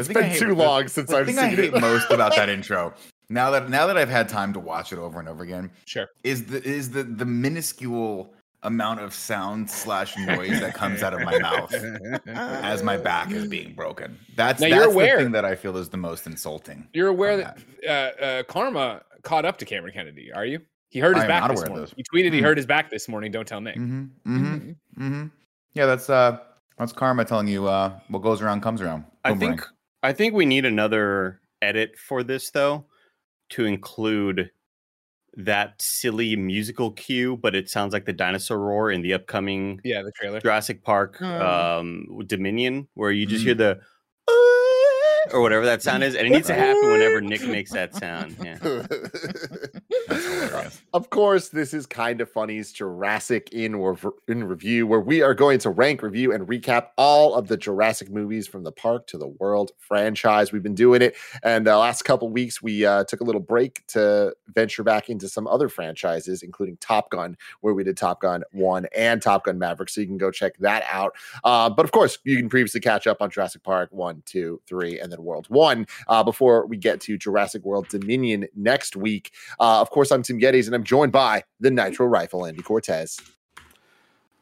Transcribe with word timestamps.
It's 0.00 0.08
The 0.08 0.14
been 0.14 0.24
hate- 0.24 0.38
too 0.38 0.48
the- 0.48 0.54
long 0.54 0.88
since 0.88 1.10
the 1.10 1.16
I've 1.18 1.26
thing 1.26 1.38
I 1.38 1.48
seen 1.48 1.56
hate 1.56 1.74
it. 1.74 1.80
most 1.80 2.10
about 2.10 2.34
that 2.36 2.48
intro. 2.48 2.92
Now 3.28 3.50
that 3.52 3.70
now 3.70 3.86
that 3.86 3.96
I've 3.96 4.08
had 4.08 4.28
time 4.28 4.52
to 4.54 4.60
watch 4.60 4.92
it 4.92 4.98
over 4.98 5.20
and 5.20 5.28
over 5.28 5.44
again, 5.44 5.70
Sure. 5.84 6.08
is 6.24 6.44
the 6.46 6.62
is 6.64 6.90
the 6.90 7.04
the 7.04 7.24
minuscule 7.24 8.34
amount 8.64 9.00
of 9.00 9.14
sound 9.14 9.70
slash 9.70 10.16
noise 10.18 10.60
that 10.60 10.74
comes 10.74 11.02
out 11.02 11.14
of 11.14 11.20
my 11.22 11.38
mouth 11.38 11.72
as 12.26 12.82
my 12.82 12.96
back 12.96 13.30
is 13.30 13.46
being 13.56 13.72
broken. 13.72 14.18
That's 14.36 14.60
Now, 14.60 14.68
that's 14.68 14.94
you're 14.94 15.16
the 15.16 15.22
thing 15.22 15.32
that 15.32 15.44
I 15.46 15.54
feel 15.54 15.76
is 15.78 15.88
the 15.88 15.96
most 15.96 16.26
insulting. 16.26 16.86
You're 16.92 17.08
aware 17.08 17.40
from 17.42 17.54
that 17.84 18.18
uh, 18.20 18.22
uh, 18.22 18.42
Karma 18.42 19.02
caught 19.22 19.44
up 19.46 19.56
to 19.58 19.64
Cameron 19.64 19.94
Kennedy, 19.94 20.30
are 20.32 20.44
you? 20.44 20.60
He 20.90 20.98
hurt 20.98 21.16
his 21.16 21.24
back 21.26 21.48
this 21.50 21.60
morning. 21.68 21.84
this. 21.86 21.94
He 21.96 22.02
tweeted 22.02 22.32
he 22.32 22.40
Hmm. 22.40 22.44
hurt 22.46 22.56
his 22.58 22.66
back 22.66 22.90
this 22.90 23.08
morning. 23.08 23.30
Don't 23.32 23.46
tell 23.46 23.60
Nick. 23.60 23.76
Mm-hmm. 23.76 24.36
Mm-hmm. 24.36 24.70
Mm-hmm. 25.02 25.26
Yeah, 25.74 25.86
that's 25.86 26.10
uh 26.10 26.38
that's 26.78 26.92
karma 26.92 27.24
telling 27.24 27.46
you 27.48 27.66
uh 27.68 27.98
what 28.08 28.22
goes 28.22 28.42
around 28.42 28.60
comes 28.62 28.80
around. 28.82 29.04
I 29.24 29.34
think 29.34 29.62
I 30.02 30.12
think 30.12 30.34
we 30.34 30.46
need 30.46 30.64
another 30.64 31.40
edit 31.62 31.98
for 31.98 32.22
this 32.22 32.50
though 32.50 32.86
to 33.50 33.64
include 33.66 34.50
that 35.36 35.80
silly 35.80 36.34
musical 36.36 36.90
cue, 36.92 37.36
but 37.36 37.54
it 37.54 37.68
sounds 37.68 37.92
like 37.92 38.04
the 38.06 38.12
dinosaur 38.12 38.58
roar 38.58 38.90
in 38.90 39.02
the 39.02 39.12
upcoming 39.14 39.80
Yeah, 39.84 40.02
the 40.02 40.12
trailer. 40.12 40.40
Jurassic 40.40 40.82
Park 40.82 41.18
Mm. 41.18 41.40
um 41.40 42.22
Dominion, 42.26 42.88
where 42.94 43.10
you 43.10 43.26
just 43.26 43.42
Mm. 43.42 43.46
hear 43.46 43.54
the 43.54 43.80
or 45.32 45.40
whatever 45.42 45.64
that 45.66 45.82
sound 45.82 46.02
is, 46.08 46.14
and 46.16 46.26
it 46.26 46.30
needs 46.30 46.46
to 46.48 46.54
happen 46.54 46.90
whenever 46.90 47.20
Nick 47.20 47.46
makes 47.46 47.70
that 47.72 47.94
sound. 47.94 48.36
Yeah. 48.42 48.58
Hilarious. 50.60 50.82
Of 50.92 51.10
course, 51.10 51.48
this 51.48 51.74
is 51.74 51.86
kind 51.86 52.20
of 52.20 52.30
funny's 52.30 52.72
Jurassic 52.72 53.52
in 53.52 53.76
Rev- 53.76 54.06
in 54.28 54.44
review, 54.44 54.86
where 54.86 55.00
we 55.00 55.22
are 55.22 55.34
going 55.34 55.58
to 55.60 55.70
rank, 55.70 56.02
review, 56.02 56.32
and 56.32 56.46
recap 56.46 56.88
all 56.96 57.34
of 57.34 57.48
the 57.48 57.56
Jurassic 57.56 58.10
movies 58.10 58.46
from 58.46 58.64
the 58.64 58.72
park 58.72 59.06
to 59.08 59.18
the 59.18 59.28
world 59.28 59.72
franchise. 59.78 60.52
We've 60.52 60.62
been 60.62 60.74
doing 60.74 61.02
it, 61.02 61.16
and 61.42 61.66
the 61.66 61.76
last 61.76 62.02
couple 62.02 62.28
weeks 62.28 62.62
we 62.62 62.84
uh, 62.84 63.04
took 63.04 63.20
a 63.20 63.24
little 63.24 63.40
break 63.40 63.86
to 63.88 64.34
venture 64.48 64.82
back 64.82 65.08
into 65.08 65.28
some 65.28 65.46
other 65.46 65.68
franchises, 65.68 66.42
including 66.42 66.76
Top 66.78 67.10
Gun, 67.10 67.36
where 67.60 67.74
we 67.74 67.84
did 67.84 67.96
Top 67.96 68.20
Gun 68.20 68.42
One 68.52 68.86
and 68.96 69.22
Top 69.22 69.44
Gun 69.44 69.58
Maverick. 69.58 69.88
So 69.88 70.00
you 70.00 70.06
can 70.06 70.18
go 70.18 70.30
check 70.30 70.56
that 70.58 70.84
out. 70.90 71.14
Uh, 71.44 71.70
but 71.70 71.84
of 71.84 71.92
course, 71.92 72.18
you 72.24 72.36
can 72.36 72.48
previously 72.48 72.80
catch 72.80 73.06
up 73.06 73.18
on 73.20 73.30
Jurassic 73.30 73.62
Park 73.62 73.90
One, 73.92 74.22
Two, 74.26 74.60
Three, 74.66 75.00
and 75.00 75.12
then 75.12 75.22
World 75.22 75.46
One 75.48 75.86
uh, 76.08 76.22
before 76.22 76.66
we 76.66 76.76
get 76.76 77.00
to 77.02 77.16
Jurassic 77.16 77.64
World 77.64 77.88
Dominion 77.88 78.46
next 78.54 78.96
week. 78.96 79.32
Uh, 79.58 79.80
of 79.80 79.90
course, 79.90 80.10
I'm 80.10 80.22
Tim 80.22 80.38
Gettys, 80.50 80.66
and 80.66 80.74
I'm 80.74 80.84
joined 80.84 81.12
by 81.12 81.44
the 81.60 81.70
Nitro 81.70 82.06
Rifle, 82.06 82.46
Andy 82.46 82.62
Cortez, 82.62 83.18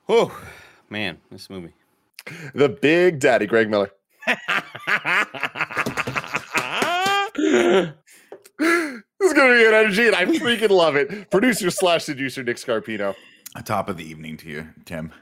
Oh 0.08 0.34
man, 0.88 1.18
this 1.30 1.50
movie. 1.50 1.72
the 2.54 2.68
Big 2.70 3.20
Daddy, 3.20 3.46
Greg 3.46 3.68
Miller. 3.68 3.90
this 4.26 4.38
is 9.20 9.32
going 9.32 9.50
to 9.50 9.56
be 9.58 9.66
an 9.66 9.74
energy, 9.74 10.06
and 10.06 10.16
I 10.16 10.24
freaking 10.26 10.70
love 10.70 10.96
it. 10.96 11.30
Producer 11.30 11.70
slash 11.70 12.04
seducer 12.04 12.42
Nick 12.42 12.56
Scarpino. 12.56 13.14
A 13.54 13.62
top 13.62 13.88
of 13.88 13.96
the 13.96 14.04
evening 14.04 14.36
to 14.38 14.48
you, 14.48 14.68
Tim. 14.84 15.12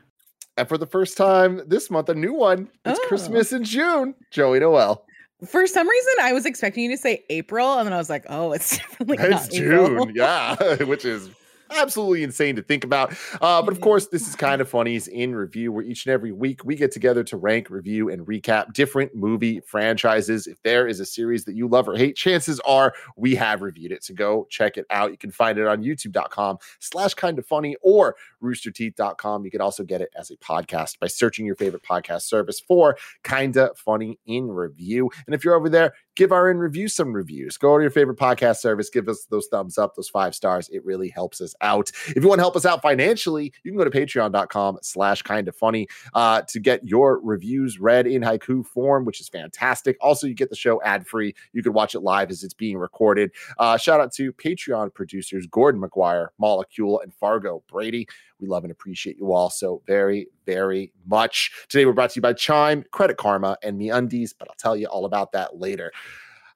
And 0.56 0.68
for 0.68 0.78
the 0.78 0.86
first 0.86 1.16
time 1.16 1.62
this 1.66 1.90
month, 1.90 2.08
a 2.08 2.14
new 2.14 2.32
one. 2.32 2.68
It's 2.84 2.98
Oh. 3.02 3.08
Christmas 3.08 3.52
in 3.52 3.64
June. 3.64 4.14
Joey 4.30 4.60
Noel. 4.60 5.04
For 5.44 5.66
some 5.66 5.88
reason, 5.88 6.12
I 6.22 6.32
was 6.32 6.46
expecting 6.46 6.84
you 6.84 6.90
to 6.90 6.96
say 6.96 7.24
April, 7.28 7.78
and 7.78 7.86
then 7.86 7.92
I 7.92 7.98
was 7.98 8.08
like, 8.08 8.24
"Oh, 8.28 8.52
it's 8.52 8.76
definitely 8.78 9.18
it's 9.18 9.52
not 9.52 9.54
April. 9.54 10.06
June, 10.06 10.12
yeah, 10.16 10.56
which 10.84 11.04
is 11.04 11.28
absolutely 11.70 12.22
insane 12.22 12.56
to 12.56 12.62
think 12.62 12.84
about. 12.84 13.14
Uh, 13.40 13.60
but 13.60 13.72
of 13.72 13.80
course, 13.80 14.06
this 14.06 14.26
is 14.26 14.36
kind 14.36 14.60
of 14.60 14.68
funnies 14.68 15.08
in 15.08 15.34
review, 15.34 15.72
where 15.72 15.84
each 15.84 16.06
and 16.06 16.12
every 16.12 16.32
week 16.32 16.64
we 16.64 16.74
get 16.74 16.92
together 16.92 17.22
to 17.24 17.36
rank, 17.36 17.70
review, 17.70 18.08
and 18.08 18.26
recap 18.26 18.72
different 18.72 19.14
movie 19.14 19.60
franchises. 19.60 20.46
If 20.46 20.62
there 20.62 20.86
is 20.86 21.00
a 21.00 21.06
series 21.06 21.44
that 21.44 21.54
you 21.54 21.68
love 21.68 21.88
or 21.88 21.96
hate, 21.96 22.16
chances 22.16 22.60
are 22.60 22.94
we 23.16 23.34
have 23.34 23.62
reviewed 23.62 23.92
it. 23.92 24.04
So 24.04 24.14
go 24.14 24.46
check 24.50 24.76
it 24.76 24.86
out. 24.90 25.10
You 25.10 25.18
can 25.18 25.30
find 25.30 25.58
it 25.58 25.66
on 25.66 25.82
youtube.com 25.82 26.58
slash 26.80 27.14
kind 27.14 27.38
of 27.38 27.46
funny 27.46 27.76
or 27.82 28.16
roosterteeth.com. 28.46 29.44
You 29.44 29.50
can 29.50 29.60
also 29.60 29.84
get 29.84 30.00
it 30.00 30.10
as 30.16 30.30
a 30.30 30.36
podcast 30.36 30.98
by 30.98 31.08
searching 31.08 31.46
your 31.46 31.56
favorite 31.56 31.82
podcast 31.82 32.22
service 32.22 32.60
for 32.60 32.96
kinda 33.24 33.70
funny 33.76 34.18
in 34.26 34.48
review. 34.48 35.10
And 35.26 35.34
if 35.34 35.44
you're 35.44 35.54
over 35.54 35.68
there, 35.68 35.94
give 36.16 36.32
our 36.32 36.50
in 36.50 36.58
review 36.58 36.88
some 36.88 37.12
reviews. 37.12 37.56
Go 37.56 37.76
to 37.76 37.82
your 37.82 37.90
favorite 37.90 38.18
podcast 38.18 38.56
service, 38.56 38.90
give 38.90 39.08
us 39.08 39.26
those 39.30 39.46
thumbs 39.46 39.78
up, 39.78 39.94
those 39.94 40.08
five 40.08 40.34
stars. 40.34 40.68
It 40.70 40.84
really 40.84 41.08
helps 41.08 41.40
us 41.40 41.54
out. 41.60 41.90
If 42.08 42.22
you 42.22 42.28
want 42.28 42.38
to 42.38 42.42
help 42.42 42.56
us 42.56 42.64
out 42.64 42.82
financially, 42.82 43.52
you 43.62 43.70
can 43.70 43.78
go 43.78 43.84
to 43.84 43.90
patreon.com 43.90 44.78
slash 44.82 45.22
kind 45.22 45.46
of 45.48 45.54
funny 45.56 45.86
uh, 46.14 46.42
to 46.48 46.58
get 46.60 46.86
your 46.86 47.20
reviews 47.20 47.78
read 47.78 48.06
in 48.06 48.22
haiku 48.22 48.64
form, 48.66 49.04
which 49.04 49.20
is 49.20 49.28
fantastic. 49.28 49.96
Also, 50.00 50.26
you 50.26 50.34
get 50.34 50.50
the 50.50 50.56
show 50.56 50.82
ad 50.82 51.06
free. 51.06 51.34
You 51.52 51.62
can 51.62 51.72
watch 51.72 51.94
it 51.94 52.00
live 52.00 52.30
as 52.30 52.42
it's 52.42 52.54
being 52.54 52.78
recorded. 52.78 53.30
Uh, 53.58 53.76
shout 53.76 54.00
out 54.00 54.12
to 54.14 54.32
Patreon 54.32 54.94
producers 54.94 55.46
Gordon 55.46 55.80
McGuire, 55.80 56.28
Molecule, 56.38 57.00
and 57.00 57.12
Fargo 57.14 57.62
Brady. 57.68 58.08
We 58.40 58.48
love 58.48 58.64
and 58.64 58.70
appreciate 58.70 59.16
you 59.18 59.32
all 59.32 59.50
so 59.50 59.82
very, 59.86 60.28
very 60.44 60.92
much. 61.06 61.50
Today, 61.68 61.86
we're 61.86 61.92
brought 61.92 62.10
to 62.10 62.16
you 62.16 62.22
by 62.22 62.34
Chime, 62.34 62.84
Credit 62.92 63.16
Karma, 63.16 63.56
and 63.62 63.80
MeUndies, 63.80 64.34
but 64.38 64.48
I'll 64.48 64.56
tell 64.58 64.76
you 64.76 64.86
all 64.86 65.06
about 65.06 65.32
that 65.32 65.58
later. 65.58 65.90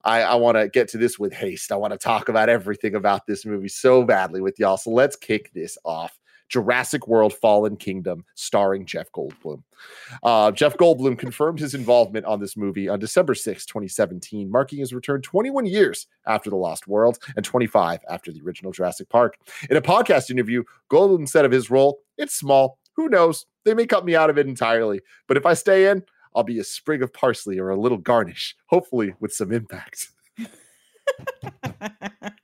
I, 0.05 0.23
I 0.23 0.35
want 0.37 0.57
to 0.57 0.69
get 0.69 0.89
to 0.89 0.99
this 0.99 1.19
with 1.19 1.33
haste. 1.33 1.73
I 1.73 1.77
want 1.77 1.93
to 1.93 1.99
talk 1.99 2.29
about 2.29 2.49
everything 2.49 2.95
about 2.95 3.27
this 3.27 3.45
movie 3.45 3.69
so 3.69 4.05
badly 4.05 4.41
with 4.41 4.59
y'all. 4.59 4.77
So 4.77 4.91
let's 4.91 5.17
kick 5.17 5.53
this 5.55 5.77
off. 5.85 6.20
Jurassic 6.51 7.09
World 7.09 7.33
Fallen 7.33 7.77
Kingdom, 7.77 8.25
starring 8.35 8.85
Jeff 8.85 9.11
Goldblum. 9.13 9.63
Uh, 10.23 10.51
Jeff 10.51 10.77
Goldblum 10.77 11.19
confirmed 11.19 11.59
his 11.59 11.75
involvement 11.75 12.27
on 12.27 12.41
this 12.41 12.57
movie 12.57 12.89
on 12.89 12.99
December 12.99 13.35
6, 13.35 13.65
2017, 13.65 14.51
marking 14.51 14.81
his 14.81 14.93
return 14.93 15.23
21 15.23 15.65
years 15.65 16.09
after 16.27 16.51
The 16.51 16.57
Lost 16.57 16.87
World 16.87 17.19
and 17.37 17.45
25 17.45 18.01
after 18.11 18.33
the 18.33 18.43
original 18.43 18.73
Jurassic 18.73 19.09
Park. 19.09 19.39
In 19.71 19.77
a 19.77 19.83
podcast 19.83 20.31
interview, 20.31 20.65
Goldblum 20.91 21.29
said 21.29 21.45
of 21.45 21.53
his 21.53 21.71
role, 21.71 22.01
It's 22.19 22.35
small. 22.35 22.79
Who 22.95 23.09
knows? 23.09 23.47
They 23.65 23.73
may 23.73 23.87
cut 23.87 24.05
me 24.05 24.15
out 24.15 24.29
of 24.29 24.37
it 24.37 24.47
entirely. 24.47 25.01
But 25.27 25.37
if 25.37 25.47
I 25.47 25.55
stay 25.55 25.89
in, 25.89 26.03
I'll 26.35 26.43
be 26.43 26.59
a 26.59 26.65
sprig 26.65 27.03
of 27.03 27.13
parsley 27.13 27.59
or 27.59 27.71
a 27.71 27.81
little 27.81 27.99
garnish, 27.99 28.57
hopefully 28.67 29.15
with 29.21 29.33
some 29.33 29.53
impact. 29.53 30.09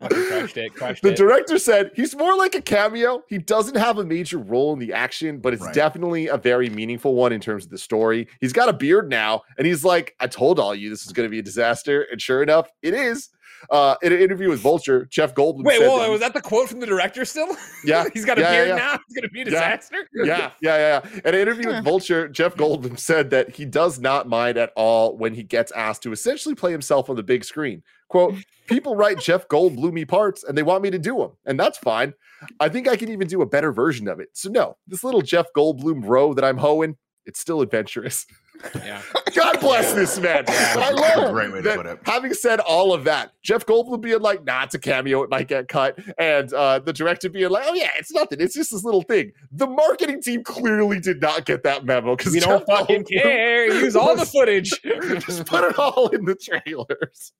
Fucking 0.00 0.26
crushed 0.26 0.56
it. 0.56 0.74
Crushed 0.76 1.02
The 1.02 1.10
it. 1.10 1.16
director 1.16 1.58
said 1.58 1.90
he's 1.94 2.14
more 2.16 2.36
like 2.36 2.54
a 2.54 2.60
cameo. 2.62 3.22
He 3.28 3.38
doesn't 3.38 3.76
have 3.76 3.98
a 3.98 4.04
major 4.04 4.38
role 4.38 4.72
in 4.72 4.78
the 4.78 4.92
action, 4.92 5.38
but 5.38 5.52
it's 5.52 5.62
Right. 5.62 5.74
definitely 5.74 6.28
a 6.28 6.36
very 6.36 6.68
meaningful 6.70 7.14
one 7.14 7.32
in 7.32 7.40
terms 7.40 7.64
of 7.64 7.70
the 7.70 7.78
story. 7.78 8.28
He's 8.40 8.52
got 8.52 8.68
a 8.68 8.72
beard 8.72 9.08
now, 9.08 9.42
and 9.58 9.66
he's 9.66 9.84
like, 9.84 10.14
I 10.20 10.26
told 10.26 10.58
all 10.60 10.74
you 10.74 10.90
this 10.90 11.06
is 11.06 11.12
going 11.12 11.26
to 11.26 11.30
be 11.30 11.38
a 11.38 11.42
disaster. 11.42 12.06
And 12.10 12.20
sure 12.20 12.42
enough, 12.42 12.70
it 12.82 12.94
is. 12.94 13.30
Uh, 13.70 13.96
in 14.02 14.12
an 14.12 14.20
interview 14.20 14.50
with 14.50 14.60
Vulture, 14.60 15.06
Jeff 15.06 15.34
Goldblum 15.34 15.64
Wait, 15.64 15.78
said 15.78 15.88
whoa, 15.88 15.98
that 16.00 16.10
was 16.10 16.20
that 16.20 16.34
the 16.34 16.42
quote 16.42 16.68
from 16.68 16.78
the 16.78 16.86
director 16.86 17.24
still? 17.24 17.56
Yeah, 17.84 18.04
he's 18.14 18.24
got 18.26 18.36
a 18.38 18.42
yeah, 18.42 18.50
yeah, 18.50 18.56
beard 18.56 18.68
yeah. 18.68 18.76
now. 18.76 18.94
It's 18.94 19.14
gonna 19.14 19.28
be 19.30 19.40
a 19.40 19.44
disaster. 19.46 19.96
yeah, 20.14 20.26
yeah, 20.26 20.50
yeah, 20.60 21.00
yeah. 21.02 21.20
In 21.24 21.34
an 21.34 21.40
interview 21.40 21.68
with 21.68 21.82
Vulture, 21.82 22.28
Jeff 22.28 22.54
Goldblum 22.54 22.98
said 22.98 23.30
that 23.30 23.50
he 23.56 23.64
does 23.64 23.98
not 23.98 24.28
mind 24.28 24.58
at 24.58 24.72
all 24.76 25.16
when 25.16 25.34
he 25.34 25.42
gets 25.42 25.72
asked 25.72 26.02
to 26.02 26.12
essentially 26.12 26.54
play 26.54 26.70
himself 26.70 27.08
on 27.08 27.16
the 27.16 27.22
big 27.22 27.44
screen. 27.44 27.82
Quote, 28.08 28.34
people 28.66 28.94
write 28.94 29.18
Jeff 29.18 29.48
Goldbloomy 29.48 30.06
parts 30.06 30.44
and 30.44 30.56
they 30.56 30.62
want 30.62 30.82
me 30.82 30.90
to 30.90 30.98
do 30.98 31.18
them, 31.18 31.32
and 31.44 31.58
that's 31.58 31.78
fine. 31.78 32.14
I 32.60 32.68
think 32.68 32.88
I 32.88 32.96
can 32.96 33.08
even 33.10 33.26
do 33.26 33.42
a 33.42 33.46
better 33.46 33.72
version 33.72 34.08
of 34.08 34.20
it. 34.20 34.28
So 34.32 34.50
no, 34.50 34.76
this 34.86 35.02
little 35.02 35.22
Jeff 35.22 35.46
Goldblum 35.56 36.02
row 36.06 36.34
that 36.34 36.44
I'm 36.44 36.58
hoeing, 36.58 36.96
it's 37.24 37.40
still 37.40 37.60
adventurous. 37.60 38.26
Yeah. 38.74 39.02
God 39.34 39.60
bless 39.60 39.92
this 39.92 40.18
man. 40.18 40.44
Yeah, 40.48 40.74
I 40.76 40.92
that's 40.92 41.16
a 41.16 41.20
love 41.20 41.32
great 41.32 41.52
way 41.52 41.56
to 41.58 41.62
that 41.62 41.76
put 41.76 41.86
it. 41.86 41.98
Having 42.04 42.34
said 42.34 42.60
all 42.60 42.92
of 42.92 43.04
that, 43.04 43.32
Jeff 43.42 43.66
Goldblum 43.66 44.00
being 44.00 44.20
like, 44.20 44.44
nah, 44.44 44.64
it's 44.64 44.74
a 44.74 44.78
cameo, 44.78 45.22
it 45.22 45.30
might 45.30 45.48
get 45.48 45.68
cut. 45.68 45.98
And 46.18 46.52
uh, 46.52 46.78
the 46.78 46.92
director 46.92 47.28
being 47.28 47.50
like, 47.50 47.64
oh, 47.66 47.74
yeah, 47.74 47.90
it's 47.98 48.12
nothing. 48.12 48.40
It's 48.40 48.54
just 48.54 48.70
this 48.70 48.84
little 48.84 49.02
thing. 49.02 49.32
The 49.52 49.66
marketing 49.66 50.22
team 50.22 50.42
clearly 50.42 51.00
did 51.00 51.20
not 51.20 51.44
get 51.44 51.64
that 51.64 51.84
memo 51.84 52.16
because 52.16 52.32
We 52.32 52.40
don't 52.40 52.64
fucking 52.66 53.04
care. 53.04 53.66
Use 53.66 53.96
all 53.96 54.16
the 54.16 54.26
footage. 54.26 54.70
just 54.82 55.46
put 55.46 55.64
it 55.64 55.78
all 55.78 56.08
in 56.08 56.24
the 56.24 56.34
trailers. 56.34 57.32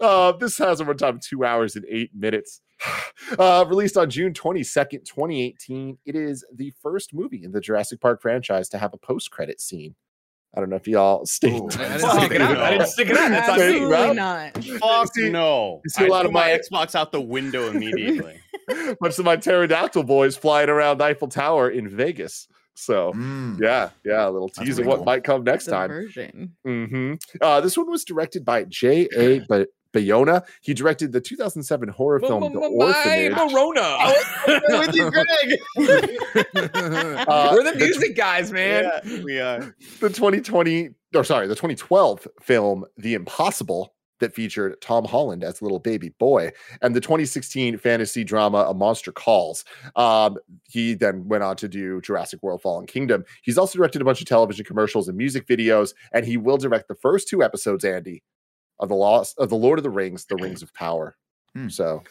Uh, 0.00 0.32
this 0.32 0.56
has 0.58 0.80
a 0.80 0.84
runtime 0.84 1.10
of 1.16 1.20
two 1.20 1.44
hours 1.44 1.76
and 1.76 1.84
eight 1.88 2.10
minutes. 2.14 2.60
Uh, 3.38 3.64
released 3.68 3.96
on 3.96 4.10
June 4.10 4.32
22nd, 4.32 5.04
2018. 5.04 5.98
It 6.04 6.16
is 6.16 6.44
the 6.52 6.72
first 6.82 7.12
movie 7.14 7.44
in 7.44 7.52
the 7.52 7.60
Jurassic 7.60 8.00
Park 8.00 8.20
franchise 8.22 8.68
to 8.70 8.78
have 8.78 8.92
a 8.92 8.96
post 8.96 9.30
credit 9.30 9.60
scene. 9.60 9.94
I 10.56 10.58
don't 10.58 10.68
know 10.70 10.76
if 10.76 10.88
y'all 10.88 11.24
stayed. 11.26 11.52
Ooh, 11.60 11.68
I 11.78 11.84
I 11.84 11.98
didn't 11.98 12.00
didn't 12.00 12.16
stick 12.18 12.32
it 12.32 12.40
out. 12.40 12.56
I 12.56 12.70
didn't 12.70 12.86
stick 12.88 13.10
it 13.10 13.16
out. 13.18 13.28
That's 13.30 13.48
Absolutely. 13.50 13.80
me. 13.80 13.94
Absolutely 13.94 13.94
right? 13.94 14.16
not. 14.16 14.64
Fuck 14.80 15.14
see- 15.14 15.30
no. 15.30 15.80
you 15.84 15.90
see 15.90 16.04
a 16.04 16.06
I 16.06 16.10
lot 16.10 16.26
of 16.26 16.32
my 16.32 16.46
my- 16.52 16.58
Xbox 16.58 16.94
out 16.96 17.12
the 17.12 17.20
window 17.20 17.68
immediately. 17.70 18.40
Much 19.00 19.16
of 19.18 19.24
my 19.24 19.36
pterodactyl 19.36 20.02
boys 20.04 20.36
flying 20.36 20.70
around 20.70 21.00
Eiffel 21.02 21.28
Tower 21.28 21.70
in 21.70 21.88
Vegas. 21.88 22.48
So 22.80 23.12
Mm. 23.12 23.60
yeah, 23.60 23.90
yeah, 24.04 24.26
a 24.26 24.30
little 24.30 24.48
That's 24.48 24.66
tease 24.68 24.78
of 24.78 24.86
what 24.86 24.96
cool. 24.96 25.04
might 25.04 25.22
come 25.24 25.44
next 25.44 25.66
The 25.66 25.70
time. 25.72 25.88
version. 25.90 26.56
hmm 26.64 27.14
Uh, 27.40 27.60
this 27.60 27.76
one 27.76 27.90
was 27.90 28.04
directed 28.04 28.44
by 28.44 28.64
J.A. 28.64 29.40
Ba- 29.48 29.66
Bayona. 29.92 30.44
He 30.62 30.72
directed 30.72 31.10
the 31.12 31.20
2007 31.20 31.88
horror 31.88 32.20
film 32.20 32.52
The 32.52 32.60
My 32.60 32.66
Orphanage. 32.66 33.32
Morona. 33.32 34.14
with 34.86 34.94
you, 34.94 35.10
Greg. 35.10 35.58
Uh, 36.34 37.50
We're 37.52 37.64
the 37.64 37.72
the 37.72 37.78
tw- 37.78 37.80
music 37.80 38.16
guys, 38.16 38.52
man. 38.52 38.84
Yeah, 39.04 39.22
we 39.24 39.38
are. 39.40 39.74
the 40.00 40.08
2020 40.08 40.90
or 41.14 41.24
sorry, 41.24 41.46
the 41.48 41.54
2012 41.54 42.26
film 42.40 42.84
The 42.98 43.14
Impossible 43.14 43.94
that 44.20 44.34
featured 44.34 44.80
Tom 44.80 45.04
Holland 45.04 45.42
as 45.42 45.60
little 45.60 45.78
baby 45.78 46.10
boy, 46.18 46.52
and 46.82 46.94
the 46.94 47.00
2016 47.00 47.78
fantasy 47.78 48.24
drama 48.24 48.66
A 48.68 48.74
Monster 48.74 49.12
Calls. 49.12 49.64
Um, 49.96 50.38
he 50.68 50.94
then 50.94 51.26
went 51.28 51.42
on 51.42 51.56
to 51.56 51.68
do 51.68 52.00
Jurassic 52.00 52.42
World 52.42 52.62
Fallen 52.62 52.86
Kingdom. 52.86 53.24
He's 53.42 53.58
also 53.58 53.76
directed 53.76 54.00
a 54.00 54.04
bunch 54.04 54.20
of 54.20 54.26
television 54.26 54.64
commercials 54.64 55.08
and 55.08 55.16
music 55.16 55.46
videos, 55.46 55.94
and 56.12 56.24
he 56.24 56.36
will 56.36 56.56
direct 56.56 56.88
the 56.88 56.94
first 56.94 57.28
two 57.28 57.42
episodes, 57.42 57.84
Andy, 57.84 58.22
of 58.78 58.88
the 58.88 58.94
Lost 58.94 59.38
of 59.38 59.48
the 59.48 59.56
Lord 59.56 59.78
of 59.78 59.82
the 59.82 59.90
Rings, 59.90 60.26
The 60.26 60.36
Rings 60.36 60.62
of 60.62 60.72
Power. 60.74 61.16
Hmm. 61.54 61.68
So 61.68 62.02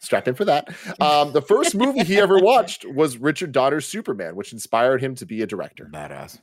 strap 0.00 0.28
in 0.28 0.34
for 0.34 0.44
that. 0.44 0.68
Um, 1.00 1.32
the 1.32 1.42
first 1.42 1.74
movie 1.74 2.04
he 2.04 2.18
ever 2.18 2.38
watched 2.38 2.84
was 2.84 3.16
Richard 3.16 3.52
Donner's 3.52 3.86
Superman, 3.86 4.36
which 4.36 4.52
inspired 4.52 5.00
him 5.00 5.14
to 5.16 5.26
be 5.26 5.42
a 5.42 5.46
director. 5.46 5.88
Badass. 5.92 6.40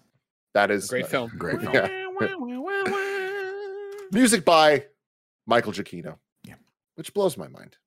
That 0.54 0.72
is 0.72 0.90
Great 0.90 1.06
uh, 1.06 1.08
film. 1.08 1.32
Great 1.38 1.62
film. 1.62 1.74
Yeah. 1.74 3.08
Music 4.12 4.46
by 4.46 4.86
Michael 5.48 5.72
Giacchino. 5.72 6.18
Yeah. 6.48 6.56
Which 6.96 7.14
blows 7.14 7.38
my 7.38 7.48
mind. 7.48 7.78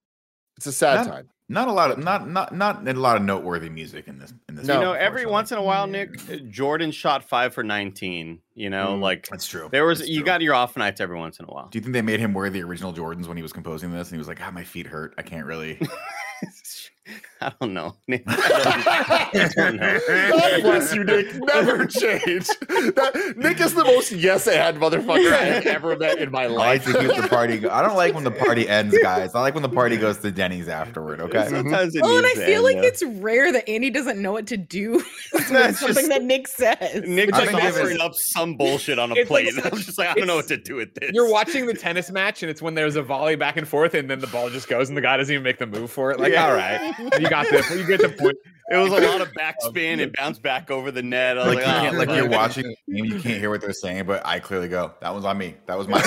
It's 0.56 0.66
a 0.66 0.72
sad 0.72 1.06
Not- 1.06 1.06
time. 1.06 1.28
Not 1.46 1.68
a 1.68 1.72
lot 1.72 1.90
of 1.90 1.98
not 1.98 2.26
not 2.26 2.54
not 2.56 2.88
a 2.88 2.92
lot 2.94 3.18
of 3.18 3.22
noteworthy 3.22 3.68
music 3.68 4.08
in 4.08 4.18
this 4.18 4.32
in 4.48 4.54
this. 4.54 4.66
No. 4.66 4.76
you 4.76 4.80
know, 4.80 4.92
every 4.94 5.26
once 5.26 5.52
in 5.52 5.58
a 5.58 5.62
while, 5.62 5.86
Nick, 5.86 6.08
uh, 6.32 6.36
Jordan 6.48 6.90
shot 6.90 7.22
five 7.22 7.52
for 7.52 7.62
19. 7.62 8.38
You 8.54 8.70
know, 8.70 8.94
Mm, 8.96 9.02
like 9.02 9.28
That's 9.28 9.46
true. 9.46 9.68
there 9.70 9.84
was, 9.84 9.98
That's 9.98 10.08
you 10.10 10.20
true. 10.20 10.24
got 10.24 10.40
your 10.40 10.54
off 10.54 10.74
nights 10.78 11.02
every 11.02 11.18
once 11.18 11.38
in 11.40 11.44
a 11.44 11.48
while. 11.48 11.68
Do 11.68 11.76
you 11.76 11.82
think 11.82 11.92
they 11.92 12.00
made 12.00 12.18
him 12.18 12.32
wear 12.32 12.48
the 12.48 12.62
original 12.62 12.94
Jordans 12.94 13.26
when 13.26 13.36
he 13.36 13.42
was 13.42 13.52
composing 13.52 13.90
this? 13.92 14.08
And 14.08 14.14
he 14.14 14.18
was 14.18 14.26
like, 14.26 14.40
"Ah, 14.40 14.50
my 14.52 14.64
feet 14.64 14.86
hurt. 14.86 15.12
I 15.18 15.22
can't 15.22 15.44
really." 15.44 15.78
I 17.42 17.52
don't 17.60 17.74
know. 17.74 17.94
Nick, 18.08 18.22
I 18.26 19.50
don't 19.54 19.76
know. 19.76 20.00
God 20.08 20.62
bless 20.62 20.94
you, 20.94 21.04
Nick. 21.04 21.34
Never 21.34 21.84
change. 21.86 22.46
That, 22.46 23.34
Nick 23.36 23.60
is 23.60 23.74
the 23.74 23.84
most 23.84 24.12
yes 24.12 24.46
and 24.48 24.78
motherfucker 24.78 25.30
I 25.30 25.44
have 25.44 25.66
ever 25.66 25.96
met 25.96 26.18
in 26.18 26.30
my 26.30 26.46
life. 26.46 26.88
I 26.88 26.92
like 26.92 26.94
life. 26.94 27.08
to 27.08 27.14
keep 27.14 27.22
the 27.22 27.28
party. 27.28 27.58
Go- 27.58 27.68
I 27.70 27.82
don't 27.82 27.96
like 27.96 28.14
when 28.14 28.24
the 28.24 28.30
party 28.30 28.66
ends, 28.66 28.96
guys. 29.02 29.34
I 29.34 29.40
like 29.40 29.52
when 29.52 29.62
the 29.62 29.68
party 29.68 29.98
goes 29.98 30.16
to 30.18 30.30
Denny's 30.30 30.68
afterward. 30.68 31.20
Okay. 31.20 31.46
Sometimes 31.48 31.94
it 31.94 32.02
mm-hmm. 32.02 32.10
Oh, 32.10 32.16
and 32.16 32.26
I 32.26 32.32
feel 32.46 32.54
end, 32.56 32.64
like 32.64 32.76
though. 32.76 32.88
it's 32.88 33.02
rare 33.02 33.52
that 33.52 33.68
Andy 33.68 33.90
doesn't 33.90 34.20
know 34.22 34.32
what 34.32 34.46
to 34.46 34.56
do 34.56 34.92
with 35.34 35.48
That's 35.50 35.80
something 35.80 35.96
just- 35.96 36.08
that 36.08 36.22
Nick 36.22 36.48
says. 36.48 37.02
Nick 37.06 37.34
I 37.34 37.44
just 37.44 37.54
offering 37.54 38.00
up 38.00 38.14
some 38.14 38.56
bullshit 38.56 38.98
on 38.98 39.10
a 39.10 39.14
It's 39.16 39.30
like 39.30 39.48
plate. 39.50 39.64
I'm 39.66 39.76
just 39.78 39.98
like, 39.98 40.08
I 40.08 40.14
don't 40.14 40.26
know 40.26 40.36
what 40.36 40.48
to 40.48 40.56
do 40.56 40.76
with 40.76 40.94
this. 40.94 41.10
You're 41.12 41.30
watching 41.30 41.66
the 41.66 41.74
tennis 41.74 42.10
match, 42.10 42.42
and 42.42 42.48
it's 42.48 42.62
when 42.62 42.72
there's 42.74 42.96
a 42.96 43.02
volley 43.02 43.36
back 43.36 43.58
and 43.58 43.68
forth, 43.68 43.92
and 43.92 44.08
then 44.08 44.20
the 44.20 44.26
ball 44.28 44.48
just 44.48 44.68
goes, 44.68 44.88
and 44.88 44.96
the 44.96 45.02
guy 45.02 45.18
doesn't 45.18 45.32
even 45.32 45.44
make 45.44 45.58
the 45.58 45.66
move 45.66 45.90
for 45.90 46.10
it. 46.10 46.18
Like, 46.18 46.32
Yeah. 46.32 46.46
all 46.48 46.53
right, 46.54 47.20
you 47.20 47.28
got 47.28 47.48
this. 47.50 47.70
you 47.70 47.86
get 47.86 48.00
the 48.00 48.08
point. 48.08 48.36
It 48.70 48.78
was 48.78 48.92
a 48.92 49.06
lot 49.06 49.20
of 49.20 49.30
backspin. 49.34 49.98
It 49.98 50.12
bounced 50.16 50.42
back 50.42 50.70
over 50.70 50.90
the 50.90 51.02
net. 51.02 51.36
I 51.36 51.46
was 51.46 51.56
Like, 51.56 51.66
like, 51.66 51.66
you 51.66 51.70
oh, 51.70 51.80
can't, 51.82 51.96
like 51.98 52.08
you're 52.16 52.28
watching 52.30 52.64
a 52.64 52.92
game, 52.92 53.04
you 53.04 53.20
can't 53.20 53.38
hear 53.38 53.50
what 53.50 53.60
they're 53.60 53.74
saying, 53.74 54.06
but 54.06 54.24
I 54.24 54.38
clearly 54.40 54.68
go, 54.68 54.92
"That 55.00 55.14
was 55.14 55.26
on 55.26 55.36
me. 55.36 55.54
That 55.66 55.76
was 55.76 55.86
my." 55.86 55.98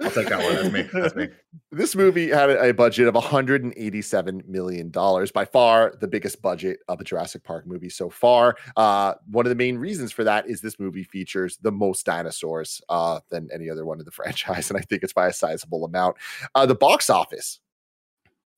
I'll 0.00 0.10
take 0.10 0.28
that 0.28 0.40
one. 0.42 0.54
That's 0.56 0.72
me. 0.72 0.82
That's 0.92 1.14
me. 1.14 1.28
this 1.70 1.94
movie 1.94 2.28
had 2.30 2.50
a 2.50 2.70
a 2.70 2.72
budget 2.72 3.06
of 3.06 3.14
187 3.14 4.42
million 4.48 4.90
dollars 4.90 5.30
by 5.30 5.44
far 5.44 5.94
the 6.00 6.08
biggest 6.08 6.40
budget 6.42 6.80
of 6.88 7.00
a 7.00 7.04
jurassic 7.04 7.44
park 7.44 7.66
movie 7.66 7.90
so 7.90 8.08
far 8.08 8.56
uh, 8.76 9.14
one 9.30 9.44
of 9.44 9.50
the 9.50 9.56
main 9.56 9.76
reasons 9.76 10.10
for 10.10 10.24
that 10.24 10.48
is 10.48 10.60
this 10.60 10.80
movie 10.80 11.04
features 11.04 11.58
the 11.58 11.70
most 11.70 12.06
dinosaurs 12.06 12.80
uh, 12.88 13.20
than 13.28 13.48
any 13.52 13.68
other 13.68 13.84
one 13.84 13.98
in 13.98 14.04
the 14.04 14.10
franchise 14.22 14.70
and 14.70 14.78
i 14.78 14.82
think 14.82 15.02
it's 15.02 15.12
by 15.12 15.26
a 15.28 15.32
sizable 15.32 15.84
amount 15.84 16.16
uh, 16.54 16.64
the 16.64 16.74
box 16.74 17.10
office 17.10 17.60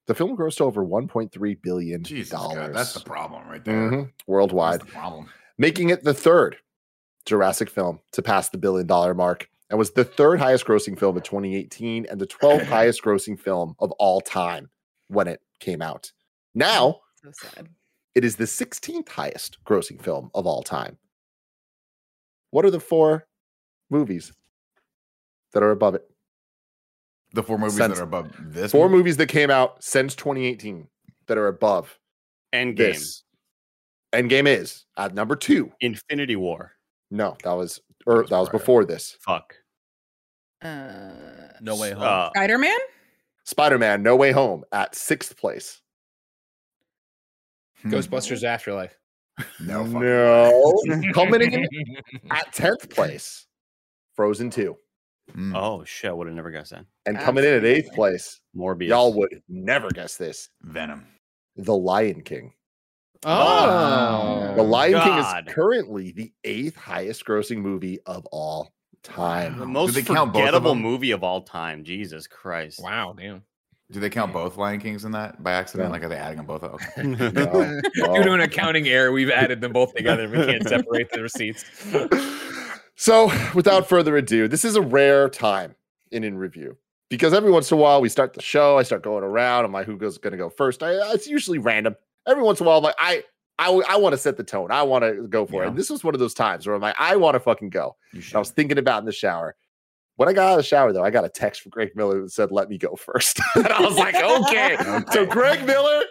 the 0.06 0.14
film 0.14 0.36
grossed 0.36 0.60
over 0.60 0.84
1.3 0.84 1.62
billion 1.62 2.02
dollars 2.30 2.74
that's 2.74 2.94
the 2.94 3.00
problem 3.00 3.46
right 3.48 3.64
there. 3.64 3.90
Mhm, 3.90 4.12
worldwide 4.26 4.80
That's 4.80 4.84
the 4.86 4.92
problem. 4.92 5.28
making 5.58 5.90
it 5.90 6.04
the 6.04 6.14
third 6.14 6.56
Jurassic 7.24 7.68
film 7.70 7.98
to 8.12 8.22
pass 8.22 8.48
the 8.50 8.58
billion 8.58 8.86
dollar 8.86 9.12
mark 9.14 9.48
and 9.68 9.78
was 9.78 9.90
the 9.92 10.04
third 10.04 10.38
highest 10.38 10.64
grossing 10.64 10.96
film 10.98 11.16
of 11.16 11.24
2018 11.24 12.06
and 12.08 12.20
the 12.20 12.26
12th 12.26 12.64
highest 12.68 13.02
grossing 13.02 13.38
film 13.38 13.74
of 13.80 13.90
all 13.92 14.20
time 14.20 14.70
when 15.08 15.26
it 15.26 15.40
came 15.58 15.82
out. 15.82 16.12
Now 16.54 17.00
so 17.22 17.30
sad. 17.32 17.68
it 18.14 18.24
is 18.24 18.36
the 18.36 18.44
16th 18.44 19.08
highest 19.08 19.58
grossing 19.64 20.00
film 20.00 20.30
of 20.34 20.46
all 20.46 20.62
time. 20.62 20.98
What 22.50 22.64
are 22.64 22.70
the 22.70 22.78
four 22.80 23.26
movies 23.90 24.32
that 25.52 25.62
are 25.64 25.72
above 25.72 25.94
it? 25.96 26.08
The 27.36 27.42
four 27.42 27.58
movies 27.58 27.76
Sense- 27.76 27.94
that 27.94 28.00
are 28.00 28.04
above 28.04 28.32
this. 28.52 28.72
Four 28.72 28.88
movie? 28.88 28.98
movies 28.98 29.16
that 29.18 29.28
came 29.28 29.50
out 29.50 29.82
since 29.84 30.14
2018 30.16 30.88
that 31.28 31.38
are 31.38 31.46
above 31.48 31.98
Endgame, 32.52 32.76
this. 32.76 33.22
Endgame 34.14 34.46
is 34.48 34.84
at 34.96 35.14
number 35.14 35.36
two. 35.36 35.70
Infinity 35.80 36.34
War. 36.36 36.72
No, 37.10 37.36
that 37.44 37.52
was 37.52 37.80
or 38.06 38.22
was 38.22 38.30
that 38.30 38.38
was 38.38 38.48
before 38.48 38.84
this. 38.84 39.16
Fuck. 39.20 39.54
Uh, 40.62 41.10
No 41.60 41.76
way 41.76 41.90
home. 41.92 42.02
Uh, 42.02 42.30
Spider 42.30 42.58
Man? 42.58 42.78
Spider 43.44 43.78
Man 43.78 44.02
No 44.02 44.16
Way 44.16 44.32
Home 44.32 44.64
at 44.72 44.94
sixth 44.94 45.36
place. 45.36 45.80
Hmm. 47.82 47.92
Ghostbusters 47.94 48.42
Afterlife. 48.44 48.96
No. 49.60 49.84
No. 49.84 50.72
Coming 51.12 51.42
in 51.52 51.64
at 52.30 52.54
10th 52.54 52.88
place, 52.88 53.46
Frozen 54.14 54.48
2. 54.48 54.74
Way. 55.28 55.34
Hmm. 55.34 55.56
oh 55.56 55.84
shit! 55.84 56.10
I 56.10 56.12
would 56.14 56.26
have 56.26 56.36
never 56.36 56.50
guessed 56.50 56.70
that. 56.70 56.84
And 57.06 57.18
coming 57.18 57.44
in 57.44 57.52
at 57.54 57.62
8th 57.62 57.76
Absolutely. 57.78 57.94
place, 57.96 58.40
Morbius. 58.56 58.88
y'all 58.88 59.12
would 59.14 59.42
never 59.48 59.88
guess 59.90 60.16
this 60.16 60.48
Venom. 60.62 61.06
The 61.56 61.76
Lion 61.76 62.22
King. 62.22 62.52
Oh, 63.24 64.52
The 64.56 64.62
Lion 64.62 65.00
King 65.02 65.18
is 65.18 65.54
currently 65.54 66.12
the 66.12 66.32
eighth 66.44 66.76
highest 66.76 67.24
grossing 67.24 67.58
movie 67.58 67.98
of 68.06 68.26
all 68.26 68.72
time. 69.02 69.58
the 69.58 69.66
most 69.66 69.94
they 69.94 70.02
count 70.02 70.32
both 70.32 70.42
of 70.42 70.46
forgettable 70.46 70.74
movie 70.74 71.10
of 71.12 71.24
all 71.24 71.42
time. 71.42 71.82
Jesus 71.82 72.26
Christ. 72.26 72.80
wow, 72.82 73.14
damn. 73.18 73.42
Do 73.90 74.00
they 74.00 74.10
count 74.10 74.32
both 74.32 74.56
Lion 74.56 74.80
Kings 74.80 75.04
in 75.04 75.12
that 75.12 75.42
by 75.42 75.52
accident? 75.52 75.88
No. 75.88 75.92
Like, 75.92 76.02
are 76.02 76.08
they 76.08 76.16
adding 76.16 76.36
them 76.38 76.46
both? 76.46 76.64
up? 76.64 76.74
Okay. 76.74 77.02
No, 77.04 77.80
Due 77.94 78.24
to 78.24 78.32
an 78.32 78.40
accounting 78.40 78.88
error, 78.88 79.12
we've 79.12 79.30
added 79.30 79.60
them 79.60 79.72
both 79.72 79.94
together. 79.94 80.28
We 80.28 80.36
can't 80.44 80.68
separate 80.68 81.08
the 81.12 81.22
receipts. 81.22 81.64
So, 82.96 83.30
without 83.54 83.88
further 83.88 84.16
ado, 84.16 84.48
this 84.48 84.64
is 84.64 84.76
a 84.76 84.82
rare 84.82 85.28
time 85.28 85.74
in 86.10 86.24
in 86.24 86.36
review 86.36 86.76
because 87.08 87.32
every 87.32 87.50
once 87.50 87.70
in 87.70 87.78
a 87.78 87.80
while 87.80 88.00
we 88.00 88.08
start 88.08 88.34
the 88.34 88.42
show. 88.42 88.78
I 88.78 88.82
start 88.82 89.02
going 89.02 89.24
around. 89.24 89.64
I'm 89.64 89.72
like, 89.72 89.86
who 89.86 89.96
goes 89.96 90.18
going 90.18 90.32
to 90.32 90.38
go 90.38 90.50
first? 90.50 90.82
I, 90.82 90.96
uh, 90.96 91.12
it's 91.12 91.26
usually 91.26 91.58
random. 91.58 91.96
Every 92.26 92.42
once 92.42 92.60
in 92.60 92.66
a 92.66 92.68
while, 92.68 92.78
I'm 92.78 92.84
like, 92.84 92.96
I. 92.98 93.24
I, 93.58 93.70
I 93.88 93.96
want 93.96 94.12
to 94.12 94.18
set 94.18 94.36
the 94.36 94.44
tone. 94.44 94.70
I 94.70 94.82
want 94.82 95.02
to 95.02 95.26
go 95.28 95.46
for 95.46 95.64
it. 95.64 95.68
And 95.68 95.78
this 95.78 95.88
was 95.88 96.04
one 96.04 96.12
of 96.12 96.20
those 96.20 96.34
times 96.34 96.66
where 96.66 96.76
I'm 96.76 96.82
like, 96.82 96.94
I 96.98 97.16
want 97.16 97.36
to 97.36 97.40
fucking 97.40 97.70
go. 97.70 97.96
I 98.34 98.38
was 98.38 98.50
thinking 98.50 98.76
about 98.76 98.98
in 98.98 99.06
the 99.06 99.12
shower. 99.12 99.56
When 100.16 100.28
I 100.30 100.32
got 100.32 100.48
out 100.48 100.52
of 100.52 100.56
the 100.58 100.62
shower, 100.62 100.92
though, 100.92 101.04
I 101.04 101.10
got 101.10 101.24
a 101.24 101.28
text 101.28 101.60
from 101.60 101.70
Greg 101.70 101.94
Miller 101.94 102.22
that 102.22 102.32
said, 102.32 102.50
"Let 102.50 102.70
me 102.70 102.78
go 102.78 102.96
first. 102.96 103.38
and 103.54 103.68
I 103.68 103.80
was 103.80 103.96
like, 103.96 104.14
"Okay." 104.16 104.76
so, 105.12 105.26
Greg 105.26 105.64
Miller, 105.66 106.04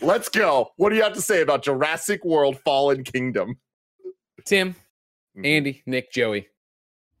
let's 0.00 0.28
go. 0.28 0.72
What 0.76 0.90
do 0.90 0.96
you 0.96 1.02
have 1.02 1.14
to 1.14 1.22
say 1.22 1.42
about 1.42 1.62
Jurassic 1.62 2.24
World: 2.24 2.58
Fallen 2.64 3.04
Kingdom? 3.04 3.56
Tim, 4.44 4.74
Mhm. 5.36 5.46
Andy, 5.46 5.82
Nick, 5.86 6.12
Joey, 6.12 6.48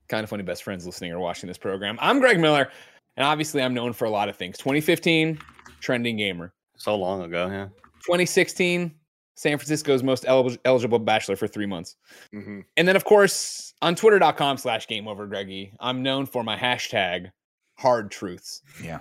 kind 0.08 0.24
of 0.24 0.30
funny 0.30 0.42
best 0.42 0.62
friends 0.62 0.84
listening 0.86 1.12
or 1.12 1.18
watching 1.18 1.48
this 1.48 1.58
program. 1.58 1.98
I'm 2.00 2.20
Greg 2.20 2.38
Miller, 2.40 2.70
and 3.16 3.24
obviously 3.26 3.62
I'm 3.62 3.74
known 3.74 3.92
for 3.92 4.04
a 4.04 4.10
lot 4.10 4.28
of 4.28 4.36
things. 4.36 4.58
2015, 4.58 5.38
trending 5.80 6.16
gamer. 6.16 6.52
So 6.76 6.94
long 6.96 7.22
ago, 7.22 7.46
yeah. 7.48 7.68
2016, 8.04 8.94
San 9.36 9.56
Francisco's 9.58 10.02
most 10.02 10.24
eligible, 10.26 10.60
eligible 10.64 10.98
bachelor 10.98 11.36
for 11.36 11.46
three 11.48 11.66
months. 11.66 11.96
Mhm. 12.34 12.64
And 12.76 12.86
then, 12.88 12.96
of 12.96 13.04
course, 13.04 13.72
on 13.80 13.94
twitter.com 13.94 14.58
slash 14.58 14.86
game 14.88 15.08
over 15.08 15.26
Greggy, 15.26 15.72
I'm 15.80 16.02
known 16.02 16.26
for 16.26 16.42
my 16.44 16.56
hashtag 16.56 17.30
hard 17.78 18.10
truths. 18.10 18.62
Yeah. 18.82 19.00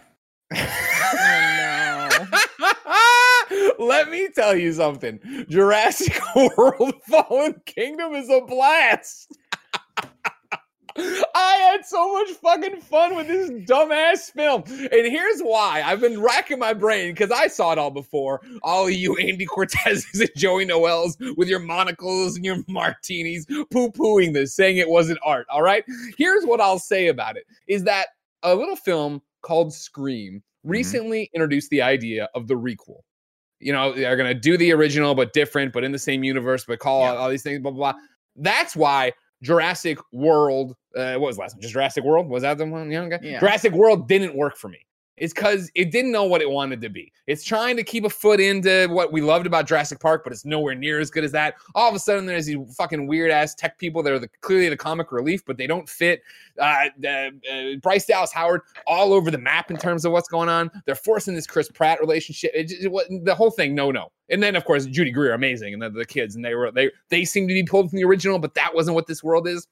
Oh, 1.13 1.17
Let 3.81 4.11
me 4.11 4.29
tell 4.29 4.55
you 4.55 4.71
something. 4.73 5.19
Jurassic 5.49 6.13
World 6.55 6.93
Fallen 7.09 7.59
Kingdom 7.65 8.13
is 8.13 8.29
a 8.29 8.41
blast. 8.41 9.35
I 10.97 11.53
had 11.71 11.83
so 11.83 12.13
much 12.13 12.29
fucking 12.33 12.81
fun 12.81 13.15
with 13.15 13.27
this 13.27 13.49
dumbass 13.67 14.31
film. 14.31 14.63
And 14.67 15.07
here's 15.07 15.41
why. 15.41 15.81
I've 15.83 15.99
been 15.99 16.21
racking 16.21 16.59
my 16.59 16.73
brain 16.73 17.11
because 17.11 17.31
I 17.31 17.47
saw 17.47 17.71
it 17.71 17.79
all 17.79 17.89
before. 17.89 18.41
All 18.61 18.85
of 18.85 18.93
you 18.93 19.17
Andy 19.17 19.47
Cortezes 19.47 20.19
and 20.19 20.29
Joey 20.35 20.65
Noels 20.65 21.17
with 21.35 21.47
your 21.47 21.59
monocles 21.59 22.35
and 22.35 22.45
your 22.45 22.57
martinis 22.67 23.47
poo-pooing 23.71 24.33
this, 24.33 24.55
saying 24.55 24.77
it 24.77 24.89
wasn't 24.89 25.17
art. 25.25 25.47
All 25.49 25.63
right. 25.63 25.83
Here's 26.19 26.45
what 26.45 26.61
I'll 26.61 26.77
say 26.77 27.07
about 27.07 27.35
it 27.35 27.45
is 27.67 27.83
that 27.85 28.09
a 28.43 28.53
little 28.53 28.75
film 28.75 29.23
called 29.41 29.73
Scream 29.73 30.35
mm-hmm. 30.35 30.69
recently 30.69 31.31
introduced 31.33 31.71
the 31.71 31.81
idea 31.81 32.29
of 32.35 32.47
the 32.47 32.53
requel. 32.53 32.99
You 33.61 33.73
know, 33.73 33.93
they're 33.93 34.17
gonna 34.17 34.33
do 34.33 34.57
the 34.57 34.71
original 34.73 35.15
but 35.15 35.33
different, 35.33 35.71
but 35.73 35.83
in 35.83 35.91
the 35.91 35.99
same 35.99 36.23
universe, 36.23 36.65
but 36.65 36.79
call 36.79 37.01
Yeah. 37.01 37.11
out 37.11 37.17
all 37.17 37.29
these 37.29 37.43
things, 37.43 37.59
blah 37.61 37.71
blah 37.71 37.93
blah. 37.93 38.01
That's 38.35 38.75
why 38.75 39.13
Jurassic 39.43 39.97
World, 40.11 40.75
uh, 40.95 41.13
what 41.13 41.27
was 41.27 41.37
last 41.37 41.55
one? 41.55 41.61
Just 41.61 41.73
Jurassic 41.73 42.03
World? 42.03 42.27
Was 42.29 42.43
that 42.43 42.57
the 42.57 42.65
one? 42.65 42.91
Yeah, 42.91 43.01
okay. 43.03 43.19
Yeah. 43.21 43.39
Jurassic 43.39 43.73
World 43.73 44.07
didn't 44.07 44.35
work 44.35 44.57
for 44.57 44.69
me 44.69 44.79
is 45.17 45.33
because 45.33 45.69
it 45.75 45.91
didn't 45.91 46.11
know 46.11 46.23
what 46.23 46.41
it 46.41 46.49
wanted 46.49 46.81
to 46.81 46.89
be. 46.89 47.11
It's 47.27 47.43
trying 47.43 47.77
to 47.77 47.83
keep 47.83 48.05
a 48.05 48.09
foot 48.09 48.39
into 48.39 48.87
what 48.89 49.11
we 49.11 49.21
loved 49.21 49.45
about 49.45 49.67
Jurassic 49.67 49.99
Park, 49.99 50.23
but 50.23 50.33
it's 50.33 50.45
nowhere 50.45 50.73
near 50.73 50.99
as 50.99 51.11
good 51.11 51.23
as 51.23 51.31
that. 51.33 51.55
All 51.75 51.87
of 51.87 51.95
a 51.95 51.99
sudden, 51.99 52.25
there's 52.25 52.47
these 52.47 52.57
fucking 52.75 53.07
weird 53.07 53.29
ass 53.29 53.53
tech 53.53 53.77
people 53.77 54.01
that 54.03 54.13
are 54.13 54.19
the, 54.19 54.29
clearly 54.41 54.69
the 54.69 54.77
comic 54.77 55.11
relief, 55.11 55.43
but 55.45 55.57
they 55.57 55.67
don't 55.67 55.87
fit. 55.87 56.23
Uh, 56.57 56.85
uh, 57.07 57.29
Bryce 57.81 58.05
Dallas 58.05 58.31
Howard 58.31 58.61
all 58.87 59.13
over 59.13 59.29
the 59.29 59.37
map 59.37 59.69
in 59.69 59.77
terms 59.77 60.05
of 60.05 60.11
what's 60.11 60.27
going 60.27 60.49
on. 60.49 60.71
They're 60.85 60.95
forcing 60.95 61.35
this 61.35 61.47
Chris 61.47 61.69
Pratt 61.69 61.99
relationship. 61.99 62.51
It, 62.53 62.69
just- 62.69 62.81
it 62.83 63.25
the 63.25 63.35
whole 63.35 63.51
thing, 63.51 63.75
no, 63.75 63.91
no. 63.91 64.11
And 64.29 64.41
then 64.41 64.55
of 64.55 64.65
course 64.65 64.85
Judy 64.85 65.11
Greer, 65.11 65.33
amazing, 65.33 65.73
and 65.73 65.81
the, 65.81 65.89
the 65.89 66.05
kids, 66.05 66.35
and 66.35 66.43
they 66.43 66.55
were 66.55 66.71
they 66.71 66.89
they 67.09 67.25
seem 67.25 67.47
to 67.47 67.53
be 67.53 67.63
pulled 67.63 67.89
from 67.89 67.97
the 67.97 68.05
original, 68.05 68.39
but 68.39 68.53
that 68.53 68.73
wasn't 68.73 68.95
what 68.95 69.05
this 69.07 69.21
world 69.23 69.47
is. 69.47 69.67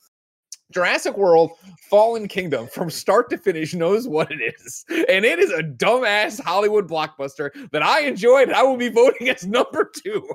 Jurassic 0.72 1.18
World 1.18 1.52
Fallen 1.90 2.28
Kingdom 2.28 2.68
from 2.68 2.90
start 2.92 3.30
to 3.32 3.38
finish 3.38 3.74
knows 3.74 4.08
what 4.08 4.32
it 4.32 4.54
is. 4.62 4.86
And 4.90 5.26
it 5.26 5.40
is 5.40 5.52
a 5.52 5.64
dumbass 5.64 6.40
Hollywood 6.40 6.88
blockbuster 6.88 7.50
that 7.72 7.82
I 7.82 8.02
enjoyed. 8.02 8.50
and 8.50 8.56
I 8.56 8.62
will 8.62 8.78
be 8.78 8.90
voting 8.90 9.30
as 9.30 9.48
number 9.48 9.90
two. 9.92 10.28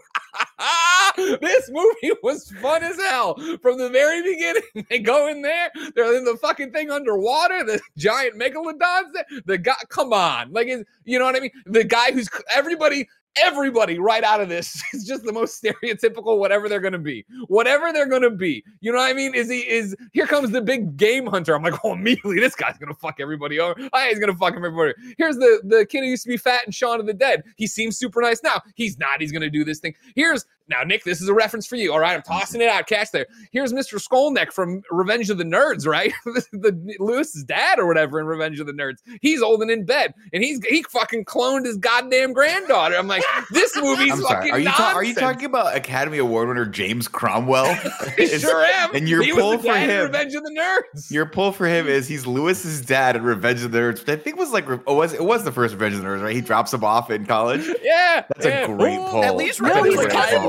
this 1.16 1.70
movie 1.70 2.12
was 2.22 2.50
fun 2.60 2.82
as 2.82 2.96
hell 2.96 3.36
from 3.62 3.78
the 3.78 3.88
very 3.88 4.22
beginning. 4.22 4.62
They 4.90 4.98
go 4.98 5.28
in 5.28 5.42
there, 5.42 5.70
they're 5.94 6.16
in 6.16 6.24
the 6.24 6.36
fucking 6.36 6.72
thing 6.72 6.90
underwater, 6.90 7.64
the 7.64 7.80
giant 7.96 8.38
megalodons. 8.38 9.12
The 9.46 9.58
guy, 9.58 9.74
come 9.88 10.12
on. 10.12 10.52
Like, 10.52 10.68
you 11.04 11.18
know 11.18 11.24
what 11.24 11.36
I 11.36 11.40
mean? 11.40 11.50
The 11.66 11.84
guy 11.84 12.12
who's 12.12 12.28
everybody. 12.54 13.08
Everybody 13.36 13.98
right 13.98 14.22
out 14.22 14.40
of 14.40 14.48
this 14.48 14.82
is 14.92 15.04
just 15.04 15.24
the 15.24 15.32
most 15.32 15.62
stereotypical 15.62 16.38
whatever 16.38 16.68
they're 16.68 16.80
gonna 16.80 16.98
be. 16.98 17.24
Whatever 17.48 17.92
they're 17.92 18.08
gonna 18.08 18.30
be. 18.30 18.64
You 18.80 18.92
know 18.92 18.98
what 18.98 19.10
I 19.10 19.12
mean? 19.12 19.34
Is 19.34 19.50
he 19.50 19.60
is 19.60 19.96
here 20.12 20.26
comes 20.26 20.50
the 20.50 20.62
big 20.62 20.96
game 20.96 21.26
hunter. 21.26 21.54
I'm 21.54 21.62
like, 21.62 21.74
oh 21.84 21.92
immediately 21.94 22.38
this 22.40 22.54
guy's 22.54 22.78
gonna 22.78 22.94
fuck 22.94 23.16
everybody 23.20 23.58
over. 23.58 23.74
Oh, 23.92 24.06
he's 24.08 24.18
gonna 24.18 24.36
fuck 24.36 24.54
everybody. 24.54 24.94
Here's 25.18 25.36
the 25.36 25.60
the 25.64 25.86
kid 25.86 26.00
who 26.00 26.10
used 26.10 26.24
to 26.24 26.28
be 26.28 26.36
fat 26.36 26.62
and 26.64 26.74
Shaun 26.74 27.00
of 27.00 27.06
the 27.06 27.14
Dead. 27.14 27.42
He 27.56 27.66
seems 27.66 27.98
super 27.98 28.20
nice 28.20 28.42
now. 28.42 28.62
He's 28.74 28.98
not. 28.98 29.20
He's 29.20 29.32
gonna 29.32 29.50
do 29.50 29.64
this 29.64 29.80
thing. 29.80 29.94
Here's 30.14 30.44
now, 30.68 30.82
Nick, 30.82 31.04
this 31.04 31.20
is 31.20 31.28
a 31.28 31.34
reference 31.34 31.66
for 31.66 31.76
you. 31.76 31.92
All 31.92 32.00
right, 32.00 32.14
I'm 32.14 32.22
tossing 32.22 32.60
it 32.60 32.68
out. 32.68 32.86
Catch 32.86 33.10
there. 33.12 33.26
Here's 33.52 33.72
Mr. 33.72 34.02
Skolnick 34.02 34.52
from 34.52 34.82
Revenge 34.90 35.28
of 35.30 35.38
the 35.38 35.44
Nerds, 35.44 35.86
right? 35.86 36.12
the 36.24 36.96
Lewis's 36.98 37.44
dad 37.44 37.78
or 37.78 37.86
whatever 37.86 38.18
in 38.18 38.26
Revenge 38.26 38.60
of 38.60 38.66
the 38.66 38.72
Nerds. 38.72 38.98
He's 39.20 39.42
old 39.42 39.62
and 39.62 39.70
in 39.70 39.84
bed, 39.84 40.14
and 40.32 40.42
he's 40.42 40.64
he 40.66 40.82
fucking 40.84 41.24
cloned 41.26 41.66
his 41.66 41.76
goddamn 41.76 42.32
granddaughter. 42.32 42.96
I'm 42.96 43.08
like, 43.08 43.22
this 43.52 43.76
movie's 43.76 44.12
I'm 44.12 44.20
fucking 44.22 44.26
sorry. 44.28 44.50
Are 44.52 44.58
you, 44.58 44.68
ta- 44.68 44.92
are 44.94 45.04
you 45.04 45.14
talking 45.14 45.44
about 45.44 45.76
Academy 45.76 46.18
Award 46.18 46.48
winner 46.48 46.66
James 46.66 47.08
Cromwell? 47.08 47.64
I 47.66 48.14
Is- 48.18 48.40
sure 48.40 48.64
am. 48.64 48.94
and 48.94 49.08
your 49.08 49.22
he 49.22 49.32
pull 49.32 49.50
was 49.50 49.62
the 49.62 49.68
for 49.68 49.74
dad 49.74 49.84
in 49.84 49.90
him- 49.90 50.02
Revenge 50.06 50.34
of 50.34 50.42
the 50.44 50.50
Nerds. 50.94 51.10
Your 51.10 51.26
pull 51.26 51.52
for 51.52 51.66
him 51.66 51.86
is 51.86 52.08
he's 52.08 52.26
Lewis's 52.26 52.80
dad 52.80 53.16
in 53.16 53.22
Revenge 53.22 53.62
of 53.62 53.72
the 53.72 53.78
Nerds, 53.78 54.00
which 54.00 54.08
I 54.08 54.16
think 54.16 54.36
was 54.38 54.50
like 54.52 54.66
oh, 54.86 54.94
was 54.94 55.12
it 55.12 55.22
was 55.24 55.44
the 55.44 55.52
first 55.52 55.74
Revenge 55.74 55.94
of 55.96 56.02
the 56.02 56.08
Nerds, 56.08 56.22
right? 56.22 56.34
He 56.34 56.40
drops 56.40 56.72
him 56.72 56.84
off 56.84 57.10
in 57.10 57.26
college. 57.26 57.68
yeah, 57.82 58.24
That's 58.28 58.46
yeah. 58.46 58.64
a 58.64 58.66
great 58.66 58.96
Ooh, 58.96 59.04
pull. 59.08 59.24
At 59.24 59.36
least 59.36 59.60
No, 59.60 59.68
Revenge 59.82 59.86
he's 59.88 59.96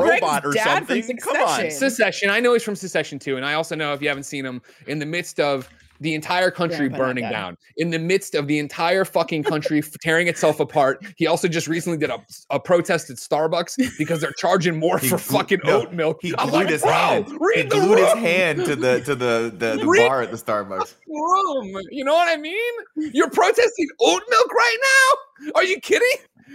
of 0.05 0.11
the 0.13 0.19
Greg's 0.19 0.21
Nerds 0.21 0.41
Greg's 0.41 0.45
robot 0.45 0.45
or 0.45 0.51
dad 0.53 0.87
from 0.87 1.01
something. 1.01 1.17
Come 1.17 1.37
on. 1.37 1.71
Succession. 1.71 2.29
I 2.29 2.39
know 2.39 2.53
he's 2.53 2.63
from 2.63 2.75
Succession 2.75 3.19
too, 3.19 3.37
and 3.37 3.45
I 3.45 3.53
also 3.53 3.75
know 3.75 3.93
if 3.93 4.01
you 4.01 4.07
haven't 4.07 4.23
seen 4.23 4.45
him 4.45 4.61
in 4.87 4.99
the 4.99 5.05
midst 5.05 5.39
of 5.39 5.69
the 6.01 6.13
entire 6.13 6.51
country 6.51 6.89
Grandpa, 6.89 6.97
burning 6.97 7.29
down, 7.29 7.57
in 7.77 7.89
the 7.89 7.97
midst 7.97 8.35
of 8.35 8.47
the 8.47 8.59
entire 8.59 9.05
fucking 9.05 9.43
country 9.43 9.81
tearing 10.01 10.27
itself 10.27 10.59
apart. 10.59 11.01
He 11.15 11.25
also 11.25 11.47
just 11.47 11.69
recently 11.69 11.97
did 11.97 12.09
a, 12.09 12.21
a 12.49 12.59
protest 12.59 13.09
at 13.09 13.15
Starbucks 13.15 13.97
because 13.97 14.19
they're 14.19 14.33
charging 14.33 14.77
more 14.77 14.99
for 14.99 15.07
glu- 15.07 15.17
fucking 15.17 15.59
no, 15.63 15.83
oat 15.83 15.93
milk. 15.93 16.17
He 16.21 16.33
I'm 16.37 16.49
glued 16.49 16.63
like, 16.63 16.69
his 16.69 16.83
hand. 16.83 17.27
He 17.29 17.37
Read 17.39 17.69
the 17.69 17.79
glued 17.79 17.99
his 17.99 18.13
hand 18.13 18.65
to 18.65 18.75
the 18.75 18.99
to 19.01 19.15
the 19.15 19.53
the, 19.57 19.77
the 19.77 19.87
Read- 19.87 20.07
bar 20.09 20.21
at 20.21 20.31
the 20.31 20.37
Starbucks. 20.37 20.95
room. 21.07 21.77
You 21.91 22.03
know 22.03 22.13
what 22.13 22.27
I 22.27 22.35
mean? 22.41 22.73
You're 22.97 23.29
protesting 23.29 23.87
oat 24.01 24.21
milk 24.29 24.53
right 24.53 24.77
now? 24.81 25.51
Are 25.55 25.63
you 25.63 25.79
kidding? 25.79 26.09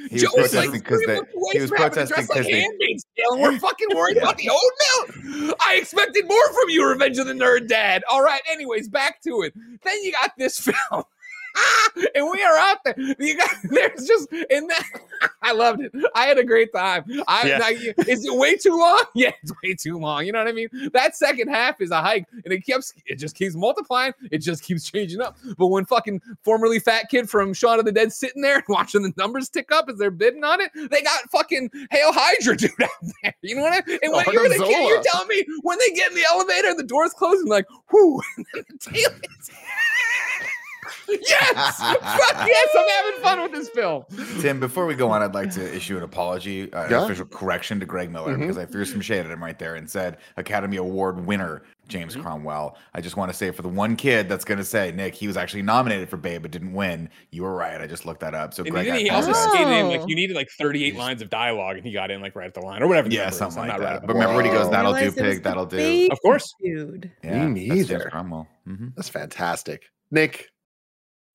He 0.08 0.14
was 0.14 0.22
Joe's 0.22 0.32
protesting 0.34 0.70
like 0.72 0.84
'cause 0.84 0.98
three 1.04 1.06
they- 1.06 1.20
he 1.52 1.60
was 1.60 1.68
from 1.70 1.78
having 1.78 2.06
to 2.06 2.06
protesting 2.06 2.06
dress 2.06 2.28
like 2.30 2.44
they- 2.46 2.60
Handmaid's 2.60 3.06
and 3.18 3.40
we're 3.42 3.58
fucking 3.58 3.88
worried 3.94 4.16
Yeah. 4.16 4.22
about 4.22 4.38
the 4.38 4.48
oat 4.50 5.16
milk. 5.38 5.56
I 5.60 5.74
expected 5.76 6.26
more 6.26 6.46
from 6.52 6.68
you, 6.70 6.86
Revenge 6.86 7.18
of 7.18 7.26
the 7.26 7.32
Nerd 7.32 7.68
Dad. 7.68 8.02
All 8.10 8.22
right, 8.22 8.40
anyways, 8.50 8.88
back 8.88 9.20
to 9.22 9.42
it. 9.42 9.52
Then 9.82 10.02
you 10.02 10.12
got 10.12 10.32
this 10.38 10.58
film. 10.90 11.04
and 12.14 12.30
we 12.30 12.42
are 12.42 12.56
out 12.56 12.78
there. 12.84 12.94
You 12.98 13.36
got 13.36 13.50
there's 13.70 14.06
just 14.06 14.32
in 14.32 14.66
that. 14.68 14.84
I 15.42 15.52
loved 15.52 15.80
it. 15.80 15.92
I 16.14 16.26
had 16.26 16.38
a 16.38 16.44
great 16.44 16.72
time. 16.72 17.04
I, 17.28 17.48
Yeah. 17.48 17.60
I- 17.62 17.94
is 18.08 18.24
it 18.24 18.34
way 18.34 18.56
too 18.56 18.76
long? 18.76 19.02
Yeah, 19.14 19.32
it's 19.42 19.52
way 19.62 19.74
too 19.74 19.98
long. 19.98 20.24
You 20.26 20.32
know 20.32 20.38
what 20.38 20.48
I 20.48 20.52
mean? 20.52 20.68
That 20.92 21.16
second 21.16 21.48
half 21.48 21.80
is 21.80 21.90
a 21.90 22.00
hike, 22.00 22.26
and 22.44 22.52
it 22.52 22.64
keeps 22.64 22.92
it 23.06 23.16
just 23.16 23.34
keeps 23.34 23.54
multiplying. 23.54 24.12
It 24.30 24.38
just 24.38 24.62
keeps 24.62 24.90
changing 24.90 25.20
up. 25.20 25.36
But 25.58 25.68
when 25.68 25.84
fucking 25.84 26.20
formerly 26.42 26.78
fat 26.78 27.08
kid 27.10 27.28
from 27.28 27.52
Shaun 27.52 27.78
of 27.78 27.84
the 27.84 27.92
Dead 27.92 28.12
sitting 28.12 28.42
there 28.42 28.56
and 28.56 28.64
watching 28.68 29.02
the 29.02 29.12
numbers 29.16 29.48
tick 29.48 29.72
up 29.72 29.88
as 29.88 29.98
they're 29.98 30.10
bidding 30.10 30.44
on 30.44 30.60
it, 30.60 30.70
they 30.74 31.02
got 31.02 31.30
fucking 31.30 31.70
Hail 31.90 32.12
Hydra 32.12 32.56
dude 32.56 32.70
out 32.82 32.88
there. 33.22 33.34
You 33.42 33.56
know 33.56 33.62
what 33.62 33.72
I 33.72 33.82
mean? 33.86 33.98
And 34.02 34.12
when 34.12 34.24
oh, 34.28 34.32
you're 34.32 34.48
the 34.48 34.64
kid, 34.64 34.88
you're 34.88 35.02
telling 35.02 35.28
me 35.28 35.44
when 35.62 35.78
they 35.78 35.90
get 35.94 36.10
in 36.10 36.16
the 36.16 36.24
elevator 36.30 36.68
and 36.68 36.78
the 36.78 36.84
doors 36.84 37.12
close, 37.12 37.40
and 37.40 37.48
like, 37.48 37.66
whoo, 37.92 38.20
and 38.36 38.46
then 38.54 38.64
the 38.68 38.78
tail 38.78 39.10
is. 39.38 39.50
Yes, 41.22 41.76
fuck 41.78 42.00
yes, 42.46 42.68
I'm 42.78 42.88
having 42.88 43.22
fun 43.22 43.42
with 43.42 43.52
this 43.52 43.68
film. 43.70 44.04
Tim, 44.40 44.60
before 44.60 44.86
we 44.86 44.94
go 44.94 45.10
on, 45.10 45.22
I'd 45.22 45.34
like 45.34 45.50
to 45.54 45.74
issue 45.76 45.96
an 45.96 46.02
apology, 46.02 46.72
uh, 46.72 46.84
an 46.84 46.90
Yeah. 46.90 47.04
official 47.04 47.26
correction 47.26 47.80
to 47.80 47.86
Greg 47.86 48.10
Miller 48.10 48.34
Mhm. 48.36 48.40
because 48.40 48.58
I 48.58 48.64
threw 48.66 48.84
some 48.84 49.00
shade 49.00 49.20
at 49.24 49.30
him 49.30 49.42
right 49.42 49.58
there 49.58 49.74
and 49.76 49.88
said 49.88 50.18
Academy 50.36 50.76
Award 50.76 51.24
winner 51.26 51.62
James 51.88 52.12
Mm-hmm. 52.14 52.22
Cromwell. 52.22 52.76
I 52.94 53.00
just 53.00 53.16
want 53.16 53.32
to 53.32 53.36
say 53.36 53.50
for 53.50 53.62
the 53.62 53.68
one 53.68 53.96
kid 53.96 54.28
that's 54.28 54.44
going 54.44 54.58
to 54.58 54.64
say, 54.64 54.92
Nick, 54.92 55.12
he 55.14 55.26
was 55.26 55.36
actually 55.36 55.62
nominated 55.62 56.08
for 56.08 56.16
Babe 56.16 56.42
but 56.42 56.52
didn't 56.52 56.72
win. 56.72 57.08
You 57.32 57.42
were 57.42 57.52
right. 57.54 57.80
I 57.80 57.86
just 57.88 58.06
looked 58.06 58.20
that 58.20 58.32
up. 58.32 58.54
So 58.54 58.62
And 58.62 58.70
Greg, 58.70 58.86
then 58.86 58.94
I 58.94 58.98
he 59.00 59.10
also 59.10 59.30
apologize. 59.32 59.52
skated 59.54 59.72
in 59.72 59.88
like 59.88 60.00
Oh. 60.02 60.06
you 60.06 60.14
needed 60.14 60.36
like 60.36 60.48
38 60.50 60.94
lines 60.96 61.20
of 61.20 61.30
dialogue, 61.30 61.76
and 61.78 61.84
he 61.84 61.92
got 61.92 62.12
in 62.12 62.20
like 62.20 62.36
right 62.36 62.46
at 62.46 62.54
the 62.54 62.60
line 62.60 62.80
or 62.82 62.86
whatever. 62.86 63.08
yeah, 63.08 63.28
something 63.30 63.58
like 63.58 63.68
not 63.68 63.80
right 63.80 63.86
that. 63.86 63.96
about 63.98 64.06
But 64.06 64.12
remember 64.14 64.36
when 64.36 64.44
he 64.44 64.52
goes, 64.52 64.70
"That'll 64.70 64.92
do, 64.92 64.98
Realized 64.98 65.18
it 65.18 65.22
was 65.26 65.34
pig. 65.34 65.42
That'll 65.42 65.66
do." 65.66 66.08
Of 66.12 66.20
course. 66.22 66.54
Dude. 66.62 67.10
Yeah, 67.24 67.46
Me 67.48 67.66
that's 67.68 67.76
James 67.78 67.90
neither. 67.90 68.10
Cromwell. 68.10 68.46
Mhm. 68.68 68.92
That's 68.94 69.08
fantastic. 69.08 69.82
Nick, 70.12 70.46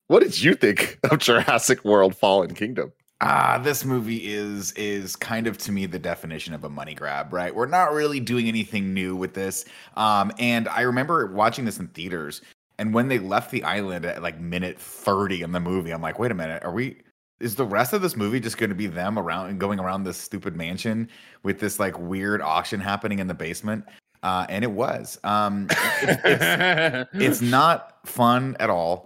what 0.08 0.22
did 0.22 0.40
you 0.40 0.54
think 0.54 0.98
of 1.10 1.18
Jurassic 1.18 1.84
World 1.84 2.16
Fallen 2.16 2.54
Kingdom? 2.54 2.92
Ah, 3.22 3.58
this 3.58 3.84
movie 3.84 4.34
is 4.34 4.72
is 4.72 5.16
kind 5.16 5.46
of 5.46 5.56
to 5.58 5.72
me 5.72 5.86
the 5.86 5.98
definition 5.98 6.52
of 6.52 6.64
a 6.64 6.68
money 6.68 6.94
grab, 6.94 7.32
right? 7.32 7.54
We're 7.54 7.66
not 7.66 7.94
really 7.94 8.20
doing 8.20 8.46
anything 8.46 8.92
new 8.92 9.16
with 9.16 9.32
this. 9.32 9.64
Um, 9.96 10.30
and 10.38 10.68
I 10.68 10.82
remember 10.82 11.26
watching 11.32 11.64
this 11.64 11.78
in 11.78 11.88
theaters, 11.88 12.42
and 12.78 12.92
when 12.92 13.08
they 13.08 13.18
left 13.18 13.50
the 13.50 13.64
island 13.64 14.04
at 14.04 14.22
like 14.22 14.38
minute 14.38 14.78
30 14.78 15.42
in 15.42 15.52
the 15.52 15.60
movie, 15.60 15.92
I'm 15.92 16.02
like, 16.02 16.18
wait 16.18 16.30
a 16.30 16.34
minute, 16.34 16.62
are 16.62 16.72
we 16.72 16.98
is 17.40 17.54
the 17.54 17.66
rest 17.66 17.92
of 17.92 18.02
this 18.02 18.16
movie 18.16 18.40
just 18.40 18.58
going 18.58 18.70
to 18.70 18.76
be 18.76 18.86
them 18.86 19.18
around 19.18 19.50
and 19.50 19.60
going 19.60 19.78
around 19.78 20.04
this 20.04 20.16
stupid 20.16 20.56
mansion 20.56 21.08
with 21.42 21.58
this 21.58 21.78
like 21.78 21.98
weird 21.98 22.40
auction 22.42 22.80
happening 22.80 23.18
in 23.18 23.28
the 23.28 23.34
basement? 23.34 23.84
Uh, 24.22 24.46
and 24.48 24.64
it 24.64 24.70
was. 24.70 25.18
Um, 25.24 25.68
it's, 26.02 26.20
it's, 26.24 27.10
it's 27.14 27.40
not 27.40 27.98
fun 28.06 28.56
at 28.58 28.70
all. 28.70 29.05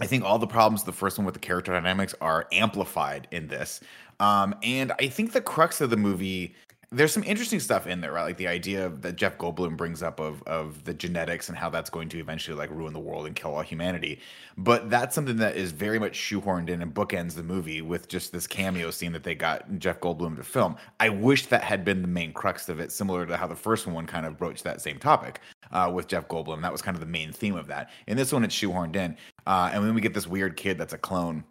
I 0.00 0.06
think 0.06 0.24
all 0.24 0.38
the 0.38 0.46
problems 0.46 0.84
the 0.84 0.92
first 0.92 1.18
one 1.18 1.24
with 1.24 1.34
the 1.34 1.40
character 1.40 1.72
dynamics 1.72 2.14
are 2.20 2.46
amplified 2.52 3.28
in 3.30 3.48
this. 3.48 3.80
Um, 4.18 4.54
and 4.62 4.92
I 4.98 5.08
think 5.08 5.32
the 5.32 5.40
crux 5.40 5.80
of 5.80 5.90
the 5.90 5.96
movie, 5.96 6.54
there's 6.92 7.12
some 7.12 7.22
interesting 7.22 7.60
stuff 7.60 7.86
in 7.86 8.00
there, 8.00 8.10
right? 8.10 8.24
Like 8.24 8.36
the 8.36 8.48
idea 8.48 8.88
that 8.88 9.14
Jeff 9.14 9.38
Goldblum 9.38 9.76
brings 9.76 10.02
up 10.02 10.18
of 10.18 10.42
of 10.42 10.82
the 10.82 10.92
genetics 10.92 11.48
and 11.48 11.56
how 11.56 11.70
that's 11.70 11.88
going 11.88 12.08
to 12.08 12.18
eventually 12.18 12.56
like 12.56 12.68
ruin 12.70 12.92
the 12.92 12.98
world 12.98 13.26
and 13.26 13.36
kill 13.36 13.54
all 13.54 13.62
humanity. 13.62 14.18
But 14.56 14.90
that's 14.90 15.14
something 15.14 15.36
that 15.36 15.56
is 15.56 15.70
very 15.70 16.00
much 16.00 16.18
shoehorned 16.18 16.68
in 16.68 16.82
and 16.82 16.92
bookends 16.92 17.34
the 17.34 17.44
movie 17.44 17.80
with 17.80 18.08
just 18.08 18.32
this 18.32 18.48
cameo 18.48 18.90
scene 18.90 19.12
that 19.12 19.22
they 19.22 19.36
got 19.36 19.78
Jeff 19.78 20.00
Goldblum 20.00 20.36
to 20.36 20.42
film. 20.42 20.74
I 20.98 21.10
wish 21.10 21.46
that 21.46 21.62
had 21.62 21.84
been 21.84 22.02
the 22.02 22.08
main 22.08 22.32
crux 22.32 22.68
of 22.68 22.80
it, 22.80 22.90
similar 22.90 23.24
to 23.24 23.36
how 23.36 23.46
the 23.46 23.54
first 23.54 23.86
one 23.86 24.06
kind 24.06 24.26
of 24.26 24.36
broached 24.36 24.64
that 24.64 24.80
same 24.80 24.98
topic 24.98 25.40
uh, 25.70 25.90
with 25.94 26.08
Jeff 26.08 26.26
Goldblum. 26.26 26.60
That 26.60 26.72
was 26.72 26.82
kind 26.82 26.96
of 26.96 27.00
the 27.00 27.06
main 27.06 27.30
theme 27.30 27.54
of 27.54 27.68
that. 27.68 27.90
In 28.08 28.16
this 28.16 28.32
one, 28.32 28.42
it's 28.42 28.54
shoehorned 28.54 28.96
in, 28.96 29.16
uh, 29.46 29.70
and 29.72 29.84
then 29.84 29.94
we 29.94 30.00
get 30.00 30.12
this 30.12 30.26
weird 30.26 30.56
kid 30.56 30.76
that's 30.76 30.92
a 30.92 30.98
clone. 30.98 31.44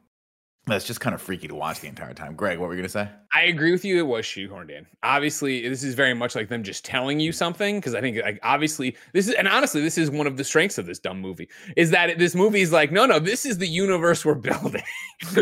That's 0.70 0.86
just 0.86 1.02
kind 1.02 1.14
of 1.14 1.22
freaky 1.22 1.48
to 1.48 1.56
watch 1.56 1.80
the 1.82 1.88
entire 1.88 2.14
time. 2.14 2.36
Greg, 2.36 2.60
what 2.60 2.68
were 2.70 2.76
you 2.76 2.82
gonna 2.82 2.90
say? 2.90 3.10
I 3.34 3.44
agree 3.44 3.72
with 3.72 3.86
you. 3.86 4.00
It 4.00 4.08
was 4.08 4.26
shoehorned 4.26 4.72
in. 4.72 4.88
Obviously, 5.04 5.68
this 5.68 5.84
is 5.84 5.94
very 5.94 6.14
much 6.16 6.36
like 6.36 6.50
them 6.50 6.64
just 6.64 6.84
telling 6.84 7.20
you 7.20 7.32
something 7.32 7.78
because 7.78 7.94
I 7.94 8.02
think, 8.02 8.18
like, 8.22 8.40
obviously, 8.42 8.98
this 9.14 9.28
is, 9.28 9.36
and 9.36 9.48
honestly, 9.48 9.82
this 9.82 10.00
is 10.00 10.10
one 10.10 10.26
of 10.26 10.36
the 10.36 10.44
strengths 10.44 10.80
of 10.80 10.88
this 10.88 10.98
dumb 10.98 11.22
movie 11.22 11.48
is 11.78 11.92
that 11.92 12.18
this 12.18 12.34
movie 12.34 12.62
is 12.62 12.72
like, 12.72 12.92
no, 12.92 13.06
no, 13.06 13.20
this 13.20 13.46
is 13.46 13.60
the 13.60 13.68
universe 13.68 14.26
we're 14.26 14.34
building. 14.34 14.82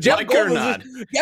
Jeff 0.00 0.20
not. 0.30 0.82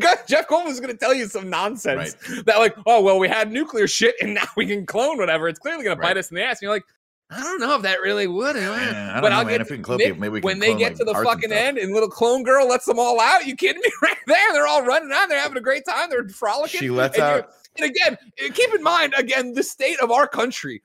Jeff, 0.00 0.26
Jeff 0.26 0.48
Goldblum 0.48 0.66
is 0.68 0.80
going 0.80 0.92
to 0.92 0.98
tell 0.98 1.14
you 1.14 1.26
some 1.26 1.48
nonsense 1.48 2.14
that, 2.44 2.58
like, 2.58 2.76
oh, 2.86 3.00
well, 3.00 3.18
we 3.18 3.28
had 3.28 3.50
nuclear 3.50 3.86
shit 3.88 4.14
and 4.20 4.34
now 4.34 4.44
we 4.56 4.66
can 4.66 4.84
clone 4.84 5.16
whatever. 5.18 5.48
It's 5.48 5.58
clearly 5.58 5.84
going 5.84 5.96
to 5.96 6.00
Right. 6.00 6.10
bite 6.10 6.18
us 6.18 6.30
in 6.30 6.34
the 6.34 6.42
ass. 6.42 6.58
And 6.58 6.62
you're 6.62 6.72
like, 6.72 6.84
I 7.30 7.42
don't 7.42 7.60
know 7.60 7.74
if 7.74 7.82
that 7.82 8.00
really 8.00 8.26
would. 8.28 8.54
Yeah, 8.56 8.70
I 9.10 9.12
don't 9.14 9.22
but 9.22 9.28
know, 9.30 9.36
I'll 9.36 9.44
man. 9.44 9.54
get 9.54 9.60
If 9.62 9.70
we 9.70 9.76
can 9.76 9.82
clone 9.82 9.98
Nick, 9.98 10.06
people, 10.14 10.20
maybe 10.20 10.40
when 10.40 10.60
they 10.60 10.74
get 10.76 10.92
like, 10.92 10.96
to 10.98 11.04
the 11.04 11.14
fucking 11.14 11.50
end 11.52 11.76
and 11.76 11.92
little 11.92 12.08
clone 12.08 12.44
girl 12.44 12.68
lets 12.68 12.84
them 12.84 12.98
all 13.00 13.20
out. 13.20 13.46
You 13.46 13.56
kidding 13.56 13.82
me? 13.84 13.90
Right 14.02 14.16
there, 14.26 14.52
they're 14.52 14.66
all 14.66 14.84
running 14.84 15.10
out. 15.12 15.28
They're 15.28 15.40
having 15.40 15.56
a 15.56 15.60
great 15.62 15.84
time. 15.88 16.08
They're 16.10 16.28
frolicking. 16.28 16.78
She 16.80 16.90
lets 16.90 17.16
and 17.16 17.24
out. 17.24 17.48
And 17.76 17.90
again, 17.90 18.16
uh, 18.44 18.52
keep 18.54 18.72
in 18.74 18.82
mind, 18.82 19.14
again, 19.18 19.54
the 19.54 19.62
state 19.62 19.98
of 20.00 20.10
our 20.12 20.28
country. 20.28 20.82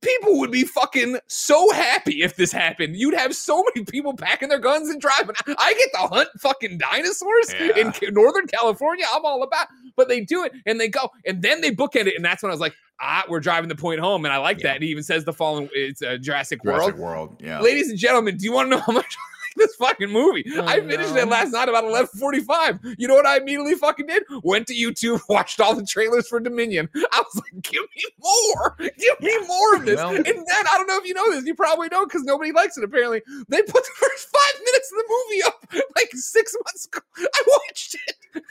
people 0.00 0.38
would 0.40 0.50
be 0.50 0.64
fucking 0.64 1.18
so 1.28 1.70
happy 1.72 2.22
if 2.22 2.36
this 2.36 2.52
happened. 2.52 2.96
You'd 2.96 3.14
have 3.14 3.34
so 3.34 3.62
many 3.74 3.84
people 3.86 4.14
packing 4.14 4.48
their 4.50 4.58
guns 4.58 4.90
and 4.90 5.00
driving. 5.00 5.34
I 5.58 5.74
get 5.74 5.90
to 6.00 6.06
hunt 6.08 6.28
fucking 6.40 6.78
dinosaurs 6.78 7.54
Yeah. 7.54 7.76
in 7.78 8.14
Northern 8.14 8.46
California. 8.48 9.06
I'm 9.14 9.24
all 9.24 9.42
about. 9.42 9.68
But 9.96 10.08
they 10.08 10.20
do 10.22 10.44
it 10.44 10.52
and 10.66 10.78
they 10.80 10.88
go 10.88 11.10
and 11.24 11.40
then 11.40 11.60
they 11.60 11.70
bookend 11.70 12.06
it, 12.06 12.14
and 12.16 12.24
that's 12.24 12.42
when 12.42 12.50
I 12.50 12.54
was 12.54 12.60
like, 12.60 12.74
ah, 13.00 13.24
we're 13.28 13.40
driving 13.40 13.68
the 13.68 13.74
point 13.76 14.00
home, 14.00 14.24
and 14.24 14.32
I 14.32 14.38
like 14.38 14.58
Yeah. 14.58 14.68
that. 14.68 14.74
And 14.76 14.84
he 14.84 14.90
even 14.90 15.02
says 15.02 15.24
the 15.24 15.32
following, 15.32 15.68
it's 15.72 16.02
a 16.02 16.18
Jurassic 16.18 16.64
World. 16.64 16.80
Jurassic 16.80 16.96
World. 16.96 17.36
Yeah. 17.40 17.60
Ladies 17.60 17.90
and 17.90 17.98
gentlemen, 17.98 18.36
do 18.36 18.44
you 18.44 18.52
want 18.52 18.70
to 18.70 18.76
know 18.76 18.82
how 18.82 18.92
much 18.92 19.16
this 19.56 19.74
fucking 19.76 20.10
movie? 20.10 20.44
Oh, 20.56 20.66
I 20.66 20.80
finished 20.80 21.14
no. 21.14 21.20
it 21.22 21.28
last 21.28 21.52
night 21.52 21.68
about 21.68 21.84
11:45. 21.84 22.96
You 22.98 23.06
know 23.06 23.14
what 23.14 23.24
I 23.26 23.36
immediately 23.36 23.74
fucking 23.76 24.06
did? 24.06 24.24
Went 24.42 24.66
to 24.68 24.74
YouTube, 24.74 25.20
watched 25.28 25.60
all 25.60 25.74
the 25.76 25.84
trailers 25.86 26.26
for 26.28 26.40
Dominion. 26.40 26.88
I 27.12 27.18
was 27.22 27.36
like, 27.36 27.62
give 27.62 27.82
me 27.82 28.04
more, 28.18 28.76
give 28.78 29.20
me 29.20 29.38
more 29.46 29.76
of 29.76 29.84
this. 29.84 29.96
Well- 29.96 30.14
and 30.16 30.24
then 30.26 30.34
I 30.36 30.74
don't 30.76 30.86
know 30.88 30.98
if 30.98 31.06
you 31.06 31.14
know 31.14 31.30
this, 31.30 31.44
you 31.46 31.54
probably 31.54 31.88
don't 31.88 32.08
because 32.08 32.24
nobody 32.24 32.50
likes 32.52 32.76
it. 32.76 32.84
Apparently, 32.84 33.22
they 33.48 33.62
put 33.62 33.74
the 33.84 33.90
first 33.96 34.28
five 34.28 34.60
minutes 34.64 34.90
of 34.92 34.98
the 34.98 35.04
movie 35.08 35.42
up 35.44 35.86
like 35.96 36.10
six 36.14 36.54
months 36.64 36.86
ago. 36.86 37.00
I 37.18 37.42
watched 37.68 37.94
it. 38.06 38.16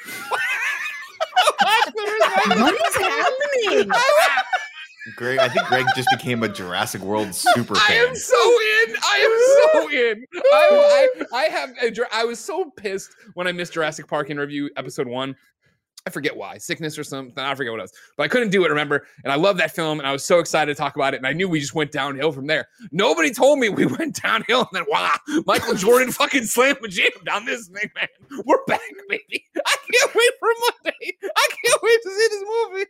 I 1.36 1.52
watched 1.64 1.96
the 1.96 2.02
first 2.02 2.26
five 2.32 2.60
What 2.62 2.74
minutes. 2.74 2.96
is 2.96 3.02
happening? 3.78 3.92
Greg, 5.18 5.38
I 5.40 5.50
think 5.50 5.68
Greg 5.68 5.86
just 5.98 6.10
became 6.12 6.44
a 6.44 6.50
Jurassic 6.50 7.02
World 7.02 7.36
super 7.36 7.76
fan. 7.76 7.84
I 7.84 7.88
fan. 7.90 8.08
am 8.08 8.16
so 8.16 8.36
in. 8.38 8.96
I 9.04 9.18
am 9.18 9.74
so 9.74 9.90
in. 9.90 10.26
I, 10.34 11.10
I, 11.34 11.38
I 11.38 11.44
have. 11.46 11.72
A, 11.82 11.92
Jur- 11.92 12.08
I 12.14 12.24
was 12.24 12.40
so 12.40 12.72
pissed 12.78 13.14
when 13.34 13.46
I 13.46 13.52
missed 13.52 13.74
Jurassic 13.74 14.08
Park 14.08 14.30
in 14.30 14.38
review 14.40 14.70
episode 14.78 15.08
one. 15.08 15.36
I 16.06 16.10
forget 16.10 16.36
why, 16.36 16.58
sickness 16.58 16.98
or 16.98 17.04
something. 17.04 17.42
I 17.42 17.56
forget 17.56 17.72
what 17.72 17.80
it 17.80 17.84
was, 17.84 17.94
but 18.18 18.24
I 18.24 18.28
couldn't 18.28 18.50
do 18.50 18.66
it. 18.66 18.70
Remember? 18.70 19.08
And 19.24 19.32
I 19.32 19.36
love 19.36 19.56
that 19.58 19.74
film, 19.74 20.00
and 20.00 20.08
I 20.08 20.12
was 20.12 20.26
so 20.26 20.40
excited 20.40 20.76
to 20.76 20.78
talk 20.78 20.98
about 20.98 21.14
it. 21.14 21.18
And 21.18 21.28
I 21.28 21.32
knew 21.32 21.48
we 21.48 21.62
just 21.62 21.76
went 21.76 21.94
downhill 21.94 22.34
from 22.34 22.46
there. 22.46 22.68
Nobody 22.92 23.32
told 23.32 23.60
me 23.60 23.70
we 23.70 23.86
went 24.00 24.22
downhill, 24.22 24.60
and 24.60 24.70
then 24.74 24.84
wow, 24.90 25.12
Michael 25.46 25.76
Jordan 25.76 26.12
fucking 26.12 26.44
slammed 26.44 26.80
a 26.84 26.88
jam 26.90 27.10
down 27.26 27.46
this 27.46 27.68
thing, 27.68 27.90
man. 27.96 28.08
We're 28.46 28.64
back, 28.68 28.82
baby. 29.08 29.46
I 29.66 29.76
can't 29.92 30.16
wait 30.16 30.32
for 30.40 30.50
Monday. 30.60 31.18
I 31.24 31.48
can't 31.64 31.82
wait 31.82 32.00
to 32.04 32.10
see 32.10 32.28
this 32.32 32.44
movie. 32.48 32.86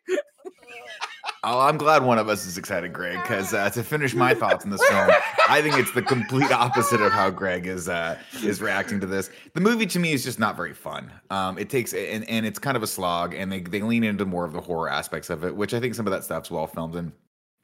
Oh, 1.45 1.59
I'm 1.59 1.77
glad 1.77 2.03
one 2.03 2.17
of 2.17 2.29
us 2.29 2.45
is 2.45 2.57
excited, 2.57 2.93
Greg, 2.93 3.21
because 3.21 3.53
uh, 3.53 3.69
to 3.71 3.83
finish 3.83 4.13
my 4.13 4.33
thoughts 4.33 4.63
on 4.63 4.71
this 4.71 4.81
film, 4.88 5.09
I 5.50 5.62
think 5.62 5.77
it's 5.77 5.91
the 5.91 6.01
complete 6.01 6.50
opposite 6.53 7.01
of 7.01 7.12
how 7.12 7.29
Greg 7.31 7.67
is 7.67 7.89
uh, 7.89 8.17
is 8.41 8.62
reacting 8.62 9.01
to 9.01 9.05
this. 9.05 9.29
The 9.53 9.59
movie 9.59 9.85
to 9.88 10.00
me 10.00 10.13
is 10.13 10.23
just 10.23 10.39
not 10.39 10.55
very 10.55 10.73
fun. 10.73 11.12
Um, 11.31 11.57
it 11.57 11.69
takes 11.69 11.93
and, 11.93 12.27
and 12.29 12.45
it's 12.45 12.59
kind 12.59 12.77
of 12.77 12.83
a 12.83 12.88
slog, 12.88 13.33
and 13.33 13.51
they 13.51 13.59
they 13.59 13.81
lean 13.81 14.05
into 14.05 14.23
more 14.23 14.45
of 14.45 14.53
the 14.53 14.62
horror 14.62 14.89
aspects 14.89 15.29
of 15.29 15.43
it, 15.43 15.53
which 15.53 15.73
I 15.73 15.81
think 15.81 15.95
some 15.95 16.07
of 16.07 16.12
that 16.13 16.23
stuff's 16.23 16.50
well 16.50 16.67
filmed 16.67 16.95
and. 16.95 17.12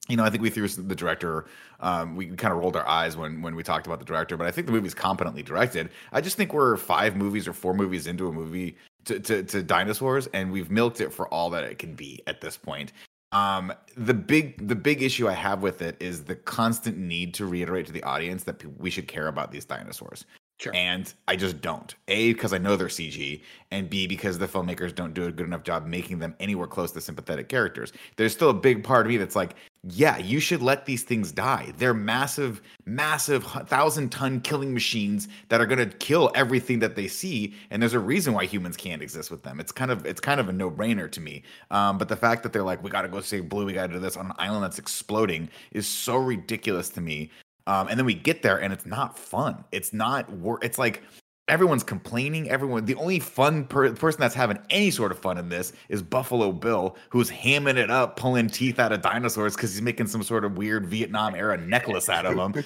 You 0.07 0.17
know, 0.17 0.24
I 0.24 0.31
think 0.31 0.41
we 0.41 0.50
threw 0.50 0.67
the 0.67 0.95
director. 0.95 1.45
Um, 1.81 2.15
we 2.15 2.25
kind 2.29 2.51
of 2.51 2.57
rolled 2.57 2.75
our 2.75 2.88
eyes 2.88 3.15
when 3.15 3.43
when 3.43 3.55
we 3.55 3.62
talked 3.62 3.86
about 3.86 4.00
the 4.00 4.05
director, 4.05 4.38
but 4.38 4.48
I 4.48 4.51
think 4.51 4.65
the 4.65 4.74
movie's 4.74 4.95
competently 4.95 5.43
directed. 5.43 5.91
I 6.12 6.19
just 6.19 6.36
think 6.36 6.51
we're 6.51 6.77
five 6.77 7.15
movies 7.15 7.48
or 7.48 7.53
four 7.53 7.75
movies 7.75 8.07
into 8.07 8.27
a 8.27 8.31
movie 8.31 8.75
to, 9.06 9.20
to, 9.20 9.44
to 9.44 9.63
dinosaurs, 9.63 10.27
and 10.34 10.51
we've 10.51 10.70
milked 10.70 11.01
it 11.01 11.12
for 11.12 11.27
all 11.34 11.50
that 11.51 11.63
it 11.63 11.79
can 11.79 11.96
be 11.96 12.22
at 12.27 12.41
this 12.41 12.58
point. 12.58 12.94
Um, 13.32 13.72
the 13.96 14.13
big 14.13 14.68
the 14.68 14.75
big 14.75 15.03
issue 15.03 15.27
I 15.27 15.34
have 15.34 15.62
with 15.62 15.84
it 15.84 15.96
is 16.00 16.24
the 16.24 16.36
constant 16.36 16.98
need 16.98 17.36
to 17.36 17.46
reiterate 17.46 17.86
to 17.86 17.91
the 17.91 18.01
audience 18.03 18.44
that 18.46 18.63
we 18.79 18.89
should 18.89 19.08
care 19.08 19.27
about 19.27 19.51
these 19.51 19.65
dinosaurs. 19.65 20.25
Sure. 20.59 20.75
And 20.75 21.13
I 21.25 21.37
just 21.37 21.61
don't. 21.61 21.95
A 22.09 22.33
because 22.33 22.51
I 22.51 22.57
know 22.57 22.75
they're 22.75 22.87
CG, 22.87 23.41
and 23.71 23.89
B 23.89 24.07
because 24.07 24.37
the 24.37 24.47
filmmakers 24.47 24.93
don't 24.93 25.13
do 25.13 25.23
a 25.25 25.31
good 25.31 25.45
enough 25.47 25.63
job 25.63 25.85
making 25.87 26.19
them 26.19 26.35
anywhere 26.41 26.67
close 26.67 26.91
to 26.91 27.01
sympathetic 27.01 27.47
characters. 27.47 27.93
There's 28.17 28.33
still 28.33 28.49
a 28.49 28.53
big 28.53 28.83
part 28.83 29.05
of 29.05 29.09
me 29.09 29.15
that's 29.15 29.37
like, 29.37 29.55
yeah, 29.83 30.17
you 30.17 30.41
should 30.41 30.61
let 30.61 30.85
these 30.85 31.03
things 31.03 31.31
die. 31.31 31.71
They're 31.77 31.93
massive, 31.93 32.61
massive 32.85 33.45
thousand 33.45 34.09
ton 34.09 34.41
killing 34.41 34.74
machines 34.74 35.29
that 35.48 35.61
are 35.61 35.65
going 35.65 35.79
to 35.79 35.98
kill 35.98 36.29
everything 36.35 36.79
that 36.79 36.98
they 36.98 37.07
see, 37.07 37.53
and 37.69 37.81
there's 37.81 37.93
a 37.93 38.00
reason 38.00 38.33
why 38.33 38.43
humans 38.43 38.75
can't 38.75 39.01
exist 39.01 39.31
with 39.31 39.43
them. 39.43 39.61
It's 39.61 39.72
kind 39.72 39.91
of 39.91 40.05
it's 40.05 40.19
kind 40.19 40.41
of 40.41 40.50
a 40.50 40.53
no 40.53 40.69
brainer 40.69 41.09
to 41.09 41.22
me. 41.22 41.43
Um, 41.72 41.98
but 41.98 42.09
the 42.09 42.17
fact 42.17 42.43
that 42.43 42.51
they're 42.51 42.63
like, 42.63 42.83
we 42.83 42.89
got 42.89 43.03
to 43.03 43.07
go 43.07 43.22
save 43.22 43.48
Blue, 43.48 43.65
we 43.65 43.72
got 43.72 43.87
to 43.87 43.93
do 43.93 44.00
this 44.00 44.17
on 44.17 44.25
an 44.25 44.33
island 44.37 44.65
that's 44.65 44.79
exploding 44.79 45.48
is 45.72 45.87
so 45.87 46.17
ridiculous 46.17 46.89
to 46.89 47.01
me. 47.01 47.31
Um, 47.70 47.88
and 47.88 48.00
then 48.00 48.05
we 48.08 48.16
get 48.16 48.42
there 48.42 48.60
and 48.60 48.74
it's 48.74 48.88
not 48.88 49.16
fun. 49.16 49.64
It's 49.72 49.94
not 49.94 50.27
wor- 50.32 50.58
It's 50.64 50.79
like 50.79 51.03
everyone's 51.48 51.84
complaining. 51.84 52.50
Everyone, 52.50 52.84
the 52.86 52.96
only 52.96 53.20
fun 53.20 53.66
per- 53.66 53.94
person 53.94 54.20
that's 54.20 54.34
having 54.34 54.58
any 54.72 54.90
sort 54.90 55.12
of 55.12 55.20
fun 55.20 55.38
in 55.38 55.50
this 55.50 55.72
is 55.88 56.01
Buffalo 56.01 56.51
Bill, 56.51 56.98
who's 57.10 57.29
hamming 57.29 57.77
it 57.77 57.92
up, 57.92 58.16
pulling 58.16 58.50
teeth 58.50 58.79
out 58.79 58.92
of 58.92 59.03
dinosaurs 59.03 59.55
because 59.55 59.72
he's 59.74 59.84
making 59.84 60.08
some 60.08 60.24
sort 60.24 60.46
of 60.46 60.58
weird 60.58 60.88
Vietnam 60.88 61.36
era 61.36 61.58
necklace 61.58 62.10
out 62.10 62.25
of 62.25 62.36
them. 62.38 62.64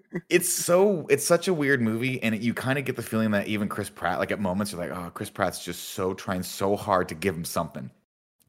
it's 0.30 0.48
so, 0.48 1.06
it's 1.10 1.26
such 1.26 1.46
a 1.46 1.52
weird 1.52 1.82
movie, 1.82 2.22
and 2.22 2.34
it, 2.34 2.40
you 2.40 2.54
kind 2.54 2.78
of 2.78 2.86
get 2.86 2.96
the 2.96 3.02
feeling 3.02 3.32
that 3.32 3.48
even 3.48 3.68
Chris 3.68 3.90
Pratt, 3.90 4.18
like 4.18 4.30
at 4.32 4.40
moments, 4.40 4.72
you're 4.72 4.80
like, 4.80 4.96
oh, 4.96 5.10
Chris 5.10 5.28
Pratt's 5.28 5.62
just 5.62 5.90
so 5.90 6.14
trying 6.14 6.42
so 6.42 6.74
hard 6.74 7.06
to 7.10 7.14
give 7.14 7.34
him 7.36 7.44
something. 7.44 7.90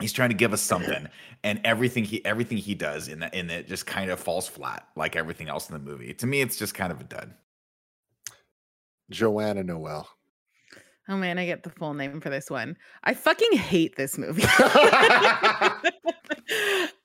He's 0.03 0.13
trying 0.13 0.29
to 0.29 0.35
give 0.35 0.53
us 0.53 0.61
something, 0.61 1.07
and 1.43 1.61
everything 1.63 2.03
he 2.03 2.23
everything 2.25 2.57
he 2.57 2.75
does 2.75 3.07
in 3.07 3.19
that 3.19 3.33
in 3.33 3.49
it 3.49 3.67
just 3.67 3.85
kind 3.85 4.11
of 4.11 4.19
falls 4.19 4.47
flat, 4.47 4.87
like 4.95 5.15
everything 5.15 5.47
else 5.47 5.69
in 5.69 5.73
the 5.73 5.79
movie. 5.79 6.13
To 6.15 6.27
me, 6.27 6.41
it's 6.41 6.57
just 6.57 6.75
kind 6.75 6.91
of 6.91 6.99
a 7.01 7.05
dud. 7.05 7.33
Joanna 9.09 9.63
Noel. 9.63 10.07
Oh 11.09 11.17
man, 11.17 11.37
I 11.37 11.45
get 11.45 11.63
the 11.63 11.69
full 11.69 11.93
name 11.93 12.21
for 12.21 12.29
this 12.29 12.49
one. 12.49 12.77
I 13.03 13.13
fucking 13.13 13.53
hate 13.53 13.95
this 13.95 14.17
movie. 14.17 14.43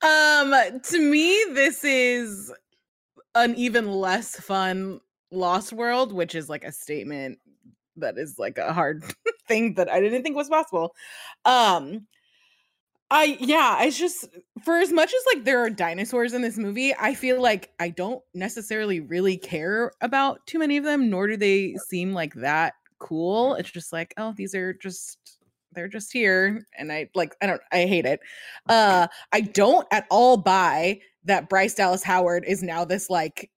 um, 0.02 0.52
to 0.82 1.00
me, 1.00 1.44
this 1.52 1.84
is 1.84 2.52
an 3.34 3.54
even 3.54 3.90
less 3.90 4.38
fun 4.40 5.00
Lost 5.30 5.72
World, 5.72 6.12
which 6.12 6.34
is 6.34 6.48
like 6.48 6.64
a 6.64 6.72
statement 6.72 7.38
that 7.96 8.18
is 8.18 8.38
like 8.38 8.58
a 8.58 8.72
hard 8.72 9.04
thing 9.48 9.74
that 9.74 9.88
I 9.88 10.00
didn't 10.00 10.22
think 10.22 10.36
was 10.36 10.48
possible. 10.48 10.94
Um, 11.44 12.06
I 13.10 13.38
yeah, 13.40 13.82
it's 13.82 13.98
just 13.98 14.28
for 14.64 14.78
as 14.78 14.92
much 14.92 15.12
as 15.14 15.34
like 15.34 15.44
there 15.44 15.60
are 15.60 15.70
dinosaurs 15.70 16.34
in 16.34 16.42
this 16.42 16.58
movie, 16.58 16.94
I 16.98 17.14
feel 17.14 17.40
like 17.40 17.70
I 17.78 17.88
don't 17.88 18.22
necessarily 18.34 19.00
really 19.00 19.38
care 19.38 19.92
about 20.02 20.46
too 20.46 20.58
many 20.58 20.76
of 20.76 20.84
them, 20.84 21.08
nor 21.08 21.26
do 21.26 21.36
they 21.36 21.74
seem 21.88 22.12
like 22.12 22.34
that 22.34 22.74
cool. 22.98 23.54
It's 23.54 23.70
just 23.70 23.92
like, 23.92 24.12
oh, 24.18 24.34
these 24.36 24.54
are 24.54 24.74
just 24.74 25.38
they're 25.72 25.88
just 25.88 26.12
here 26.12 26.66
and 26.76 26.90
I 26.90 27.08
like 27.14 27.34
I 27.40 27.46
don't 27.46 27.60
I 27.72 27.86
hate 27.86 28.06
it. 28.06 28.20
Uh 28.68 29.06
I 29.32 29.42
don't 29.42 29.86
at 29.90 30.06
all 30.10 30.36
buy 30.36 31.00
that 31.24 31.48
Bryce 31.48 31.74
Dallas 31.74 32.02
Howard 32.02 32.44
is 32.46 32.62
now 32.62 32.84
this 32.84 33.08
like 33.08 33.50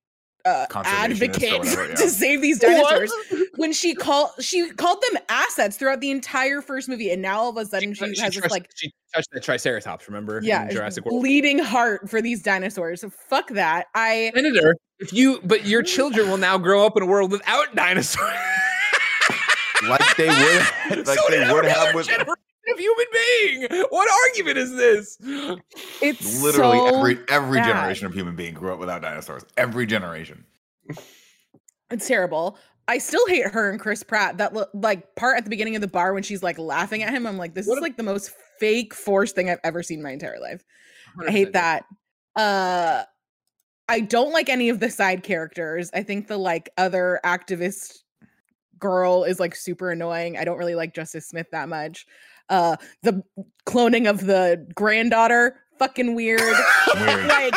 uh 0.45 0.65
advocate 0.73 1.59
whatever, 1.59 1.85
yeah. 1.89 1.95
to 1.95 2.09
save 2.09 2.41
these 2.41 2.59
dinosaurs 2.59 3.11
when 3.55 3.73
she 3.73 3.93
called 3.93 4.29
she 4.39 4.69
called 4.71 5.01
them 5.11 5.21
assets 5.29 5.77
throughout 5.77 5.99
the 5.99 6.11
entire 6.11 6.61
first 6.61 6.87
movie 6.87 7.11
and 7.11 7.21
now 7.21 7.39
all 7.39 7.49
of 7.49 7.57
a 7.57 7.65
sudden 7.65 7.93
she, 7.93 8.13
She 8.15 8.21
has 8.21 8.35
this 8.35 8.49
like 8.51 8.69
she 8.75 8.91
touched 9.13 9.29
that 9.31 9.43
Triceratops. 9.43 10.07
Remember? 10.07 10.39
yeah 10.43 10.65
in 10.65 10.71
Jurassic 10.71 11.05
World. 11.05 11.21
bleeding 11.21 11.59
heart 11.59 12.09
for 12.09 12.21
these 12.21 12.41
dinosaurs 12.41 13.01
so 13.01 13.09
fuck 13.09 13.49
that 13.49 13.87
i 13.95 14.31
Senator, 14.33 14.75
if 14.99 15.11
you 15.13 15.39
but 15.43 15.65
your 15.65 15.83
children 15.83 16.29
will 16.29 16.37
now 16.37 16.57
grow 16.57 16.85
up 16.85 16.95
in 16.95 17.03
a 17.03 17.05
world 17.05 17.31
without 17.31 17.73
dinosaurs. 17.75 18.29
Like 19.87 20.15
they 20.15 20.27
would, 20.27 21.07
like 21.07 21.17
So 21.17 21.23
they 21.29 21.51
would 21.51 21.65
have 21.65 21.95
with 21.95 22.05
generation 22.07 22.35
of 22.71 22.77
human 22.79 23.05
being. 23.11 23.85
What 23.89 24.29
argument 24.29 24.57
is 24.59 24.75
this? 24.75 25.17
it's 26.01 26.41
literally 26.43 26.77
so 26.77 26.97
every 26.99 27.17
every 27.29 27.57
bad. 27.57 27.65
generation 27.67 28.05
of 28.05 28.13
human 28.13 28.35
being 28.35 28.53
grew 28.53 28.71
up 28.71 28.79
without 28.79 29.01
dinosaurs. 29.01 29.43
Every 29.57 29.87
generation. 29.87 30.45
it's 31.89 32.07
terrible 32.07 32.57
i 32.91 32.97
still 32.97 33.25
hate 33.27 33.45
her 33.47 33.69
and 33.69 33.79
chris 33.79 34.03
pratt 34.03 34.37
that 34.37 34.53
like 34.75 35.15
part 35.15 35.37
at 35.37 35.43
the 35.43 35.49
beginning 35.49 35.75
of 35.75 35.81
the 35.81 35.87
bar 35.87 36.13
when 36.13 36.23
she's 36.23 36.43
like 36.43 36.57
laughing 36.59 37.01
at 37.03 37.13
him 37.13 37.25
i'm 37.25 37.37
like 37.37 37.53
this 37.53 37.65
What 37.67 37.75
is 37.75 37.79
a- 37.79 37.81
like 37.81 37.97
the 37.97 38.03
most 38.03 38.31
fake 38.59 38.93
forced 38.93 39.35
thing 39.35 39.49
i've 39.49 39.59
ever 39.63 39.81
seen 39.81 39.99
in 39.99 40.03
my 40.03 40.11
entire 40.11 40.39
life 40.39 40.63
I 41.27 41.31
hate 41.31 41.53
that. 41.53 41.83
Uh 42.35 43.03
I 43.89 43.99
don't 43.99 44.31
like 44.31 44.47
any 44.47 44.69
of 44.69 44.79
the 44.79 44.89
side 44.89 45.23
characters. 45.23 45.91
I 45.93 46.03
think 46.03 46.27
the 46.27 46.37
like 46.37 46.69
other 46.77 47.19
activist 47.25 47.99
girl 48.79 49.25
is 49.25 49.37
like 49.37 49.53
super 49.53 49.91
annoying. 49.91 50.37
I 50.37 50.45
don't 50.45 50.57
really 50.57 50.75
like 50.75 50.93
Justice 50.93 51.27
Smith 51.27 51.47
that 51.51 51.67
much. 51.67 52.05
Uh 52.49 52.77
the 53.03 53.21
cloning 53.65 54.09
of 54.09 54.25
the 54.25 54.65
granddaughter 54.73 55.57
fucking 55.79 56.15
weird. 56.15 56.39
Weird. 56.39 56.55
like 57.27 57.55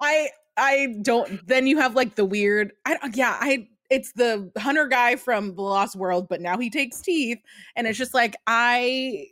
I 0.00 0.30
I 0.56 0.96
don't 1.02 1.46
then 1.46 1.68
you 1.68 1.78
have 1.78 1.94
like 1.94 2.16
the 2.16 2.24
weird 2.24 2.72
I 2.84 2.96
don't 2.96 3.16
yeah, 3.16 3.36
I 3.40 3.68
it's 3.94 4.12
the 4.12 4.50
hunter 4.58 4.86
guy 4.86 5.16
from 5.16 5.54
the 5.54 5.62
lost 5.62 5.96
world 5.96 6.28
but 6.28 6.40
now 6.40 6.58
he 6.58 6.68
takes 6.68 7.00
teeth 7.00 7.38
and 7.76 7.86
it's 7.86 7.98
just 7.98 8.14
like 8.14 8.34
I 8.46 9.26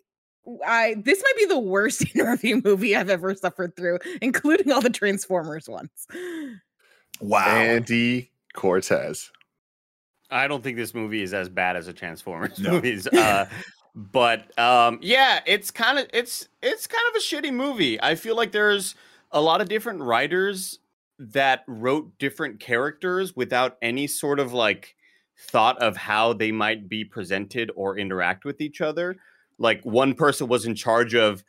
I 0.66 0.96
this 0.98 1.22
might 1.22 1.36
be 1.36 1.46
the 1.46 1.58
worst 1.58 2.04
interview 2.14 2.60
movie 2.64 2.96
I've 2.96 3.10
ever 3.10 3.34
suffered 3.34 3.76
through, 3.76 3.98
including 4.20 4.72
all 4.72 4.80
the 4.80 4.90
Transformers 4.90 5.68
ones. 5.68 5.90
Wow. 7.20 7.46
Andy 7.46 8.30
Cortez. 8.54 9.30
I 10.30 10.48
don't 10.48 10.64
think 10.64 10.76
this 10.76 10.94
movie 10.94 11.22
is 11.22 11.34
as 11.34 11.48
bad 11.48 11.76
as 11.76 11.86
the 11.86 11.92
Transformers 11.92 12.58
No. 12.60 12.72
movies. 12.72 13.06
Uh, 13.06 13.46
but 13.94 14.58
um, 14.58 14.98
yeah, 15.02 15.40
it's 15.46 15.70
kind 15.70 15.98
of 15.98 16.06
it's 16.12 16.48
it's 16.62 16.86
kind 16.86 17.04
of 17.10 17.16
a 17.16 17.20
shitty 17.20 17.52
movie. 17.52 18.02
I 18.02 18.14
feel 18.14 18.36
like 18.36 18.52
there's 18.52 18.94
a 19.30 19.40
lot 19.40 19.60
of 19.60 19.68
different 19.68 20.00
writers 20.00 20.78
that 21.32 21.62
wrote 21.66 22.18
different 22.18 22.60
characters 22.60 23.36
without 23.36 23.76
any 23.80 24.06
sort 24.06 24.40
of 24.40 24.52
like 24.52 24.96
thought 25.38 25.80
of 25.80 25.96
how 25.96 26.32
they 26.32 26.52
might 26.52 26.88
be 26.88 27.04
presented 27.04 27.70
or 27.74 27.98
interact 27.98 28.44
with 28.44 28.60
each 28.60 28.80
other. 28.80 29.16
Like 29.58 29.82
one 29.84 30.14
person 30.14 30.48
was 30.48 30.66
in 30.66 30.74
charge 30.74 31.14
of 31.14 31.44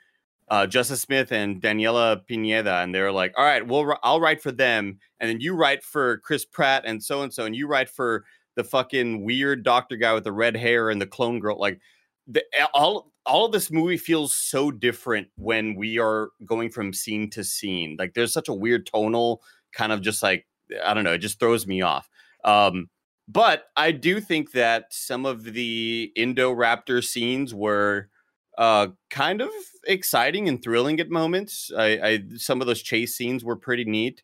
uh, 0.50 0.68
Justice 0.68 1.02
Smith 1.02 1.32
and 1.32 1.62
Daniela 1.62 2.26
Pineda, 2.26 2.76
and 2.78 2.94
they're 2.94 3.12
like, 3.12 3.34
"All 3.38 3.46
right, 3.46 3.66
well, 3.66 3.98
I'll 4.04 4.20
write 4.20 4.42
for 4.42 4.52
them, 4.52 5.00
and 5.20 5.30
then 5.30 5.40
you 5.40 5.56
write 5.56 5.84
for 5.84 6.18
Chris 6.20 6.46
Pratt 6.46 6.84
and 6.86 7.04
so 7.04 7.22
and 7.22 7.34
so, 7.34 7.46
and 7.46 7.56
you 7.56 7.68
write 7.68 7.90
for 7.90 8.26
the 8.56 8.64
fucking 8.64 9.24
weird 9.24 9.64
doctor 9.64 9.96
guy 9.96 10.14
with 10.14 10.26
the 10.26 10.32
red 10.32 10.56
hair 10.56 10.90
and 10.90 11.02
the 11.02 11.08
clone 11.08 11.40
girl." 11.40 11.60
Like, 11.60 11.80
the, 12.28 12.44
all 12.74 13.12
all 13.26 13.46
of 13.46 13.52
this 13.54 13.72
movie 13.72 13.98
feels 13.98 14.34
so 14.36 14.70
different 14.70 15.30
when 15.38 15.76
we 15.76 15.98
are 15.98 16.30
going 16.46 16.70
from 16.70 16.94
scene 16.94 17.30
to 17.32 17.44
scene. 17.44 17.96
Like, 17.98 18.14
there's 18.14 18.34
such 18.34 18.50
a 18.50 18.54
weird 18.54 18.86
tonal 18.86 19.42
kind 19.74 19.92
of 19.92 20.02
just 20.02 20.24
like 20.24 20.46
I 20.84 20.94
don't 20.94 21.04
know, 21.04 21.14
it 21.14 21.20
just 21.20 21.40
throws 21.40 21.68
me 21.68 21.82
off. 21.82 22.10
Um, 22.44 22.90
but 23.28 23.66
I 23.76 23.92
do 23.92 24.20
think 24.20 24.52
that 24.52 24.86
some 24.92 25.26
of 25.26 25.44
the 25.44 26.12
Indoraptor 26.18 27.04
scenes 27.04 27.54
were 27.54 28.10
uh, 28.58 28.88
kind 29.10 29.42
of 29.42 29.50
exciting 29.88 30.48
and 30.48 30.62
thrilling 30.62 31.00
at 31.00 31.10
moments. 31.10 31.72
I, 31.76 31.86
I 31.86 32.24
some 32.36 32.62
of 32.62 32.68
those 32.68 32.82
chase 32.82 33.16
scenes 33.16 33.44
were 33.44 33.56
pretty 33.56 33.86
neat, 33.86 34.24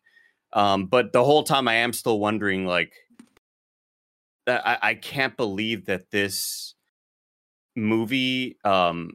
um, 0.52 0.86
but 0.86 1.12
the 1.12 1.24
whole 1.24 1.42
time 1.42 1.66
I 1.68 1.76
am 1.76 1.92
still 1.92 2.18
wondering, 2.18 2.66
like, 2.66 2.92
I, 4.46 4.78
I 4.82 4.94
can't 4.94 5.36
believe 5.36 5.86
that 5.86 6.10
this 6.10 6.74
movie, 7.76 8.56
um, 8.64 9.12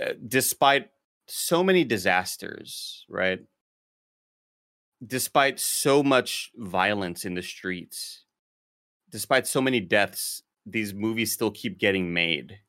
uh, 0.00 0.12
despite 0.26 0.88
so 1.28 1.62
many 1.62 1.84
disasters, 1.84 3.04
right? 3.08 3.40
Despite 5.04 5.58
so 5.58 6.02
much 6.02 6.50
violence 6.56 7.24
in 7.24 7.34
the 7.34 7.42
streets, 7.42 8.24
despite 9.10 9.46
so 9.46 9.60
many 9.60 9.80
deaths, 9.80 10.42
these 10.66 10.94
movies 10.94 11.32
still 11.32 11.50
keep 11.50 11.78
getting 11.78 12.12
made. 12.14 12.60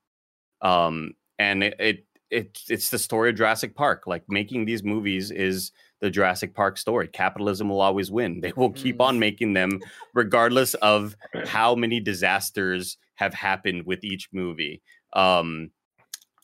Um, 0.62 1.14
and 1.40 1.64
it, 1.64 1.76
it 1.80 2.08
it 2.32 2.60
it's 2.70 2.90
the 2.90 3.00
story 3.00 3.30
of 3.32 3.38
Jurassic 3.38 3.76
Park. 3.76 4.08
Like 4.08 4.26
making 4.30 4.66
these 4.66 4.84
movies 4.84 5.32
is 5.32 5.72
the 6.02 6.10
Jurassic 6.12 6.56
Park 6.56 6.78
story. 6.78 7.08
Capitalism 7.08 7.70
will 7.70 7.82
always 7.82 8.12
win. 8.12 8.42
They 8.42 8.54
will 8.56 8.74
keep 8.74 9.02
on 9.02 9.18
Mm. 9.18 9.20
making 9.20 9.54
them 9.54 9.82
regardless 10.14 10.76
of 10.76 11.16
how 11.46 11.76
many 11.76 12.00
disasters 12.00 12.98
have 13.16 13.34
happened 13.36 13.86
with 13.86 14.04
each 14.04 14.30
movie. 14.34 14.82
Um 15.14 15.72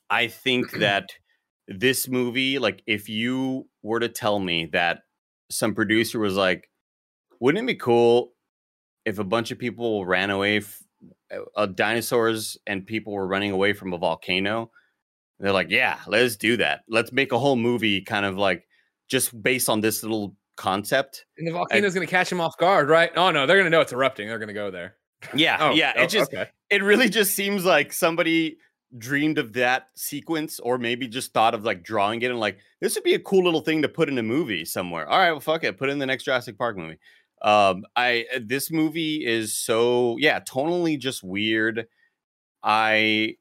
I 0.10 0.28
think 0.28 0.71
that 0.80 1.10
this 1.67 2.08
movie 2.08 2.60
like 2.60 2.84
if 2.88 3.10
you 3.10 3.69
were 3.84 3.99
to 3.99 4.10
tell 4.10 4.39
me 4.39 4.65
that 4.67 5.04
some 5.49 5.73
producer 5.75 6.19
was 6.19 6.35
like 6.35 6.69
wouldn't 7.39 7.63
it 7.63 7.67
be 7.67 7.75
cool 7.75 8.33
if 9.05 9.17
a 9.19 9.23
bunch 9.23 9.51
of 9.51 9.57
people 9.59 10.05
ran 10.05 10.29
away 10.29 10.57
f- 10.57 10.83
uh, 11.55 11.65
dinosaurs 11.65 12.57
and 12.67 12.85
people 12.85 13.13
were 13.13 13.27
running 13.27 13.51
away 13.51 13.73
from 13.73 13.93
a 13.93 13.97
volcano 13.97 14.69
they're 15.41 15.53
like, 15.53 15.69
yeah, 15.69 15.99
let's 16.05 16.35
do 16.35 16.57
that. 16.57 16.81
Let's 16.89 17.13
make 17.13 17.31
a 17.31 17.39
whole 17.39 17.55
movie 17.55 18.01
kind 18.01 18.25
of 18.25 18.38
like 18.38 18.67
just 19.09 19.41
based 19.41 19.69
on 19.69 19.79
this 19.79 20.03
little 20.03 20.35
concept. 20.57 21.25
And 21.38 21.47
the 21.47 21.53
volcano's 21.53 21.93
going 21.93 22.05
to 22.05 22.12
catch 22.12 22.29
them 22.29 22.41
off 22.41 22.57
guard, 22.57 22.89
right? 22.89 23.09
Oh 23.15 23.31
no, 23.31 23.45
they're 23.45 23.55
going 23.55 23.65
to 23.65 23.69
know 23.69 23.79
it's 23.79 23.93
erupting. 23.93 24.27
They're 24.27 24.38
going 24.38 24.49
to 24.49 24.53
go 24.53 24.69
there. 24.69 24.97
Yeah, 25.33 25.57
Oh, 25.62 25.71
yeah. 25.71 25.93
oh, 25.95 26.01
It 26.03 26.09
just 26.09 26.33
okay. 26.33 26.49
it 26.69 26.83
really 26.83 27.07
just 27.07 27.33
seems 27.35 27.63
like 27.63 27.93
somebody 27.93 28.57
dreamed 28.97 29.38
of 29.38 29.54
that 29.54 29.89
sequence 29.95 30.60
or 30.60 30.78
maybe 30.78 31.08
just 31.08 31.32
thought 31.34 31.54
of 31.54 31.63
like 31.63 31.84
drawing 31.84 32.21
it 32.21 32.32
and 32.32 32.39
like 32.39 32.58
this 32.82 32.95
would 32.95 33.04
be 33.04 33.13
a 33.13 33.19
cool 33.19 33.43
little 33.43 33.62
thing 33.62 33.82
to 33.84 33.89
put 33.89 34.10
in 34.10 34.17
a 34.17 34.23
movie 34.23 34.65
somewhere. 34.65 35.08
All 35.08 35.19
right, 35.19 35.32
well 35.32 35.39
fuck 35.39 35.63
it, 35.63 35.78
put 35.78 35.89
it 35.89 35.91
in 35.91 35.99
the 35.99 36.06
next 36.08 36.23
Jurassic 36.23 36.58
Park 36.58 36.75
movie. 36.78 36.97
Um 37.41 37.86
I 37.95 38.25
this 38.41 38.71
movie 38.71 39.25
is 39.25 39.54
so 39.56 40.17
yeah, 40.19 40.39
tonally 40.39 40.97
just 40.97 41.23
weird. 41.23 41.88
I 42.63 43.36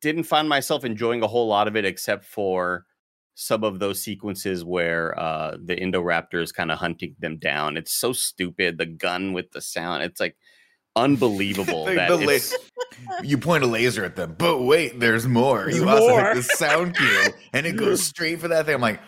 didn't 0.00 0.24
find 0.24 0.48
myself 0.48 0.84
enjoying 0.84 1.22
a 1.22 1.28
whole 1.28 1.46
lot 1.46 1.68
of 1.68 1.76
it 1.76 1.84
except 1.84 2.24
for 2.24 2.86
some 3.34 3.64
of 3.64 3.78
those 3.78 4.02
sequences 4.02 4.64
where 4.64 5.18
uh 5.18 5.56
the 5.62 5.76
Indoraptor 5.76 6.42
is 6.42 6.52
kind 6.52 6.72
of 6.72 6.78
hunting 6.78 7.14
them 7.18 7.36
down. 7.36 7.76
It's 7.76 7.92
so 7.92 8.12
stupid. 8.12 8.78
The 8.78 8.86
gun 8.86 9.32
with 9.32 9.52
the 9.52 9.60
sound. 9.60 10.02
It's 10.02 10.20
like 10.20 10.36
unbelievable 10.96 11.84
The- 11.86 11.94
that 11.94 12.08
the 12.08 12.16
la- 12.16 13.20
you 13.22 13.38
point 13.38 13.64
a 13.64 13.66
laser 13.66 14.04
at 14.04 14.16
them, 14.16 14.34
but 14.38 14.62
wait, 14.62 14.98
there's 15.00 15.26
more. 15.26 15.64
There's 15.64 15.76
you 15.78 15.88
also 15.88 16.16
hit 16.16 16.34
the 16.36 16.42
sound 16.42 16.96
cue, 16.96 17.24
and 17.52 17.66
it 17.66 17.72
goes 17.76 18.02
straight 18.06 18.40
for 18.40 18.48
that 18.48 18.66
thing. 18.66 18.74
I'm 18.76 18.80
like, 18.80 19.00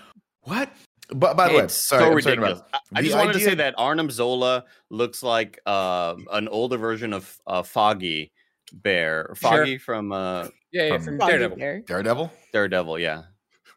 what? 0.42 0.70
But 1.10 1.36
by 1.36 1.48
the 1.48 1.58
way, 1.58 1.68
sorry, 1.68 1.68
so 1.68 1.96
I'm 1.96 2.00
sorry 2.00 2.08
to 2.22 2.28
ridiculous. 2.30 2.50
interrupt. 2.58 2.74
I, 2.74 2.78
I 2.98 3.00
The 3.02 3.06
just 3.08 3.18
wanted 3.18 3.32
to 3.34 3.38
say 3.40 3.44
idea- 3.52 3.56
that 3.56 3.74
Arnim 3.78 4.10
Zola 4.10 4.64
looks 4.90 5.22
like 5.22 5.60
uh, 5.66 6.14
an 6.32 6.48
older 6.48 6.76
version 6.78 7.12
of 7.12 7.36
uh, 7.46 7.62
Foggy 7.62 8.32
Bear, 8.72 9.26
Sure. 9.38 9.50
Foggy 9.50 9.78
from 9.78 10.12
uh, 10.12 10.48
Yeah, 10.72 10.84
yeah, 10.86 10.96
From 10.96 11.04
from 11.04 11.18
Daredevil. 11.18 11.82
Daredevil. 11.86 12.32
Daredevil. 12.52 12.98
Yeah, 12.98 13.22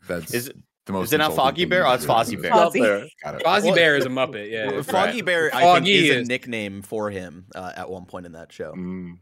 That's 0.07 0.33
is 0.33 0.47
it 0.47 0.57
the 0.87 0.93
most. 0.93 1.07
is 1.07 1.13
it 1.13 1.17
not 1.19 1.35
Foggy 1.35 1.65
Bear 1.65 1.85
Oh, 1.85 1.93
it's. 1.93 2.05
Fozzie 2.05 2.41
Bear? 2.41 2.53
Up 2.53 2.73
there. 2.73 3.05
Got 3.23 3.35
it. 3.35 3.43
Fozzie 3.43 3.65
Well, 3.65 3.75
Bear 3.75 3.95
is 3.97 4.05
a 4.05 4.09
Muppet. 4.09 4.49
Yeah, 4.49 4.65
Well, 4.67 4.75
yeah. 4.77 4.81
Foggy 4.81 5.21
Bear, 5.21 5.53
I 5.55 5.61
Foggy 5.61 5.93
think, 5.93 6.05
is, 6.09 6.15
is- 6.17 6.25
a 6.25 6.27
nickname 6.27 6.81
for 6.81 7.09
him 7.11 7.45
uh, 7.53 7.73
at 7.75 7.89
one 7.89 8.05
point 8.05 8.25
in 8.25 8.31
that 8.31 8.51
show. 8.51 8.73
Mm. 8.73 9.19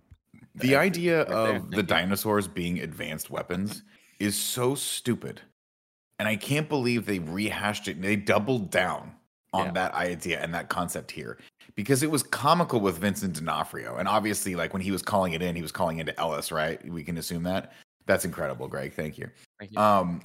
The 0.55 0.77
idea 0.77 1.25
Right 1.25 1.55
of 1.57 1.71
the 1.71 1.83
dinosaurs 1.83 2.47
being 2.47 2.79
advanced 2.79 3.29
weapons 3.29 3.83
is 4.19 4.37
so 4.37 4.73
stupid. 4.75 5.41
And 6.17 6.29
I 6.29 6.37
can't 6.37 6.69
believe 6.69 7.05
they 7.05 7.19
rehashed 7.19 7.89
it. 7.89 8.01
They 8.01 8.15
doubled 8.15 8.71
down 8.71 9.11
on 9.53 9.65
Yeah. 9.67 9.71
that 9.73 9.93
idea 9.95 10.39
and 10.41 10.53
that 10.53 10.69
concept 10.69 11.11
here 11.11 11.37
because 11.75 12.03
it 12.03 12.09
was 12.11 12.23
comical 12.23 12.79
with 12.79 12.97
Vincent 12.99 13.33
D'Onofrio. 13.33 13.97
And 13.97 14.07
obviously, 14.07 14.55
like 14.55 14.71
when 14.71 14.81
he 14.81 14.91
was 14.91 15.01
calling 15.01 15.33
it 15.33 15.41
in, 15.41 15.57
he 15.57 15.61
was 15.61 15.73
calling 15.73 15.97
into 15.99 16.17
Ellis, 16.17 16.53
right? 16.53 16.81
We 16.89 17.03
can 17.03 17.17
assume 17.17 17.43
that. 17.43 17.73
That's 18.05 18.23
incredible, 18.23 18.69
Greg. 18.69 18.93
Thank 18.93 19.17
you. 19.17 19.29
Um, 19.77 20.21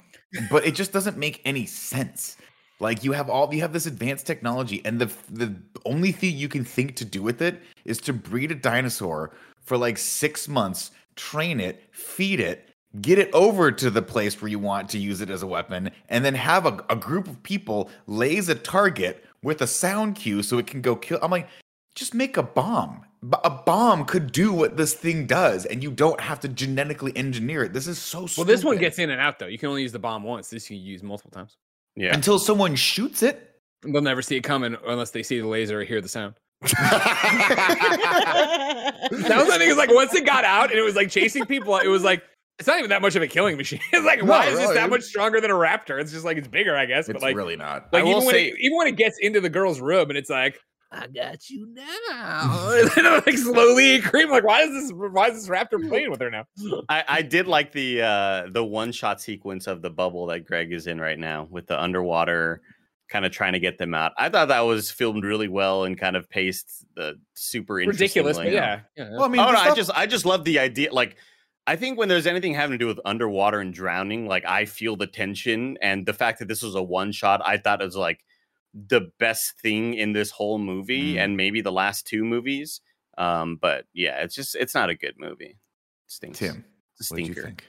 but 0.49 0.65
it 0.65 0.75
just 0.75 0.91
doesn't 0.91 1.17
make 1.17 1.41
any 1.45 1.65
sense. 1.65 2.37
Like 2.79 3.03
you 3.03 3.11
have 3.11 3.29
all 3.29 3.53
you 3.53 3.61
have 3.61 3.73
this 3.73 3.85
advanced 3.85 4.25
technology, 4.25 4.81
and 4.85 4.99
the 4.99 5.11
the 5.29 5.55
only 5.85 6.11
thing 6.11 6.35
you 6.35 6.49
can 6.49 6.65
think 6.65 6.95
to 6.95 7.05
do 7.05 7.21
with 7.21 7.41
it 7.41 7.61
is 7.85 7.99
to 8.01 8.13
breed 8.13 8.51
a 8.51 8.55
dinosaur 8.55 9.31
for 9.61 9.77
like 9.77 9.97
six 9.97 10.47
months, 10.47 10.91
train 11.15 11.59
it, 11.59 11.83
feed 11.91 12.39
it, 12.39 12.69
get 13.01 13.19
it 13.19 13.31
over 13.33 13.71
to 13.71 13.91
the 13.91 14.01
place 14.01 14.41
where 14.41 14.49
you 14.49 14.57
want 14.57 14.89
to 14.89 14.97
use 14.97 15.21
it 15.21 15.29
as 15.29 15.43
a 15.43 15.47
weapon, 15.47 15.91
and 16.09 16.25
then 16.25 16.33
have 16.33 16.65
a, 16.65 16.83
a 16.89 16.95
group 16.95 17.27
of 17.27 17.41
people 17.43 17.89
lays 18.07 18.49
a 18.49 18.55
target 18.55 19.23
with 19.43 19.61
a 19.61 19.67
sound 19.67 20.15
cue 20.15 20.41
so 20.41 20.57
it 20.57 20.65
can 20.67 20.81
go 20.81 20.95
kill. 20.95 21.19
I'm 21.21 21.31
like, 21.31 21.47
just 21.93 22.15
make 22.15 22.37
a 22.37 22.43
bomb. 22.43 23.05
B- 23.23 23.37
A 23.43 23.49
bomb 23.51 24.05
could 24.05 24.31
do 24.31 24.51
what 24.51 24.77
this 24.77 24.93
thing 24.95 25.27
does, 25.27 25.65
and 25.65 25.83
you 25.83 25.91
don't 25.91 26.19
have 26.19 26.39
to 26.39 26.47
genetically 26.47 27.15
engineer 27.15 27.63
it. 27.65 27.73
This 27.73 27.85
is 27.87 27.99
so 27.99 28.27
Well, 28.37 28.45
this 28.45 28.63
one 28.63 28.77
gets 28.77 28.97
in 28.99 29.09
and 29.11 29.21
out 29.21 29.37
though. 29.39 29.45
You 29.47 29.57
can 29.59 29.69
only 29.69 29.83
use 29.83 29.91
the 29.91 29.99
bomb 29.99 30.23
once. 30.23 30.49
This 30.49 30.69
you 30.71 30.77
can 30.77 30.85
use 30.85 31.03
multiple 31.03 31.31
times. 31.31 31.55
yeah. 31.95 32.13
until 32.13 32.39
someone 32.39 32.75
shoots 32.75 33.21
it. 33.21 33.47
They'll 33.83 34.01
never 34.01 34.21
see 34.21 34.37
it 34.37 34.41
coming 34.43 34.75
unless 34.87 35.11
they 35.11 35.23
see 35.23 35.39
the 35.39 35.47
laser 35.47 35.81
or 35.81 35.83
hear 35.83 36.01
the 36.01 36.09
sound. 36.09 36.33
That 38.21 38.93
was 39.11 39.47
the 39.47 39.57
thing. 39.57 39.69
Is 39.69 39.77
like 39.77 39.93
once 39.93 40.13
it 40.13 40.25
got 40.25 40.45
out 40.45 40.69
and 40.69 40.79
it 40.79 40.83
was 40.83 40.95
like 40.95 41.09
chasing 41.09 41.45
people, 41.45 41.77
it 41.77 41.87
was 41.87 42.03
like 42.03 42.23
it's 42.59 42.67
not 42.67 42.77
even 42.77 42.89
that 42.91 43.01
much 43.01 43.15
of 43.15 43.21
a 43.23 43.27
killing 43.27 43.57
machine. 43.57 43.79
It's 43.93 44.05
like 44.05 44.21
why 44.23 44.45
No, 44.45 44.51
is 44.51 44.59
this 44.59 44.69
that 44.73 44.89
much 44.89 45.01
stronger 45.03 45.41
than 45.41 45.49
a 45.51 45.55
raptor? 45.55 45.99
It's 45.99 46.11
just 46.11 46.25
like 46.25 46.37
it's 46.37 46.47
bigger, 46.47 46.75
I 46.75 46.85
guess. 46.85 47.07
It's 47.09 47.13
but 47.13 47.21
like, 47.21 47.35
really 47.35 47.55
not. 47.55 47.91
like 47.91 48.01
I 48.01 48.03
will 48.03 48.11
even 48.11 48.25
when 48.25 48.35
say- 48.35 48.47
it, 48.49 48.55
even 48.59 48.77
when 48.77 48.87
it 48.87 48.95
gets 48.97 49.17
into 49.19 49.41
the 49.41 49.49
girl's 49.49 49.79
room 49.81 50.09
and 50.09 50.17
it's 50.17 50.29
like, 50.29 50.59
I 50.91 51.07
got 51.07 51.49
you 51.49 51.67
now, 51.67 52.71
and 52.73 52.89
then 52.91 53.05
it, 53.05 53.25
like 53.25 53.37
slowly 53.37 54.01
cream. 54.01 54.29
Like 54.29 54.43
why 54.43 54.63
is 54.63 54.71
this? 54.71 54.91
Why 54.93 55.29
is 55.29 55.35
this 55.35 55.47
raptor 55.47 55.87
playing 55.87 56.11
with 56.11 56.19
her 56.19 56.29
now? 56.29 56.45
I, 56.89 57.03
I 57.07 57.21
did 57.21 57.47
like 57.47 57.71
the 57.71 58.01
uh, 58.01 58.47
the 58.51 58.63
one 58.63 58.91
shot 58.91 59.21
sequence 59.21 59.67
of 59.67 59.81
the 59.81 59.89
bubble 59.89 60.25
that 60.27 60.45
Greg 60.45 60.73
is 60.73 60.87
in 60.87 60.99
right 60.99 61.17
now 61.17 61.47
with 61.49 61.67
the 61.67 61.81
underwater 61.81 62.61
kind 63.11 63.25
of 63.25 63.31
trying 63.31 63.53
to 63.53 63.59
get 63.59 63.77
them 63.77 63.93
out. 63.93 64.13
I 64.17 64.29
thought 64.29 64.47
that 64.47 64.61
was 64.61 64.89
filmed 64.89 65.25
really 65.25 65.49
well 65.49 65.83
and 65.83 65.97
kind 65.97 66.15
of 66.15 66.29
paced 66.29 66.85
the 66.95 67.19
super 67.35 67.75
Ridiculous, 67.75 68.37
but 68.37 68.51
yeah, 68.51 68.81
yeah. 68.95 69.11
Well, 69.11 69.23
I 69.23 69.27
mean, 69.27 69.41
oh 69.41 69.47
the 69.47 69.51
no, 69.51 69.59
I 69.59 69.75
just 69.75 69.91
I 69.93 70.07
just 70.07 70.25
love 70.25 70.43
the 70.45 70.59
idea. 70.59 70.93
Like, 70.93 71.17
I 71.67 71.75
think 71.75 71.97
when 71.97 72.09
there's 72.09 72.27
anything 72.27 72.53
having 72.53 72.73
to 72.73 72.77
do 72.77 72.87
with 72.87 72.99
underwater 73.05 73.59
and 73.59 73.73
drowning, 73.73 74.27
like 74.27 74.45
I 74.45 74.65
feel 74.65 74.95
the 74.95 75.07
tension 75.07 75.77
and 75.81 76.05
the 76.05 76.13
fact 76.13 76.39
that 76.39 76.47
this 76.47 76.61
was 76.61 76.75
a 76.75 76.81
one 76.81 77.11
shot. 77.11 77.41
I 77.45 77.57
thought 77.57 77.81
it 77.81 77.85
was 77.85 77.95
like 77.97 78.19
the 78.73 79.11
best 79.19 79.59
thing 79.61 79.93
in 79.95 80.13
this 80.13 80.31
whole 80.31 80.57
movie, 80.57 81.15
Mm. 81.15 81.23
and 81.23 81.37
maybe 81.37 81.61
the 81.61 81.71
last 81.71 82.07
two 82.07 82.23
movies. 82.23 82.81
Um, 83.17 83.57
but 83.57 83.85
yeah, 83.93 84.21
it's 84.23 84.35
just 84.35 84.55
it's 84.55 84.73
not 84.75 84.89
a 84.89 84.95
good 84.95 85.15
movie. 85.17 85.45
It 85.57 85.57
stinks. 86.07 86.39
Tim, 86.39 86.63
It's 86.99 87.11
a 87.11 87.13
what 87.13 87.17
did 87.19 87.27
you 87.27 87.33
stinker. 87.33 87.47
think? 87.47 87.67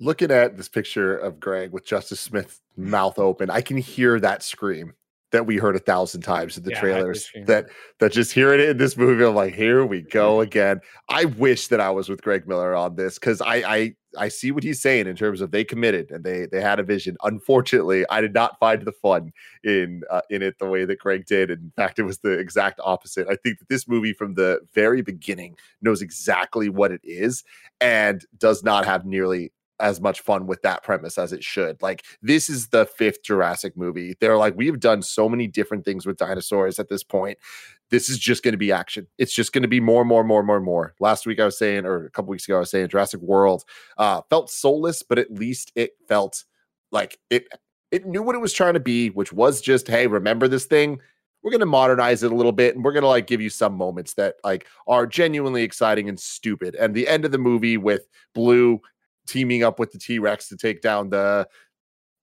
Looking 0.00 0.30
at 0.30 0.56
this 0.56 0.68
picture 0.68 1.16
of 1.16 1.38
Greg 1.40 1.70
with 1.72 1.84
Justice 1.86 2.20
Smith 2.20 2.60
mouth 2.76 3.18
open, 3.18 3.50
I 3.50 3.60
can 3.60 3.76
hear 3.76 4.18
that 4.20 4.42
scream. 4.42 4.94
That 5.34 5.46
we 5.46 5.56
heard 5.56 5.74
a 5.74 5.80
thousand 5.80 6.22
times 6.22 6.56
in 6.56 6.62
the 6.62 6.70
Yeah, 6.70 6.80
trailers. 6.80 7.28
That 7.46 7.66
that 7.98 8.12
just 8.12 8.32
hearing 8.32 8.60
it 8.60 8.68
in 8.68 8.76
this 8.76 8.96
movie, 8.96 9.24
I'm 9.24 9.34
like, 9.34 9.52
here 9.52 9.84
we 9.84 10.02
go 10.02 10.40
again. 10.40 10.80
I 11.08 11.24
wish 11.24 11.66
that 11.68 11.80
I 11.80 11.90
was 11.90 12.08
with 12.08 12.22
Greg 12.22 12.46
Miller 12.46 12.72
on 12.72 12.94
this 12.94 13.18
because 13.18 13.40
I 13.40 13.56
I 13.56 13.96
I 14.16 14.28
see 14.28 14.52
what 14.52 14.62
he's 14.62 14.80
saying 14.80 15.08
in 15.08 15.16
terms 15.16 15.40
of 15.40 15.50
they 15.50 15.64
committed 15.64 16.12
and 16.12 16.22
they 16.22 16.46
they 16.46 16.60
had 16.60 16.78
a 16.78 16.84
vision. 16.84 17.16
Unfortunately, 17.24 18.04
I 18.10 18.20
did 18.20 18.32
not 18.32 18.60
find 18.60 18.82
the 18.82 18.92
fun 18.92 19.32
in 19.64 20.02
uh, 20.08 20.20
in 20.30 20.40
it 20.40 20.56
the 20.60 20.68
way 20.68 20.84
that 20.84 21.00
Greg 21.00 21.26
did. 21.26 21.50
In 21.50 21.72
fact, 21.74 21.98
it 21.98 22.04
was 22.04 22.18
the 22.18 22.38
exact 22.38 22.78
opposite. 22.84 23.26
I 23.26 23.34
think 23.34 23.58
that 23.58 23.68
this 23.68 23.88
movie 23.88 24.12
from 24.12 24.34
the 24.34 24.60
very 24.72 25.02
beginning 25.02 25.56
knows 25.82 26.00
exactly 26.00 26.68
what 26.68 26.92
it 26.92 27.00
is 27.02 27.42
and 27.80 28.24
does 28.38 28.62
not 28.62 28.86
have 28.86 29.04
nearly 29.04 29.52
as 29.84 30.00
much 30.00 30.22
fun 30.22 30.46
with 30.46 30.62
that 30.62 30.82
premise 30.82 31.18
as 31.18 31.30
it 31.30 31.44
should. 31.44 31.80
Like 31.82 32.06
this 32.22 32.48
is 32.48 32.68
the 32.68 32.86
fifth 32.86 33.22
Jurassic 33.22 33.76
movie. 33.76 34.16
They're 34.18 34.38
like 34.38 34.56
we've 34.56 34.80
done 34.80 35.02
so 35.02 35.28
many 35.28 35.46
different 35.46 35.84
things 35.84 36.06
with 36.06 36.16
dinosaurs 36.16 36.78
at 36.78 36.88
this 36.88 37.04
point. 37.04 37.38
This 37.90 38.08
is 38.08 38.18
just 38.18 38.42
going 38.42 38.52
to 38.52 38.58
be 38.58 38.72
action. 38.72 39.06
It's 39.18 39.34
just 39.34 39.52
going 39.52 39.62
to 39.62 39.68
be 39.68 39.80
more, 39.80 40.02
more, 40.02 40.24
more, 40.24 40.42
more, 40.42 40.58
more. 40.58 40.94
Last 41.00 41.26
week 41.26 41.38
I 41.38 41.44
was 41.44 41.58
saying, 41.58 41.84
or 41.84 42.06
a 42.06 42.10
couple 42.10 42.30
weeks 42.30 42.48
ago 42.48 42.56
I 42.56 42.60
was 42.60 42.70
saying, 42.70 42.88
Jurassic 42.88 43.20
World 43.20 43.64
uh, 43.98 44.22
felt 44.30 44.50
soulless, 44.50 45.02
but 45.02 45.18
at 45.18 45.30
least 45.30 45.70
it 45.76 45.92
felt 46.08 46.44
like 46.90 47.18
it. 47.28 47.46
It 47.90 48.06
knew 48.06 48.22
what 48.22 48.34
it 48.34 48.40
was 48.40 48.52
trying 48.54 48.74
to 48.74 48.80
be, 48.80 49.10
which 49.10 49.32
was 49.32 49.60
just, 49.60 49.86
hey, 49.86 50.08
remember 50.08 50.48
this 50.48 50.64
thing? 50.64 50.98
We're 51.42 51.52
going 51.52 51.60
to 51.60 51.66
modernize 51.66 52.24
it 52.24 52.32
a 52.32 52.34
little 52.34 52.50
bit, 52.50 52.74
and 52.74 52.82
we're 52.82 52.92
going 52.92 53.02
to 53.02 53.08
like 53.08 53.28
give 53.28 53.40
you 53.40 53.50
some 53.50 53.74
moments 53.74 54.14
that 54.14 54.36
like 54.42 54.66
are 54.88 55.06
genuinely 55.06 55.62
exciting 55.62 56.08
and 56.08 56.18
stupid. 56.18 56.74
And 56.74 56.94
the 56.94 57.06
end 57.06 57.24
of 57.26 57.30
the 57.30 57.38
movie 57.38 57.76
with 57.76 58.08
Blue 58.34 58.80
teaming 59.26 59.62
up 59.62 59.78
with 59.78 59.92
the 59.92 59.98
T 59.98 60.18
Rex 60.18 60.48
to 60.48 60.56
take 60.56 60.80
down 60.80 61.10
the 61.10 61.48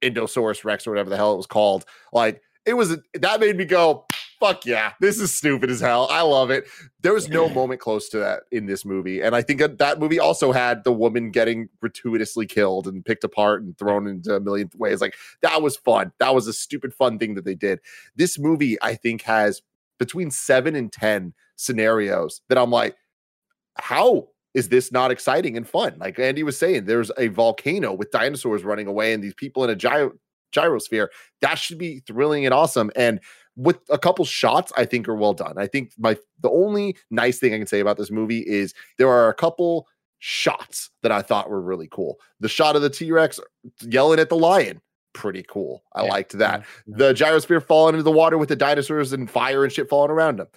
Indosaurus 0.02 0.64
Rex 0.64 0.86
or 0.88 0.92
whatever 0.92 1.10
the 1.10 1.18
hell 1.18 1.34
it 1.34 1.38
was 1.38 1.48
called. 1.48 1.86
Like 2.12 2.42
it 2.66 2.74
was 2.74 2.98
that 3.14 3.40
made 3.40 3.58
me 3.58 3.66
go, 3.66 4.06
fuck 4.40 4.66
yeah, 4.66 4.94
this 5.00 5.20
is 5.20 5.34
stupid 5.34 5.70
as 5.70 5.80
hell. 5.80 6.08
I 6.10 6.22
love 6.22 6.50
it. 6.50 6.68
There 7.02 7.14
was 7.14 7.30
no 7.30 7.48
moment 7.54 7.80
close 7.80 8.10
to 8.10 8.20
that 8.20 8.44
in 8.52 8.66
this 8.66 8.84
movie. 8.84 9.22
And 9.22 9.36
I 9.36 9.42
think 9.42 9.60
that, 9.60 9.78
that 9.78 10.00
movie 10.00 10.20
also 10.20 10.52
had 10.52 10.84
the 10.84 10.92
woman 10.92 11.32
getting 11.32 11.70
gratuitously 11.80 12.48
killed 12.48 12.88
and 12.88 13.06
picked 13.06 13.24
apart 13.24 13.62
and 13.62 13.78
thrown 13.78 14.08
into 14.08 14.36
a 14.36 14.40
million 14.40 14.70
ways. 14.76 15.00
Like 15.00 15.16
that 15.42 15.62
was 15.62 15.78
fun. 15.78 16.12
That 16.20 16.36
was 16.36 16.48
a 16.48 16.54
stupid 16.54 16.94
fun 16.94 17.20
thing 17.20 17.36
that 17.36 17.46
they 17.46 17.56
did. 17.56 17.80
This 18.16 18.38
movie, 18.38 18.78
I 18.82 18.96
think, 18.96 19.22
has 19.24 19.62
between 20.00 20.32
seven 20.32 20.76
and 20.76 20.92
10 20.92 21.34
scenarios 21.56 22.42
that 22.50 22.58
I'm 22.58 22.72
like, 22.72 22.96
how 23.78 24.30
is 24.54 24.70
this 24.70 24.92
not 24.92 25.12
exciting 25.12 25.56
and 25.58 25.68
fun? 25.68 25.96
Like 26.00 26.20
Andy 26.20 26.44
was 26.44 26.58
saying, 26.58 26.86
there's 26.86 27.12
a 27.18 27.28
volcano 27.28 27.94
with 27.94 28.12
dinosaurs 28.12 28.64
running 28.64 28.88
away 28.88 29.14
and 29.14 29.24
these 29.24 29.34
people 29.34 29.64
in 29.64 29.70
a 29.70 29.76
gyro 29.76 30.12
gyrosphere. 30.54 31.08
That 31.42 31.56
should 31.56 31.78
be 31.78 32.02
thrilling 32.06 32.46
and 32.46 32.54
awesome. 32.54 32.92
And 32.96 33.20
with 33.56 33.80
a 33.90 33.98
couple 33.98 34.26
shots, 34.26 34.72
I 34.76 34.86
think 34.86 35.08
are 35.08 35.16
well 35.16 35.34
done. 35.34 35.54
I 35.58 35.68
think 35.68 35.92
my 35.98 36.18
the 36.42 36.50
only 36.50 36.98
nice 37.10 37.40
thing 37.40 37.54
I 37.54 37.58
can 37.58 37.68
say 37.68 37.80
about 37.80 37.98
this 37.98 38.12
movie 38.12 38.40
is 38.42 38.74
there 38.98 39.10
are 39.10 39.30
a 39.30 39.34
couple 39.34 39.88
shots 40.20 40.90
that 41.04 41.12
I 41.12 41.22
thought 41.22 41.50
were 41.50 41.62
really 41.62 41.88
cool. 41.92 42.18
The 42.40 42.50
shot 42.50 42.76
of 42.76 42.82
the 42.82 42.90
T-Rex 42.90 43.40
yelling 43.82 44.20
at 44.20 44.30
the 44.30 44.38
lion, 44.38 44.82
pretty 45.14 45.44
cool. 45.48 45.84
I 45.96 46.04
Yeah, 46.04 46.12
liked 46.12 46.38
that. 46.38 46.64
yeah, 46.86 46.96
The 46.98 47.14
gyrosphere 47.14 47.66
falling 47.66 47.96
into 47.96 48.04
the 48.04 48.12
water 48.12 48.38
with 48.38 48.50
the 48.50 48.56
dinosaurs 48.56 49.14
and 49.14 49.30
fire 49.30 49.64
and 49.64 49.72
shit 49.74 49.90
falling 49.90 50.12
around 50.12 50.38
them. 50.40 50.48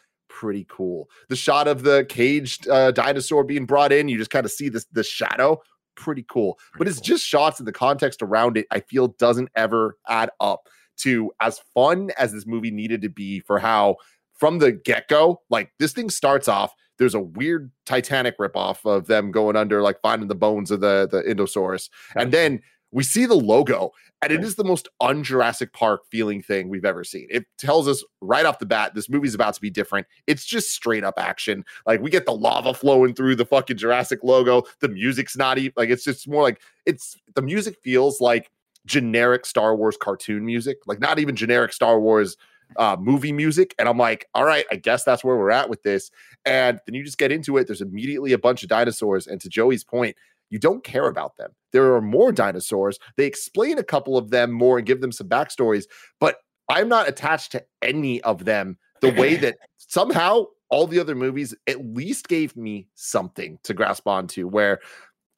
Pretty 0.41 0.67
cool. 0.69 1.09
The 1.29 1.37
shot 1.37 1.69
of 1.69 1.85
the 1.85 2.05
caged 2.09 2.69
uh, 2.69 2.91
dinosaur 2.91 3.45
being 3.45 3.67
brought 3.67 3.93
in, 3.93 4.09
you 4.09 4.19
just 4.19 4.31
kind 4.31 4.45
of 4.45 4.51
see 4.51 4.69
this 4.69 4.85
the 4.91 5.05
shadow. 5.05 5.63
Pretty 5.95 6.25
cool. 6.29 6.59
but 6.77 6.89
it's 6.89 6.99
cool. 6.99 7.05
just 7.05 7.25
shots 7.25 7.61
and 7.61 7.69
the 7.69 7.73
context 7.73 8.21
around 8.21 8.57
it, 8.57 8.67
I 8.73 8.81
feel 8.81 9.09
doesn't 9.09 9.49
ever 9.55 9.97
add 10.09 10.31
up 10.41 10.69
to 10.99 11.31
as 11.41 11.61
fun 11.73 12.11
as 12.19 12.33
this 12.33 12.47
movie 12.47 12.73
needed 12.73 13.01
to 13.03 13.09
be 13.09 13.39
for 13.39 13.61
how 13.61 13.97
from 14.33 14.59
the 14.59 14.73
get-go, 14.73 15.41
like 15.51 15.71
this 15.79 15.93
thing 15.93 16.11
starts 16.11 16.49
off. 16.49 16.75
There's 16.99 17.15
a 17.15 17.21
weird 17.21 17.71
Titanic 17.87 18.37
ripoff 18.39 18.85
of 18.85 19.07
them 19.07 19.31
going 19.31 19.55
under, 19.55 19.83
like 19.83 20.01
finding 20.03 20.27
the 20.27 20.35
bones 20.35 20.73
of 20.73 20.81
the 20.81 21.09
the 21.11 21.23
Indosaurus, 21.23 21.91
and 22.17 22.33
then 22.33 22.61
we 22.95 23.03
see 23.03 23.27
the 23.27 23.35
logo, 23.35 23.91
and 24.23 24.33
it 24.33 24.45
is 24.45 24.55
the 24.55 24.65
most 24.65 24.89
un-Jurassic 25.01 25.73
Park 25.73 26.03
feeling 26.11 26.41
thing 26.41 26.69
we've 26.69 26.85
ever 26.85 27.03
seen. 27.03 27.27
It 27.29 27.45
tells 27.59 27.89
us 27.89 28.05
right 28.21 28.47
off 28.47 28.61
the 28.61 28.67
bat 28.67 28.95
this 28.95 29.09
movie's 29.09 29.35
about 29.35 29.55
to 29.55 29.61
be 29.61 29.69
different. 29.69 30.07
It's 30.29 30.45
just 30.47 30.71
straight 30.71 31.03
up 31.03 31.15
action. 31.19 31.65
Like 31.87 32.01
we 32.01 32.09
get 32.09 32.25
the 32.25 32.35
lava 32.35 32.73
flowing 32.73 33.13
through 33.13 33.35
the 33.35 33.45
fucking 33.45 33.79
Jurassic 33.79 34.21
logo. 34.23 34.63
The 34.79 34.89
music's 34.89 35.37
not 35.37 35.59
even 35.59 35.73
like 35.77 35.91
it's 35.91 36.05
just 36.05 36.29
more 36.29 36.43
like 36.43 36.63
it's 36.87 37.17
the 37.35 37.43
music 37.43 37.79
feels 37.83 38.21
like 38.21 38.51
generic 38.87 39.45
Star 39.45 39.75
Wars 39.75 39.97
cartoon 40.01 40.45
music, 40.47 40.79
like 40.87 41.01
not 41.01 41.19
even 41.19 41.35
generic 41.35 41.73
Star 41.73 42.01
Wars 42.01 42.37
uh, 42.77 42.97
movie 42.99 43.33
music. 43.33 43.75
And 43.79 43.89
I'm 43.89 43.99
like, 43.99 44.29
all 44.35 44.45
right, 44.45 44.67
I 44.71 44.77
guess 44.77 45.05
that's 45.05 45.25
where 45.25 45.37
we're 45.37 45.51
at 45.51 45.69
with 45.69 45.83
this. 45.83 46.11
And 46.45 46.81
then 46.87 46.95
you 46.95 47.05
just 47.05 47.19
get 47.19 47.33
into 47.33 47.57
it. 47.57 47.67
There's 47.67 47.81
immediately 47.81 48.33
a 48.33 48.39
bunch 48.39 48.63
of 48.63 48.69
dinosaurs. 48.69 49.27
And 49.27 49.41
to 49.41 49.49
Joey's 49.49 49.85
point, 49.85 50.17
you 50.55 50.61
don't 50.61 50.85
care 50.85 51.09
about 51.09 51.37
them. 51.37 51.51
There 51.73 51.95
are 51.95 52.01
more 52.01 52.31
dinosaurs. 52.31 53.01
They 53.17 53.27
explain 53.27 53.77
a 53.77 53.83
couple 53.83 54.17
of 54.17 54.31
them 54.31 54.53
more 54.53 54.79
and 54.79 54.87
give 54.87 55.01
them 55.01 55.11
some 55.11 55.29
backstories, 55.29 55.87
but 56.21 56.37
I'm 56.69 56.89
not 56.89 57.09
attached 57.09 57.51
to 57.53 57.65
any 57.83 58.23
of 58.23 58.45
them 58.45 58.79
the 59.01 59.11
way 59.11 59.35
that 59.45 59.57
somehow 59.79 60.45
all 60.71 60.87
the 60.87 61.01
other 61.01 61.17
movies 61.17 61.57
at 61.67 61.85
least 61.85 62.29
gave 62.29 62.57
me 62.57 62.87
something 62.95 63.59
to 63.65 63.75
grasp 63.75 64.07
onto. 64.07 64.47
Where 64.47 64.79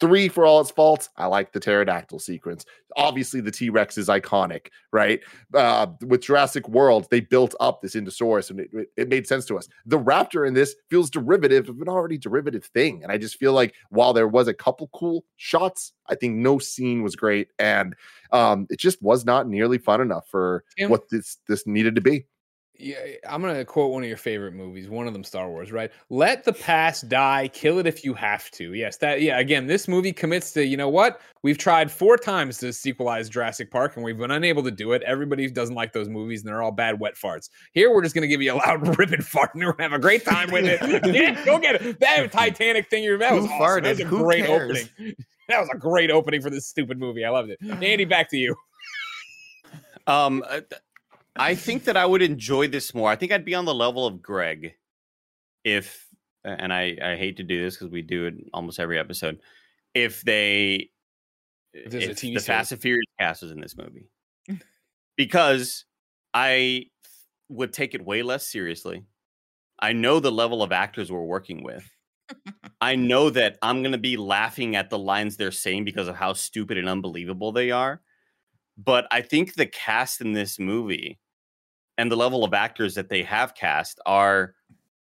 three, 0.01 0.29
for 0.29 0.45
all 0.45 0.61
its 0.61 0.71
faults, 0.71 1.09
I 1.17 1.27
like 1.27 1.53
the 1.53 1.61
pterodactyl 1.61 2.19
sequence. 2.19 2.65
Obviously, 2.97 3.41
the 3.41 3.51
T 3.51 3.71
Rex 3.71 3.99
is 3.99 4.09
iconic, 4.09 4.69
right? 4.93 5.21
Uh, 5.55 5.89
with 6.07 6.23
Jurassic 6.23 6.69
World, 6.69 7.09
they 7.11 7.21
built 7.21 7.55
up 7.61 7.83
this 7.83 7.95
Indosaurus 7.95 8.51
and 8.51 8.61
it, 8.61 8.71
it, 8.97 9.09
made 9.09 9.27
sense 9.27 9.45
to 9.47 9.59
us. 9.59 9.69
The 9.85 9.99
raptor 9.99 10.47
in 10.47 10.55
this 10.55 10.75
feels 10.91 11.11
derivative 11.11 11.69
of 11.69 11.81
an 11.81 11.89
already 11.89 12.19
derivative 12.19 12.65
thing. 12.65 13.03
And 13.03 13.13
I 13.13 13.19
just 13.19 13.39
feel 13.39 13.53
like 13.53 13.75
while 13.91 14.13
there 14.13 14.29
was 14.29 14.49
a 14.49 14.55
couple 14.55 14.89
cool 14.95 15.25
shots, 15.37 15.93
I 16.09 16.15
think 16.15 16.37
no 16.37 16.59
scene 16.59 17.03
was 17.03 17.17
great. 17.17 17.49
And 17.59 17.95
um, 18.33 18.67
it 18.71 18.79
just 18.79 19.03
was 19.03 19.25
not 19.25 19.49
nearly 19.49 19.79
fun 19.79 20.01
enough 20.01 20.27
for 20.29 20.65
Tim- 20.79 20.91
what 20.91 21.09
this 21.11 21.39
this 21.49 21.67
needed 21.67 21.95
to 21.97 22.01
be. 22.01 22.27
Yeah, 22.79 22.97
I'm 23.29 23.41
gonna 23.41 23.65
quote 23.65 23.91
one 23.93 24.03
of 24.03 24.09
your 24.09 24.19
favorite 24.19 24.53
movies, 24.53 24.89
one 24.91 25.07
of 25.07 25.12
them 25.15 25.25
Star 25.25 25.49
Wars, 25.49 25.73
right? 25.73 25.91
Let 26.11 26.45
the 26.45 26.53
past 26.53 27.09
die, 27.09 27.49
kill 27.49 27.79
it 27.79 27.87
if 27.87 28.05
you 28.05 28.12
have 28.15 28.51
to. 28.53 28.75
Yes, 28.75 28.99
that 28.99 29.23
yeah, 29.23 29.39
again, 29.39 29.67
this 29.67 29.89
movie 29.89 30.12
commits 30.12 30.53
to, 30.53 30.65
you 30.65 30.77
know 30.77 30.89
what? 30.89 31.21
We've 31.43 31.57
tried 31.57 31.91
four 31.91 32.19
times 32.19 32.59
to 32.59 32.67
sequelize 32.67 33.31
Jurassic 33.31 33.71
Park 33.71 33.97
and 33.97 34.05
we've 34.05 34.19
been 34.19 34.31
unable 34.31 34.62
to 34.62 34.71
do 34.71 34.93
it. 34.93 35.03
Everybody 35.03 35.49
doesn't 35.49 35.75
like 35.75 35.93
those 35.93 36.09
movies 36.09 36.41
and 36.43 36.49
they're 36.49 36.61
all 36.62 36.73
bad 36.73 37.01
wet 37.01 37.15
farts. 37.15 37.49
Here 37.73 37.91
we're 37.91 38.03
just 38.03 38.15
gonna 38.15 38.27
give 38.27 38.43
you 38.43 38.53
a 38.53 38.55
loud 38.67 38.99
ripping 38.99 39.23
fart 39.23 39.55
and 39.55 39.65
we're 39.65 39.73
gonna 39.73 39.91
have 39.91 39.99
a 39.99 40.03
great 40.03 40.25
time 40.25 40.51
with 40.51 40.67
it. 40.67 40.81
yeah, 41.15 41.43
go 41.45 41.59
get 41.59 41.81
it. 41.81 42.01
That 42.01 42.31
Titanic 42.33 42.91
thing 42.91 43.05
you 43.05 43.17
that 43.17 43.33
was 43.33 43.47
Who 43.47 43.53
awesome. 43.53 43.85
That 43.85 43.91
was 43.91 44.01
a 44.01 44.05
Who 44.05 44.19
great 44.19 44.45
cares? 44.45 44.89
opening. 44.99 45.15
That 45.49 45.61
was 45.61 45.71
a 45.73 45.79
great 45.79 46.11
opening 46.11 46.43
for 46.43 46.51
this 46.51 46.67
stupid 46.67 46.99
movie. 46.99 47.25
I 47.25 47.31
loved 47.31 47.51
it. 47.51 47.59
Andy, 47.62 48.05
back 48.05 48.29
to 48.31 48.37
you. 48.37 48.55
Um, 50.09 50.45
uh, 50.49 50.61
th- 50.61 50.81
I 51.38 51.55
think 51.55 51.85
that 51.85 51.96
I 51.96 52.07
would 52.07 52.22
enjoy 52.22 52.68
this 52.68 52.94
more. 52.94 53.11
I 53.11 53.16
think 53.16 53.33
I'd 53.33 53.44
be 53.44 53.55
on 53.55 53.64
the 53.64 53.75
level 53.75 54.07
of 54.07 54.22
Greg 54.22 54.75
if, 55.64 56.07
and 56.44 56.72
I 56.72 56.96
I 57.03 57.16
hate 57.16 57.38
to 57.38 57.42
do 57.42 57.62
this 57.62 57.77
because 57.77 57.90
we 57.90 58.03
do 58.03 58.27
it 58.27 58.35
almost 58.53 58.79
every 58.79 58.99
episode. 58.99 59.40
If 59.94 60.22
they, 60.22 60.90
If 61.72 61.94
if 61.94 62.09
the 62.11 62.14
series. 62.16 62.46
Fast 62.46 62.72
and 62.72 62.81
Furious 62.81 63.07
cast 63.18 63.42
was 63.42 63.51
in 63.51 63.61
this 63.61 63.77
movie, 63.77 64.09
mm. 64.49 64.61
because 65.16 65.85
I 66.33 66.87
would 67.49 67.72
take 67.72 67.94
it 67.94 68.05
way 68.05 68.22
less 68.22 68.46
seriously. 68.46 69.05
I 69.79 69.92
know 69.92 70.20
the 70.20 70.33
level 70.33 70.62
of 70.62 70.72
actors 70.72 71.12
we're 71.12 71.20
working 71.22 71.62
with. 71.62 71.88
I 72.81 72.96
know 72.96 73.31
that 73.31 73.59
I'm 73.62 73.83
going 73.83 73.92
to 73.92 73.99
be 73.99 74.16
laughing 74.16 74.75
at 74.77 74.90
the 74.90 74.99
lines 74.99 75.37
they're 75.37 75.51
saying 75.51 75.85
because 75.85 76.09
of 76.09 76.16
how 76.16 76.33
stupid 76.33 76.79
and 76.79 76.88
unbelievable 76.88 77.53
they 77.53 77.70
are. 77.70 78.01
But 78.77 79.07
I 79.11 79.22
think 79.22 79.55
the 79.55 79.66
cast 79.66 80.20
in 80.20 80.33
this 80.33 80.59
movie 80.59 81.18
and 81.99 82.11
the 82.11 82.17
level 82.17 82.45
of 82.45 82.55
actors 82.55 82.95
that 82.95 83.09
they 83.09 83.23
have 83.23 83.55
cast 83.55 84.01
are 84.07 84.55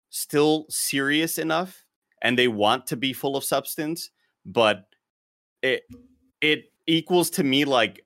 still 0.10 0.66
serious 0.70 1.38
enough 1.38 1.86
and 2.22 2.38
they 2.38 2.48
want 2.48 2.88
to 2.88 2.98
be 2.98 3.14
full 3.14 3.36
of 3.36 3.44
substance, 3.44 4.10
but 4.46 4.86
it 5.62 5.84
it 6.42 6.72
equals 6.88 7.30
to 7.30 7.44
me 7.44 7.66
like 7.66 8.06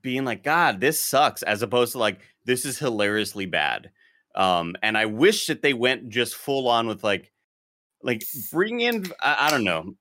being 0.00 0.24
like 0.24 0.42
god 0.42 0.80
this 0.80 0.98
sucks 0.98 1.42
as 1.42 1.60
opposed 1.60 1.92
to 1.92 1.98
like 1.98 2.20
this 2.46 2.64
is 2.64 2.78
hilariously 2.78 3.46
bad. 3.46 3.90
Um 4.34 4.74
and 4.82 4.98
i 4.98 5.06
wish 5.06 5.46
that 5.46 5.62
they 5.62 5.74
went 5.74 6.08
just 6.08 6.34
full 6.34 6.68
on 6.68 6.86
with 6.86 7.04
like 7.04 7.30
like 8.02 8.22
bring 8.52 8.80
in 8.80 9.06
I, 9.20 9.46
I 9.46 9.50
don't 9.50 9.64
know. 9.64 9.94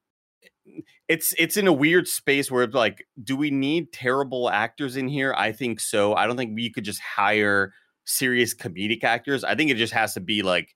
It's 1.08 1.34
it's 1.38 1.58
in 1.58 1.68
a 1.68 1.74
weird 1.74 2.08
space 2.08 2.50
where 2.50 2.64
it's 2.64 2.74
like 2.74 3.06
do 3.22 3.36
we 3.36 3.52
need 3.52 3.92
terrible 3.92 4.50
actors 4.50 4.96
in 4.96 5.08
here? 5.08 5.34
I 5.38 5.52
think 5.52 5.80
so. 5.80 6.14
I 6.16 6.26
don't 6.26 6.38
think 6.38 6.56
we 6.56 6.70
could 6.70 6.86
just 6.86 7.02
hire 7.02 7.74
serious 8.06 8.54
comedic 8.56 9.04
actors 9.04 9.44
i 9.44 9.56
think 9.56 9.72
it 9.72 9.78
just 9.78 9.94
has 9.94 10.14
to 10.14 10.20
be 10.20 10.42
like 10.42 10.76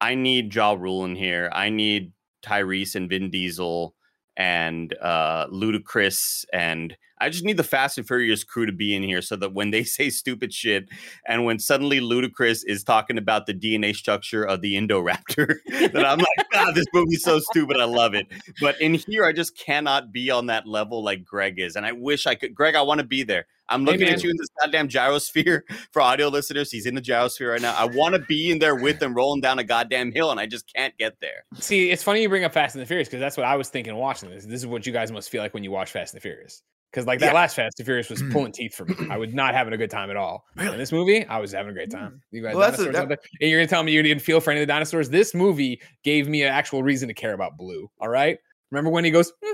i 0.00 0.14
need 0.14 0.54
Ja 0.54 0.72
Rule 0.72 1.04
in 1.04 1.16
here 1.16 1.50
i 1.52 1.68
need 1.68 2.12
tyrese 2.44 2.94
and 2.94 3.08
vin 3.08 3.30
diesel 3.30 3.94
and 4.36 4.94
uh 5.00 5.46
ludacris 5.48 6.44
and 6.52 6.96
I 7.22 7.28
just 7.28 7.44
need 7.44 7.56
the 7.56 7.62
Fast 7.62 7.98
and 7.98 8.06
Furious 8.06 8.42
crew 8.42 8.66
to 8.66 8.72
be 8.72 8.96
in 8.96 9.04
here 9.04 9.22
so 9.22 9.36
that 9.36 9.54
when 9.54 9.70
they 9.70 9.84
say 9.84 10.10
stupid 10.10 10.52
shit 10.52 10.88
and 11.26 11.44
when 11.44 11.60
suddenly 11.60 12.00
Ludacris 12.00 12.64
is 12.66 12.82
talking 12.82 13.16
about 13.16 13.46
the 13.46 13.54
DNA 13.54 13.94
structure 13.94 14.42
of 14.42 14.60
the 14.60 14.74
Indoraptor, 14.74 15.58
that 15.92 16.04
I'm 16.04 16.18
like, 16.18 16.50
God, 16.50 16.74
this 16.74 16.86
movie's 16.92 17.22
so 17.22 17.38
stupid. 17.38 17.76
I 17.76 17.84
love 17.84 18.14
it. 18.14 18.26
But 18.60 18.80
in 18.80 18.94
here, 18.94 19.24
I 19.24 19.32
just 19.32 19.56
cannot 19.56 20.12
be 20.12 20.30
on 20.32 20.46
that 20.46 20.66
level 20.66 21.04
like 21.04 21.24
Greg 21.24 21.60
is. 21.60 21.76
And 21.76 21.86
I 21.86 21.92
wish 21.92 22.26
I 22.26 22.34
could. 22.34 22.56
Greg, 22.56 22.74
I 22.74 22.82
want 22.82 22.98
to 22.98 23.06
be 23.06 23.22
there. 23.22 23.46
I'm 23.72 23.84
looking 23.84 24.02
man. 24.02 24.14
at 24.14 24.22
you 24.22 24.30
in 24.30 24.36
this 24.36 24.48
goddamn 24.60 24.88
gyrosphere 24.88 25.62
for 25.92 26.02
audio 26.02 26.28
listeners. 26.28 26.70
He's 26.70 26.86
in 26.86 26.94
the 26.94 27.00
gyrosphere 27.02 27.50
right 27.52 27.60
now. 27.62 27.74
I 27.76 27.84
want 27.86 28.14
to 28.14 28.20
be 28.20 28.50
in 28.50 28.58
there 28.58 28.74
with 28.76 29.02
him 29.02 29.14
rolling 29.14 29.40
down 29.40 29.58
a 29.58 29.64
goddamn 29.64 30.12
hill, 30.12 30.30
and 30.30 30.38
I 30.40 30.46
just 30.46 30.70
can't 30.74 30.96
get 30.98 31.14
there. 31.20 31.44
See, 31.58 31.90
it's 31.90 32.02
funny 32.02 32.22
you 32.22 32.28
bring 32.28 32.44
up 32.44 32.52
Fast 32.52 32.74
and 32.74 32.82
the 32.82 32.86
Furious 32.86 33.08
because 33.08 33.20
that's 33.20 33.36
what 33.36 33.46
I 33.46 33.56
was 33.56 33.68
thinking 33.68 33.94
watching 33.96 34.30
this. 34.30 34.44
This 34.44 34.60
is 34.60 34.66
what 34.66 34.86
you 34.86 34.92
guys 34.92 35.10
must 35.10 35.30
feel 35.30 35.42
like 35.42 35.54
when 35.54 35.64
you 35.64 35.70
watch 35.70 35.90
Fast 35.90 36.14
and 36.14 36.20
the 36.20 36.22
Furious. 36.22 36.62
Because 36.90 37.06
like 37.06 37.20
that 37.20 37.26
Yeah. 37.28 37.32
last 37.32 37.56
Fast 37.56 37.78
and 37.78 37.86
Furious 37.86 38.10
was 38.10 38.22
pulling 38.32 38.52
teeth 38.52 38.74
for 38.74 38.84
me. 38.84 38.94
I 39.10 39.16
was 39.16 39.32
not 39.32 39.54
having 39.54 39.72
a 39.72 39.78
good 39.78 39.90
time 39.90 40.10
at 40.10 40.16
all. 40.18 40.44
In 40.58 40.76
this 40.76 40.92
movie, 40.92 41.24
I 41.24 41.38
was 41.38 41.52
having 41.52 41.70
a 41.70 41.72
great 41.72 41.90
time. 41.90 42.12
Mm. 42.12 42.20
You 42.32 42.42
guys, 42.42 42.54
Well, 42.54 42.70
that's 42.70 42.82
a- 42.82 42.84
that- 42.92 42.94
out 42.96 43.08
there? 43.08 43.18
and 43.40 43.50
you're 43.50 43.58
gonna 43.60 43.66
tell 43.68 43.82
me 43.82 43.92
you 43.92 44.02
didn't 44.02 44.20
feel 44.22 44.40
for 44.40 44.50
any 44.50 44.60
of 44.60 44.66
the 44.66 44.72
dinosaurs? 44.72 45.08
This 45.08 45.34
movie 45.34 45.80
gave 46.04 46.28
me 46.28 46.42
an 46.42 46.48
actual 46.52 46.82
reason 46.82 47.08
to 47.08 47.14
care 47.14 47.32
about 47.32 47.56
Blue. 47.56 47.90
All 47.98 48.08
right, 48.10 48.36
remember 48.70 48.90
when 48.90 49.04
he 49.06 49.10
goes, 49.10 49.32
Blue 49.40 49.50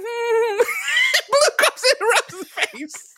comes 1.58 1.82
in 1.84 1.96
and 2.00 2.08
rubs 2.10 2.34
his 2.34 2.48
face. 2.48 3.14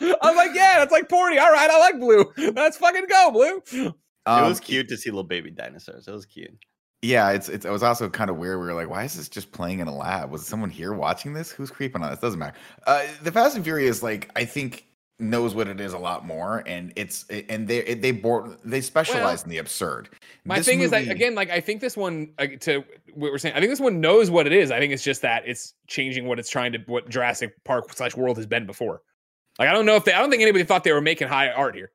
I 0.00 0.16
was 0.22 0.36
like, 0.36 0.54
yeah, 0.54 0.78
that's 0.78 0.92
like 0.92 1.08
Porty. 1.08 1.40
All 1.40 1.52
right, 1.52 1.70
I 1.70 1.78
like 1.78 1.98
Blue. 1.98 2.32
Let's 2.54 2.76
fucking 2.76 3.06
go, 3.08 3.30
Blue. 3.32 3.62
it 3.86 3.94
Um, 4.26 4.48
was 4.48 4.60
cute 4.60 4.88
to 4.88 4.96
see 4.96 5.10
little 5.10 5.24
baby 5.24 5.50
dinosaurs. 5.50 6.08
It 6.08 6.12
was 6.12 6.26
cute. 6.26 6.50
Yeah, 7.02 7.30
it's, 7.30 7.48
it's 7.48 7.64
it 7.64 7.70
was 7.70 7.82
also 7.82 8.08
kind 8.08 8.30
of 8.30 8.36
weird. 8.36 8.58
We 8.58 8.66
were 8.66 8.74
like, 8.74 8.88
why 8.88 9.04
is 9.04 9.14
this 9.14 9.28
just 9.28 9.52
playing 9.52 9.80
in 9.80 9.86
a 9.86 9.94
lab? 9.94 10.30
Was 10.30 10.46
someone 10.46 10.70
here 10.70 10.92
watching 10.94 11.34
this? 11.34 11.50
Who's 11.50 11.70
creeping 11.70 12.02
on 12.02 12.10
this? 12.10 12.20
Doesn't 12.20 12.38
matter. 12.38 12.56
Uh, 12.86 13.04
the 13.22 13.30
Fast 13.30 13.54
and 13.54 13.64
Furious, 13.64 14.02
like 14.02 14.30
I 14.34 14.44
think, 14.44 14.86
knows 15.20 15.54
what 15.54 15.68
it 15.68 15.80
is 15.80 15.92
a 15.92 15.98
lot 15.98 16.26
more, 16.26 16.62
and 16.66 16.92
it's 16.96 17.26
and 17.28 17.68
they 17.68 17.94
they 17.94 18.10
bore, 18.10 18.56
they 18.64 18.80
specialize 18.80 19.42
in 19.44 19.50
the 19.50 19.58
absurd. 19.58 20.08
My 20.44 20.56
This 20.56 20.66
thing 20.66 20.80
is 20.80 20.90
that 20.90 21.06
again, 21.08 21.34
like 21.34 21.50
I 21.50 21.60
think 21.60 21.80
this 21.80 21.96
one 21.96 22.32
uh, 22.38 22.46
to 22.60 22.82
what 23.14 23.30
we're 23.30 23.38
saying. 23.38 23.54
I 23.54 23.60
think 23.60 23.70
this 23.70 23.80
one 23.80 24.00
knows 24.00 24.30
what 24.30 24.46
it 24.46 24.52
is. 24.52 24.70
I 24.70 24.78
think 24.80 24.92
it's 24.92 25.04
just 25.04 25.22
that 25.22 25.44
it's 25.46 25.74
changing 25.86 26.26
what 26.26 26.38
it's 26.38 26.50
trying 26.50 26.72
to 26.72 26.78
what 26.86 27.08
Jurassic 27.08 27.54
Park 27.64 27.92
slash 27.92 28.16
World 28.16 28.36
has 28.38 28.46
been 28.46 28.66
before. 28.66 29.02
Like 29.58 29.68
I 29.68 29.72
don't 29.72 29.86
know 29.86 29.96
if 29.96 30.04
they. 30.04 30.12
I 30.12 30.20
don't 30.20 30.30
think 30.30 30.42
anybody 30.42 30.64
thought 30.64 30.84
they 30.84 30.92
were 30.92 31.00
making 31.00 31.28
high 31.28 31.50
art 31.50 31.74
here. 31.74 31.90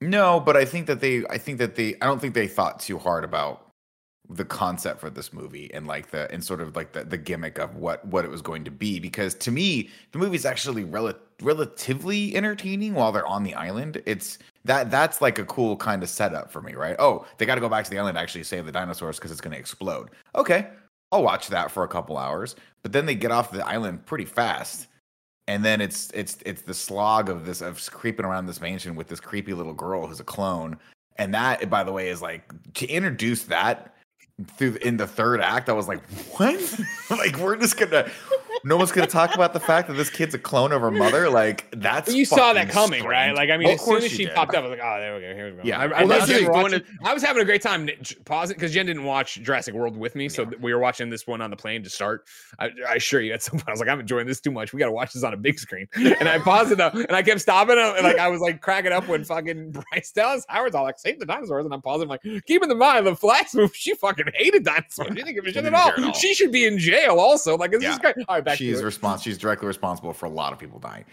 No, 0.00 0.40
but 0.40 0.56
I 0.56 0.64
think 0.64 0.86
that 0.86 1.00
they 1.00 1.24
I 1.28 1.38
think 1.38 1.58
that 1.58 1.74
they 1.74 1.94
I 2.00 2.06
don't 2.06 2.20
think 2.20 2.34
they 2.34 2.48
thought 2.48 2.80
too 2.80 2.98
hard 2.98 3.24
about 3.24 3.70
the 4.30 4.44
concept 4.44 5.00
for 5.00 5.10
this 5.10 5.32
movie 5.32 5.72
and 5.74 5.88
like 5.88 6.10
the 6.10 6.30
and 6.30 6.42
sort 6.42 6.60
of 6.60 6.76
like 6.76 6.92
the, 6.92 7.04
the 7.04 7.18
gimmick 7.18 7.58
of 7.58 7.74
what 7.74 8.04
what 8.06 8.24
it 8.24 8.30
was 8.30 8.40
going 8.40 8.62
to 8.62 8.70
be 8.70 9.00
because 9.00 9.34
to 9.34 9.50
me 9.50 9.90
the 10.12 10.18
movie's 10.18 10.46
actually 10.46 10.84
rel- 10.84 11.18
relatively 11.42 12.36
entertaining 12.36 12.94
while 12.94 13.10
they're 13.10 13.26
on 13.26 13.42
the 13.42 13.54
island 13.54 14.00
it's 14.06 14.38
that 14.64 14.88
that's 14.88 15.20
like 15.20 15.40
a 15.40 15.44
cool 15.46 15.76
kind 15.76 16.02
of 16.04 16.08
setup 16.08 16.50
for 16.52 16.62
me 16.62 16.74
right 16.74 16.94
oh 17.00 17.26
they 17.38 17.46
got 17.46 17.56
to 17.56 17.60
go 17.60 17.68
back 17.68 17.84
to 17.84 17.90
the 17.90 17.98
island 17.98 18.14
to 18.14 18.20
actually 18.20 18.44
save 18.44 18.64
the 18.64 18.72
dinosaurs 18.72 19.16
because 19.16 19.32
it's 19.32 19.40
going 19.40 19.52
to 19.52 19.58
explode 19.58 20.10
okay 20.36 20.68
i'll 21.10 21.24
watch 21.24 21.48
that 21.48 21.68
for 21.68 21.82
a 21.82 21.88
couple 21.88 22.16
hours 22.16 22.54
but 22.84 22.92
then 22.92 23.06
they 23.06 23.16
get 23.16 23.32
off 23.32 23.50
the 23.50 23.66
island 23.66 24.06
pretty 24.06 24.24
fast 24.24 24.86
and 25.50 25.64
then 25.64 25.80
it's 25.80 26.12
it's 26.14 26.38
it's 26.46 26.62
the 26.62 26.72
slog 26.72 27.28
of 27.28 27.44
this 27.44 27.60
of 27.60 27.84
creeping 27.90 28.24
around 28.24 28.46
this 28.46 28.60
mansion 28.60 28.94
with 28.94 29.08
this 29.08 29.18
creepy 29.18 29.52
little 29.52 29.74
girl 29.74 30.06
who's 30.06 30.20
a 30.20 30.24
clone. 30.24 30.78
And 31.16 31.34
that 31.34 31.68
by 31.68 31.82
the 31.82 31.90
way 31.90 32.08
is 32.08 32.22
like 32.22 32.44
to 32.74 32.86
introduce 32.86 33.42
that 33.44 33.96
through 34.56 34.76
in 34.76 34.96
the 34.96 35.06
third 35.06 35.40
act 35.40 35.68
i 35.68 35.72
was 35.72 35.86
like 35.86 36.00
what? 36.38 36.80
Like 37.10 37.36
we're 37.36 37.56
just 37.56 37.76
gonna 37.76 38.08
no 38.64 38.76
one's 38.76 38.92
gonna 38.92 39.06
talk 39.06 39.34
about 39.34 39.52
the 39.52 39.60
fact 39.60 39.88
that 39.88 39.94
this 39.94 40.10
kid's 40.10 40.34
a 40.34 40.38
clone 40.38 40.72
of 40.72 40.80
her 40.80 40.90
mother 40.90 41.28
like 41.30 41.66
that's 41.76 42.12
you 42.14 42.24
saw 42.24 42.52
that 42.52 42.66
fucking 42.66 42.72
coming, 42.72 43.04
right? 43.04 43.32
Like 43.34 43.50
I 43.50 43.56
mean, 43.56 43.66
Well, 43.68 43.74
as 43.76 43.84
soon 43.84 43.96
as 44.02 44.10
she 44.10 44.24
did. 44.26 44.34
popped 44.34 44.54
up, 44.54 44.64
I 44.64 44.68
was 44.68 44.78
like, 44.78 44.80
oh, 44.82 45.00
there 45.00 45.14
we 45.14 45.20
go, 45.20 45.34
here 45.34 45.50
we 45.50 45.56
go. 45.56 45.62
Yeah. 45.64 45.78
I, 45.78 45.84
I, 45.84 45.86
Well, 45.86 46.00
was 46.00 46.08
that's 46.18 46.30
having 46.30 46.46
just 46.46 46.52
watching- 46.52 46.82
I 47.04 47.14
was 47.14 47.22
having 47.22 47.42
a 47.42 47.44
great 47.44 47.62
time. 47.62 47.88
j- 48.02 48.16
Pause 48.24 48.50
it 48.50 48.54
because 48.54 48.72
Jen 48.72 48.86
didn't 48.86 49.04
watch 49.04 49.36
Jurassic 49.42 49.74
World 49.74 49.96
with 49.96 50.14
me, 50.14 50.28
so 50.28 50.42
Yeah. 50.42 50.50
we 50.60 50.72
were 50.74 50.80
watching 50.80 51.10
this 51.10 51.26
one 51.26 51.40
on 51.40 51.50
the 51.50 51.56
plane 51.56 51.82
to 51.84 51.90
start. 51.90 52.26
I, 52.58 52.70
I 52.88 52.94
assure 52.96 53.20
you, 53.20 53.32
at 53.32 53.42
some 53.42 53.52
point, 53.58 53.68
I 53.68 53.70
was 53.72 53.80
like, 53.80 53.88
I'm 53.88 54.00
enjoying 54.00 54.26
this 54.26 54.40
too 54.40 54.50
much. 54.50 54.72
We 54.72 54.78
got 54.78 54.86
to 54.86 54.92
watch 54.92 55.12
this 55.12 55.22
on 55.24 55.32
a 55.32 55.36
big 55.36 55.58
screen. 55.58 55.86
And 55.96 56.28
I 56.28 56.38
paused 56.38 56.72
it 56.72 56.80
up, 56.80 56.94
and 56.94 57.12
I 57.12 57.22
kept 57.22 57.40
stopping, 57.40 57.78
it, 57.78 57.96
and 57.96 58.04
like 58.04 58.18
I 58.18 58.28
was 58.28 58.40
like 58.40 58.60
cracking 58.60 58.92
up 58.92 59.08
when 59.08 59.24
fucking 59.24 59.70
Bryce 59.92 60.12
Dallas 60.12 60.44
Howard's 60.48 60.74
all 60.74 60.84
like, 60.84 60.98
"Save 60.98 61.18
the 61.18 61.26
dinosaurs," 61.26 61.64
and 61.64 61.72
I'm 61.74 61.82
pausing, 61.82 62.02
I'm 62.04 62.08
like, 62.08 62.22
keeping 62.46 62.64
in 62.64 62.68
the 62.68 62.74
mind 62.74 63.06
the 63.06 63.16
Flash 63.16 63.54
movie, 63.54 63.72
she 63.74 63.94
fucking 63.94 64.26
hated 64.34 64.64
dinosaurs. 64.64 65.08
She 65.08 65.14
didn't 65.14 65.34
give 65.34 65.46
a 65.46 65.52
shit 65.52 65.64
at 65.64 65.74
all. 65.74 65.88
at 65.90 65.98
all. 66.02 66.12
She 66.12 66.34
should 66.34 66.52
be 66.52 66.66
in 66.66 66.78
jail 66.78 67.18
also. 67.18 67.56
Like, 67.56 67.70
this 67.70 67.82
Yeah. 67.82 67.92
is 67.92 67.98
great. 67.98 68.16
All 68.28 68.36
right, 68.36 68.44
back 68.50 68.58
she's 68.58 68.80
to 68.80 68.86
it. 68.86 68.90
respons- 68.90 69.22
she's 69.22 69.38
directly 69.38 69.66
responsible 69.66 70.12
for 70.12 70.26
a 70.26 70.30
lot 70.30 70.52
of 70.52 70.58
people 70.58 70.78
dying. 70.78 71.04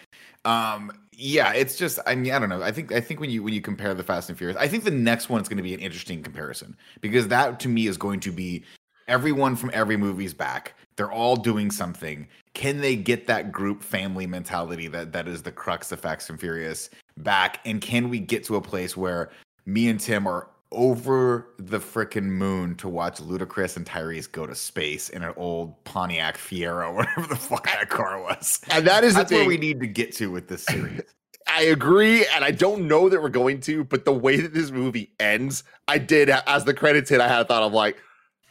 Um 0.45 0.91
yeah 1.19 1.51
it's 1.53 1.75
just 1.77 1.97
i 2.05 2.13
mean 2.13 2.31
i 2.31 2.37
don't 2.37 2.49
know. 2.49 2.61
I 2.61 2.71
think 2.71 2.91
i 2.91 3.01
think 3.01 3.19
when 3.19 3.29
you 3.29 3.41
when 3.41 3.53
you 3.53 3.61
compare 3.61 3.93
the 3.95 4.03
fast 4.03 4.29
and 4.29 4.37
furious 4.37 4.55
i 4.59 4.67
think 4.67 4.83
the 4.83 4.91
next 4.91 5.29
one 5.29 5.41
is 5.41 5.49
going 5.49 5.57
to 5.57 5.63
be 5.63 5.73
an 5.73 5.79
interesting 5.79 6.21
comparison 6.21 6.77
because 7.01 7.27
that 7.29 7.59
to 7.61 7.67
me 7.69 7.87
is 7.87 7.97
going 7.97 8.19
to 8.19 8.31
be 8.31 8.63
everyone 9.07 9.55
from 9.55 9.71
every 9.73 9.97
movie's 9.97 10.33
back. 10.33 10.75
They're 10.95 11.11
all 11.11 11.35
doing 11.35 11.71
something. 11.71 12.27
Can 12.53 12.81
they 12.81 12.95
get 12.95 13.27
that 13.27 13.51
group 13.51 13.81
family 13.81 14.27
mentality 14.27 14.87
that 14.89 15.11
that 15.13 15.27
is 15.27 15.43
the 15.43 15.51
crux 15.51 15.91
of 15.91 15.99
fast 15.99 16.29
and 16.29 16.39
furious 16.39 16.89
back? 17.17 17.59
And 17.65 17.81
can 17.81 18.09
we 18.09 18.19
get 18.19 18.43
to 18.45 18.55
a 18.55 18.61
place 18.61 18.97
where 18.97 19.31
me 19.65 19.89
and 19.89 19.99
tim 19.99 20.27
are 20.27 20.49
over 20.71 21.47
the 21.57 21.79
freaking 21.79 22.23
moon 22.25 22.75
to 22.75 22.89
watch 22.89 23.17
Ludacris 23.19 23.77
and 23.77 23.85
Tyrese 23.85 24.29
go 24.31 24.45
to 24.45 24.53
space 24.55 25.09
in 25.09 25.23
an 25.23 25.33
old 25.37 25.81
Pontiac 25.85 26.37
Fiero, 26.37 26.93
whatever 26.95 27.27
the 27.27 27.35
fuck 27.35 27.65
that 27.65 27.89
car 27.89 28.21
was. 28.21 28.59
And 28.69 28.85
that 28.87 29.03
is 29.03 29.15
That's 29.15 29.29
the 29.29 29.35
where 29.35 29.41
thing. 29.43 29.47
we 29.49 29.57
need 29.57 29.79
to 29.79 29.87
get 29.87 30.13
to 30.15 30.29
with 30.31 30.47
this 30.47 30.63
series. 30.65 31.01
I 31.49 31.61
agree, 31.61 32.25
and 32.35 32.43
I 32.43 32.51
don't 32.51 32.89
know 32.89 33.07
that 33.07 33.21
we're 33.21 33.29
going 33.29 33.61
to, 33.61 33.85
but 33.85 34.03
the 34.03 34.11
way 34.11 34.35
that 34.41 34.53
this 34.53 34.69
movie 34.69 35.13
ends, 35.19 35.63
I 35.87 35.97
did 35.97 36.29
as 36.29 36.65
the 36.65 36.73
credits 36.73 37.09
hit, 37.09 37.21
I 37.21 37.27
had 37.29 37.41
a 37.41 37.45
thought 37.45 37.63
of 37.63 37.71
like, 37.71 37.97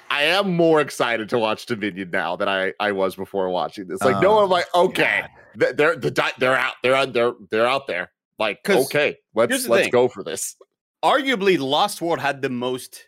I 0.08 0.22
am 0.22 0.56
more 0.56 0.80
excited 0.80 1.28
to 1.30 1.38
watch 1.38 1.66
Dominion 1.66 2.10
now 2.10 2.36
than 2.36 2.48
I 2.48 2.72
I 2.80 2.92
was 2.92 3.14
before 3.16 3.50
watching 3.50 3.88
this. 3.88 4.00
Like, 4.02 4.22
no, 4.22 4.38
Oh, 4.38 4.44
I'm 4.44 4.48
like, 4.50 4.64
okay, 4.74 5.24
God. 5.58 5.76
they're 5.76 5.96
the 5.96 6.10
di- 6.10 6.32
they're 6.38 6.56
out, 6.56 6.74
they're 6.82 6.94
out, 6.94 7.12
they're 7.12 7.32
they're 7.50 7.66
out 7.66 7.86
there. 7.86 8.10
Like, 8.38 8.60
okay, 8.70 9.16
let's 9.34 9.68
let's 9.68 9.84
thing. 9.84 9.90
go 9.90 10.08
for 10.08 10.22
this. 10.22 10.56
Arguably 11.06 11.58
Lost 11.58 12.00
World 12.02 12.20
had 12.20 12.42
the 12.42 12.50
most 12.50 13.06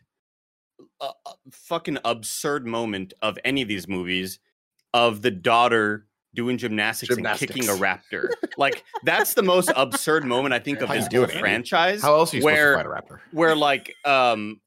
uh, 1.00 1.10
uh, 1.26 1.32
fucking 1.50 1.98
absurd 2.04 2.66
moment 2.66 3.12
of 3.22 3.38
any 3.44 3.62
of 3.62 3.68
these 3.68 3.88
movies 3.88 4.38
of 4.94 5.22
the 5.22 5.30
daughter 5.30 6.06
doing 6.34 6.58
gymnastics, 6.58 7.16
and 7.16 7.26
kicking 7.36 7.68
a 7.68 7.72
raptor. 7.72 8.28
like 8.58 8.84
that's 9.02 9.34
the 9.34 9.42
most 9.42 9.72
absurd 9.74 10.24
moment 10.24 10.54
I 10.54 10.58
think 10.58 10.80
of 10.80 10.88
How 10.88 10.94
this 10.94 11.08
whole 11.12 11.26
franchise. 11.26 12.02
How 12.02 12.14
else 12.14 12.32
are 12.32 12.36
you 12.36 12.44
where 12.44 12.74
supposed 12.74 12.86
to 12.86 12.90
fight 12.92 13.00
a 13.10 13.14
raptor? 13.14 13.20
where 13.32 13.56
like 13.56 13.94
um 14.04 14.60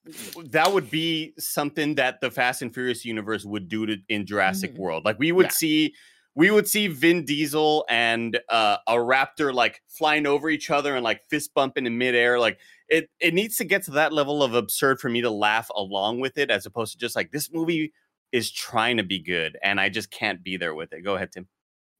that 0.49 0.73
would 0.73 0.89
be 0.89 1.33
something 1.37 1.95
that 1.95 2.19
the 2.19 2.29
Fast 2.29 2.61
and 2.61 2.73
Furious 2.73 3.05
universe 3.05 3.45
would 3.45 3.69
do 3.69 3.85
to 3.85 3.97
in 4.09 4.25
Jurassic 4.25 4.73
Mhm. 4.73 4.79
World. 4.79 5.05
Like 5.05 5.17
we 5.19 5.31
would 5.31 5.45
Yeah. 5.47 5.51
see 5.51 5.95
we 6.35 6.49
would 6.49 6.67
see 6.67 6.87
Vin 6.87 7.25
Diesel 7.25 7.85
and 7.89 8.39
uh, 8.49 8.77
a 8.87 8.95
raptor 8.95 9.53
like 9.53 9.81
flying 9.87 10.25
over 10.25 10.49
each 10.49 10.69
other 10.69 10.95
and 10.95 11.03
like 11.03 11.21
fist 11.29 11.53
bumping 11.53 11.85
in 11.85 11.97
midair. 11.97 12.39
Like 12.39 12.59
it 12.87 13.09
it 13.19 13.33
needs 13.33 13.57
to 13.57 13.65
get 13.65 13.83
to 13.83 13.91
that 13.91 14.13
level 14.13 14.41
of 14.41 14.53
absurd 14.53 14.99
for 14.99 15.09
me 15.09 15.21
to 15.21 15.29
laugh 15.29 15.69
along 15.75 16.19
with 16.19 16.37
it 16.37 16.49
as 16.49 16.65
opposed 16.65 16.93
to 16.93 16.97
just 16.97 17.15
like 17.15 17.31
this 17.31 17.51
movie 17.51 17.93
is 18.31 18.51
trying 18.51 18.97
to 18.97 19.03
be 19.03 19.19
good 19.19 19.57
and 19.61 19.79
I 19.79 19.89
just 19.89 20.09
can't 20.09 20.43
be 20.43 20.57
there 20.57 20.73
with 20.73 20.93
it. 20.93 21.01
Go 21.01 21.15
ahead, 21.15 21.31
Tim. 21.33 21.47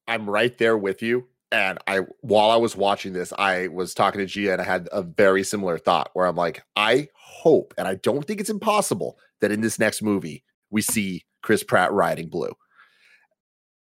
I'm 0.08 0.28
right 0.28 0.56
there 0.56 0.76
with 0.76 1.02
you. 1.02 1.28
And 1.50 1.78
I, 1.86 2.00
while 2.22 2.50
I 2.50 2.56
was 2.56 2.74
watching 2.74 3.12
this, 3.12 3.30
I 3.38 3.68
was 3.68 3.92
talking 3.92 4.20
to 4.20 4.26
Gia 4.26 4.54
and 4.54 4.62
I 4.62 4.64
had 4.64 4.88
a 4.90 5.02
very 5.02 5.42
similar 5.42 5.76
thought 5.76 6.08
where 6.14 6.26
I'm 6.26 6.36
like, 6.36 6.62
I 6.76 7.08
hope, 7.14 7.74
and 7.76 7.86
I 7.86 7.96
don't 7.96 8.26
think 8.26 8.40
it's 8.40 8.48
impossible 8.48 9.18
that 9.42 9.52
in 9.52 9.60
this 9.60 9.78
next 9.78 10.00
movie 10.00 10.44
we 10.70 10.80
see 10.80 11.24
Chris 11.42 11.62
Pratt 11.62 11.92
riding 11.92 12.30
blue. 12.30 12.52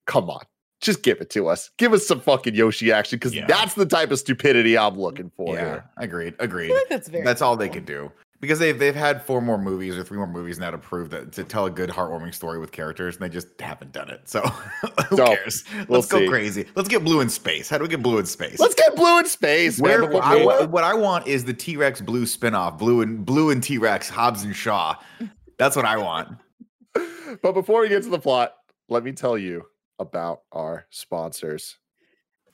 Come 0.07 0.29
on, 0.29 0.41
just 0.81 1.03
give 1.03 1.21
it 1.21 1.29
to 1.31 1.47
us. 1.47 1.69
Give 1.77 1.93
us 1.93 2.07
some 2.07 2.19
fucking 2.19 2.55
Yoshi 2.55 2.91
action 2.91 3.17
because 3.19 3.35
Yeah. 3.35 3.45
that's 3.47 3.75
the 3.75 3.85
type 3.85 4.09
of 4.11 4.17
stupidity 4.19 4.77
I'm 4.77 4.97
looking 4.99 5.29
for 5.37 5.53
Yeah, 5.55 5.59
here. 5.65 5.85
agreed, 5.97 6.33
I 6.39 6.43
agreed. 6.45 6.67
feel 6.67 6.75
like 6.77 6.89
that's 6.89 7.07
very. 7.09 7.23
That's 7.23 7.41
all 7.41 7.55
they 7.55 7.67
cool. 7.67 7.73
could 7.75 7.85
do 7.85 8.11
because 8.39 8.59
they've 8.59 8.77
they've 8.77 8.95
had 8.95 9.21
four 9.23 9.41
more 9.41 9.57
movies 9.57 9.97
or 9.97 10.03
three 10.03 10.17
more 10.17 10.27
movies 10.27 10.59
now 10.59 10.71
to 10.71 10.77
prove 10.77 11.09
that 11.09 11.31
to 11.33 11.43
tell 11.43 11.65
a 11.65 11.69
good 11.71 11.89
heartwarming 11.89 12.33
story 12.33 12.57
with 12.59 12.71
characters, 12.71 13.15
and 13.15 13.23
they 13.23 13.29
just 13.29 13.47
haven't 13.59 13.91
done 13.91 14.09
it. 14.09 14.21
So 14.29 14.39
who 15.09 15.17
So, 15.17 15.25
cares? 15.25 15.63
we'll 15.89 15.99
Let's 15.99 16.07
go 16.07 16.19
see. 16.19 16.27
crazy. 16.27 16.65
Let's 16.75 16.87
get 16.89 17.03
blue 17.03 17.19
in 17.21 17.29
space. 17.29 17.67
How 17.69 17.77
do 17.77 17.83
we 17.83 17.89
get 17.89 18.01
blue 18.01 18.17
in 18.19 18.25
space? 18.25 18.59
Let's 18.59 18.75
get 18.75 18.95
blue 18.95 19.19
in 19.19 19.25
space. 19.25 19.81
man. 19.81 19.89
Where 19.89 20.01
Before- 20.07 20.23
I, 20.23 20.43
what, 20.45 20.69
what 20.69 20.83
I 20.85 20.93
want 20.93 21.27
is 21.27 21.43
the 21.43 21.53
T 21.53 21.75
Rex 21.75 21.99
blue 21.99 22.23
spinoff, 22.25 22.77
blue 22.77 23.01
and 23.01 23.25
blue 23.25 23.49
and 23.49 23.61
T 23.61 23.77
Rex, 23.77 24.07
Hobbs 24.07 24.43
and 24.43 24.55
Shaw. 24.55 24.95
That's 25.57 25.75
what 25.75 25.85
I 25.85 25.97
want. 25.97 26.37
but 27.41 27.51
before 27.53 27.81
we 27.81 27.89
get 27.89 28.03
to 28.03 28.09
the 28.09 28.19
plot, 28.19 28.53
let 28.89 29.03
me 29.03 29.11
tell 29.11 29.37
you 29.37 29.65
about 29.99 30.41
our 30.51 30.85
sponsors. 30.89 31.77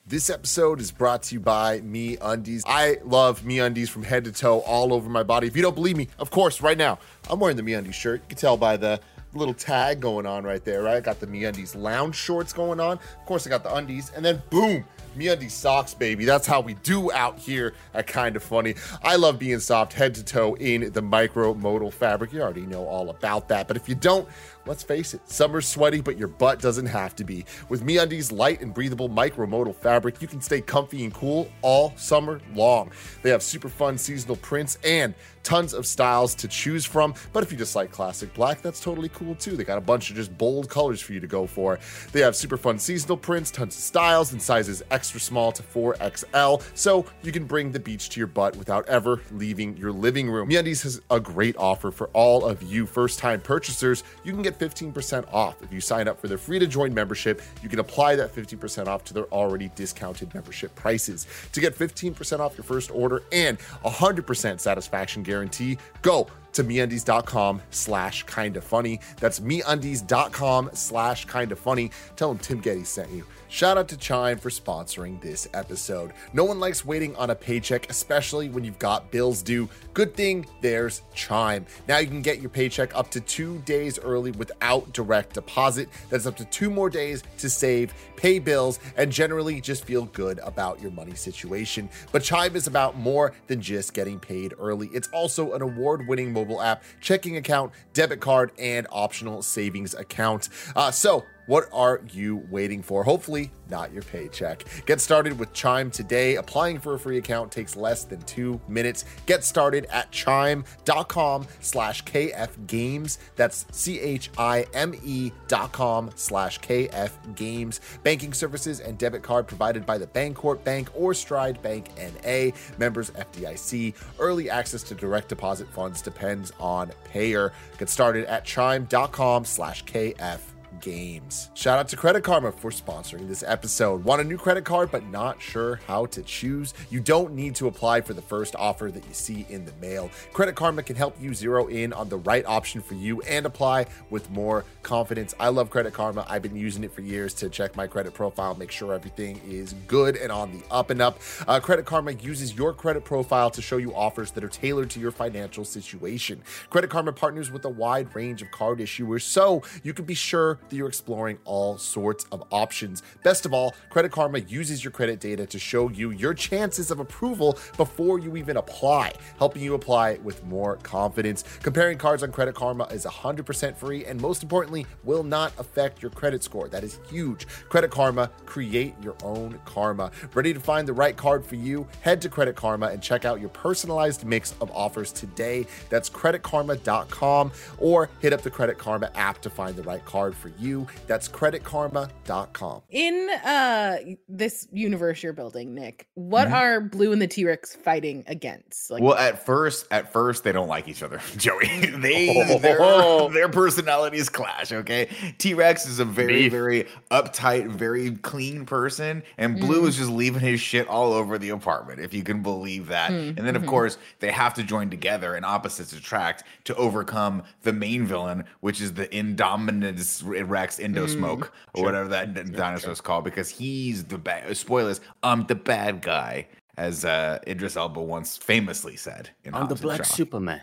This 0.06 0.30
episode 0.30 0.82
is 0.82 0.92
brought 0.92 1.24
to 1.24 1.36
you 1.36 1.40
by 1.40 1.80
MeUndies. 1.80 2.64
I 2.66 2.98
love 3.06 3.42
MeUndies 3.42 3.88
from 3.88 4.04
head 4.04 4.26
to 4.26 4.34
toe, 4.34 4.60
all 4.60 4.94
over 4.94 5.10
my 5.10 5.24
body. 5.24 5.48
If 5.48 5.56
you 5.56 5.62
don't 5.62 5.76
believe 5.76 5.96
me, 5.96 6.10
of 6.20 6.30
course, 6.30 6.62
right 6.62 6.78
now, 6.78 7.00
I'm 7.30 7.40
wearing 7.40 7.56
the 7.56 7.64
MeUndies 7.64 7.94
shirt. 7.94 8.22
You 8.22 8.28
can 8.28 8.38
tell 8.38 8.58
by 8.58 8.76
the 8.76 9.00
little 9.34 9.54
tag 9.54 10.02
going 10.02 10.26
on 10.26 10.44
right 10.44 10.64
there, 10.64 10.84
right? 10.84 10.98
I 10.98 11.00
got 11.00 11.22
the 11.22 11.28
MeUndies 11.28 11.74
lounge 11.76 12.16
shorts 12.16 12.52
going 12.52 12.82
on. 12.82 12.98
Of 12.98 13.26
course, 13.26 13.48
I 13.48 13.50
got 13.50 13.64
the 13.64 13.74
undies, 13.74 14.12
and 14.14 14.26
then 14.26 14.42
boom, 14.50 14.84
MeUndies 15.16 15.52
socks, 15.52 15.94
baby. 15.94 16.26
That's 16.26 16.48
how 16.48 16.62
we 16.62 16.76
do 16.76 17.12
out 17.12 17.40
here 17.40 17.74
at 17.94 18.08
Kinda 18.08 18.40
Funny. 18.40 18.76
I 19.04 19.16
love 19.16 19.40
being 19.40 19.60
soft 19.60 19.94
head 19.94 20.16
to 20.16 20.24
toe 20.24 20.56
in 20.56 20.92
the 20.92 21.02
micro 21.02 21.54
modal 21.54 21.92
fabric. 21.92 22.34
You 22.34 22.42
already 22.42 22.66
know 22.66 22.86
all 22.86 23.10
about 23.10 23.50
that. 23.50 23.68
But 23.68 23.78
if 23.78 23.88
you 23.88 23.96
don't, 23.96 24.28
let's 24.66 24.84
face 24.84 25.14
it, 25.14 25.22
summer's 25.30 25.68
sweaty, 25.68 26.02
but 26.02 26.18
your 26.18 26.28
butt 26.28 26.60
doesn't 26.60 26.88
have 26.88 27.16
to 27.18 27.24
be. 27.24 27.46
With 27.70 27.84
MeUndies 27.84 28.32
light 28.32 28.62
and 28.62 28.74
breathable 28.74 29.10
micro 29.10 29.46
modal 29.46 29.74
fabric, 29.74 30.22
you 30.22 30.28
can 30.28 30.42
stay 30.42 30.62
comfy 30.62 31.04
and 31.04 31.14
cool 31.14 31.50
all 31.62 31.94
summer 31.96 32.42
long. 32.54 32.92
They 33.22 33.30
have 33.30 33.44
super 33.44 33.70
fun 33.70 33.98
seasonal 33.98 34.38
prints 34.38 34.78
and 34.84 35.14
tons 35.44 35.74
of 35.74 35.86
styles 35.86 36.34
to 36.36 36.48
choose 36.48 36.86
from. 36.86 37.14
But 37.34 37.44
if 37.44 37.52
you 37.52 37.58
just 37.58 37.76
like 37.76 37.92
classic 37.92 38.34
black, 38.34 38.62
that's 38.62 38.80
totally 38.80 39.10
cool 39.10 39.36
too. 39.36 39.56
They 39.58 39.64
got 39.64 39.78
a 39.78 39.82
bunch 39.82 40.10
of 40.10 40.16
just 40.16 40.36
bold 40.38 40.70
colors 40.70 41.02
for 41.02 41.14
you 41.14 41.20
to 41.20 41.28
go 41.28 41.46
for. 41.46 41.80
They 42.12 42.22
have 42.22 42.36
super 42.36 42.58
fun 42.58 42.80
seasonal 42.80 43.18
prints, 43.18 43.52
tons 43.52 43.76
of 43.76 43.82
styles, 43.82 44.32
and 44.32 44.42
sizes 44.42 44.82
extra 45.04 45.20
small 45.20 45.52
to 45.52 45.62
4XL, 45.62 46.64
so 46.76 47.06
you 47.24 47.34
can 47.34 47.44
bring 47.44 47.74
the 47.74 47.80
beach 47.80 48.08
to 48.08 48.22
your 48.22 48.28
butt 48.28 48.56
without 48.56 48.88
ever 48.88 49.20
leaving 49.32 49.76
your 49.76 49.92
living 49.92 50.32
room. 50.32 50.48
MeUndies 50.48 50.82
has 50.84 51.02
a 51.12 51.20
great 51.20 51.58
offer 51.58 51.92
for 51.92 52.08
all 52.14 52.46
of 52.46 52.64
you 52.64 52.86
first-time 52.86 53.42
purchasers. 53.42 54.06
You 54.24 54.32
can 54.32 54.42
get 54.42 54.58
15% 54.58 55.26
off 55.34 55.62
if 55.62 55.74
you 55.74 55.82
sign 55.82 56.08
up 56.08 56.22
for 56.22 56.30
their 56.30 56.38
free-to-join 56.38 56.94
membership. 56.94 57.42
You 57.62 57.68
can 57.68 57.80
apply 57.80 58.16
that 58.16 58.34
15% 58.34 58.88
off 58.88 59.04
to 59.04 59.14
their 59.14 59.26
already 59.26 59.70
discounted 59.76 60.34
membership 60.34 60.74
prices. 60.74 61.28
To 61.52 61.60
get 61.60 61.78
15% 61.78 62.40
off 62.40 62.58
your 62.58 62.64
first 62.64 62.90
order 62.90 63.24
and 63.34 63.60
100% 63.84 64.62
satisfaction 64.62 65.22
guarantee, 65.22 65.78
go 66.02 66.28
to 66.54 66.64
meundies.com 66.64 67.62
slash 67.72 68.24
kinda 68.24 68.62
funny. 68.62 69.00
That's 69.20 69.40
meundies.com 69.42 70.70
slash 70.74 71.26
kinda 71.26 71.56
funny. 71.56 71.92
Tell 72.16 72.30
them 72.30 72.38
Tim 72.38 72.62
Gettys 72.62 72.86
sent 72.86 73.12
you. 73.12 73.26
Shout 73.54 73.78
out 73.78 73.88
to 73.90 73.98
Chime 73.98 74.40
for 74.40 74.50
sponsoring 74.50 75.22
this 75.22 75.48
episode. 75.54 76.14
No 76.34 76.44
one 76.44 76.60
likes 76.60 76.84
waiting 76.84 77.16
on 77.18 77.30
a 77.30 77.36
paycheck, 77.36 77.88
especially 77.88 78.50
when 78.50 78.64
you've 78.64 78.80
got 78.80 79.12
bills 79.12 79.44
due. 79.44 79.70
Good 79.94 80.16
thing 80.16 80.48
there's 80.62 81.04
Chime. 81.14 81.68
Now 81.88 82.00
you 82.00 82.08
can 82.08 82.24
get 82.24 82.42
your 82.42 82.50
paycheck 82.50 82.96
up 82.96 83.12
to 83.12 83.22
two 83.22 83.60
days 83.60 84.00
early 84.00 84.32
without 84.32 84.92
direct 84.92 85.36
deposit. 85.36 85.88
That's 86.10 86.26
up 86.26 86.36
to 86.38 86.46
two 86.46 86.72
more 86.72 86.90
days 86.90 87.22
to 87.38 87.48
save, 87.48 87.94
pay 88.16 88.40
bills, 88.40 88.80
and 88.98 89.12
generally 89.12 89.62
just 89.62 89.86
feel 89.86 90.06
good 90.06 90.40
about 90.40 90.82
your 90.82 90.90
money 90.90 91.14
situation. 91.14 91.92
But 92.12 92.24
Chime 92.24 92.56
is 92.56 92.66
about 92.66 92.98
more 92.98 93.34
than 93.46 93.62
just 93.62 93.94
getting 93.94 94.20
paid 94.20 94.56
early. 94.58 94.90
It's 94.96 95.10
also 95.10 95.54
an 95.54 95.62
award 95.62 96.08
winning 96.08 96.34
mobile 96.34 96.60
app, 96.60 96.82
checking 97.02 97.38
account, 97.38 97.72
debit 97.94 98.20
card, 98.20 98.52
and 98.58 98.88
optional 98.92 99.44
savings 99.44 99.94
account. 99.94 100.50
Uh, 100.76 100.90
so, 100.90 101.24
what 101.46 101.68
are 101.74 102.02
you 102.12 102.46
waiting 102.50 102.82
for? 102.82 103.04
Hopefully, 103.04 103.52
not 103.70 103.92
your 103.92 104.04
paycheck. 104.04 104.64
Get 104.86 105.02
started 105.02 105.38
with 105.38 105.52
Chime 105.54 105.92
today. 105.92 106.36
Applying 106.36 106.80
for 106.80 106.94
a 106.94 107.00
free 107.00 107.18
account 107.18 107.52
takes 107.52 107.76
less 107.76 108.04
than 108.04 108.22
two 108.22 108.62
minutes. 108.68 109.06
Get 109.26 109.44
started 109.44 109.86
at 109.92 110.12
chime.com 110.12 111.48
slash 111.60 112.04
KF 112.04 112.68
Games. 112.68 113.20
That's 113.36 113.66
C 113.72 114.00
H 114.00 114.30
I 114.38 114.66
M 114.74 114.94
E 115.04 115.32
dot 115.48 115.72
com 115.72 116.12
slash 116.16 116.60
KF 116.60 117.12
Games. 117.36 117.82
Banking 118.04 118.34
services 118.34 118.80
and 118.80 118.98
debit 118.98 119.24
card 119.24 119.48
provided 119.48 119.86
by 119.86 119.98
the 119.98 120.08
Bancorp 120.08 120.64
Bank 120.64 120.90
or 120.94 121.14
Stride 121.14 121.62
Bank 121.62 121.90
NA. 121.98 122.52
Members 122.78 123.12
FDIC. 123.12 123.94
Early 124.20 124.50
access 124.50 124.84
to 124.84 124.96
direct 124.96 125.30
deposit 125.30 125.68
funds 125.68 126.02
depends 126.02 126.52
on 126.60 126.92
payer. 127.06 127.52
Get 127.78 127.90
started 127.90 128.26
at 128.26 128.46
chime.com 128.46 129.46
slash 129.46 129.84
KF 129.86 130.40
games. 130.84 131.50
Shout 131.54 131.80
out 131.80 131.88
to 131.88 131.96
Credit 131.96 132.24
Karma 132.24 132.52
for 132.52 132.70
sponsoring 132.70 133.28
this 133.28 133.42
episode. 133.48 134.04
Want 134.04 134.20
a 134.20 134.24
new 134.24 134.38
credit 134.38 134.66
card 134.66 134.92
but 134.92 135.06
not 135.08 135.42
sure 135.42 135.80
how 135.88 136.06
to 136.08 136.22
choose? 136.22 136.74
You 136.90 137.00
don't 137.00 137.34
need 137.34 137.56
to 137.56 137.68
apply 137.68 138.02
for 138.02 138.14
the 138.14 138.22
first 138.22 138.54
offer 138.58 138.92
that 138.92 139.08
you 139.08 139.14
see 139.14 139.46
in 139.50 139.64
the 139.64 139.72
mail. 139.82 140.12
Credit 140.34 140.56
Karma 140.56 140.84
can 140.84 140.98
help 140.98 141.16
you 141.22 141.34
zero 141.34 141.68
in 141.68 141.94
on 141.94 142.10
the 142.10 142.18
right 142.18 142.46
option 142.46 142.82
for 142.82 142.96
you 142.96 143.22
and 143.22 143.46
apply 143.46 143.86
with 144.10 144.30
more 144.30 144.66
confidence. 144.82 145.34
I 145.40 145.48
love 145.48 145.70
Credit 145.70 145.94
Karma. 145.94 146.26
I've 146.28 146.42
been 146.42 146.56
using 146.56 146.84
it 146.84 146.92
for 146.92 147.02
years 147.02 147.34
to 147.36 147.50
check 147.50 147.78
my 147.78 147.88
credit 147.88 148.14
profile, 148.14 148.54
make 148.56 148.72
sure 148.72 148.94
everything 148.94 149.40
is 149.48 149.74
good 149.88 150.18
and 150.18 150.34
on 150.34 150.52
the 150.52 150.64
up 150.70 150.90
and 150.90 151.02
up. 151.02 151.20
Uh, 151.48 151.62
credit 151.62 151.86
Karma 151.86 152.12
uses 152.12 152.56
your 152.56 152.74
credit 152.74 153.06
profile 153.06 153.50
to 153.52 153.62
show 153.62 153.78
you 153.78 153.96
offers 153.96 154.32
that 154.32 154.44
are 154.44 154.50
tailored 154.50 154.90
to 154.90 155.00
your 155.00 155.12
financial 155.12 155.64
situation. 155.64 156.42
Credit 156.70 156.90
Karma 156.90 157.14
partners 157.14 157.52
with 157.52 157.64
a 157.64 157.70
wide 157.70 158.14
range 158.14 158.42
of 158.42 158.52
card 158.52 158.80
issuers 158.80 159.22
so 159.22 159.62
you 159.84 159.94
can 159.94 160.04
be 160.04 160.14
sure 160.14 160.60
that 160.74 160.78
you're 160.78 160.88
exploring 160.88 161.38
all 161.46 161.78
sorts 161.78 162.26
of 162.32 162.44
options. 162.50 163.04
Best 163.22 163.46
of 163.46 163.54
all, 163.54 163.76
Credit 163.92 164.12
Karma 164.12 164.40
uses 164.40 164.84
your 164.84 164.90
credit 164.90 165.20
data 165.20 165.46
to 165.46 165.60
show 165.60 165.90
you 165.90 166.10
your 166.10 166.34
chances 166.34 166.90
of 166.90 167.00
approval 167.00 167.60
before 167.78 168.18
you 168.18 168.36
even 168.36 168.58
apply, 168.58 169.14
helping 169.38 169.62
you 169.62 169.76
apply 169.76 170.16
with 170.24 170.44
more 170.46 170.78
confidence. 170.78 171.44
Comparing 171.62 172.00
cards 172.00 172.24
on 172.24 172.32
Credit 172.32 172.56
Karma 172.56 172.86
is 172.86 173.06
100% 173.06 173.76
free 173.76 174.06
and 174.06 174.20
most 174.20 174.42
importantly, 174.42 174.88
will 175.04 175.24
not 175.24 175.54
affect 175.60 176.02
your 176.02 176.10
credit 176.10 176.44
score. 176.44 176.68
That 176.68 176.84
is 176.84 177.00
huge. 177.08 177.48
Credit 177.70 177.92
Karma, 177.92 178.32
create 178.48 178.96
your 179.04 179.16
own 179.24 179.60
karma. 179.66 180.10
Ready 180.34 180.56
to 180.56 180.60
find 180.60 180.88
the 180.88 180.94
right 180.94 181.16
card 181.16 181.46
for 181.46 181.56
you? 181.56 181.88
Head 182.02 182.20
to 182.24 182.30
Credit 182.30 182.56
Karma 182.56 182.88
and 182.88 183.02
check 183.02 183.26
out 183.26 183.40
your 183.40 183.50
personalized 183.50 184.26
mix 184.26 184.56
of 184.60 184.72
offers 184.72 185.12
today. 185.12 185.68
That's 185.90 186.10
creditkarma.com 186.10 187.52
or 187.78 188.10
hit 188.20 188.34
up 188.34 188.42
the 188.42 188.50
Credit 188.50 188.80
Karma 188.80 189.12
app 189.14 189.40
to 189.44 189.52
find 189.52 189.76
the 189.76 189.84
right 189.84 190.04
card 190.04 190.36
for 190.36 190.50
you. 190.58 190.63
That's 191.08 191.28
creditkarma.com. 191.28 192.82
In 192.90 193.30
uh 193.46 193.98
this 194.30 194.68
universe 194.72 195.22
you're 195.24 195.34
building, 195.34 195.74
Nick, 195.76 196.08
what 196.16 196.48
Mhm. 196.48 196.54
are 196.54 196.80
Blue 196.82 197.12
and 197.12 197.22
the 197.22 197.28
T-Rex 197.28 197.76
fighting 197.76 198.24
against? 198.28 198.90
Like 198.90 199.02
well, 199.04 199.16
at 199.16 199.46
first, 199.46 199.88
at 199.92 200.12
first 200.14 200.44
they 200.44 200.52
don't 200.52 200.68
like 200.68 200.88
each 200.88 201.04
other, 201.04 201.20
Joey. 201.38 201.68
they 201.98 202.46
Oh. 202.60 203.28
their, 203.30 203.34
their 203.34 203.50
personalities 203.50 204.30
clash. 204.30 204.72
Okay, 204.72 205.10
T 205.38 205.54
Rex 205.54 205.86
is 205.86 206.00
a 206.00 206.06
very 206.06 206.44
Beef. 206.44 206.52
very 206.52 206.88
uptight, 207.12 207.68
very 207.68 208.12
clean 208.18 208.66
person, 208.66 209.24
and 209.38 209.60
Blue 209.60 209.84
Mm. 209.84 209.88
is 209.90 209.98
just 209.98 210.10
leaving 210.10 210.42
his 210.42 210.60
shit 210.62 210.88
all 210.88 211.14
over 211.14 211.38
the 211.38 211.50
apartment. 211.50 212.00
If 212.00 212.14
you 212.14 212.24
can 212.24 212.42
believe 212.42 212.88
that. 212.88 213.12
Mm, 213.12 213.38
And 213.38 213.48
then 213.48 213.56
of 213.56 213.64
mhm. 213.64 213.68
course 213.68 213.98
they 214.20 214.32
have 214.32 214.54
to 214.56 214.64
join 214.64 214.90
together, 214.90 215.36
and 215.36 215.46
opposites 215.46 215.92
attract 215.94 216.44
to 216.66 216.76
overcome 216.76 217.44
the 217.64 217.74
main 217.74 218.06
villain, 218.06 218.46
which 218.62 218.80
is 218.82 218.94
the 218.94 219.08
Indominus 219.08 220.24
Rex 220.50 220.78
Indosmoke 220.80 221.44
or 221.44 221.50
Sure. 221.76 221.86
whatever 221.86 222.10
that 222.10 222.34
d- 222.34 222.44
dinosaur's 222.44 223.02
called, 223.02 223.24
because 223.26 223.50
he's 223.50 224.06
the 224.06 224.18
bad. 224.18 224.56
Spoilers. 224.58 225.02
I'm 225.24 225.46
the 225.46 225.56
bad 225.56 226.02
guy. 226.02 226.48
As 226.76 227.06
uh, 227.06 227.38
Idris 227.48 227.78
Elba 227.78 228.02
once 228.02 228.36
famously 228.36 228.96
said 228.96 229.30
in 229.44 229.54
I'm 229.54 229.68
the 229.68 229.76
Hobbs 229.76 229.82
and 229.82 229.82
Black 229.82 230.06
Superman. 230.06 230.62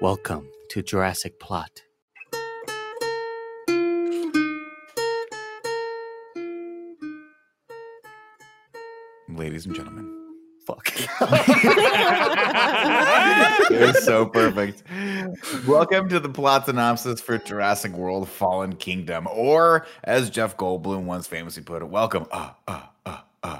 Welcome 0.00 0.48
to 0.70 0.82
Jurassic 0.82 1.38
Plot. 1.38 1.82
Ladies 9.28 9.66
and 9.66 9.74
gentlemen. 9.74 10.21
Fuck. 10.66 10.92
it 13.70 13.80
was 13.80 14.04
so 14.04 14.26
perfect. 14.26 14.84
Welcome 15.66 16.08
to 16.08 16.20
the 16.20 16.28
plot 16.28 16.66
synopsis 16.66 17.20
for 17.20 17.38
Jurassic 17.38 17.90
World 17.92 18.28
Fallen 18.28 18.76
Kingdom, 18.76 19.26
or 19.32 19.86
as 20.04 20.30
Jeff 20.30 20.56
Goldblum 20.56 21.02
once 21.02 21.26
famously 21.26 21.64
put 21.64 21.82
it, 21.82 21.88
welcome 21.88 22.26
uh, 22.30 22.50
uh, 22.68 22.82
uh, 23.06 23.20
uh, 23.42 23.58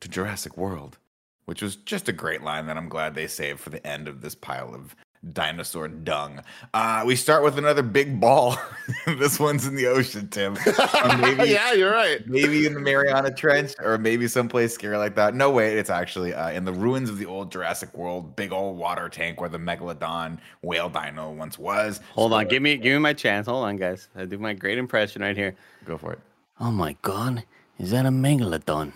to 0.00 0.08
Jurassic 0.08 0.56
World, 0.56 0.96
which 1.44 1.60
was 1.60 1.76
just 1.76 2.08
a 2.08 2.12
great 2.12 2.42
line 2.42 2.64
that 2.66 2.78
I'm 2.78 2.88
glad 2.88 3.14
they 3.14 3.26
saved 3.26 3.60
for 3.60 3.68
the 3.68 3.86
end 3.86 4.08
of 4.08 4.22
this 4.22 4.34
pile 4.34 4.74
of 4.74 4.96
dinosaur 5.32 5.88
dung. 5.88 6.40
Uh, 6.74 7.04
we 7.06 7.14
start 7.14 7.44
with 7.44 7.58
another 7.58 7.82
big 7.82 8.20
ball. 8.20 8.56
this 9.06 9.38
one's 9.38 9.66
in 9.66 9.74
the 9.76 9.86
ocean, 9.86 10.28
Tim. 10.28 10.54
Maybe 11.20 11.50
yeah, 11.50 11.72
you're 11.72 11.92
right. 11.92 12.26
maybe 12.26 12.66
in 12.66 12.74
the 12.74 12.80
Mariana 12.80 13.32
Trench 13.32 13.74
or 13.80 13.98
maybe 13.98 14.26
someplace 14.26 14.74
scary 14.74 14.96
like 14.96 15.14
that. 15.14 15.34
No 15.34 15.50
way, 15.50 15.78
it's 15.78 15.90
actually 15.90 16.34
uh, 16.34 16.50
in 16.50 16.64
the 16.64 16.72
ruins 16.72 17.08
of 17.08 17.18
the 17.18 17.26
old 17.26 17.52
Jurassic 17.52 17.96
World, 17.96 18.34
big 18.34 18.52
old 18.52 18.76
water 18.76 19.08
tank 19.08 19.40
where 19.40 19.48
the 19.48 19.58
megalodon 19.58 20.38
whale 20.62 20.88
dino 20.88 21.30
once 21.30 21.58
was. 21.58 22.00
Hold 22.14 22.32
on, 22.32 22.48
give 22.48 22.62
me 22.62 22.76
give 22.76 22.92
me 22.92 22.98
my 22.98 23.12
chance. 23.12 23.46
Hold 23.46 23.64
on, 23.64 23.76
guys. 23.76 24.08
I 24.16 24.24
do 24.24 24.38
my 24.38 24.52
great 24.54 24.78
impression 24.78 25.22
right 25.22 25.36
here. 25.36 25.54
Go 25.84 25.96
for 25.98 26.12
it. 26.12 26.20
Oh 26.58 26.70
my 26.72 26.96
god, 27.02 27.44
is 27.78 27.90
that 27.92 28.06
a 28.06 28.10
megalodon? 28.10 28.92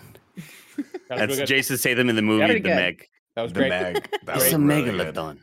That 0.75 0.85
That's 1.09 1.21
really 1.21 1.35
good. 1.37 1.47
Jason 1.47 1.77
Statham 1.77 2.09
in 2.09 2.15
the 2.15 2.21
movie 2.21 2.59
The. 2.59 2.69
Meg. 2.69 3.07
That 3.35 3.43
was 3.43 3.53
The 3.53 3.59
great. 3.61 3.69
Meg. 3.69 3.93
That 4.25 4.35
It's 4.35 4.45
was 4.45 4.53
a 4.53 4.59
really 4.59 4.83
good. 4.83 5.37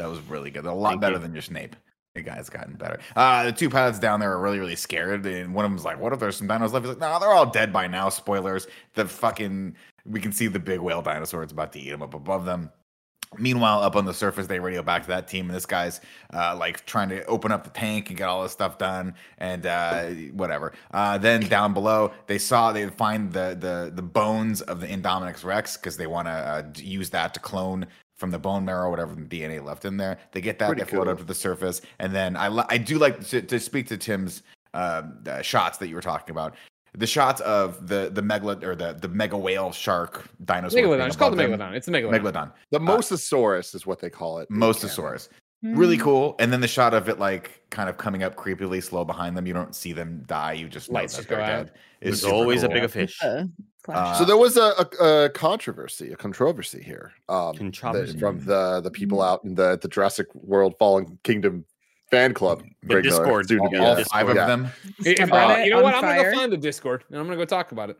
That 0.00 0.08
was 0.08 0.20
really 0.20 0.50
good. 0.50 0.64
A 0.64 0.72
lot 0.72 0.90
Thank 0.90 1.00
better 1.02 1.16
you. 1.16 1.20
than 1.20 1.32
your 1.34 1.42
Snape. 1.42 1.76
The 2.14 2.22
guy's 2.22 2.48
gotten 2.48 2.74
better. 2.74 2.98
Uh, 3.14 3.44
the 3.44 3.52
two 3.52 3.70
pilots 3.70 3.98
down 3.98 4.18
there 4.18 4.32
are 4.32 4.40
really, 4.40 4.58
really 4.58 4.74
scared. 4.74 5.24
And 5.26 5.54
one 5.54 5.64
of 5.64 5.70
them's 5.70 5.84
like, 5.84 6.00
What 6.00 6.12
if 6.12 6.18
there's 6.18 6.36
some 6.36 6.48
dinos 6.48 6.72
left? 6.72 6.86
He's 6.86 6.96
like, 6.96 6.98
No, 6.98 7.20
they're 7.20 7.30
all 7.30 7.46
dead 7.46 7.72
by 7.72 7.86
now. 7.86 8.08
Spoilers. 8.08 8.66
The 8.94 9.04
fucking, 9.04 9.76
we 10.06 10.20
can 10.20 10.32
see 10.32 10.48
the 10.48 10.58
big 10.58 10.80
whale 10.80 11.02
dinosaur. 11.02 11.42
It's 11.42 11.52
about 11.52 11.72
to 11.74 11.78
eat 11.78 11.90
them 11.90 12.02
up 12.02 12.14
above 12.14 12.46
them. 12.46 12.70
Meanwhile, 13.38 13.82
up 13.82 13.94
on 13.94 14.06
the 14.06 14.14
surface, 14.14 14.48
they 14.48 14.58
radio 14.58 14.82
back 14.82 15.02
to 15.02 15.08
that 15.08 15.28
team, 15.28 15.46
and 15.46 15.54
this 15.54 15.66
guy's 15.66 16.00
uh, 16.34 16.56
like 16.58 16.84
trying 16.84 17.10
to 17.10 17.24
open 17.26 17.52
up 17.52 17.62
the 17.62 17.70
tank 17.70 18.08
and 18.08 18.18
get 18.18 18.28
all 18.28 18.42
this 18.42 18.50
stuff 18.50 18.76
done, 18.76 19.14
and 19.38 19.66
uh, 19.66 20.06
whatever. 20.32 20.72
Uh, 20.90 21.16
then 21.16 21.42
down 21.42 21.72
below, 21.72 22.10
they 22.26 22.38
saw 22.38 22.72
they 22.72 22.88
find 22.88 23.32
the 23.32 23.56
the 23.60 23.92
the 23.94 24.02
bones 24.02 24.62
of 24.62 24.80
the 24.80 24.88
Indominus 24.88 25.44
Rex 25.44 25.76
because 25.76 25.96
they 25.96 26.08
want 26.08 26.26
to 26.26 26.32
uh, 26.32 26.64
use 26.74 27.10
that 27.10 27.32
to 27.34 27.38
clone 27.38 27.86
from 28.20 28.30
the 28.30 28.38
bone 28.38 28.66
marrow, 28.66 28.90
whatever 28.90 29.14
the 29.14 29.22
DNA 29.22 29.64
left 29.64 29.86
in 29.86 29.96
there. 29.96 30.18
They 30.32 30.42
get 30.42 30.58
that, 30.58 30.66
Pretty 30.68 30.82
they 30.82 30.88
float 30.90 31.04
cool. 31.04 31.12
up 31.12 31.18
to 31.18 31.24
the 31.24 31.34
surface, 31.34 31.80
and 31.98 32.14
then 32.14 32.36
I 32.36 32.64
I 32.68 32.76
do 32.76 32.98
like 32.98 33.26
to, 33.28 33.40
to 33.40 33.58
speak 33.58 33.88
to 33.88 33.96
Tim's 33.96 34.42
um, 34.74 35.18
the 35.22 35.42
shots 35.42 35.78
that 35.78 35.88
you 35.88 35.94
were 35.94 36.02
talking 36.02 36.30
about. 36.30 36.54
The 36.96 37.06
shots 37.06 37.40
of 37.40 37.88
the 37.88 38.10
the 38.12 38.20
megalo 38.20 38.62
or 38.62 38.76
the 38.76 38.92
the 38.92 39.08
mega 39.08 39.38
whale 39.38 39.72
shark 39.72 40.28
dinosaur. 40.44 40.82
Megalodon. 40.82 41.06
It's 41.06 41.16
called 41.16 41.36
the 41.36 41.46
above 41.46 41.58
them. 41.58 41.70
Megalodon. 41.70 41.76
It's 41.76 41.86
the 41.86 41.92
Megalodon. 41.92 42.20
Megalodon. 42.20 42.52
The 42.70 42.78
Mosasaurus 42.78 43.74
is 43.74 43.86
what 43.86 44.00
they 44.00 44.10
call 44.10 44.38
it. 44.38 44.50
Mosasaurus. 44.50 45.28
Mm-hmm. 45.64 45.78
Really 45.78 45.98
cool. 45.98 46.36
And 46.38 46.52
then 46.52 46.60
the 46.60 46.68
shot 46.68 46.94
of 46.94 47.08
it 47.08 47.18
like 47.18 47.62
kind 47.70 47.88
of 47.88 47.96
coming 47.96 48.22
up 48.22 48.34
creepily 48.34 48.82
slow 48.82 49.04
behind 49.04 49.36
them. 49.36 49.46
You 49.46 49.52
don't 49.52 49.74
see 49.74 49.92
them 49.92 50.24
die. 50.26 50.54
You 50.54 50.68
just 50.68 50.90
know 50.90 50.94
Lights 50.94 51.14
that 51.14 51.18
just 51.18 51.28
they're 51.28 51.38
go 51.38 51.46
dead. 51.46 51.72
It's 52.00 52.20
There's 52.20 52.22
super 52.22 52.34
always 52.34 52.62
a 52.62 52.68
bigger 52.68 52.88
fish. 52.88 53.18
Uh, 53.22 53.44
Uh, 53.88 54.14
So 54.14 54.24
there 54.24 54.36
was 54.36 54.56
a, 54.56 54.72
a, 55.00 55.24
a 55.24 55.30
controversy, 55.30 56.12
a 56.12 56.16
controversy 56.16 56.82
here 56.82 57.12
um, 57.28 57.56
the- 57.56 58.16
from 58.18 58.44
the 58.44 58.80
the 58.82 58.90
people 58.90 59.22
out 59.22 59.42
in 59.44 59.54
the 59.54 59.78
the 59.80 59.88
Jurassic 59.88 60.26
World 60.34 60.74
Fallen 60.78 61.18
Kingdom 61.24 61.64
fan 62.10 62.34
club. 62.34 62.62
The 62.82 62.86
Greg 62.88 63.04
Discord. 63.04 63.48
soon 63.48 63.60
all, 63.60 63.76
all 63.82 63.96
a- 63.96 64.04
five 64.04 64.28
of 64.28 64.36
yeah. 64.36 64.46
them. 64.46 64.68
If- 65.04 65.32
uh, 65.32 65.56
you 65.64 65.70
know 65.70 65.82
what? 65.82 65.94
I'm 65.94 66.02
gonna 66.02 66.22
go 66.30 66.36
find 66.36 66.52
the 66.52 66.56
Discord 66.56 67.04
and 67.08 67.18
I'm 67.18 67.24
gonna 67.26 67.36
go 67.36 67.44
talk 67.44 67.72
about 67.72 67.90
it. 67.90 67.96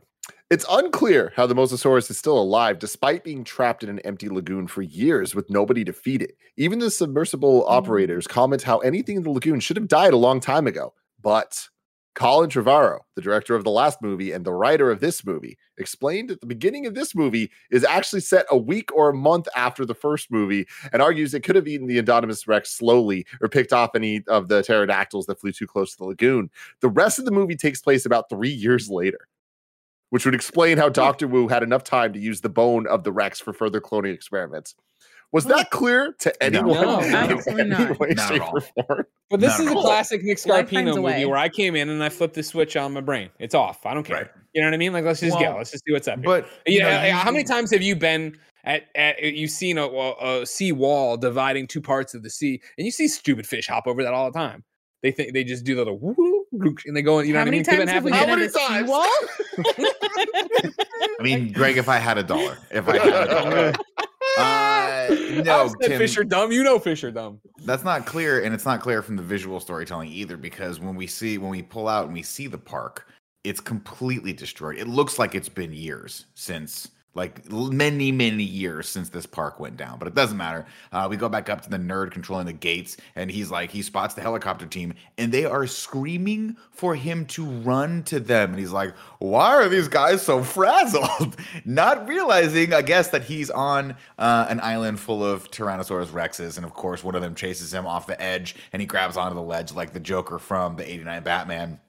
It's 0.51 0.67
unclear 0.69 1.33
how 1.37 1.47
the 1.47 1.55
Mosasaurus 1.55 2.11
is 2.11 2.19
still 2.19 2.39
alive 2.39 2.79
despite 2.79 3.25
being 3.25 3.43
trapped 3.45 3.83
in 3.85 3.89
an 3.89 4.01
empty 4.01 4.29
lagoon 4.29 4.67
for 4.67 4.83
years 4.83 5.35
with 5.35 5.49
nobody 5.49 5.85
to 5.85 5.93
feed 5.93 6.23
it. 6.23 6.37
Even 6.57 6.79
the 6.81 6.91
submersible 6.91 7.65
operators 7.69 8.27
comment 8.27 8.63
how 8.63 8.79
anything 8.81 9.17
in 9.17 9.23
the 9.23 9.31
lagoon 9.31 9.61
should 9.61 9.77
have 9.77 9.89
died 9.89 10.13
a 10.13 10.17
long 10.17 10.41
time 10.41 10.67
ago. 10.67 10.93
But 11.23 11.69
Colin 12.15 12.51
Trevorrow, 12.51 13.01
the 13.15 13.23
director 13.23 13.55
of 13.55 13.65
the 13.65 13.71
last 13.71 14.03
movie 14.03 14.33
and 14.33 14.45
the 14.45 14.53
writer 14.53 14.91
of 14.91 15.01
this 15.01 15.25
movie, 15.25 15.57
explained 15.79 16.29
that 16.29 16.41
the 16.41 16.47
beginning 16.47 16.87
of 16.87 16.95
this 16.95 17.15
movie 17.15 17.51
is 17.71 17.85
actually 17.85 18.21
set 18.21 18.47
a 18.51 18.59
week 18.59 18.95
or 18.95 19.11
a 19.11 19.15
month 19.15 19.49
after 19.55 19.87
the 19.87 19.95
first 19.95 20.31
movie 20.31 20.67
and 20.93 21.01
argues 21.01 21.33
it 21.33 21.45
could 21.45 21.57
have 21.57 21.69
eaten 21.69 21.87
the 21.87 22.03
Indominus 22.03 22.49
Rex 22.49 22.73
slowly 22.73 23.27
or 23.41 23.49
picked 23.49 23.73
off 23.73 23.95
any 23.95 24.23
of 24.29 24.49
the 24.49 24.63
pterodactyls 24.63 25.27
that 25.27 25.41
flew 25.41 25.53
too 25.53 25.67
close 25.67 25.93
to 25.93 25.99
the 25.99 26.05
lagoon. 26.05 26.51
The 26.81 26.89
rest 26.89 27.19
of 27.19 27.25
the 27.25 27.31
movie 27.31 27.57
takes 27.57 27.81
place 27.81 28.05
about 28.05 28.29
three 28.29 28.51
years 28.51 28.91
later 28.91 29.29
which 30.11 30.25
would 30.25 30.35
explain 30.35 30.77
how 30.77 30.89
hmm. 30.89 30.93
Dr. 30.93 31.27
Wu 31.27 31.49
had 31.49 31.63
enough 31.63 31.85
time 31.85 32.13
to 32.13 32.19
use 32.19 32.41
the 32.41 32.49
bone 32.49 32.87
of 32.87 33.05
the 33.05 33.13
Rex 33.13 33.41
for 33.41 33.53
further 33.53 33.81
cloning 33.81 34.13
experiments. 34.13 34.75
Was 35.33 35.45
that 35.45 35.71
clear 35.71 36.13
to 36.21 36.43
anyone? 36.43 36.81
No, 36.81 37.01
in 37.01 37.15
absolutely 37.15 37.61
any 37.61 37.71
not. 37.71 37.99
way, 38.01 38.09
Not 38.17 38.29
shape, 38.29 38.43
or 38.53 38.61
form? 38.61 39.07
But 39.31 39.39
this 39.41 39.59
Not 39.59 39.67
is 39.67 39.73
a 39.73 39.77
all. 39.77 39.83
classic 39.85 40.25
Nick 40.25 40.45
Lifetimes 40.45 40.71
Scarpino 40.71 40.85
movie 40.87 40.99
away. 40.99 41.25
where 41.27 41.39
I 41.39 41.49
came 41.49 41.77
in 41.77 41.89
and 41.89 42.03
I 42.03 42.09
flipped 42.09 42.35
the 42.35 42.43
switch 42.43 42.77
on 42.77 42.93
my 42.93 43.01
brain. 43.01 43.31
It's 43.39 43.55
off. 43.55 43.87
I 43.87 43.95
don't 43.95 44.03
care. 44.03 44.17
Right. 44.17 44.27
You 44.55 44.61
know 44.63 44.67
what 44.67 44.75
I 44.75 44.79
mean? 44.79 44.93
Like 44.93 45.05
let's 45.05 45.21
just 45.21 45.37
Well, 45.37 45.53
go. 45.53 45.59
Let's 45.59 45.71
just 45.71 45.85
see 45.87 45.93
what's 45.93 46.09
up. 46.09 46.17
here. 46.19 46.25
But 46.25 46.49
you 46.67 46.79
yeah, 46.79 47.11
know, 47.13 47.17
how 47.19 47.31
many 47.31 47.45
times 47.45 47.71
have 47.71 47.83
you 47.83 47.95
been 47.95 48.37
at, 48.65 48.87
at 48.97 49.23
you've 49.23 49.53
seen 49.53 49.79
a, 49.79 49.87
a, 49.87 50.43
a 50.43 50.47
sea 50.47 50.73
wall 50.73 51.17
dividing 51.17 51.69
two 51.69 51.81
parts 51.81 52.13
of 52.15 52.25
the 52.25 52.31
sea, 52.31 52.61
and 52.77 52.85
you 52.85 52.91
see 52.91 53.07
stupid 53.07 53.47
fish 53.47 53.69
hop 53.69 53.87
over 53.87 54.03
that 54.03 54.13
all 54.13 54.31
the 54.31 54.37
time. 54.39 54.65
They 55.03 55.13
think 55.13 55.33
they 55.33 55.45
just 55.45 55.65
do 55.65 55.75
the 55.77 55.81
little 55.83 55.99
woo, 55.99 56.15
woo, 56.51 56.75
and 56.85 56.95
they 56.97 57.01
go. 57.03 57.21
You 57.21 57.33
know 57.33 57.39
How 57.39 57.45
what 57.45 57.49
I 57.49 57.51
mean? 57.53 57.63
Give 57.63 57.75
it 57.81 57.87
times 57.87 57.91
have 57.93 58.05
we 58.05 58.11
half 58.11 58.27
been 58.27 58.41
an 58.41 58.45
at 58.45 58.55
How 58.55 58.69
many 58.71 58.87
seawall? 58.87 59.07
I 61.21 61.23
mean, 61.23 61.53
Greg, 61.53 61.77
if 61.79 61.89
I 61.89 61.97
had 61.99 62.19
a 62.19 62.23
dollar, 62.23 62.59
if 62.71 62.89
I 62.89 62.99
had 62.99 63.09
a 63.09 63.27
dollar, 63.31 63.73
uh, 64.39 64.70
no, 65.11 65.65
I've 65.65 65.79
Tim, 65.81 65.99
fish 65.99 66.17
are 66.17 66.25
dumb. 66.25 66.53
You 66.53 66.63
know 66.63 66.79
fish 66.79 67.05
are 67.05 67.11
dumb. 67.11 67.41
that's 67.65 67.85
not 67.85 68.07
clear, 68.07 68.43
and 68.43 68.55
it's 68.55 68.65
not 68.65 68.81
clear 68.81 69.03
from 69.03 69.17
the 69.17 69.23
visual 69.23 69.61
storytelling 69.61 70.09
either. 70.09 70.37
Because 70.37 70.81
when 70.81 70.95
we 70.95 71.07
see, 71.07 71.39
when 71.39 71.51
we 71.51 71.63
pull 71.63 71.89
out 71.89 72.05
and 72.05 72.15
we 72.15 72.23
see 72.23 72.47
the 72.47 72.59
park, 72.59 73.07
it's 73.45 73.61
completely 73.61 74.33
destroyed. 74.33 74.79
It 74.79 74.89
looks 74.89 75.19
like 75.19 75.35
it's 75.35 75.49
been 75.49 75.73
years 75.73 76.27
since, 76.35 76.89
like 77.15 77.51
many, 77.51 78.13
many 78.13 78.45
years 78.45 78.89
since 78.89 79.09
this 79.09 79.27
park 79.27 79.59
went 79.59 79.77
down. 79.77 79.99
But 79.99 80.09
it 80.09 80.15
doesn't 80.15 80.37
matter. 80.37 80.67
Uh, 80.93 81.09
we 81.11 81.17
go 81.17 81.29
back 81.29 81.49
up 81.49 81.61
to 81.63 81.71
the 81.71 81.77
nerd 81.77 82.13
controlling 82.13 82.47
the 82.47 82.53
gates, 82.53 82.97
and 83.17 83.31
he's 83.31 83.51
like, 83.51 83.71
he 83.71 83.83
spots 83.83 84.15
the 84.15 84.21
helicopter 84.21 84.67
team, 84.67 84.95
and 85.19 85.33
they 85.33 85.45
are 85.45 85.67
screaming 85.67 86.57
for 86.71 86.95
him 86.95 87.27
to 87.27 87.45
run 87.45 88.05
to 88.05 88.21
them. 88.21 88.51
And 88.51 88.59
he's 88.59 88.71
like, 88.71 88.95
why 89.19 89.55
are 89.57 89.69
these 89.69 89.89
guys 89.89 90.23
so 90.23 90.43
frazzled? 90.45 91.37
Not 91.65 92.07
realizing, 92.07 92.73
I 92.73 92.83
guess, 92.83 93.09
that 93.09 93.25
he's 93.25 93.51
on 93.51 93.97
uh, 94.19 94.47
an 94.49 94.61
island 94.61 95.01
full 95.01 95.25
of 95.25 95.51
Tyrannosaurus 95.51 96.09
Rexes. 96.09 96.57
And 96.57 96.65
of 96.65 96.75
course, 96.75 97.03
one 97.03 97.15
of 97.17 97.23
them 97.23 97.35
chases 97.35 97.75
him 97.75 97.87
off 97.87 98.07
the 98.07 98.21
edge, 98.21 98.55
and 98.73 98.81
he 98.81 98.87
grabs 98.87 99.17
onto 99.17 99.35
the 99.35 99.43
ledge 99.43 99.73
like 99.73 99.93
the 99.93 100.01
Joker 100.01 100.39
from 100.39 100.77
the 100.77 100.89
89 100.89 101.23
Batman. 101.25 101.81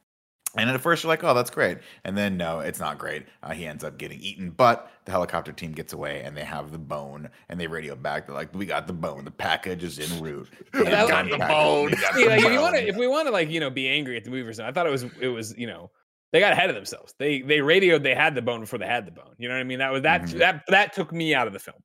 And 0.57 0.69
at 0.69 0.81
first, 0.81 1.03
you're 1.03 1.07
like, 1.09 1.23
oh, 1.23 1.33
that's 1.33 1.49
great. 1.49 1.77
And 2.03 2.17
then, 2.17 2.35
no, 2.35 2.59
it's 2.59 2.79
not 2.79 2.97
great. 2.97 3.25
Uh, 3.41 3.51
he 3.53 3.65
ends 3.65 3.83
up 3.85 3.97
getting 3.97 4.19
eaten. 4.19 4.49
But 4.49 4.91
the 5.05 5.11
helicopter 5.11 5.53
team 5.53 5.71
gets 5.71 5.93
away 5.93 6.21
and 6.23 6.35
they 6.35 6.43
have 6.43 6.71
the 6.71 6.77
bone 6.77 7.29
and 7.47 7.59
they 7.59 7.67
radio 7.67 7.95
back. 7.95 8.25
They're 8.27 8.35
like, 8.35 8.53
we 8.53 8.65
got 8.65 8.85
the 8.85 8.93
bone. 8.93 9.23
The 9.23 9.31
package 9.31 9.83
is 9.83 9.97
en 9.99 10.21
route. 10.21 10.49
We 10.73 10.83
got 10.83 11.25
the 11.25 11.31
the 11.31 11.37
bone. 11.37 11.85
We 11.85 11.91
got 11.97 12.15
See, 12.15 12.23
the 12.25 12.29
like, 12.31 12.43
if 12.43 12.51
you 12.51 12.59
want 12.59 12.75
to, 12.75 12.81
bone." 12.81 12.89
if 12.89 12.97
we 12.97 13.07
want 13.07 13.27
to, 13.27 13.31
like 13.31 13.49
you 13.49 13.59
know, 13.61 13.69
be 13.69 13.87
angry 13.87 14.17
at 14.17 14.25
the 14.25 14.29
movie 14.29 14.47
or 14.47 14.51
something, 14.53 14.69
I 14.69 14.73
thought 14.73 14.87
it 14.87 14.91
was, 14.91 15.03
it 15.21 15.29
was, 15.29 15.57
you 15.57 15.67
know, 15.67 15.89
they 16.33 16.39
got 16.39 16.51
ahead 16.53 16.69
of 16.69 16.75
themselves. 16.75 17.13
They 17.17 17.41
they 17.41 17.61
radioed 17.61 18.03
they 18.03 18.15
had 18.15 18.35
the 18.35 18.41
bone 18.41 18.59
before 18.61 18.79
they 18.79 18.87
had 18.87 19.05
the 19.05 19.11
bone. 19.11 19.35
You 19.37 19.47
know 19.49 19.55
what 19.55 19.61
I 19.61 19.63
mean? 19.65 19.79
That 19.79 19.91
was 19.91 20.01
that 20.03 20.21
Mhm. 20.23 20.37
that 20.39 20.63
that 20.69 20.93
took 20.93 21.11
me 21.11 21.33
out 21.35 21.47
of 21.47 21.53
the 21.53 21.59
film. 21.59 21.77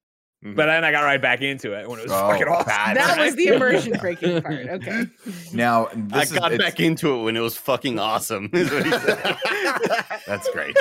Mhm. 0.45 0.55
But 0.55 0.67
then 0.67 0.85
I 0.85 0.91
got 0.93 1.03
right 1.03 1.21
back 1.21 1.41
into 1.41 1.73
it 1.73 1.89
when 1.89 1.99
it 1.99 2.03
was 2.03 2.13
Oh, 2.13 2.29
fucking 2.31 2.47
awesome. 2.47 2.67
bad. 2.67 2.97
that 2.99 3.19
was 3.19 3.35
the 3.37 3.47
immersion 3.55 3.95
breaking 3.99 4.43
part. 4.43 4.67
Okay. 4.69 5.05
Now, 5.53 5.89
I 6.13 6.23
is, 6.23 6.33
got 6.33 6.57
back 6.59 6.79
into 6.81 7.15
it 7.19 7.23
when 7.25 7.37
it 7.37 7.41
was 7.41 7.57
fucking 7.57 7.99
awesome. 7.99 8.51
is 8.53 8.71
what 8.71 8.85
he 8.85 8.91
said. 8.93 9.37
That's 10.27 10.49
great. 10.51 10.77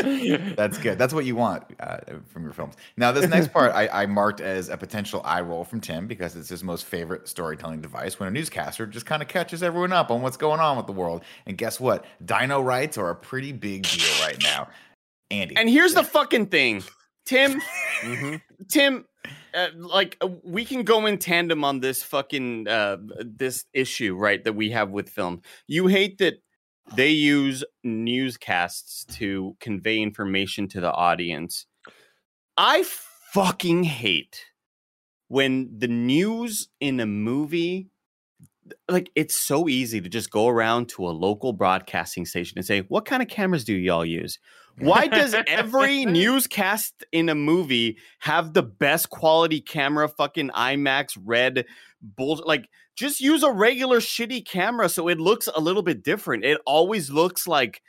That's 0.57 0.77
good. 0.77 0.97
That's 0.97 1.13
what 1.13 1.23
you 1.23 1.35
want 1.35 1.63
uh, 1.79 1.97
from 2.27 2.43
your 2.43 2.51
films. 2.51 2.73
Now, 2.97 3.11
this 3.13 3.29
next 3.29 3.53
part 3.53 3.71
I, 3.73 3.87
I 3.87 4.05
marked 4.05 4.41
as 4.41 4.67
a 4.69 4.75
potential 4.75 5.21
eye 5.23 5.39
roll 5.41 5.63
from 5.63 5.79
Tim 5.79 6.07
because 6.07 6.35
it's 6.35 6.49
his 6.49 6.63
most 6.63 6.85
favorite 6.85 7.27
storytelling 7.29 7.79
device 7.81 8.19
when 8.19 8.27
a 8.27 8.31
newscaster 8.31 8.85
just 8.85 9.05
kind 9.05 9.21
of 9.21 9.29
catches 9.29 9.63
everyone 9.63 9.93
up 9.93 10.11
on 10.11 10.21
what's 10.21 10.37
going 10.37 10.59
on 10.59 10.75
with 10.75 10.87
the 10.87 10.93
world. 10.93 11.23
And 11.45 11.57
guess 11.57 11.79
what? 11.79 12.03
Dino 12.25 12.61
rights 12.61 12.97
are 12.97 13.09
a 13.11 13.15
pretty 13.15 13.53
big 13.53 13.83
deal 13.83 14.11
right 14.21 14.41
now. 14.43 14.67
Andy. 15.31 15.55
and 15.55 15.69
here's 15.69 15.93
the 15.93 16.03
fucking 16.03 16.47
thing, 16.47 16.83
Tim. 17.25 17.61
Mhm. 18.01 18.41
Tim, 18.67 19.05
uh, 19.53 19.67
like 19.75 20.17
uh, 20.21 20.29
we 20.43 20.65
can 20.65 20.83
go 20.83 21.05
in 21.05 21.17
tandem 21.17 21.63
on 21.63 21.79
this 21.79 22.03
fucking 22.03 22.67
uh, 22.67 22.97
this 23.19 23.65
issue, 23.73 24.15
right? 24.15 24.43
That 24.43 24.53
we 24.53 24.71
have 24.71 24.89
with 24.89 25.09
film. 25.09 25.41
You 25.67 25.87
hate 25.87 26.17
that 26.19 26.41
they 26.95 27.09
use 27.09 27.63
newscasts 27.83 29.05
to 29.17 29.55
convey 29.59 29.99
information 29.99 30.67
to 30.69 30.81
the 30.81 30.91
audience. 30.91 31.65
I 32.57 32.83
fucking 33.33 33.83
hate 33.83 34.45
when 35.27 35.69
the 35.77 35.87
news 35.87 36.69
in 36.79 36.99
a 36.99 37.05
movie 37.05 37.89
like 38.89 39.11
it's 39.15 39.35
so 39.35 39.67
easy 39.69 40.01
to 40.01 40.09
just 40.09 40.31
go 40.31 40.47
around 40.47 40.89
to 40.89 41.05
a 41.07 41.09
local 41.11 41.53
broadcasting 41.53 42.25
station 42.25 42.57
and 42.57 42.65
say 42.65 42.81
what 42.81 43.05
kind 43.05 43.21
of 43.21 43.29
cameras 43.29 43.63
do 43.63 43.73
y'all 43.73 44.05
use 44.05 44.39
why 44.79 45.07
does 45.07 45.35
every 45.47 46.03
newscast 46.05 47.05
in 47.11 47.29
a 47.29 47.35
movie 47.35 47.97
have 48.19 48.53
the 48.53 48.63
best 48.63 49.09
quality 49.09 49.61
camera 49.61 50.07
fucking 50.09 50.49
imax 50.49 51.17
red 51.23 51.65
bull 52.01 52.41
like 52.45 52.67
just 52.95 53.21
use 53.21 53.43
a 53.43 53.51
regular 53.51 53.99
shitty 53.99 54.45
camera 54.45 54.89
so 54.89 55.07
it 55.07 55.19
looks 55.19 55.47
a 55.55 55.59
little 55.61 55.83
bit 55.83 56.03
different 56.03 56.43
it 56.43 56.59
always 56.65 57.09
looks 57.11 57.47
like 57.47 57.81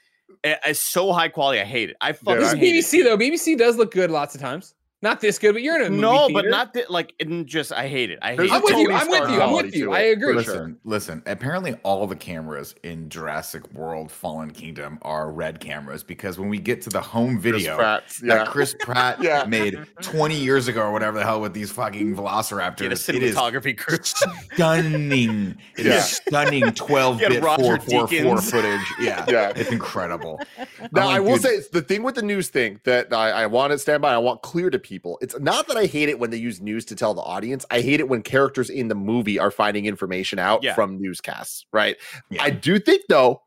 it's 0.45 0.81
so 0.81 1.13
high 1.13 1.29
quality 1.29 1.61
i 1.61 1.65
hate 1.65 1.91
it 1.91 1.97
i 2.01 2.13
fucking 2.13 2.41
This 2.41 2.53
is 2.53 2.59
hate 2.59 2.77
it. 2.77 2.85
BBC 2.85 3.05
though. 3.05 3.17
BBC 3.17 3.57
does 3.59 3.77
look 3.77 3.93
good 3.93 4.11
lots 4.11 4.35
of 4.35 4.41
times. 4.41 4.75
Not 5.07 5.21
this 5.21 5.39
good, 5.39 5.53
but 5.53 5.63
you're 5.63 5.77
in 5.81 5.87
a 5.87 5.91
movie 5.91 6.01
no 6.03 6.29
but 6.33 6.47
not 6.47 6.75
that 6.75 6.91
like 6.91 7.15
in 7.21 7.47
just 7.47 7.73
i 7.73 7.87
hate 7.87 8.11
it 8.11 8.19
I 8.23 8.35
hate. 8.35 8.41
It. 8.47 8.53
I'm, 8.53 8.63
with 8.63 8.77
you. 8.77 8.89
Totally 8.89 8.95
I'm 8.95 9.09
with 9.09 9.31
you. 9.31 9.41
I'm 9.41 9.53
with 9.53 9.75
you. 9.77 9.93
I 9.93 10.01
it, 10.01 10.13
agree. 10.15 10.33
for 10.33 10.39
Listen, 10.41 10.55
sure. 10.55 10.77
listen. 10.85 11.23
Apparently, 11.27 11.75
all 11.85 12.07
the 12.09 12.17
cameras 12.17 12.75
in 12.83 13.09
Jurassic 13.09 13.73
World: 13.73 14.11
Fallen 14.11 14.51
Kingdom 14.51 14.99
are 15.03 15.31
red 15.31 15.61
cameras 15.61 16.03
because 16.03 16.39
when 16.41 16.49
we 16.49 16.59
get 16.59 16.83
to 16.83 16.91
the 16.91 17.01
home 17.01 17.41
Chris 17.41 17.63
video 17.63 17.77
that. 17.77 18.49
Chris 18.49 18.75
Pratt 18.81 19.23
Yeah. 19.23 19.45
made 19.45 19.79
20 20.03 20.35
years 20.35 20.67
ago 20.67 20.83
or 20.83 20.93
whatever 20.93 21.19
the 21.19 21.25
hell 21.25 21.41
with 21.41 21.55
these 21.55 21.71
fucking 21.71 22.17
velociraptors, 22.17 22.79
get 22.79 22.87
a 23.13 23.17
it 23.17 23.23
is 23.23 23.37
cinematography 23.37 23.79
crew 23.79 23.99
stunning. 24.03 25.57
It 25.79 25.87
is 25.87 25.95
Yeah. 25.95 26.01
stunning 26.01 26.73
12 26.73 27.19
bit 27.19 27.43
444 27.45 28.41
footage. 28.41 28.81
Yeah, 29.01 29.25
Yeah. 29.29 29.53
it's 29.55 29.71
incredible. 29.71 30.41
Now, 30.91 31.03
I'm 31.03 31.09
I 31.09 31.19
like, 31.19 31.23
will 31.23 31.33
dude, 31.35 31.43
say 31.43 31.49
it's 31.51 31.69
the 31.69 31.83
thing 31.83 32.03
with 32.03 32.15
the 32.17 32.23
news 32.23 32.49
thing 32.49 32.81
that 32.85 33.13
I, 33.13 33.31
I 33.31 33.47
want 33.47 33.73
to 33.73 33.79
stand 33.79 34.03
by. 34.03 34.15
I 34.15 34.19
want 34.19 34.43
clear 34.43 34.71
to 34.71 34.79
people. 34.79 34.96
It's 35.21 35.39
not 35.39 35.69
that 35.69 35.77
I 35.77 35.87
hate 35.87 36.09
it 36.09 36.19
when 36.19 36.31
they 36.31 36.37
use 36.37 36.61
news 36.61 36.85
to 36.87 36.97
tell 36.97 37.15
the 37.15 37.23
audience. 37.23 37.65
I 37.71 37.81
hate 37.81 38.01
it 38.01 38.09
when 38.09 38.23
characters 38.23 38.71
in 38.71 38.89
the 38.89 38.95
movie 38.95 39.39
are 39.39 39.51
finding 39.51 39.87
information 39.87 40.39
out 40.39 40.63
Yeah. 40.63 40.75
from 40.75 41.01
newscasts. 41.01 41.67
Right. 41.73 41.97
Yeah. 42.31 42.43
I 42.43 42.51
do 42.51 42.79
think 42.79 43.03
though, 43.09 43.43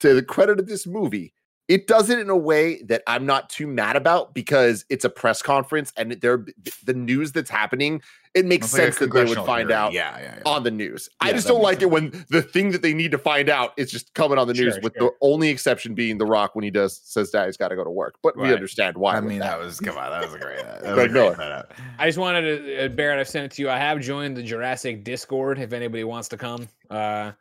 to 0.00 0.14
the 0.14 0.22
credit 0.22 0.58
of 0.58 0.66
this 0.66 0.86
movie, 0.86 1.32
it 1.72 1.86
does 1.86 2.10
it 2.10 2.18
in 2.18 2.28
a 2.28 2.36
way 2.36 2.82
that 2.82 3.02
I'm 3.06 3.24
not 3.24 3.48
too 3.48 3.66
mad 3.66 3.96
about 3.96 4.34
because 4.34 4.84
it's 4.90 5.06
a 5.06 5.08
press 5.08 5.40
conference 5.40 5.90
and 5.96 6.12
there 6.20 6.44
the 6.84 6.92
news 6.92 7.32
that's 7.32 7.48
happening. 7.48 8.02
It 8.34 8.44
makes 8.44 8.66
It's 8.66 8.74
like 8.74 8.82
sense 8.82 8.98
that 8.98 9.12
they 9.12 9.24
would 9.24 9.36
find 9.38 9.68
hearing. 9.70 9.72
out 9.72 9.92
Yeah, 9.94 10.18
yeah, 10.18 10.34
yeah. 10.36 10.42
on 10.44 10.64
the 10.64 10.70
news. 10.70 11.08
I 11.22 11.32
just 11.32 11.46
don't 11.46 11.58
makes 11.58 11.64
like 11.64 11.82
it 11.82 11.90
when 11.90 12.26
the 12.28 12.42
thing 12.42 12.72
that 12.72 12.82
they 12.82 12.92
need 12.92 13.10
to 13.12 13.18
find 13.18 13.48
out 13.48 13.72
is 13.78 13.90
just 13.90 14.12
coming 14.12 14.36
on 14.36 14.48
the 14.48 14.52
news. 14.54 14.74
Sure, 14.74 14.82
with 14.82 14.92
the 14.94 15.10
only 15.22 15.48
exception 15.48 15.94
being 15.94 16.18
The 16.18 16.26
Rock 16.26 16.54
when 16.54 16.62
he 16.62 16.70
does 16.70 17.00
says 17.04 17.30
Daddy's 17.30 17.56
got 17.56 17.68
to 17.68 17.76
go 17.76 17.84
to 17.84 17.90
work. 17.90 18.16
But 18.22 18.36
we 18.36 18.52
understand 18.52 18.98
why. 18.98 19.16
I 19.16 19.20
mean, 19.22 19.38
that. 19.38 19.58
that 19.58 19.58
was 19.58 19.80
come 19.80 19.96
on, 19.96 20.10
that 20.10 20.22
was 20.24 20.34
a 20.34 20.38
great. 20.38 20.58
That 20.62 20.82
was 20.82 20.90
a 20.90 21.08
great 21.08 21.38
Miller. 21.38 21.66
I 21.98 22.06
just 22.06 22.18
wanted 22.18 22.42
to, 22.42 22.84
uh, 22.84 22.88
Barrett, 22.88 23.18
I've 23.18 23.28
sent 23.28 23.46
it 23.46 23.56
to 23.56 23.62
you. 23.62 23.70
I 23.70 23.78
have 23.78 23.98
joined 24.00 24.36
the 24.36 24.42
Jurassic 24.42 25.04
Discord 25.04 25.58
if 25.58 25.72
anybody 25.72 26.04
wants 26.04 26.28
to 26.28 26.36
come. 26.36 26.68
Uh, 26.90 27.32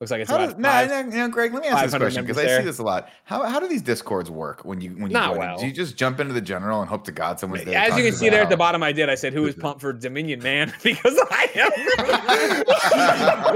looks 0.00 0.10
like 0.10 0.20
it's 0.20 0.30
How 0.30 0.36
about 0.36 0.50
does, 0.50 0.58
no, 0.58 0.68
five- 0.68 0.88
no, 0.88 1.02
no, 1.02 1.28
Greg, 1.28 1.52
let 1.52 1.62
me 1.62 1.68
ask 1.68 1.84
this 1.84 1.94
question 1.94 2.24
because 2.24 2.38
I 2.38 2.58
see 2.58 2.64
this 2.64 2.78
a 2.78 2.82
lot. 2.82 3.08
How, 3.24 3.44
how 3.44 3.58
do 3.58 3.66
these 3.66 3.82
discords 3.82 4.30
work 4.30 4.64
when 4.64 4.80
you 4.80 4.90
when 4.90 5.10
you 5.10 5.14
Not 5.14 5.36
well. 5.36 5.58
Do 5.58 5.66
you 5.66 5.72
just 5.72 5.96
jump 5.96 6.20
into 6.20 6.32
the 6.32 6.40
general 6.40 6.80
and 6.80 6.88
hope 6.88 7.04
to 7.04 7.12
God 7.12 7.40
someone's 7.40 7.64
there? 7.64 7.76
As 7.76 7.96
you 7.96 8.04
can 8.04 8.12
see 8.12 8.28
there 8.28 8.42
at 8.42 8.50
the 8.50 8.56
bottom, 8.56 8.82
I 8.82 8.92
did. 8.92 9.10
I 9.10 9.16
said, 9.16 9.32
"Who 9.32 9.46
is 9.46 9.54
pumped 9.60 9.80
for 9.80 9.92
Dominion, 9.92 10.42
man?" 10.42 10.72
because 10.82 11.18
I 11.30 11.48
am. 11.54 11.70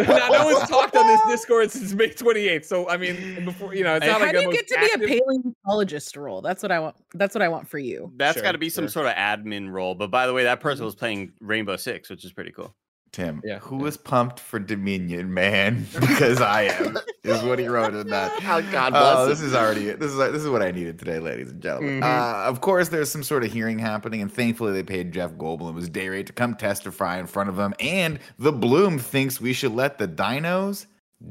now, 0.09 0.29
no 0.29 0.45
one's 0.47 0.69
talked 0.69 0.97
on 0.97 1.07
this 1.07 1.21
Discord 1.29 1.71
since 1.71 1.93
May 1.93 2.09
28th. 2.09 2.65
So 2.65 2.89
I 2.89 2.97
mean, 2.97 3.45
before 3.45 3.75
you 3.75 3.85
know, 3.85 3.97
it's 3.97 4.07
not 4.07 4.21
How 4.21 4.27
like 4.27 4.35
do 4.35 4.41
you 4.41 4.53
get 4.53 4.67
to 4.69 4.79
be 4.81 5.05
a 5.05 5.21
paleontologist 5.21 6.17
role? 6.17 6.43
That's 6.43 6.63
what 6.63 6.73
I 6.73 6.81
want. 6.81 6.97
That's 7.15 7.35
what 7.35 7.43
I 7.43 7.49
want 7.49 7.69
for 7.69 7.79
you. 7.79 8.13
That's 8.17 8.35
Sure, 8.35 8.43
got 8.43 8.53
to 8.53 8.59
be 8.59 8.69
some 8.69 8.85
sure. 8.85 9.05
sort 9.05 9.07
of 9.07 9.15
admin 9.15 9.71
role. 9.71 9.95
But 9.95 10.11
by 10.11 10.27
the 10.27 10.33
way, 10.33 10.45
that 10.45 10.61
person 10.61 10.81
mm-hmm. 10.81 10.87
was 10.87 10.95
playing 10.95 11.33
Rainbow 11.41 11.77
Six, 11.77 12.11
which 12.11 12.25
is 12.25 12.33
pretty 12.33 12.51
cool. 12.51 12.75
Tim, 13.13 13.43
Yeah. 13.45 13.59
who 13.59 13.85
is 13.87 13.97
pumped 13.97 14.41
for 14.41 14.59
Dominion, 14.59 15.33
man? 15.35 15.87
Because 16.01 16.41
I 16.41 16.63
am. 16.63 16.97
is 17.25 17.43
what 17.43 17.59
he 17.59 17.69
wrote 17.69 17.95
in 17.95 18.09
that. 18.09 18.41
How 18.41 18.61
God 18.61 18.93
Oh, 18.97 19.27
bless 19.27 19.29
this 19.29 19.41
him. 19.41 19.47
is 19.49 19.55
already 19.55 19.85
this 19.93 20.11
is 20.11 20.17
this 20.17 20.43
is 20.43 20.49
what 20.49 20.63
I 20.63 20.71
needed 20.71 20.99
today, 20.99 21.19
ladies 21.19 21.51
and 21.51 21.63
gentlemen. 21.63 22.01
Mhm. 22.01 22.05
Uh, 22.05 22.45
of 22.49 22.61
course, 22.61 22.89
there's 22.89 23.11
some 23.11 23.23
sort 23.23 23.45
of 23.45 23.53
hearing 23.53 23.79
happening, 23.79 24.23
and 24.23 24.33
thankfully 24.33 24.73
they 24.73 24.83
paid 24.83 25.13
Jeff 25.13 25.33
Goldblum 25.33 25.77
his 25.77 25.89
day 25.89 26.09
rate 26.09 26.27
to 26.29 26.33
come 26.33 26.55
testify 26.57 27.19
in 27.19 27.27
front 27.27 27.49
of 27.51 27.57
them. 27.57 27.75
And 27.81 28.19
the 28.39 28.53
Bloom 28.53 28.99
thinks 28.99 29.41
we 29.41 29.53
should 29.53 29.73
let 29.75 29.99
the 29.99 30.09
dinos 30.09 30.87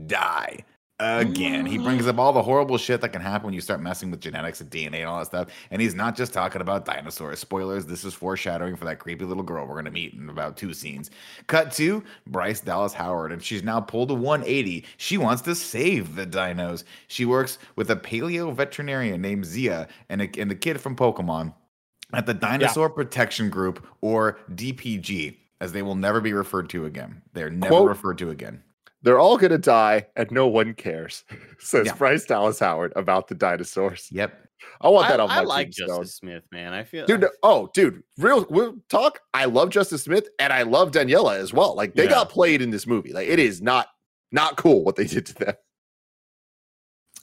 die 0.08 0.60
again. 1.02 1.66
He 1.66 1.78
brings 1.78 2.08
up 2.08 2.18
all 2.18 2.32
the 2.32 2.42
horrible 2.42 2.78
shit 2.78 3.02
that 3.02 3.10
can 3.10 3.22
happen 3.22 3.46
when 3.46 3.54
you 3.54 3.62
start 3.62 3.82
messing 3.82 4.12
with 4.12 4.22
genetics 4.22 4.62
and 4.62 4.70
DNA 4.70 4.98
and 5.00 5.06
all 5.06 5.20
that 5.20 5.26
stuff. 5.26 5.48
And 5.72 5.82
he's 5.82 5.96
not 5.96 6.16
just 6.16 6.32
talking 6.34 6.62
about 6.62 6.86
dinosaurs. 6.86 7.40
Spoilers: 7.40 7.86
this 7.86 8.04
is 8.06 8.14
foreshadowing 8.14 8.76
for 8.76 8.86
that 8.86 9.00
creepy 9.00 9.26
little 9.26 9.44
girl 9.44 9.66
we're 9.66 9.76
gonna 9.76 9.92
meet 9.92 10.14
in 10.14 10.30
about 10.30 10.58
two 10.58 10.74
scenes. 10.74 11.12
Cut 11.48 11.72
to 11.74 12.04
Bryce 12.28 12.62
Dallas 12.62 12.94
Howard, 12.94 13.32
and 13.32 13.44
she's 13.44 13.64
now 13.64 13.80
pulled 13.82 14.12
a 14.12 14.14
180. 14.14 14.86
She 14.98 15.18
wants 15.18 15.42
to 15.44 15.56
save 15.56 16.16
the 16.16 16.26
dinos. 16.26 16.84
She 17.08 17.26
works 17.26 17.58
with 17.76 17.90
a 17.92 17.96
paleo 17.96 18.54
veterinarian 18.54 19.22
named 19.22 19.46
Zia 19.46 19.88
and, 20.10 20.22
a, 20.22 20.30
and 20.40 20.50
the 20.50 20.56
kid 20.56 20.80
from 20.80 20.96
Pokemon 20.96 21.54
at 22.14 22.26
the 22.26 22.34
Dinosaur 22.34 22.90
Protection 22.90 23.50
Group, 23.50 23.86
or 24.02 24.38
DPG, 24.54 25.38
as 25.62 25.72
they 25.72 25.82
will 25.82 25.96
never 25.96 26.20
be 26.20 26.34
referred 26.34 26.70
to 26.72 26.86
again. 26.86 27.22
They're 27.34 27.50
never 27.50 27.70
Quote- 27.76 27.88
referred 27.90 28.18
to 28.20 28.30
again. 28.32 28.64
They're 29.04 29.20
all 29.20 29.38
gonna 29.38 29.58
die, 29.58 30.06
and 30.16 30.30
no 30.32 30.48
one 30.48 30.74
cares. 30.76 31.24
Says 31.60 31.88
Yeah. 31.88 31.96
Bryce 31.96 32.26
Dallas 32.26 32.60
Howard 32.60 32.94
about 32.96 33.28
the 33.28 33.36
dinosaurs. 33.36 34.08
Yep. 34.12 34.48
I 34.82 34.90
want 34.90 35.08
I, 35.08 35.10
that 35.10 35.20
on 35.20 35.30
my 35.30 35.38
I 35.38 35.42
like 35.42 35.68
tombstone. 35.68 35.88
Justice 35.88 36.16
Smith, 36.18 36.44
man. 36.52 36.72
I 36.74 36.84
feel 36.84 37.08
Dude, 37.08 37.26
oh, 37.42 37.70
dude, 37.74 38.04
real, 38.20 38.46
real 38.52 38.76
talk. 38.90 39.20
I 39.34 39.46
love 39.46 39.72
Justice 39.72 40.04
Smith 40.04 40.30
and 40.38 40.54
I 40.54 40.62
love 40.62 40.92
Daniella 40.92 41.40
as 41.40 41.52
well. 41.52 41.76
Like 41.76 41.96
they 41.96 42.04
Yeah. 42.04 42.12
got 42.12 42.30
played 42.30 42.62
in 42.62 42.70
this 42.70 42.86
movie. 42.86 43.12
Like 43.12 43.28
it 43.28 43.40
is 43.40 43.60
not 43.62 43.88
not 44.32 44.58
cool 44.58 44.84
what 44.84 44.96
they 44.98 45.06
did 45.08 45.26
to 45.28 45.34
them. 45.34 45.54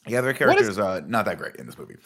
Yeah, 0.07 0.21
their 0.21 0.33
What 0.33 0.59
is- 0.59 0.67
characters 0.67 0.79
uh 0.79 1.01
not 1.07 1.27
that 1.27 1.39
great 1.39 1.57
in 1.57 1.67
this 1.67 1.79
movie. 1.79 1.97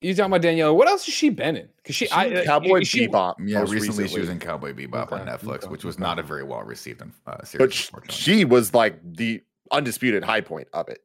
You 0.00 0.14
talking 0.14 0.30
about 0.30 0.42
Danielle? 0.42 0.76
What 0.76 0.88
else 0.88 1.06
has 1.06 1.14
she 1.14 1.30
been 1.30 1.56
in? 1.56 1.68
Because 1.78 1.96
she, 1.96 2.06
She 2.06 2.12
I, 2.12 2.28
uh, 2.28 2.44
Cowboy 2.44 2.84
she, 2.84 3.08
Bebop. 3.08 3.36
Yeah, 3.38 3.60
most 3.60 3.72
recently, 3.72 4.08
she 4.08 4.20
was 4.20 4.28
in 4.28 4.38
Cowboy 4.38 4.74
Bebop 4.74 5.10
on 5.10 5.26
Netflix, 5.26 5.64
okay, 5.64 5.68
which 5.68 5.84
was 5.84 5.98
not 5.98 6.18
a 6.18 6.22
very 6.22 6.42
well 6.42 6.62
received 6.62 7.02
uh, 7.26 7.42
series. 7.44 7.90
but 7.90 8.12
she 8.12 8.44
was 8.44 8.74
like 8.74 8.98
the 9.02 9.42
undisputed 9.70 10.22
high 10.22 10.42
point 10.42 10.68
of 10.74 10.88
it. 10.88 11.02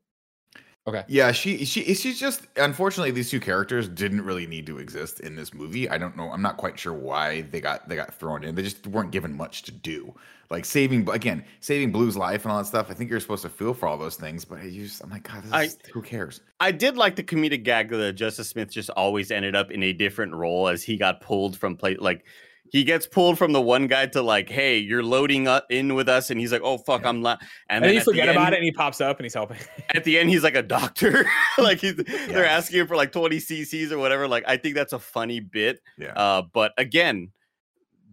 Yeah, 1.07 1.31
she 1.31 1.63
she 1.65 1.93
she's 1.93 2.19
just 2.19 2.47
unfortunately 2.57 3.11
these 3.11 3.29
two 3.29 3.39
characters 3.39 3.87
didn't 3.87 4.21
really 4.21 4.47
need 4.47 4.65
to 4.65 4.79
exist 4.79 5.19
in 5.19 5.35
this 5.35 5.53
movie. 5.53 5.87
I 5.87 5.97
don't 5.97 6.17
know. 6.17 6.31
I'm 6.31 6.41
not 6.41 6.57
quite 6.57 6.79
sure 6.79 6.93
why 6.93 7.41
they 7.41 7.61
got 7.61 7.87
they 7.87 7.95
got 7.95 8.13
thrown 8.15 8.43
in. 8.43 8.55
They 8.55 8.63
just 8.63 8.87
weren't 8.87 9.11
given 9.11 9.35
much 9.35 9.61
to 9.63 9.71
do. 9.71 10.13
Like 10.49 10.65
saving 10.65 11.07
again, 11.09 11.45
saving 11.59 11.91
Blue's 11.91 12.17
life 12.17 12.43
and 12.43 12.51
all 12.51 12.57
that 12.57 12.65
stuff. 12.65 12.87
I 12.89 12.93
think 12.93 13.09
you're 13.09 13.19
supposed 13.19 13.43
to 13.43 13.49
feel 13.49 13.73
for 13.73 13.87
all 13.87 13.97
those 13.97 14.15
things, 14.17 14.43
but 14.43 14.61
you 14.63 14.83
just, 14.83 15.01
I'm 15.01 15.09
like, 15.09 15.23
God, 15.23 15.43
this 15.43 15.51
I- 15.53 15.63
is, 15.63 15.77
who 15.93 16.01
cares? 16.01 16.41
I 16.59 16.71
did 16.71 16.97
like 16.97 17.15
the 17.15 17.23
comedic 17.23 17.63
gag 17.63 17.89
that 17.89 18.13
Justice 18.13 18.49
Smith 18.49 18.69
just 18.69 18.89
always 18.89 19.31
ended 19.31 19.55
up 19.55 19.71
in 19.71 19.81
a 19.83 19.93
different 19.93 20.33
role 20.33 20.67
as 20.67 20.83
he 20.83 20.97
got 20.97 21.21
pulled 21.21 21.57
from 21.57 21.77
play. 21.77 21.95
Like 21.95 22.25
he 22.71 22.83
gets 22.83 23.05
pulled 23.05 23.37
from 23.37 23.51
the 23.51 23.61
one 23.61 23.87
guy 23.87 24.07
to 24.07 24.21
like, 24.21 24.49
hey, 24.49 24.77
you're 24.77 25.03
loading 25.03 25.47
up 25.47 25.65
in 25.69 25.93
with 25.93 26.09
us, 26.09 26.29
and 26.31 26.39
he's 26.39 26.51
like, 26.51 26.61
oh 26.63 26.77
fuck, 26.79 27.01
Yeah. 27.03 27.09
I'm 27.09 27.21
la-. 27.21 27.31
and 27.31 27.39
And, 27.69 27.83
then 27.83 27.89
then 27.89 27.93
you 27.93 27.99
at 27.99 28.05
the 28.05 28.11
forget 28.11 28.29
about 28.29 28.45
end- 28.47 28.53
it, 28.55 28.57
and 28.57 28.65
he 28.65 28.71
pops 28.71 29.01
up 29.01 29.17
and 29.19 29.25
he's 29.25 29.33
helping. 29.33 29.57
At 29.93 30.03
the 30.05 30.17
end, 30.17 30.29
he's 30.29 30.43
like 30.43 30.55
a 30.55 30.63
doctor. 30.63 31.25
like 31.57 31.79
he's, 31.79 31.95
they're 31.95 32.45
asking 32.45 32.79
him 32.79 32.87
for 32.87 32.95
like 32.95 33.11
20 33.11 33.37
cc's 33.37 33.91
or 33.91 33.97
whatever. 33.99 34.27
Like 34.27 34.45
I 34.47 34.55
think 34.57 34.73
that's 34.75 34.93
a 34.93 34.99
funny 34.99 35.39
bit. 35.41 35.81
Yeah. 35.97 36.13
Uh, 36.13 36.43
but 36.53 36.71
again, 36.77 37.31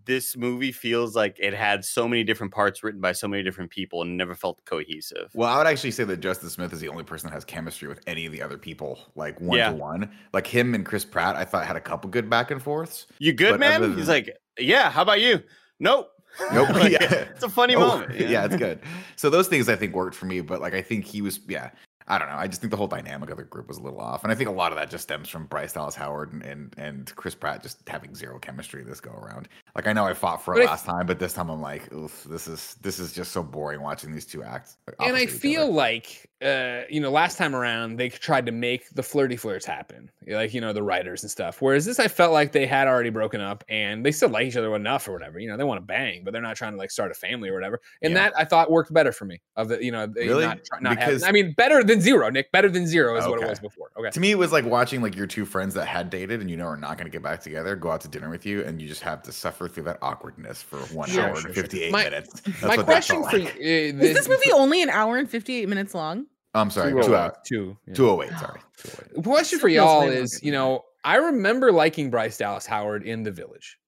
this 0.05 0.39
movie 0.39 0.73
feels 0.73 1.15
like 1.15 1.37
it 1.39 1.53
had 1.53 1.85
so 1.85 2.09
many 2.09 2.25
different 2.25 2.51
parts 2.53 2.83
written 2.83 2.99
by 2.99 3.13
so 3.13 3.29
many 3.29 3.43
different 3.43 3.71
people 3.71 4.01
and 4.01 4.17
never 4.17 4.35
felt 4.35 4.59
cohesive. 4.65 5.31
Well, 5.35 5.51
I 5.51 5.59
would 5.59 5.67
actually 5.67 5.91
say 5.91 6.05
that 6.05 6.17
Justice 6.21 6.55
Smith 6.55 6.73
is 6.73 6.81
the 6.81 6.89
only 6.89 7.05
person 7.05 7.29
that 7.29 7.35
has 7.35 7.45
chemistry 7.45 7.89
with 7.89 8.01
any 8.07 8.25
of 8.25 8.33
the 8.33 8.41
other 8.41 8.57
people, 8.57 8.99
like 9.17 9.39
one 9.39 9.59
Yeah. 9.59 9.69
to 9.71 9.77
one. 9.77 10.11
Like 10.33 10.47
him 10.47 10.75
and 10.75 10.85
Chris 10.87 11.05
Pratt, 11.05 11.37
I 11.37 11.45
thought 11.45 11.67
had 11.67 11.77
a 11.77 11.81
couple 11.81 12.09
good 12.09 12.31
back 12.31 12.51
and 12.51 12.63
forths. 12.63 13.07
You 13.19 13.35
good, 13.35 13.61
man? 13.61 13.85
other 13.85 13.95
He's 13.95 14.09
like, 14.09 14.35
yeah. 14.59 14.91
How 14.91 15.03
about 15.03 15.21
you? 15.21 15.43
Nope. 15.81 16.11
Nope. 16.53 16.69
Like, 16.75 16.93
yeah. 16.93 17.13
It's 17.35 17.43
a 17.43 17.49
funny 17.49 17.75
Oh, 17.75 17.81
moment. 17.81 18.19
Yeah. 18.19 18.45
it's 18.45 18.57
good. 18.57 18.81
So 19.17 19.31
those 19.31 19.49
things 19.49 19.69
I 19.69 19.75
think 19.75 19.95
worked 19.95 20.15
for 20.15 20.27
me, 20.27 20.41
but 20.41 20.61
like 20.61 20.75
I 20.75 20.83
think 20.83 21.05
he 21.05 21.23
was, 21.23 21.41
yeah. 21.49 21.71
I 22.07 22.19
don't 22.19 22.29
know. 22.29 22.37
I 22.37 22.47
just 22.47 22.61
think 22.63 22.71
the 22.71 22.77
whole 22.77 22.87
dynamic 22.87 23.29
of 23.31 23.37
the 23.37 23.43
group 23.45 23.69
was 23.69 23.77
a 23.77 23.83
little 23.83 24.01
off, 24.01 24.23
and 24.23 24.33
I 24.33 24.35
think 24.35 24.49
a 24.49 24.53
lot 24.53 24.73
of 24.73 24.79
that 24.79 24.89
just 24.91 25.03
stems 25.03 25.29
from 25.29 25.45
Bryce 25.47 25.75
Dallas 25.75 25.95
Howard 25.95 26.33
and 26.33 26.43
and, 26.43 26.75
and 26.79 27.17
Chris 27.17 27.35
Pratt 27.35 27.63
just 27.63 27.87
having 27.87 28.15
zero 28.15 28.39
chemistry 28.39 28.83
this 28.83 28.99
go 29.01 29.11
around. 29.11 29.49
Like 29.75 29.87
I 29.87 29.93
know 29.93 30.05
I 30.07 30.14
fought 30.14 30.45
for 30.45 30.59
it 30.59 30.64
last 30.66 30.85
time, 30.85 31.07
but 31.07 31.19
this 31.19 31.33
time 31.33 31.49
I'm 31.51 31.61
like, 31.61 31.93
oof, 31.93 32.25
this 32.25 32.49
is 32.49 32.77
this 32.81 32.99
is 32.99 33.12
just 33.12 33.33
so 33.33 33.43
boring 33.43 33.81
watching 33.81 34.12
these 34.12 34.27
two 34.27 34.43
act. 34.43 34.77
and 35.01 35.16
I 35.16 35.27
feel 35.27 35.62
other. 35.64 35.73
like, 35.73 36.29
uh, 36.43 36.81
you 36.91 37.01
know, 37.01 37.11
last 37.11 37.39
time 37.39 37.55
around 37.55 37.97
they 37.97 38.09
tried 38.09 38.47
to 38.47 38.53
make 38.53 38.89
the 38.91 39.03
flirty 39.03 39.37
flirts 39.37 39.64
happen, 39.66 40.11
like 40.27 40.53
you 40.53 40.61
know 40.61 40.73
the 40.73 40.83
writers 40.83 41.23
and 41.23 41.31
stuff. 41.31 41.62
Whereas 41.62 41.85
this, 41.85 41.99
I 42.01 42.09
felt 42.09 42.33
like 42.33 42.53
they 42.53 42.66
had 42.66 42.89
already 42.89 43.11
broken 43.11 43.41
up 43.41 43.62
and 43.69 44.05
they 44.05 44.11
still 44.11 44.29
like 44.31 44.47
each 44.47 44.57
other 44.57 44.75
enough 44.75 45.07
or 45.09 45.12
whatever. 45.12 45.39
You 45.39 45.49
know, 45.49 45.57
they 45.57 45.64
want 45.64 45.79
to 45.81 45.87
bang, 45.87 46.23
but 46.25 46.33
they're 46.33 46.43
not 46.43 46.57
trying 46.57 46.73
to 46.73 46.79
like 46.79 46.91
start 46.91 47.11
a 47.11 47.14
family 47.14 47.49
or 47.49 47.55
whatever. 47.55 47.81
And 48.03 48.12
Yeah. 48.14 48.25
that 48.31 48.33
I 48.39 48.45
thought 48.45 48.71
worked 48.71 48.93
better 48.93 49.12
for 49.12 49.25
me. 49.27 49.41
Of 49.57 49.69
the, 49.69 49.85
you 49.85 49.93
know, 49.93 50.07
Really? 50.16 50.45
not, 50.45 50.59
not 50.81 50.91
Because- 50.97 51.23
having, 51.23 51.29
I 51.29 51.33
mean, 51.33 51.55
better 51.57 51.85
than 51.85 52.01
zero, 52.01 52.31
Nick. 52.31 52.51
Better 52.53 52.69
than 52.69 52.87
zero 52.87 53.16
is 53.16 53.27
what 53.27 53.41
it 53.41 53.49
was 53.49 53.61
before. 53.61 53.91
Okay. 53.99 54.11
To 54.11 54.21
me, 54.21 54.31
it 54.33 54.39
was 54.39 54.53
like 54.53 54.64
watching 54.64 55.03
like 55.03 55.14
your 55.16 55.27
two 55.27 55.45
friends 55.45 55.75
that 55.75 55.87
had 55.87 56.11
dated 56.11 56.41
and 56.41 56.51
you 56.51 56.57
know 56.57 56.66
are 56.66 56.77
not 56.77 56.97
going 56.99 57.07
to 57.07 57.12
get 57.12 57.23
back 57.23 57.41
together 57.41 57.77
go 57.79 57.91
out 57.91 58.01
to 58.01 58.09
dinner 58.09 58.29
with 58.31 58.45
you, 58.47 58.62
and 58.64 58.81
you 58.83 58.89
just 58.89 59.03
have 59.03 59.23
to 59.23 59.31
suffer 59.33 59.58
through 59.67 59.85
that 59.85 59.99
awkwardness 60.03 60.63
for 60.63 60.77
one 60.95 61.09
Sure, 61.09 61.25
hour 61.25 61.37
sure, 61.37 61.47
and 61.47 61.55
fifty 61.55 61.83
eight 61.83 61.91
My- 61.93 62.05
minutes. 62.05 62.41
That's 62.61 62.63
My 62.77 62.77
question 62.83 63.17
for 63.25 63.39
like. 63.39 63.57
you 63.57 63.95
uh, 63.99 64.03
Is 64.05 64.15
this 64.15 64.29
movie 64.29 64.53
only 64.53 64.83
an 64.83 64.91
hour 64.91 65.17
and 65.17 65.29
58 65.29 65.69
minutes 65.69 65.95
long? 65.95 66.27
I'm 66.55 66.71
sorry, 66.71 66.93
Two 66.93 67.03
two 67.03 67.17
hours, 67.17 67.33
two. 67.47 67.77
yeah. 67.87 67.95
two 67.95 68.09
oh 68.11 68.23
eight. 68.23 68.31
Sorry, 68.39 68.61
208. 68.85 69.25
Question 69.25 69.59
for 69.59 69.69
y'all 69.69 70.03
is, 70.03 70.39
you 70.43 70.53
know, 70.53 70.85
I 71.05 71.17
remember 71.17 71.73
liking 71.73 72.11
Bryce 72.11 72.37
Dallas 72.39 72.67
Howard 72.67 73.03
in 73.07 73.23
The 73.23 73.31
Village. 73.33 73.79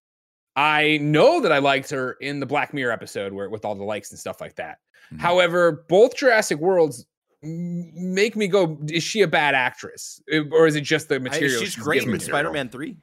I 0.57 0.99
know 1.01 1.41
that 1.41 1.53
I 1.53 1.59
liked 1.59 1.91
her 1.91 2.13
in 2.21 2.41
the 2.41 2.47
Black 2.47 2.75
Mirror 2.75 2.93
episode 2.93 3.33
where 3.33 3.49
with 3.49 3.65
all 3.65 3.75
the 3.75 3.85
likes 3.85 4.11
and 4.11 4.19
stuff 4.19 4.41
like 4.41 4.57
that. 4.57 4.79
Mhm. 5.15 5.21
However, 5.21 5.85
both 5.89 6.17
Jurassic 6.17 6.59
Worlds 6.59 7.07
make 7.43 8.37
me 8.37 8.47
go, 8.47 8.79
is 8.89 9.03
she 9.03 9.23
a 9.23 9.27
bad 9.29 9.55
actress? 9.55 10.21
Or 10.53 10.67
is 10.67 10.77
it 10.77 10.83
just 10.83 11.09
the 11.09 11.15
I- 11.17 11.19
material? 11.19 11.61
she's 11.61 11.75
great 11.77 12.03
in. 12.05 12.21
Spider-Man 12.21 12.69
Three. 12.69 12.97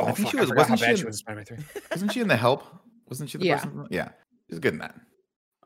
Oh, 0.00 0.06
I 0.06 0.12
think 0.12 0.28
fuck, 0.28 0.30
she 0.32 0.36
was- 0.40 0.48
forgot 0.50 0.66
how 0.68 0.72
wasn't 0.74 0.78
she 0.80 0.84
bad 0.84 0.90
in- 0.90 0.96
she 0.96 1.04
was 1.04 1.14
in 1.14 1.18
Spider-Man 1.18 1.44
3. 1.44 1.82
Wasn't 1.90 2.12
she 2.12 2.20
in 2.20 2.28
the 2.28 2.36
Help? 2.36 2.64
Wasn't 3.08 3.30
she 3.30 3.38
the 3.38 3.44
Yeah. 3.46 3.54
person? 3.56 3.70
From, 3.70 3.86
yeah, 3.90 4.08
she's 4.50 4.58
good 4.58 4.74
in 4.74 4.78
that. 4.80 4.94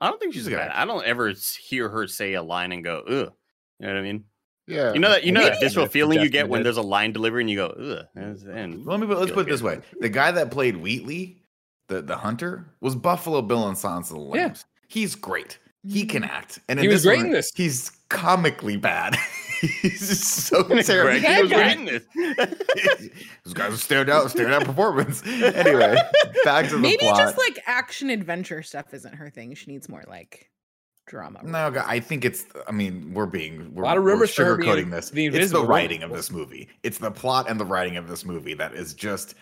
I 0.01 0.09
don't 0.09 0.19
think 0.21 0.33
she's 0.33 0.43
She's 0.43 0.49
good 0.49 0.57
bad. 0.59 0.71
I 0.71 0.85
don't 0.85 1.05
ever 1.05 1.33
hear 1.61 1.89
her 1.89 2.07
say 2.07 2.35
a 2.35 2.43
line 2.43 2.73
and 2.73 2.83
go, 2.85 3.01
ugh. 3.07 3.33
You 3.81 3.87
know 3.87 3.93
what 3.95 3.97
I 3.99 4.03
mean? 4.03 4.25
Yeah. 4.67 4.93
You 4.93 5.01
know 5.01 5.11
that 5.11 5.25
you 5.25 5.33
know 5.33 5.43
that 5.43 5.55
Maybe- 5.55 5.67
visceral 5.67 5.87
feeling 5.87 6.21
you 6.21 6.29
get 6.31 6.49
when 6.49 6.63
there's 6.63 6.77
a 6.77 6.83
line 6.83 7.13
delivery 7.13 7.43
and 7.43 7.51
you 7.51 7.57
go, 7.57 7.67
ugh. 7.69 8.07
And, 8.15 8.37
and 8.49 8.87
Let 8.87 9.01
me 9.01 9.07
put, 9.07 9.19
let's 9.19 9.29
feel 9.31 9.35
put 9.37 9.49
it 9.49 9.51
this 9.51 9.63
way: 9.63 9.81
the 10.01 10.09
guy 10.09 10.31
that 10.31 10.51
played 10.51 10.77
Wheatley, 10.77 11.43
the 11.89 12.03
the 12.03 12.17
hunter, 12.17 12.67
was 12.81 12.95
Buffalo 12.95 13.43
Bill 13.43 13.69
in 13.69 13.75
Silence 13.75 14.11
of 14.11 14.17
the 14.19 14.23
Yeah. 14.23 14.31
Lambs. 14.45 14.65
He's 14.89 15.15
great. 15.17 15.59
He 15.87 16.05
can 16.05 16.23
mm. 16.23 16.29
act, 16.29 16.61
and 16.69 16.79
He 16.79 16.89
was 16.89 17.03
this 17.03 17.09
great 17.09 17.17
one, 17.19 17.27
in 17.27 17.33
this. 17.33 17.51
He's 17.55 17.91
comically 18.11 18.77
bad. 18.77 19.17
he's 19.61 20.09
just 20.09 20.25
so 20.25 20.63
Greg, 20.63 20.85
terrible. 20.85 21.21
he 21.21 21.43
was 21.43 21.51
Greg. 21.53 21.77
great 21.77 21.79
in 21.79 21.85
this. 22.17 22.51
This 23.45 23.55
guy's 23.55 23.73
a 23.73 23.79
staring 23.79 24.11
out, 24.11 24.31
staring 24.31 24.53
out 24.53 24.65
performance. 24.65 25.23
Anyway, 25.27 25.97
back 26.45 26.67
to 26.69 26.77
the 26.77 26.79
plot. 26.79 26.81
Maybe 26.81 26.99
plot. 26.99 27.19
just 27.19 27.39
like 27.39 27.59
action 27.67 28.11
adventure 28.11 28.63
stuff 28.63 28.93
isn't 28.95 29.15
her 29.15 29.31
thing. 29.31 29.55
She 29.55 29.71
needs 29.73 29.89
more 29.89 30.05
like 30.07 30.51
drama. 31.07 31.41
No, 31.43 31.71
gu- 31.71 31.83
I 31.85 32.01
think 32.01 32.25
it's. 32.25 32.45
I 32.69 32.73
mean, 32.73 33.13
we're 33.15 33.27
being 33.27 33.75
we're, 33.75 33.83
lot 33.85 33.97
of 33.97 34.05
we're 34.05 34.13
rumors 34.13 34.33
for 34.35 34.45
her 34.45 34.57
being 34.57 34.69
sugarcoating 34.87 34.91
this. 34.91 35.11
the 35.11 35.27
it's 35.27 35.51
the 35.53 35.65
writing 35.65 36.03
of 36.03 36.11
this 36.11 36.31
movie. 36.31 36.69
It's 36.83 36.99
the 36.99 37.11
plot 37.11 37.47
and 37.49 37.59
the 37.59 37.65
writing 37.65 37.97
of 37.97 38.09
this 38.09 38.25
movie 38.25 38.55
that 38.55 38.75
is 38.75 38.95
just 38.95 39.35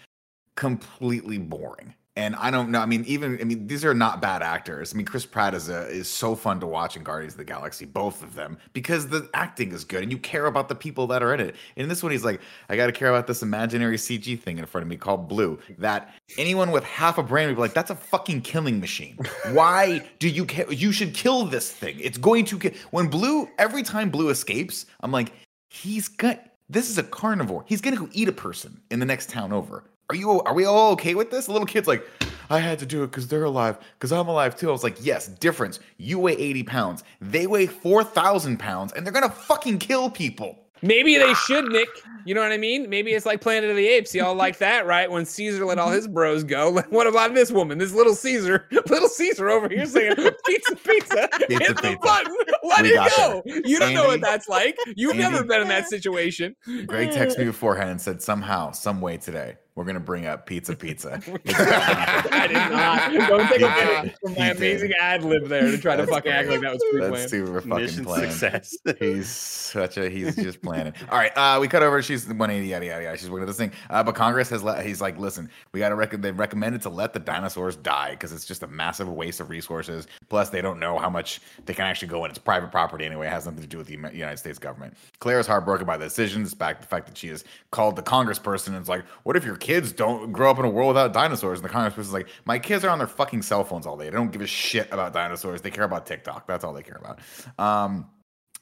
completely 0.57 1.39
boring. 1.39 1.95
And 2.19 2.35
I 2.35 2.51
don't 2.51 2.71
know. 2.71 2.81
I 2.81 2.87
mean, 2.87 3.05
even 3.07 3.39
I 3.41 3.45
mean, 3.45 3.69
these 3.69 3.85
are 3.85 3.95
not 3.95 4.21
bad 4.21 4.43
actors. 4.43 4.93
I 4.93 4.97
mean, 4.97 5.07
Chris 5.07 5.25
Pratt 5.25 5.55
is 5.55 5.69
a, 5.69 5.87
is 5.87 6.09
so 6.09 6.35
fun 6.35 6.59
to 6.59 6.67
watch 6.67 6.97
in 6.97 7.05
Guardians 7.05 7.35
of 7.35 7.39
the 7.39 7.45
Galaxy, 7.45 7.85
both 7.85 8.25
of 8.25 8.35
them, 8.35 8.59
because 8.73 9.07
the 9.07 9.31
acting 9.35 9.71
is 9.71 9.85
good 9.85 10.03
and 10.03 10.11
you 10.11 10.19
care 10.19 10.47
about 10.47 10.69
the 10.69 10.75
people 10.75 11.07
that 11.07 11.23
are 11.23 11.33
in 11.33 11.39
it. 11.39 11.55
In 11.77 11.89
this 11.89 12.03
one, 12.03 12.11
he's 12.11 12.25
like, 12.25 12.41
I 12.69 12.75
got 12.75 12.87
to 12.87 12.93
care 12.93 13.09
about 13.09 13.29
this 13.29 13.43
imaginary 13.43 13.97
CG 13.97 14.37
thing 14.41 14.59
in 14.59 14.67
front 14.67 14.83
of 14.83 14.89
me 14.89 14.97
called 14.97 15.29
Blue. 15.29 15.61
That 15.79 16.13
anyone 16.39 16.73
with 16.73 16.83
half 16.83 17.19
a 17.19 17.23
brain 17.23 17.47
would 17.47 17.55
be 17.55 17.61
like, 17.61 17.73
that's 17.73 17.91
a 17.91 17.95
fucking 17.95 18.41
killing 18.41 18.81
machine. 18.81 19.17
Why 19.53 20.05
do 20.19 20.29
you 20.29 20.45
care? 20.45 20.71
You 20.73 20.91
should 20.91 21.15
kill 21.15 21.45
this 21.45 21.71
thing. 21.71 22.01
It's 22.01 22.19
going 22.19 22.47
to 22.47 22.59
kill. 22.59 22.73
When 22.91 23.07
Blue, 23.07 23.49
every 23.59 23.85
time 23.85 24.11
Blue 24.11 24.31
escapes, 24.31 24.87
I'm 25.03 25.13
like, 25.13 25.31
he's 25.69 26.09
got. 26.09 26.45
This 26.69 26.91
is 26.91 26.99
a 26.99 27.05
carnivore. 27.05 27.65
He's 27.69 27.81
gonna 27.81 27.97
go 27.97 28.09
eat 28.13 28.29
a 28.29 28.33
person 28.33 28.81
in 28.91 28.99
the 28.99 29.07
next 29.07 29.31
town 29.31 29.53
over. 29.53 29.85
Are 30.11 30.17
you? 30.17 30.41
Are 30.41 30.55
we 30.55 30.65
all 30.65 30.93
okay 30.93 31.15
with 31.15 31.31
this? 31.31 31.47
The 31.47 31.53
little 31.53 31.67
kid's 31.67 31.87
like, 31.87 32.03
I 32.49 32.61
had 32.61 32.79
to 32.79 32.87
do 32.87 33.03
it 33.03 33.09
because 33.09 33.29
they're 33.29 33.45
alive. 33.45 33.79
Because 33.99 34.11
I'm 34.11 34.27
alive 34.27 34.57
too. 34.57 34.71
I 34.71 34.73
was 34.73 34.83
like, 34.83 34.97
yes, 35.05 35.29
difference. 35.29 35.81
You 35.99 36.19
weigh 36.19 36.33
80 36.33 36.63
pounds. 36.63 37.05
They 37.21 37.47
weigh 37.47 37.67
4,000 37.67 38.59
pounds, 38.59 38.95
and 38.95 39.05
they're 39.05 39.13
gonna 39.13 39.29
fucking 39.29 39.79
kill 39.81 40.09
people. 40.09 40.59
Maybe 40.83 41.19
they 41.19 41.35
should, 41.35 41.67
Nick. 41.67 41.89
You 42.25 42.35
know 42.35 42.41
what 42.41 42.53
I 42.53 42.57
mean? 42.57 42.89
Maybe 42.89 43.13
it's 43.13 43.27
like 43.27 43.41
Planet 43.41 43.71
of 43.71 43.77
the 43.77 43.87
Apes. 43.87 44.15
Y'all 44.15 44.35
like 44.35 44.59
that, 44.59 44.87
right? 44.87 45.11
When 45.11 45.25
Caesar 45.25 45.65
let 45.65 45.79
all 45.79 45.91
his 45.91 46.05
mm-hmm. 46.05 46.15
bros 46.15 46.45
go. 46.45 46.83
What 46.91 47.07
about 47.07 47.35
this 47.35 47.51
woman? 47.51 47.79
This 47.79 47.93
little 47.93 48.15
Caesar, 48.15 48.67
little 48.89 49.09
Caesar 49.09 49.51
over 49.51 49.69
here 49.69 49.87
saying 49.87 50.15
pizza, 50.47 50.77
pizza, 50.77 50.77
Pizza, 50.85 51.29
hit 51.49 51.77
the 51.77 51.83
pizza. 51.83 51.99
button, 52.03 52.35
let 52.63 52.83
We 52.83 52.91
it 52.91 53.13
go. 53.17 53.43
You 53.45 53.79
don't 53.79 53.95
know 53.95 54.07
what 54.07 54.21
that's 54.21 54.49
like. 54.49 54.77
You've 54.97 55.17
never 55.17 55.45
been 55.45 55.63
in 55.63 55.69
that 55.69 55.89
situation. 55.89 56.57
Greg 56.87 57.11
texted 57.11 57.39
me 57.39 57.45
beforehand 57.45 57.91
and 57.91 58.01
said, 58.01 58.23
somehow, 58.23 58.73
some 58.73 59.01
way 59.01 59.17
today, 59.17 59.57
we're 59.79 59.85
gonna 59.85 60.01
bring 60.01 60.27
up 60.27 60.45
pizza, 60.45 60.75
pizza. 60.75 61.21
I 61.47 62.47
did 62.49 62.55
not. 62.55 63.29
Don't 63.29 63.47
take 63.49 63.61
a 63.63 63.69
minute 63.69 64.17
from 64.21 64.35
my 64.35 64.39
He 64.39 64.45
did. 64.49 64.57
amazing 64.57 64.93
ad 65.01 65.23
lib 65.23 65.47
there 65.47 65.71
to 65.71 65.79
try 65.79 65.95
to 65.95 66.03
That's 66.03 66.11
fucking 66.13 66.33
act 66.33 66.49
like 66.49 66.61
that 66.63 66.73
was 66.73 66.83
pre-planned. 66.91 67.15
That's 67.15 67.31
super 67.31 67.61
fucking 67.61 67.69
Mission 67.85 68.05
planned. 68.05 68.33
success. 68.33 68.77
He's 68.99 69.29
such 69.29 69.97
a 69.99 70.09
he's 70.09 70.35
just 70.35 70.61
planning. 70.63 70.95
All 71.11 71.19
right, 71.19 71.31
uh, 71.37 71.59
we 71.61 71.69
cut 71.69 71.83
over. 71.85 72.03
She's 72.03 72.27
180 72.27 72.67
yada 72.67 72.87
yada 72.87 73.03
yada. 73.05 73.17
She's 73.19 73.31
working 73.31 73.43
at 73.45 73.47
this 73.47 73.57
thing, 73.57 73.71
uh, 73.91 74.03
but 74.03 74.15
Congress 74.17 74.49
has 74.51 74.65
let. 74.65 74.85
He's 74.85 75.01
like, 75.01 75.17
listen, 75.17 75.49
we 75.73 75.79
got 75.79 75.91
to 75.91 75.95
rec- 75.95 76.21
They 76.21 76.33
recommended 76.33 76.83
to 76.83 76.89
let 76.89 77.13
the 77.13 77.21
dinosaurs 77.21 77.77
die 77.77 78.11
because 78.11 78.33
it's 78.33 78.45
just 78.47 78.65
a 78.65 78.67
massive 78.67 79.09
waste 79.09 79.39
of 79.41 79.49
resources. 79.49 80.09
Plus, 80.29 80.51
they 80.51 80.61
don't 80.61 80.81
know 80.81 80.99
how 80.99 81.09
much 81.09 81.41
they 81.67 81.75
can 81.75 81.85
actually 81.87 82.09
go 82.09 82.25
in. 82.25 82.31
It's 82.31 82.39
private 82.41 82.73
property 82.73 83.05
anyway. 83.05 83.29
It 83.29 83.31
has 83.31 83.47
nothing 83.47 83.61
to 83.63 83.69
do 83.69 83.79
with 83.79 83.87
the 83.87 83.93
United 83.95 84.39
States 84.39 84.59
government. 84.59 84.97
Claire 85.21 85.39
is 85.39 85.47
heartbroken 85.47 85.87
by 85.87 85.97
the 85.97 86.05
decision. 86.07 86.43
Despite 86.43 86.81
the 86.81 86.87
fact 86.87 87.07
that 87.07 87.17
she 87.17 87.29
has 87.29 87.45
called 87.71 87.95
the 87.97 88.03
congressperson 88.03 88.69
and 88.69 88.79
is 88.83 88.89
like, 88.89 89.05
what 89.23 89.37
if 89.37 89.45
your 89.45 89.57
kids 89.69 89.93
don't 89.93 90.33
grow 90.33 90.51
up 90.51 90.59
in 90.59 90.65
a 90.65 90.71
world 90.71 90.89
without 90.89 91.13
dinosaurs? 91.13 91.61
And 91.61 91.69
the 91.69 91.73
congressperson's 91.73 92.15
like, 92.15 92.29
my 92.47 92.59
kids 92.59 92.87
are 92.87 92.89
on 92.89 92.97
their 92.97 93.07
fucking 93.07 93.43
cell 93.43 93.65
phones 93.65 93.87
all 93.87 93.99
day. 93.99 94.07
They 94.07 94.17
don't 94.17 94.33
give 94.33 94.41
a 94.41 94.47
shit 94.47 94.89
about 94.91 95.13
dinosaurs. 95.13 95.61
They 95.61 95.71
care 95.71 95.85
about 95.85 96.07
TikTok. 96.07 96.47
That's 96.47 96.65
all 96.65 96.73
they 96.73 96.83
care 96.83 96.99
about. 96.99 97.19
Um, 97.59 98.07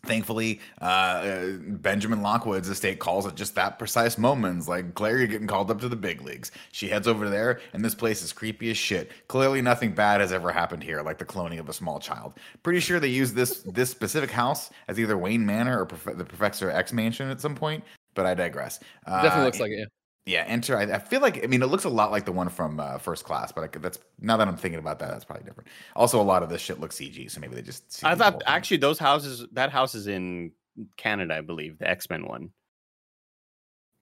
Thankfully, 0.05 0.61
uh, 0.81 0.85
uh, 0.85 1.53
Benjamin 1.59 2.23
Lockwood's 2.23 2.69
estate 2.69 3.01
calls 3.01 3.27
at 3.27 3.35
just 3.35 3.57
that 3.57 3.77
precise 3.77 4.19
moment. 4.19 4.59
It's 4.59 4.69
like, 4.69 4.95
Claire, 4.95 5.19
you're 5.19 5.27
getting 5.27 5.49
called 5.49 5.69
up 5.69 5.81
to 5.81 5.89
the 5.89 5.97
big 5.97 6.23
leagues. 6.23 6.53
She 6.71 6.89
heads 6.89 7.09
over 7.09 7.29
there, 7.29 7.61
and 7.73 7.85
this 7.85 7.95
place 7.95 8.23
is 8.23 8.33
creepy 8.33 8.71
as 8.71 8.77
shit. 8.77 9.11
Clearly, 9.27 9.63
nothing 9.63 9.95
bad 9.95 10.21
has 10.21 10.33
ever 10.33 10.53
happened 10.53 10.85
here, 10.85 11.03
like 11.03 11.19
the 11.19 11.25
cloning 11.25 11.59
of 11.59 11.69
a 11.69 11.73
small 11.73 11.99
child. 11.99 12.35
Pretty 12.63 12.79
sure 12.79 13.01
they 13.01 13.09
used 13.09 13.35
this 13.35 13.63
this 13.75 13.91
specific 13.91 14.31
house 14.31 14.71
as 14.87 15.01
either 15.01 15.19
Wayne 15.19 15.45
Manor 15.45 15.81
or 15.81 15.87
Prof- 15.87 16.17
the 16.17 16.25
Professor 16.25 16.71
X 16.71 16.93
Mansion 16.93 17.29
at 17.29 17.41
some 17.41 17.57
point, 17.57 17.83
but 18.15 18.27
I 18.27 18.35
digress. 18.35 18.79
Uh, 19.07 19.23
Definitely 19.23 19.47
looks 19.47 19.61
like 19.61 19.73
it. 19.73 19.79
Yeah. 19.79 19.85
Yeah, 20.27 20.45
enter. 20.47 20.77
I, 20.77 20.83
I 20.83 20.99
feel 20.99 21.21
like 21.21 21.43
I 21.43 21.47
mean 21.47 21.63
it 21.63 21.67
looks 21.67 21.85
a 21.85 21.89
lot 21.89 22.11
like 22.11 22.25
the 22.25 22.33
one 22.33 22.49
from 22.49 22.81
uh, 22.81 22.99
First 22.99 23.25
Class, 23.25 23.53
but 23.53 23.63
I 23.65 23.79
that's 23.79 24.01
now 24.21 24.37
that 24.37 24.49
I'm 24.49 24.57
thinking 24.57 24.81
about 24.81 24.99
that, 24.99 25.11
that's 25.11 25.25
probably 25.25 25.45
different. 25.45 25.69
Also, 25.95 26.21
a 26.21 26.23
lot 26.23 26.43
of 26.43 26.49
this 26.49 26.61
shit 26.61 26.81
looks 26.81 26.97
CG, 26.97 27.31
so 27.31 27.41
maybe 27.41 27.55
they 27.55 27.63
just. 27.63 28.05
I 28.05 28.11
CG'd 28.11 28.19
the 28.19 28.25
thought 28.25 28.43
actually 28.47 28.79
those 28.79 28.99
houses, 28.99 29.47
that 29.53 29.71
house 29.71 29.95
is 29.95 30.09
in 30.09 30.51
Canada, 30.97 31.37
I 31.37 31.41
believe, 31.43 31.79
the 31.79 31.89
X 31.89 32.11
Men 32.11 32.27
one. 32.27 32.51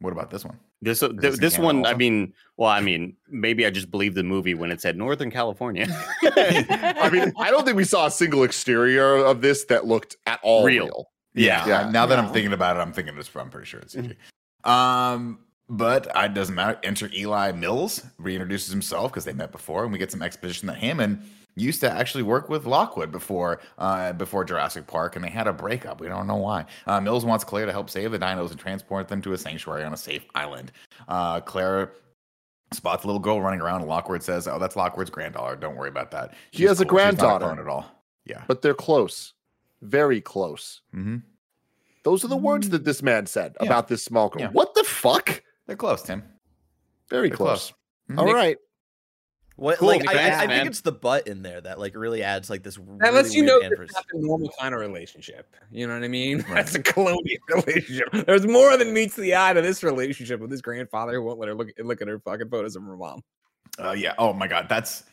What 0.00 0.12
about 0.12 0.30
this 0.30 0.44
one? 0.44 0.58
This 0.80 1.00
this 1.00 1.10
th- 1.10 1.34
in 1.34 1.40
this 1.40 1.56
Canada 1.56 1.62
one, 1.62 1.86
I 1.86 1.94
mean, 1.94 2.32
well, 2.56 2.70
I 2.70 2.80
mean, 2.80 3.16
maybe 3.28 3.66
I 3.66 3.70
just 3.70 3.90
believed 3.90 4.16
the 4.16 4.22
movie 4.22 4.54
when 4.54 4.70
it 4.70 4.80
said 4.80 4.96
Northern 4.96 5.30
California. 5.30 5.86
I 6.22 7.10
mean, 7.12 7.32
I 7.38 7.50
don't 7.50 7.64
think 7.64 7.76
we 7.76 7.84
saw 7.84 8.06
a 8.06 8.10
single 8.10 8.44
exterior 8.44 9.16
of 9.16 9.42
this 9.42 9.64
that 9.64 9.86
looked 9.86 10.16
at 10.26 10.40
all 10.42 10.64
Real. 10.64 10.84
real. 10.84 11.10
Yeah, 11.34 11.66
Yeah. 11.66 11.90
Now 11.90 12.06
that 12.06 12.18
I'm 12.18 12.32
thinking 12.32 12.52
about 12.54 12.76
it, 12.76 12.80
I'm 12.80 12.92
thinking 12.92 13.14
this. 13.14 13.30
I'm 13.34 13.50
pretty 13.50 13.66
sure 13.66 13.80
it's 13.80 13.94
CG. 13.94 14.16
Um, 14.68 15.40
but 15.68 16.06
it 16.14 16.34
doesn't 16.34 16.54
matter. 16.54 16.78
Enter 16.82 17.10
Eli 17.14 17.52
Mills, 17.52 18.04
reintroduces 18.20 18.70
himself 18.70 19.10
because 19.12 19.24
they 19.24 19.32
met 19.32 19.52
before, 19.52 19.84
and 19.84 19.92
we 19.92 19.98
get 19.98 20.10
some 20.12 20.22
exposition 20.22 20.66
that 20.68 20.76
Hammond 20.78 21.22
used 21.56 21.80
to 21.80 21.90
actually 21.90 22.24
work 22.24 22.48
with 22.48 22.66
Lockwood 22.66 23.12
before 23.12 23.60
uh, 23.78 24.12
before 24.12 24.44
Jurassic 24.44 24.86
Park, 24.86 25.14
and 25.16 25.24
they 25.24 25.30
had 25.30 25.46
a 25.46 25.52
breakup. 25.52 26.00
We 26.00 26.08
don't 26.08 26.26
know 26.26 26.36
why. 26.36 26.66
Uh, 26.86 27.00
Mills 27.00 27.24
wants 27.24 27.44
Claire 27.44 27.66
to 27.66 27.72
help 27.72 27.88
save 27.90 28.10
the 28.12 28.18
dinos 28.18 28.50
and 28.50 28.58
transport 28.58 29.08
them 29.08 29.22
to 29.22 29.32
a 29.32 29.38
sanctuary 29.38 29.84
on 29.84 29.92
a 29.92 29.96
safe 29.96 30.24
island. 30.34 30.72
Uh, 31.08 31.40
Claire 31.40 31.92
spots 32.72 33.04
a 33.04 33.06
little 33.06 33.20
girl 33.20 33.40
running 33.40 33.60
around, 33.60 33.80
and 33.82 33.88
Lockwood 33.88 34.22
says, 34.22 34.48
"Oh, 34.48 34.58
that's 34.58 34.74
Lockwood's 34.74 35.10
granddaughter. 35.10 35.54
Don't 35.56 35.76
worry 35.76 35.88
about 35.90 36.10
that. 36.10 36.34
He 36.50 36.64
has 36.64 36.80
a 36.80 36.82
She's 36.82 36.86
not 36.86 36.88
granddaughter. 36.88 37.60
at 37.60 37.68
all." 37.68 37.86
Yeah. 38.26 38.42
But 38.48 38.62
they're 38.62 38.74
close, 38.74 39.34
very 39.80 40.20
close. 40.20 40.80
hmm 40.92 41.18
Those 42.02 42.24
are 42.24 42.28
the 42.28 42.36
words 42.36 42.70
that 42.70 42.84
this 42.84 43.00
man 43.02 43.26
said 43.26 43.54
Yeah. 43.60 43.66
about 43.66 43.86
this 43.88 44.02
small 44.04 44.28
girl. 44.28 44.42
Yeah. 44.42 44.48
What 44.50 44.74
the 44.74 44.82
fuck? 44.84 45.42
They're 45.66 45.76
close, 45.76 46.02
Tim. 46.02 46.22
Very 47.10 47.28
They're 47.28 47.36
close. 47.36 47.72
close. 48.08 48.18
All 48.18 48.26
Nick- 48.26 48.34
right. 48.34 48.56
What, 49.56 49.78
Cool, 49.78 49.86
like, 49.86 50.00
Nick, 50.00 50.08
I, 50.10 50.12
I, 50.12 50.16
thanks, 50.16 50.36
I 50.38 50.46
man. 50.48 50.56
think 50.58 50.68
it's 50.70 50.80
the 50.80 50.90
butt 50.90 51.28
in 51.28 51.42
there 51.42 51.60
that 51.60 51.78
like 51.78 51.94
really 51.94 52.24
adds 52.24 52.50
like 52.50 52.64
this. 52.64 52.74
That 52.74 52.82
really 52.98 53.12
lets 53.12 53.34
you 53.36 53.44
know 53.44 53.60
emphasis. 53.60 53.92
that's 53.94 54.06
not 54.12 54.20
a 54.20 54.26
normal 54.26 54.50
kind 54.58 54.74
of 54.74 54.80
relationship. 54.80 55.54
You 55.70 55.86
know 55.86 55.94
what 55.94 56.02
I 56.02 56.08
mean? 56.08 56.38
Right. 56.48 56.54
That's 56.56 56.74
a 56.74 56.82
colonial 56.82 57.38
relationship. 57.54 58.26
There's 58.26 58.48
more 58.48 58.76
than 58.76 58.92
meets 58.92 59.14
the 59.14 59.36
eye 59.36 59.52
to 59.52 59.62
this 59.62 59.84
relationship 59.84 60.40
with 60.40 60.50
this 60.50 60.60
grandfather 60.60 61.12
who 61.12 61.22
won't 61.22 61.38
let 61.38 61.48
her 61.48 61.54
look 61.54 61.68
look 61.78 62.02
at 62.02 62.08
her 62.08 62.18
fucking 62.18 62.48
photos 62.48 62.74
of 62.74 62.82
her 62.82 62.96
mom. 62.96 63.22
Uh, 63.78 63.92
yeah. 63.92 64.14
Oh 64.18 64.32
my 64.32 64.48
God. 64.48 64.66
That's. 64.68 65.04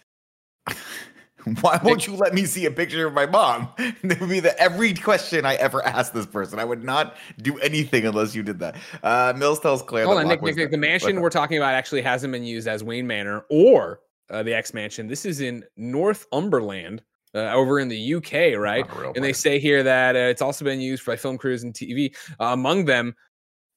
Why 1.62 1.80
won't 1.84 2.08
you 2.08 2.16
let 2.16 2.34
me 2.34 2.46
see 2.46 2.66
a 2.66 2.72
picture 2.72 3.08
of 3.08 3.14
my 3.14 3.26
mom? 3.26 3.70
That 4.04 4.20
would 4.20 4.30
be 4.30 4.39
the 4.39 4.60
every 4.60 4.94
question 4.94 5.46
I 5.46 5.56
ever 5.56 5.86
asked 5.86 6.14
this 6.14 6.26
person. 6.26 6.60
I 6.60 6.66
would 6.66 6.84
not 6.84 7.16
do 7.42 7.58
anything 7.60 8.06
unless 8.06 8.36
you 8.36 8.44
did 8.44 8.60
that. 8.60 8.76
Uh, 9.04 9.34
Mills 9.36 9.60
tells 9.60 9.82
Claire. 9.82 10.06
Hold 10.06 10.18
that 10.18 10.22
on, 10.24 10.28
Nick, 10.28 10.42
Nick, 10.42 10.56
Nick. 10.56 10.72
The 10.72 10.78
mansion 10.78 11.22
we're 11.22 11.30
talking 11.30 11.58
about 11.58 11.74
actually 11.74 12.02
hasn't 12.02 12.32
been 12.32 12.44
used 12.44 12.68
as 12.68 12.84
Wayne 12.84 13.08
Manor 13.08 13.46
or 13.50 14.02
uh, 14.30 14.44
the 14.44 14.54
X 14.54 14.74
Mansion. 14.74 15.08
This 15.08 15.26
is 15.26 15.42
in 15.42 15.64
Northumberland, 15.78 17.04
uh, 17.34 17.54
over 17.54 17.80
in 17.80 17.88
the 17.88 18.16
UK, 18.16 18.58
right? 18.58 18.86
And 19.16 19.24
they 19.24 19.34
say 19.34 19.60
here 19.60 19.84
that 19.84 20.16
uh, 20.16 20.20
it's 20.20 20.42
also 20.42 20.66
been 20.66 20.82
used 20.82 21.06
by 21.06 21.16
film 21.16 21.38
crews 21.38 21.64
and 21.64 21.74
TV. 21.74 22.16
Uh, 22.39 22.46
among 22.46 22.86
them, 22.86 23.16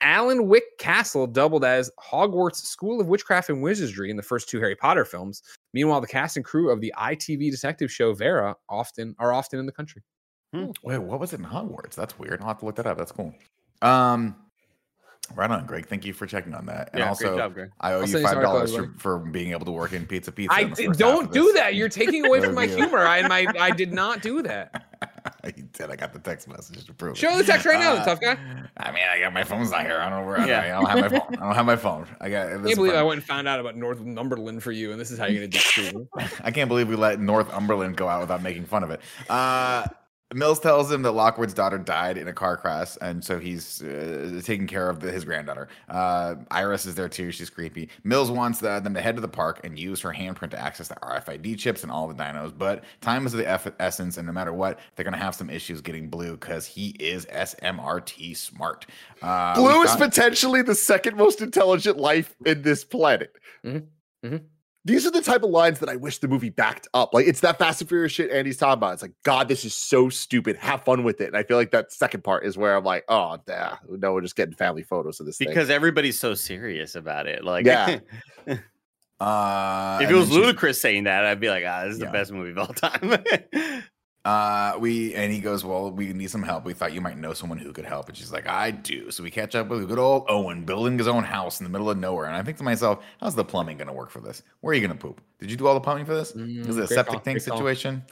Alnwick 0.02 0.78
Castle 0.78 1.26
doubled 1.26 1.64
as 1.64 1.90
Hogwarts 2.00 2.56
School 2.56 3.00
of 3.00 3.06
Witchcraft 3.06 3.48
and 3.48 3.62
Wizardry 3.62 4.10
in 4.10 4.16
the 4.16 4.22
first 4.22 4.48
two 4.48 4.60
Harry 4.60 4.76
Potter 4.76 5.04
films. 5.04 5.42
Meanwhile, 5.74 6.00
the 6.00 6.06
cast 6.06 6.36
and 6.36 6.44
crew 6.44 6.70
of 6.70 6.80
the 6.80 6.94
ITV 6.96 7.50
detective 7.50 7.92
show 7.92 8.14
Vera 8.14 8.56
often 8.68 9.14
are 9.18 9.32
often 9.32 9.58
in 9.58 9.66
the 9.66 9.72
country. 9.72 10.02
Wait, 10.84 10.98
what 10.98 11.18
was 11.18 11.32
it 11.32 11.40
in 11.40 11.46
Hogwarts? 11.46 11.96
That's 11.96 12.16
weird. 12.16 12.40
I'll 12.40 12.46
have 12.46 12.60
to 12.60 12.64
look 12.64 12.76
that 12.76 12.86
up. 12.86 12.96
That's 12.96 13.10
cool. 13.10 13.34
Um, 13.82 14.36
right 15.34 15.50
on, 15.50 15.66
Greg. 15.66 15.86
Thank 15.86 16.04
you 16.04 16.12
for 16.12 16.26
checking 16.26 16.54
on 16.54 16.66
that. 16.66 16.90
And 16.92 17.00
yeah, 17.00 17.08
also, 17.08 17.26
great 17.26 17.38
job, 17.38 17.54
Greg. 17.54 17.70
I 17.80 17.92
owe 17.94 18.02
I'll 18.02 18.06
you 18.06 18.22
five 18.22 18.40
dollars 18.40 18.74
for, 18.74 18.94
for 18.96 19.18
being 19.18 19.50
able 19.50 19.66
to 19.66 19.72
work 19.72 19.92
in 19.92 20.06
Pizza 20.06 20.30
Pizza. 20.30 20.54
I 20.54 20.60
in 20.60 20.70
the 20.70 20.76
d- 20.76 20.86
first 20.86 21.00
half 21.00 21.10
don't 21.10 21.32
do 21.32 21.52
that. 21.54 21.74
You're 21.74 21.88
taking 21.88 22.24
away 22.24 22.40
from 22.44 22.54
my 22.54 22.66
humor. 22.66 23.00
I 23.00 23.26
my 23.26 23.46
I 23.58 23.72
did 23.72 23.92
not 24.02 24.22
do 24.22 24.42
that. 24.42 25.13
you 25.56 25.64
did. 25.72 25.90
I 25.90 25.96
got 25.96 26.12
the 26.12 26.18
text 26.18 26.48
message 26.48 26.84
to 26.86 26.92
prove 26.94 27.12
it. 27.14 27.18
Show 27.18 27.36
the 27.36 27.44
text 27.44 27.66
right 27.66 27.78
now, 27.78 27.94
Uh, 27.94 28.04
tough 28.04 28.20
guy. 28.20 28.36
I 28.76 28.92
mean, 28.92 29.04
I 29.10 29.20
got 29.20 29.32
my 29.32 29.44
phone's 29.44 29.70
not 29.70 29.82
here. 29.86 29.98
I 29.98 30.08
don't 30.10 30.20
know 30.20 30.26
where. 30.26 30.46
Yeah. 30.46 30.78
I 30.78 30.94
don't 30.96 31.02
have 31.02 31.12
my 31.12 31.18
phone. 31.18 31.34
I 31.40 31.46
don't 31.46 31.54
have 31.54 31.66
my 31.66 31.76
phone. 31.76 32.06
I 32.20 32.30
got. 32.30 32.46
I 32.46 32.50
can't 32.50 32.62
believe 32.62 32.78
I 32.92 32.96
funny. 32.96 33.06
went 33.08 33.18
and 33.18 33.24
found 33.24 33.48
out 33.48 33.60
about 33.60 33.76
Northumberland 33.76 34.62
for 34.62 34.72
you, 34.72 34.92
and 34.92 35.00
this 35.00 35.10
is 35.10 35.18
how 35.18 35.26
you're 35.26 35.46
gonna 35.46 35.62
do 35.74 36.08
it. 36.18 36.30
I 36.42 36.50
can't 36.50 36.68
believe 36.68 36.88
we 36.88 36.96
let 36.96 37.20
Northumberland 37.20 37.96
go 37.96 38.08
out 38.08 38.20
without 38.20 38.42
making 38.42 38.64
fun 38.66 38.82
of 38.84 38.90
it. 38.90 39.00
Uh, 39.28 39.86
Mills 40.32 40.58
tells 40.58 40.90
him 40.90 41.02
that 41.02 41.12
Lockwood's 41.12 41.54
daughter 41.54 41.78
died 41.78 42.16
in 42.16 42.26
a 42.28 42.32
car 42.32 42.56
crash, 42.56 42.96
and 43.00 43.22
so 43.22 43.38
he's 43.38 43.82
uh, 43.82 44.40
taking 44.42 44.66
care 44.66 44.88
of 44.88 44.98
the, 45.00 45.12
his 45.12 45.24
granddaughter. 45.24 45.68
Uh, 45.88 46.36
Iris 46.50 46.86
is 46.86 46.94
there 46.94 47.08
too. 47.08 47.30
She's 47.30 47.50
creepy. 47.50 47.88
Mills 48.02 48.30
wants 48.30 48.58
the, 48.58 48.80
them 48.80 48.94
to 48.94 49.00
head 49.00 49.16
to 49.16 49.20
the 49.20 49.28
park 49.28 49.60
and 49.64 49.78
use 49.78 50.00
her 50.00 50.10
handprint 50.12 50.50
to 50.50 50.58
access 50.58 50.88
the 50.88 50.94
RFID 50.96 51.58
chips 51.58 51.82
and 51.82 51.92
all 51.92 52.08
the 52.08 52.14
dinos. 52.14 52.56
But 52.56 52.84
time 53.00 53.26
is 53.26 53.32
the 53.32 53.46
eff- 53.46 53.72
essence, 53.78 54.16
and 54.16 54.26
no 54.26 54.32
matter 54.32 54.52
what, 54.52 54.80
they're 54.96 55.04
gonna 55.04 55.18
have 55.18 55.34
some 55.34 55.50
issues 55.50 55.80
getting 55.82 56.08
Blue 56.08 56.32
because 56.32 56.66
he 56.66 56.88
is 56.98 57.26
SMRT 57.26 58.36
smart. 58.36 58.86
Uh, 59.22 59.54
Blue 59.54 59.82
is 59.82 59.90
found- 59.90 60.00
potentially 60.10 60.62
the 60.62 60.74
second 60.74 61.16
most 61.16 61.42
intelligent 61.42 61.98
life 61.98 62.34
in 62.46 62.62
this 62.62 62.82
planet. 62.82 63.36
Mhm. 63.64 63.86
Mhm. 64.24 64.42
These 64.86 65.06
are 65.06 65.10
the 65.10 65.22
type 65.22 65.42
of 65.42 65.50
lines 65.50 65.78
that 65.78 65.88
I 65.88 65.96
wish 65.96 66.18
the 66.18 66.28
movie 66.28 66.50
backed 66.50 66.88
up. 66.92 67.14
Like 67.14 67.26
it's 67.26 67.40
that 67.40 67.58
Fast 67.58 67.80
and 67.80 67.88
Furious 67.88 68.12
shit 68.12 68.30
Andy's 68.30 68.58
talking 68.58 68.74
about. 68.74 68.92
It's 68.92 69.02
like, 69.02 69.14
God, 69.22 69.48
this 69.48 69.64
is 69.64 69.74
so 69.74 70.10
stupid. 70.10 70.56
Have 70.56 70.84
fun 70.84 71.04
with 71.04 71.20
it. 71.22 71.28
And 71.28 71.36
I 71.36 71.42
feel 71.42 71.56
like 71.56 71.70
that 71.70 71.90
second 71.92 72.22
part 72.22 72.44
is 72.44 72.58
where 72.58 72.76
I'm 72.76 72.84
like, 72.84 73.04
oh, 73.08 73.38
nah, 73.48 73.76
no, 73.88 74.12
we're 74.12 74.20
just 74.20 74.36
getting 74.36 74.54
family 74.54 74.82
photos 74.82 75.20
of 75.20 75.26
this 75.26 75.38
thing. 75.38 75.48
because 75.48 75.70
everybody's 75.70 76.18
so 76.18 76.34
serious 76.34 76.94
about 76.96 77.26
it. 77.26 77.44
Like, 77.44 77.64
Yeah. 77.66 78.00
Uh, 79.20 80.00
if 80.02 80.10
it 80.10 80.14
was 80.14 80.28
Ludacris 80.28 80.74
saying 80.74 81.04
that, 81.04 81.24
I'd 81.24 81.38
be 81.40 81.48
like, 81.48 81.64
ah, 81.66 81.84
this 81.84 81.94
is 81.94 82.00
Yeah. 82.00 82.06
the 82.06 82.12
best 82.12 82.32
movie 82.32 82.50
of 82.50 82.58
all 82.58 82.66
time. 82.66 83.24
Uh, 84.24 84.76
we 84.78 85.14
and 85.14 85.30
he 85.30 85.38
goes, 85.38 85.64
well, 85.64 85.90
we 85.90 86.12
need 86.14 86.30
some 86.30 86.42
help. 86.42 86.64
We 86.64 86.72
thought 86.72 86.94
you 86.94 87.02
might 87.02 87.18
know 87.18 87.34
someone 87.34 87.58
who 87.58 87.72
could 87.72 87.84
help, 87.84 88.08
and 88.08 88.16
she's 88.16 88.32
like, 88.32 88.48
I 88.48 88.70
do. 88.70 89.10
So 89.10 89.22
we 89.22 89.30
catch 89.30 89.54
up 89.54 89.68
with 89.68 89.82
a 89.82 89.86
good 89.86 89.98
old 89.98 90.24
Owen 90.28 90.64
building 90.64 90.96
his 90.96 91.08
own 91.08 91.24
house 91.24 91.60
in 91.60 91.64
the 91.64 91.70
middle 91.70 91.90
of 91.90 91.98
nowhere. 91.98 92.24
And 92.26 92.34
I 92.34 92.42
think 92.42 92.56
to 92.58 92.64
myself, 92.64 93.04
how's 93.20 93.34
the 93.34 93.44
plumbing 93.44 93.76
going 93.76 93.88
to 93.88 93.92
work 93.92 94.10
for 94.10 94.20
this? 94.20 94.42
Where 94.60 94.72
are 94.72 94.74
you 94.74 94.80
going 94.86 94.96
to 94.96 95.02
poop? 95.02 95.20
Did 95.38 95.50
you 95.50 95.58
do 95.58 95.66
all 95.66 95.74
the 95.74 95.80
plumbing 95.80 96.06
for 96.06 96.14
this? 96.14 96.30
Is 96.30 96.36
Mm, 96.36 96.78
it 96.78 96.84
a 96.84 96.88
septic 96.88 97.22
tank 97.22 97.40
situation? 97.40 98.02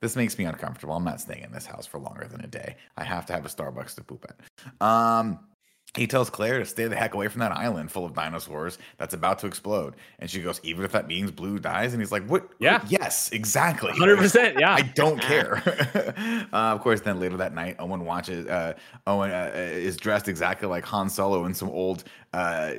This 0.00 0.16
makes 0.16 0.36
me 0.38 0.46
uncomfortable. 0.46 0.94
I'm 0.94 1.04
not 1.04 1.20
staying 1.20 1.44
in 1.44 1.52
this 1.52 1.66
house 1.66 1.86
for 1.86 1.98
longer 2.00 2.26
than 2.26 2.40
a 2.42 2.48
day. 2.48 2.76
I 2.96 3.04
have 3.04 3.26
to 3.26 3.32
have 3.34 3.44
a 3.44 3.48
Starbucks 3.48 3.94
to 3.96 4.02
poop 4.02 4.26
at. 4.28 4.84
Um, 4.84 5.38
he 5.94 6.06
tells 6.06 6.30
Claire 6.30 6.58
to 6.58 6.64
stay 6.64 6.86
the 6.86 6.96
heck 6.96 7.12
away 7.12 7.28
from 7.28 7.40
that 7.40 7.52
island 7.52 7.92
full 7.92 8.06
of 8.06 8.14
dinosaurs 8.14 8.78
that's 8.96 9.12
about 9.12 9.38
to 9.40 9.46
explode. 9.46 9.94
And 10.20 10.30
she 10.30 10.40
goes, 10.40 10.58
even 10.62 10.86
if 10.86 10.92
that 10.92 11.06
means 11.06 11.30
Blue 11.30 11.58
dies. 11.58 11.92
And 11.92 12.00
he's 12.00 12.10
like, 12.10 12.26
what? 12.26 12.48
Yeah. 12.58 12.82
Yes, 12.88 13.30
exactly. 13.30 13.92
Hundred 13.92 14.16
percent. 14.16 14.58
Yeah. 14.58 14.72
I 14.74 14.82
don't 14.82 15.20
care. 15.20 15.62
uh, 16.52 16.56
of 16.56 16.80
course, 16.80 17.02
then 17.02 17.20
later 17.20 17.36
that 17.36 17.54
night, 17.54 17.76
Owen 17.78 18.06
watches. 18.06 18.46
Uh, 18.46 18.72
Owen 19.06 19.30
uh, 19.30 19.50
is 19.54 19.98
dressed 19.98 20.28
exactly 20.28 20.66
like 20.66 20.84
Han 20.86 21.10
Solo 21.10 21.44
in 21.44 21.52
some 21.52 21.68
old 21.68 22.04
uh, 22.32 22.36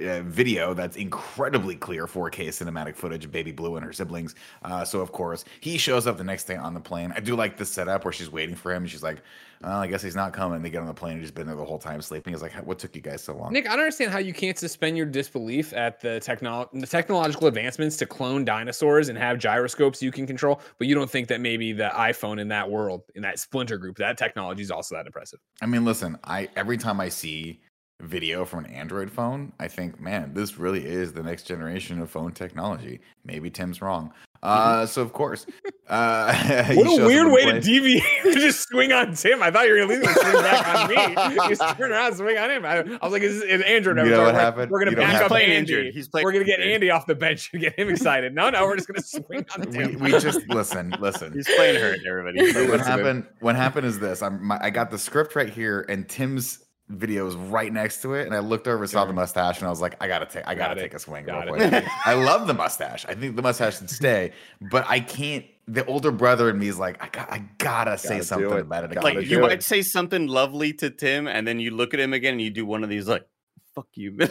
uh, 0.08 0.22
video 0.26 0.74
that's 0.74 0.98
incredibly 0.98 1.76
clear 1.76 2.08
4K 2.08 2.48
cinematic 2.48 2.96
footage 2.96 3.26
of 3.26 3.32
Baby 3.32 3.52
Blue 3.52 3.76
and 3.76 3.86
her 3.86 3.94
siblings. 3.94 4.34
Uh, 4.64 4.84
so 4.84 5.02
of 5.02 5.12
course, 5.12 5.46
he 5.60 5.78
shows 5.78 6.08
up 6.08 6.18
the 6.18 6.24
next 6.24 6.46
day 6.46 6.56
on 6.56 6.74
the 6.74 6.80
plane. 6.80 7.14
I 7.16 7.20
do 7.20 7.36
like 7.36 7.58
this 7.58 7.70
setup 7.70 8.06
where 8.06 8.12
she's 8.12 8.32
waiting 8.32 8.56
for 8.56 8.74
him. 8.74 8.84
and 8.84 8.90
She's 8.90 9.04
like, 9.04 9.22
well, 9.64 9.80
"I 9.80 9.88
guess 9.88 10.02
he's 10.02 10.16
not 10.16 10.34
coming." 10.34 10.62
They 10.62 10.70
get 10.70 10.82
on 10.82 10.88
the 10.88 10.94
plane 10.94 11.14
and 11.14 11.22
he's 11.22 11.32
been 11.32 11.48
there 11.48 11.56
the 11.56 11.66
whole 11.66 11.80
time 11.80 12.02
sleeping. 12.02 12.34
He's 12.34 12.42
like, 12.42 12.54
"What 12.66 12.80
took 12.80 12.96
you 12.96 13.02
guys 13.02 13.24
so 13.24 13.36
long?" 13.36 13.54
Nick, 13.54 13.66
I 13.66 13.72
don't 13.72 13.80
understand 13.80 14.12
how 14.12 14.20
you 14.20 14.34
can't 14.34 14.58
suspend 14.58 14.98
your 14.98 15.06
disbelief 15.06 15.74
at 15.74 16.00
the, 16.02 16.22
technolo- 16.24 16.70
the 16.74 16.88
technological 16.88 17.48
advancements 17.48 17.98
to 17.98 18.06
clone 18.06 18.46
dinosaurs 18.46 19.10
and 19.10 19.18
have 19.18 19.40
gyroscopes 19.40 20.02
you 20.02 20.12
can 20.12 20.28
control, 20.28 20.62
but 20.78 20.88
you 20.88 20.96
don't 20.96 21.10
think 21.10 21.28
that 21.30 21.42
maybe 21.42 21.74
the 21.74 21.90
iPhone 21.94 22.40
in 22.40 22.48
that 22.50 22.70
world, 22.70 23.04
in 23.16 23.22
that 23.22 23.40
splinter 23.40 23.78
group, 23.78 23.98
that 23.98 24.18
technology 24.18 24.62
is 24.62 24.72
also 24.72 24.96
that 24.96 25.06
impressive. 25.06 25.40
I 25.62 25.66
mean, 25.66 25.86
listen, 25.86 26.18
I 26.24 26.50
every 26.56 26.78
time 26.78 27.00
I 27.00 27.10
see 27.10 27.62
video 28.02 28.44
from 28.44 28.66
an 28.66 28.72
Android 28.72 29.10
phone, 29.10 29.54
I 29.60 29.68
think, 29.68 30.00
man, 30.00 30.34
this 30.34 30.58
really 30.58 30.86
is 30.86 31.14
the 31.14 31.24
next 31.24 31.44
generation 31.44 32.02
of 32.02 32.10
phone 32.10 32.34
technology. 32.34 33.00
Maybe 33.24 33.50
Tim's 33.50 33.82
wrong. 33.82 34.12
Uh, 34.44 34.86
so 34.86 35.02
of 35.02 35.14
course, 35.14 35.46
uh, 35.88 36.34
What 36.76 37.02
a 37.02 37.06
weird 37.06 37.28
in 37.28 37.32
way 37.34 37.46
to 37.46 37.62
deviate 37.62 38.04
just 38.34 38.68
swing 38.68 38.92
on 38.92 39.14
Tim. 39.16 39.42
I 39.42 39.50
thought 39.50 39.66
you 39.68 39.72
were 39.72 39.78
going 39.88 39.90
to 39.90 39.96
leave 39.96 40.02
me 40.06 40.14
swing 40.22 40.44
back 40.44 40.68
on 40.68 40.90
me. 40.90 41.34
You 41.44 41.56
just 41.56 41.78
turn 41.78 41.92
around 41.94 42.08
and 42.08 42.18
swing 42.18 42.38
on 42.38 42.52
him. 42.52 42.66
I, 42.66 42.80
I 42.80 42.84
was 43.02 43.14
like, 43.14 43.22
is, 43.22 43.42
is 43.42 43.62
Andrew 43.62 43.94
You 43.94 43.96
know 43.96 44.04
talking 44.04 44.18
what 44.20 44.30
about- 44.32 44.42
happened? 44.42 44.70
We're 44.72 44.84
gonna 44.84 44.96
don't 44.98 45.06
back 45.06 45.22
up 45.22 45.30
playing 45.30 45.52
Andy. 45.52 45.74
injured. 45.74 45.94
He's 45.94 46.10
playing 46.10 46.26
We're 46.26 46.34
going 46.34 46.44
to 46.46 46.52
get 46.52 46.60
injured. 46.60 46.74
Andy 46.74 46.90
off 46.92 47.06
the 47.06 47.16
bench 47.16 47.52
and 47.54 47.62
get 47.62 47.80
him 47.80 47.88
excited. 47.88 48.36
No, 48.36 48.50
no, 48.50 48.66
we're 48.66 48.76
just 48.76 48.90
going 48.90 49.02
to 49.02 49.08
swing 49.08 49.46
on 49.58 49.72
Tim. 49.72 49.98
we 50.00 50.12
just 50.12 50.46
listen, 50.50 50.94
listen. 51.00 51.32
He's 51.32 51.48
playing 51.56 51.80
hurt, 51.80 52.00
everybody. 52.06 52.52
So 52.52 52.70
what 52.70 52.82
happened? 52.82 53.26
What 53.40 53.56
happened 53.56 53.88
is 53.88 53.98
this: 54.00 54.22
I'm 54.22 54.46
my, 54.46 54.60
I 54.62 54.70
got 54.72 54.92
the 54.92 54.98
script 54.98 55.38
right 55.38 55.50
here, 55.50 55.86
and 55.88 56.08
Tim's 56.10 56.60
video 56.94 57.28
is 57.28 57.36
right 57.36 57.72
next 57.72 58.02
to 58.04 58.14
it, 58.14 58.26
and 58.26 58.36
I 58.36 58.40
looked 58.40 58.68
over, 58.68 58.86
saw 58.88 59.06
the 59.06 59.14
mustache, 59.14 59.60
and 59.60 59.68
I 59.68 59.70
was 59.70 59.82
like, 59.82 59.96
I 60.02 60.08
gotta 60.08 60.26
take, 60.26 60.48
I 60.48 60.56
gotta 60.56 60.76
Got 60.76 60.78
it. 60.78 60.82
take 60.82 60.94
a 60.94 61.00
swing. 61.00 61.26
Got 61.26 61.50
real 61.52 61.70
quick. 61.70 61.86
I 62.06 62.14
love 62.14 62.48
the 62.48 62.54
mustache. 62.54 63.06
I 63.08 63.16
think 63.16 63.36
the 63.36 63.42
mustache 63.42 63.80
should 63.80 63.90
stay, 63.90 64.32
but 64.72 64.86
I 64.88 65.00
can't. 65.00 65.46
The 65.68 65.86
older 65.86 66.12
brother 66.12 66.50
in 66.50 66.60
me 66.60 66.68
is 66.68 66.78
like, 66.78 67.02
I 67.02 67.08
got, 67.08 67.32
I 67.32 67.46
gotta 67.58 67.98
say 67.98 68.10
Gotta 68.10 68.20
do 68.20 68.24
something 68.26 68.52
it. 68.58 68.62
about 68.62 68.84
it. 68.84 68.92
I 68.92 68.94
Gotta 68.96 69.08
gotta 69.08 69.20
like 69.22 69.30
you 69.30 69.40
it. 69.40 69.42
might 69.42 69.64
say 69.64 69.82
something 69.82 70.28
lovely 70.28 70.74
to 70.74 70.90
Tim, 70.90 71.28
and 71.28 71.48
then 71.48 71.60
you 71.60 71.72
look 71.72 71.94
at 71.94 72.00
him 72.02 72.12
again 72.14 72.34
and 72.34 72.42
you 72.42 72.50
do 72.50 72.66
one 72.66 72.84
of 72.84 72.90
these 72.90 73.08
like, 73.08 73.26
"Fuck 73.74 73.88
you." 73.96 74.18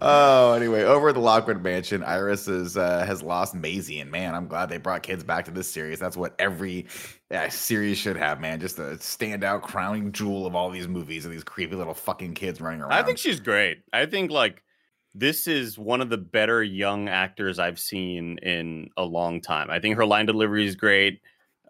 oh, 0.00 0.52
anyway, 0.56 0.82
over 0.82 1.08
at 1.10 1.14
the 1.14 1.20
Lockwood 1.20 1.62
Mansion, 1.62 2.02
Iris 2.02 2.48
is 2.48 2.76
uh, 2.76 3.04
has 3.04 3.22
lost 3.22 3.54
Maisie, 3.54 4.00
and 4.00 4.10
man, 4.10 4.34
I'm 4.34 4.46
glad 4.46 4.68
they 4.68 4.78
brought 4.78 5.02
kids 5.02 5.24
back 5.24 5.44
to 5.46 5.50
this 5.50 5.70
series. 5.70 5.98
That's 5.98 6.16
what 6.16 6.34
every 6.38 6.86
uh, 7.30 7.48
series 7.48 7.98
should 7.98 8.16
have, 8.16 8.40
man. 8.40 8.60
Just 8.60 8.78
a 8.78 8.96
standout 8.96 9.62
crowning 9.62 10.12
jewel 10.12 10.46
of 10.46 10.54
all 10.54 10.70
these 10.70 10.88
movies 10.88 11.24
and 11.24 11.34
these 11.34 11.44
creepy 11.44 11.74
little 11.76 11.94
fucking 11.94 12.34
kids 12.34 12.60
running 12.60 12.80
around. 12.80 12.92
I 12.92 13.02
think 13.02 13.18
she's 13.18 13.40
great. 13.40 13.82
I 13.92 14.06
think 14.06 14.30
like 14.30 14.62
this 15.14 15.46
is 15.46 15.78
one 15.78 16.00
of 16.00 16.10
the 16.10 16.18
better 16.18 16.62
young 16.62 17.08
actors 17.08 17.58
I've 17.58 17.78
seen 17.78 18.38
in 18.38 18.90
a 18.96 19.04
long 19.04 19.40
time. 19.40 19.70
I 19.70 19.78
think 19.80 19.96
her 19.96 20.06
line 20.06 20.26
delivery 20.26 20.66
is 20.66 20.76
great. 20.76 21.20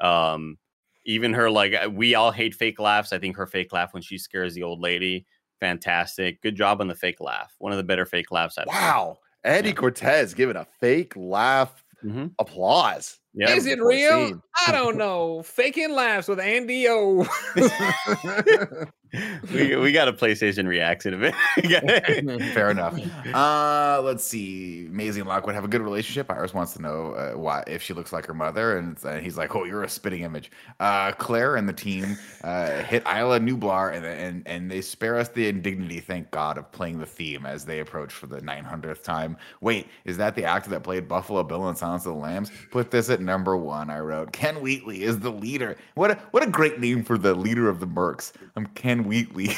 Um, 0.01 0.59
even 1.05 1.33
her 1.35 1.51
like 1.51 1.75
uh, 1.75 1.89
we 1.91 2.15
all 2.15 2.31
hate 2.31 2.55
fake 2.55 2.79
laughs. 2.79 3.13
I 3.13 3.19
think 3.19 3.37
her 3.37 3.47
fake 3.47 3.73
laugh 3.73 3.93
when 3.95 4.03
she 4.03 4.19
scares 4.19 4.55
the 4.55 4.63
old 4.63 4.81
lady, 4.81 5.27
fantastic. 5.59 6.41
Good 6.43 6.55
job 6.55 6.81
on 6.81 6.89
the 6.89 6.95
fake 6.95 7.21
laugh. 7.21 7.55
One 7.59 7.73
of 7.73 7.79
the 7.79 7.85
better 7.85 8.07
fake 8.07 8.31
laughs 8.31 8.59
I've 8.59 8.67
wow. 8.67 9.19
Eddie 9.45 9.71
Yeah. 9.71 9.75
Cortez 9.75 10.35
giving 10.35 10.57
a 10.57 10.65
fake 10.65 11.15
laugh 11.17 11.85
seen. 12.03 12.11
Mhm. 12.11 12.35
applause. 12.39 13.21
Is 13.41 13.67
it 13.67 13.81
real? 13.81 14.43
I 14.67 14.73
don't 14.73 14.97
know. 14.97 15.43
Faking 15.43 15.93
laughs 15.93 16.29
with 16.29 16.41
Andy 16.41 16.87
O. 16.89 17.27
we 19.55 19.77
we 19.77 19.93
got 19.93 20.09
a 20.09 20.13
PlayStation 20.13 20.67
reaction 20.67 21.15
in 21.15 21.25
it. 21.57 22.55
Fair 22.55 22.71
enough. 22.71 22.99
Uh, 23.33 24.01
let's 24.03 24.25
see. 24.25 24.87
Maisie 24.91 25.21
and 25.21 25.29
Lockwood 25.29 25.55
have 25.55 25.65
a 25.65 25.69
good 25.69 25.81
relationship. 25.81 26.31
Iris 26.31 26.53
wants 26.53 26.75
to 26.75 26.83
know 26.83 27.13
uh, 27.13 27.33
why 27.33 27.65
if 27.67 27.83
she 27.83 27.95
looks 27.95 28.13
like 28.13 28.27
her 28.27 28.35
mother, 28.35 28.79
and 28.79 28.99
uh, 29.05 29.17
he's 29.19 29.39
like, 29.39 29.55
"Oh, 29.55 29.65
you're 29.65 29.83
a 29.85 29.89
spitting 29.89 30.23
image." 30.23 30.51
Uh, 30.81 31.13
Claire 31.13 31.57
and 31.57 31.69
the 31.69 31.73
team 31.73 32.19
uh, 32.45 32.83
hit 32.83 33.03
Isla 33.07 33.41
Nublar, 33.41 33.95
and, 33.95 34.05
and 34.05 34.43
and 34.47 34.71
they 34.71 34.81
spare 34.81 35.17
us 35.19 35.29
the 35.29 35.49
indignity, 35.49 36.01
thank 36.01 36.31
God, 36.31 36.59
of 36.59 36.71
playing 36.73 36.99
the 36.99 37.07
theme 37.07 37.47
as 37.47 37.65
they 37.65 37.81
approach 37.81 38.13
for 38.13 38.27
the 38.27 38.41
900th 38.41 39.03
time. 39.03 39.37
Wait, 39.61 39.87
is 40.05 40.17
that 40.19 40.35
the 40.35 40.45
actor 40.45 40.71
that 40.71 40.83
played 40.83 41.09
Buffalo 41.09 41.43
Bill 41.43 41.69
in 41.69 41.77
Silence 41.77 42.05
of 42.07 42.15
the 42.15 42.21
Lambs? 42.21 42.51
Put 42.71 42.91
this 42.91 43.09
at 43.11 43.21
number 43.21 43.57
one. 43.57 43.91
I 43.91 44.01
wrote 44.01 44.33
Ken 44.33 44.61
Wheatley 44.61 45.03
is 45.03 45.19
the 45.19 45.31
leader. 45.31 45.77
What 45.95 46.11
a 46.11 46.15
what 46.31 46.43
a 46.43 46.51
great 46.51 46.79
name 46.79 47.03
for 47.03 47.17
the 47.17 47.35
leader 47.35 47.69
of 47.69 47.81
the 47.81 47.87
Mercs. 47.87 48.33
I'm 48.57 48.67
Ken 48.67 48.98
Wheatley. 49.05 49.51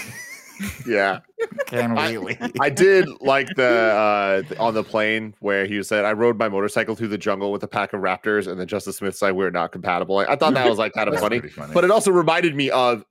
yeah. 0.87 1.21
Ken 1.67 1.97
I- 1.97 2.13
Wheatley. 2.13 2.39
I 2.61 2.71
did 2.71 3.09
like 3.21 3.49
the 3.57 4.45
uh 4.59 4.63
on 4.63 4.75
the 4.75 4.85
plane 4.85 5.35
where 5.41 5.67
he 5.67 5.83
said 5.83 6.05
I 6.05 6.13
rode 6.13 6.39
my 6.39 6.49
motorcycle 6.49 6.95
through 6.95 7.09
the 7.09 7.19
jungle 7.19 7.53
with 7.53 7.63
a 7.63 7.69
pack 7.69 7.93
of 7.93 8.01
raptors 8.01 8.47
and 8.47 8.61
then 8.61 8.67
Justice 8.67 8.97
Smith 8.99 9.17
said 9.17 9.33
we're 9.33 9.51
not 9.51 9.73
compatible. 9.73 10.19
I 10.19 10.37
thought 10.37 10.55
that 10.55 10.69
was 10.69 10.79
like 10.79 10.93
kind 10.93 11.09
of 11.09 11.19
funny. 11.19 11.41
funny. 11.41 11.73
But 11.73 11.85
it 11.85 11.91
also 11.91 12.11
reminded 12.11 12.55
me 12.55 12.71
of 12.71 13.05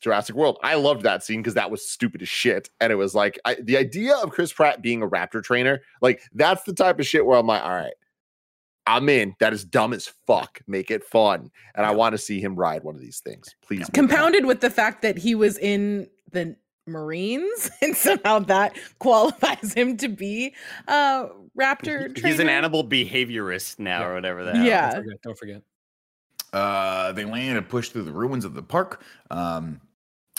Jurassic 0.00 0.36
World. 0.36 0.58
I 0.62 0.74
loved 0.74 1.02
that 1.02 1.24
scene 1.24 1.40
because 1.40 1.54
that 1.54 1.70
was 1.70 1.86
stupid 1.86 2.20
as 2.22 2.28
shit. 2.28 2.68
And 2.80 2.92
it 2.92 2.96
was 2.96 3.14
like 3.14 3.38
I, 3.44 3.54
the 3.54 3.76
idea 3.78 4.14
of 4.16 4.30
Chris 4.30 4.52
Pratt 4.52 4.82
being 4.82 5.02
a 5.02 5.08
raptor 5.08 5.42
trainer, 5.42 5.80
like 6.02 6.22
that's 6.34 6.62
the 6.64 6.74
type 6.74 7.00
of 7.00 7.06
shit 7.06 7.24
where 7.24 7.38
I'm 7.38 7.46
like, 7.46 7.62
all 7.62 7.70
right, 7.70 7.94
I'm 8.86 9.08
in. 9.08 9.34
That 9.40 9.52
is 9.52 9.64
dumb 9.64 9.92
as 9.92 10.08
fuck. 10.26 10.60
Make 10.66 10.90
it 10.90 11.04
fun. 11.04 11.50
And 11.74 11.86
I 11.86 11.90
want 11.92 12.12
to 12.12 12.18
see 12.18 12.40
him 12.40 12.54
ride 12.54 12.84
one 12.84 12.94
of 12.94 13.00
these 13.00 13.20
things. 13.20 13.54
Please. 13.66 13.80
make 13.80 13.88
it 13.88 13.96
happen. 13.96 14.08
compounded 14.08 14.46
with 14.46 14.60
the 14.60 14.70
fact 14.70 15.02
that 15.02 15.16
he 15.18 15.34
was 15.34 15.58
in 15.58 16.08
the 16.32 16.56
Marines, 16.86 17.70
and 17.82 17.96
somehow 17.96 18.40
that 18.40 18.76
qualifies 18.98 19.72
him 19.72 19.96
to 19.96 20.08
be 20.08 20.54
a 20.86 21.26
raptor. 21.58 22.14
He's 22.22 22.38
an 22.40 22.50
animal 22.50 22.86
behaviorist 22.86 23.78
now, 23.78 24.00
Yeah. 24.00 24.06
or 24.06 24.14
whatever 24.14 24.44
that. 24.44 24.56
Yeah. 24.64 24.90
Don't 24.90 25.02
forget. 25.04 25.22
Don't 25.22 25.38
forget. 25.38 25.62
Uh, 26.52 27.12
they 27.12 27.24
land 27.24 27.56
and 27.58 27.68
push 27.68 27.88
through 27.88 28.02
the 28.04 28.12
ruins 28.12 28.44
of 28.44 28.54
the 28.54 28.62
park. 28.62 29.02
Um, 29.30 29.80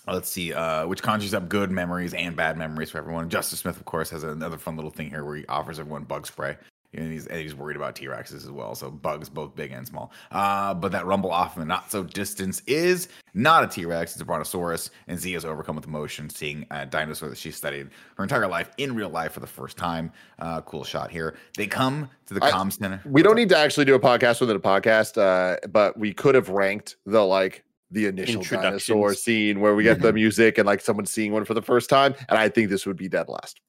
let's 0.08 0.30
see, 0.30 0.54
uh, 0.54 0.86
which 0.88 1.02
conjures 1.02 1.34
up 1.34 1.50
good 1.50 1.72
memories 1.72 2.14
and 2.14 2.36
bad 2.36 2.58
memories 2.58 2.92
for 2.92 3.00
everyone. 3.00 3.28
Justice 3.30 3.60
Smith, 3.60 3.76
of 3.78 3.86
course, 3.86 4.12
has 4.12 4.24
another 4.24 4.58
fun 4.58 4.76
little 4.76 4.92
thing 4.92 5.10
here 5.10 5.26
where 5.26 5.36
he 5.36 5.46
offers 5.48 5.80
everyone 5.80 6.04
bug 6.04 6.28
spray. 6.28 6.58
And 6.96 7.12
he's, 7.12 7.28
and 7.28 7.40
he's 7.40 7.54
worried 7.54 7.78
about 7.78 7.96
T 7.96 8.06
Rexes 8.06 8.36
as 8.36 8.52
well. 8.52 8.76
So 8.76 8.90
bugs, 8.90 9.30
both 9.30 9.56
big 9.56 9.72
and 9.72 9.86
small. 9.88 10.12
Uh, 10.32 10.74
but 10.74 10.92
that 10.92 11.06
rumble 11.06 11.32
off 11.32 11.56
in 11.56 11.60
the 11.60 11.66
not 11.66 11.92
so 11.92 12.04
distance 12.04 12.62
is 12.68 13.08
not 13.34 13.64
a 13.64 13.68
T 13.68 13.86
Rex. 13.86 14.14
It's 14.14 14.22
a 14.22 14.26
Brontosaurus. 14.26 14.90
And 15.08 15.20
Zia's 15.20 15.46
overcome 15.46 15.76
with 15.76 15.86
emotion, 15.86 16.30
seeing 16.30 16.66
a 16.72 16.86
dinosaur 16.86 17.30
that 17.30 17.38
she 17.38 17.52
studied 17.52 17.90
her 18.18 18.24
entire 18.24 18.48
life 18.48 18.70
in 18.78 18.96
real 18.96 19.10
life 19.10 19.34
for 19.34 19.40
the 19.40 19.48
first 19.48 19.78
time. 19.78 20.12
Uh, 20.40 20.62
cool 20.62 20.84
shot 20.84 21.12
here. 21.12 21.36
They 21.58 21.68
come 21.68 22.10
to 22.28 22.34
the 22.34 22.44
I- 22.44 22.52
comm 22.52 22.72
center. 22.72 23.02
We 23.06 23.22
don't 23.22 23.36
need 23.36 23.50
to 23.50 23.58
actually 23.58 23.86
do 23.86 23.96
a 23.96 24.00
podcast 24.00 24.40
within 24.40 24.56
a 24.56 24.60
podcast, 24.60 25.18
uh, 25.18 25.58
but 25.68 25.98
we 25.98 26.14
could 26.14 26.36
have 26.36 26.50
ranked 26.50 26.96
the 27.06 27.26
like 27.26 27.64
the 27.92 28.08
initial 28.08 28.42
dinosaur 28.42 29.14
scene 29.14 29.60
where 29.60 29.76
we 29.76 29.84
get 29.84 30.02
the 30.02 30.12
music 30.12 30.58
and 30.58 30.66
like 30.66 30.82
someone 30.82 31.06
seeing 31.06 31.32
one 31.32 31.46
for 31.46 31.54
the 31.54 31.62
first 31.62 31.90
time, 31.90 32.16
and 32.30 32.38
I 32.38 32.50
think 32.50 32.70
this 32.70 32.86
would 32.86 32.98
be 32.98 33.08
dead 33.08 33.30
last. 33.30 33.62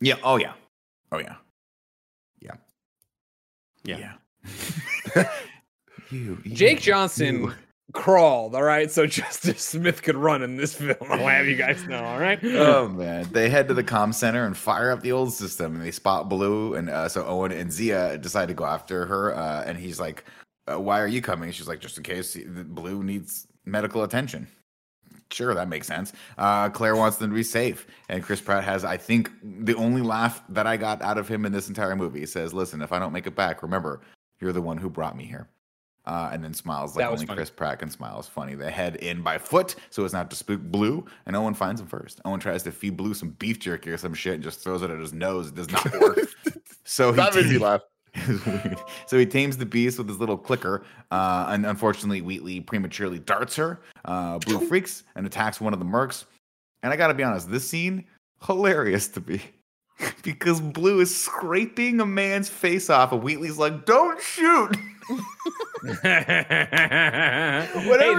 Yeah. 0.00 0.16
Oh, 0.22 0.36
yeah. 0.36 0.52
Oh, 1.10 1.18
yeah. 1.18 1.24
Yeah. 1.24 1.36
Yeah. 3.84 4.14
Yeah. 5.14 5.24
you, 6.10 6.38
you, 6.44 6.54
Jake 6.54 6.80
Johnson 6.80 7.42
you. 7.42 7.52
crawled. 7.92 8.54
All 8.54 8.62
right, 8.62 8.90
so 8.90 9.06
Justice 9.06 9.62
Smith 9.62 10.02
could 10.02 10.16
run 10.16 10.42
in 10.42 10.56
this 10.56 10.74
film. 10.74 10.96
I'll 11.08 11.26
have 11.26 11.46
you 11.46 11.56
guys 11.56 11.84
know. 11.86 12.02
All 12.02 12.18
right. 12.18 12.38
oh 12.44 12.88
man, 12.88 13.28
they 13.32 13.48
head 13.48 13.68
to 13.68 13.74
the 13.74 13.84
comm 13.84 14.14
center 14.14 14.46
and 14.46 14.56
fire 14.56 14.90
up 14.90 15.02
the 15.02 15.12
old 15.12 15.32
system, 15.32 15.74
and 15.74 15.84
they 15.84 15.90
spot 15.90 16.28
Blue, 16.28 16.74
and 16.74 16.90
uh, 16.90 17.08
so 17.08 17.24
Owen 17.24 17.52
and 17.52 17.72
Zia 17.72 18.18
decide 18.18 18.48
to 18.48 18.54
go 18.54 18.64
after 18.64 19.06
her, 19.06 19.36
uh, 19.36 19.64
and 19.64 19.78
he's 19.78 20.00
like, 20.00 20.24
uh, 20.70 20.80
"Why 20.80 21.00
are 21.00 21.08
you 21.08 21.22
coming?" 21.22 21.50
She's 21.52 21.68
like, 21.68 21.80
"Just 21.80 21.96
in 21.98 22.04
case 22.04 22.36
Blue 22.46 23.02
needs 23.02 23.46
medical 23.64 24.02
attention." 24.02 24.48
Sure, 25.32 25.54
that 25.54 25.68
makes 25.68 25.86
sense. 25.86 26.12
Uh, 26.38 26.68
Claire 26.68 26.96
wants 26.96 27.16
them 27.16 27.30
to 27.30 27.34
be 27.34 27.42
safe, 27.42 27.86
and 28.08 28.22
Chris 28.22 28.40
Pratt 28.40 28.64
has, 28.64 28.84
I 28.84 28.96
think, 28.96 29.30
the 29.42 29.74
only 29.74 30.02
laugh 30.02 30.42
that 30.48 30.66
I 30.66 30.76
got 30.76 31.00
out 31.02 31.18
of 31.18 31.28
him 31.28 31.46
in 31.46 31.52
this 31.52 31.68
entire 31.68 31.96
movie. 31.96 32.20
He 32.20 32.26
says, 32.26 32.52
"Listen, 32.52 32.82
if 32.82 32.92
I 32.92 32.98
don't 32.98 33.12
make 33.12 33.26
it 33.26 33.34
back, 33.34 33.62
remember, 33.62 34.00
you're 34.40 34.52
the 34.52 34.62
one 34.62 34.78
who 34.78 34.90
brought 34.90 35.16
me 35.16 35.24
here." 35.24 35.48
Uh, 36.04 36.30
and 36.32 36.42
then 36.42 36.52
smiles 36.52 36.96
like 36.96 37.06
only 37.06 37.26
funny. 37.26 37.36
Chris 37.36 37.50
Pratt 37.50 37.78
can 37.78 37.88
smile. 37.88 38.18
It's 38.18 38.26
funny. 38.26 38.56
They 38.56 38.72
head 38.72 38.96
in 38.96 39.22
by 39.22 39.38
foot 39.38 39.76
so 39.90 40.04
as 40.04 40.12
not 40.12 40.30
to 40.30 40.36
spook 40.36 40.60
Blue, 40.60 41.06
and 41.26 41.36
Owen 41.36 41.54
finds 41.54 41.80
him 41.80 41.86
first. 41.86 42.20
Owen 42.24 42.40
tries 42.40 42.64
to 42.64 42.72
feed 42.72 42.96
Blue 42.96 43.14
some 43.14 43.30
beef 43.30 43.60
jerky 43.60 43.90
or 43.90 43.96
some 43.96 44.12
shit 44.12 44.34
and 44.34 44.42
just 44.42 44.60
throws 44.60 44.82
it 44.82 44.90
at 44.90 44.98
his 44.98 45.12
nose. 45.12 45.48
It 45.48 45.54
does 45.54 45.70
not 45.70 45.88
work. 46.00 46.18
so 46.84 47.12
he 47.12 47.16
That 47.16 47.34
made 47.36 47.46
me 47.46 47.58
laugh. 47.58 47.82
It 48.14 48.46
weird. 48.46 48.78
So 49.06 49.18
he 49.18 49.26
tames 49.26 49.56
the 49.56 49.66
beast 49.66 49.98
with 49.98 50.08
his 50.08 50.18
little 50.18 50.38
clicker, 50.38 50.84
uh, 51.10 51.46
and 51.48 51.66
unfortunately, 51.66 52.20
Wheatley 52.22 52.60
prematurely 52.60 53.18
darts 53.18 53.56
her. 53.56 53.80
Uh, 54.04 54.38
Blue 54.38 54.66
freaks 54.68 55.04
and 55.16 55.26
attacks 55.26 55.60
one 55.60 55.72
of 55.72 55.78
the 55.78 55.84
mercs. 55.86 56.24
And 56.82 56.92
I 56.92 56.96
got 56.96 57.08
to 57.08 57.14
be 57.14 57.22
honest, 57.22 57.50
this 57.50 57.68
scene 57.68 58.04
hilarious 58.44 59.08
to 59.08 59.20
me 59.20 59.40
because 60.22 60.60
Blue 60.60 61.00
is 61.00 61.14
scraping 61.14 62.00
a 62.00 62.06
man's 62.06 62.48
face 62.48 62.90
off, 62.90 63.12
and 63.12 63.22
Wheatley's 63.22 63.58
like, 63.58 63.86
"Don't 63.86 64.20
shoot." 64.20 64.76
Whatever 65.82 66.04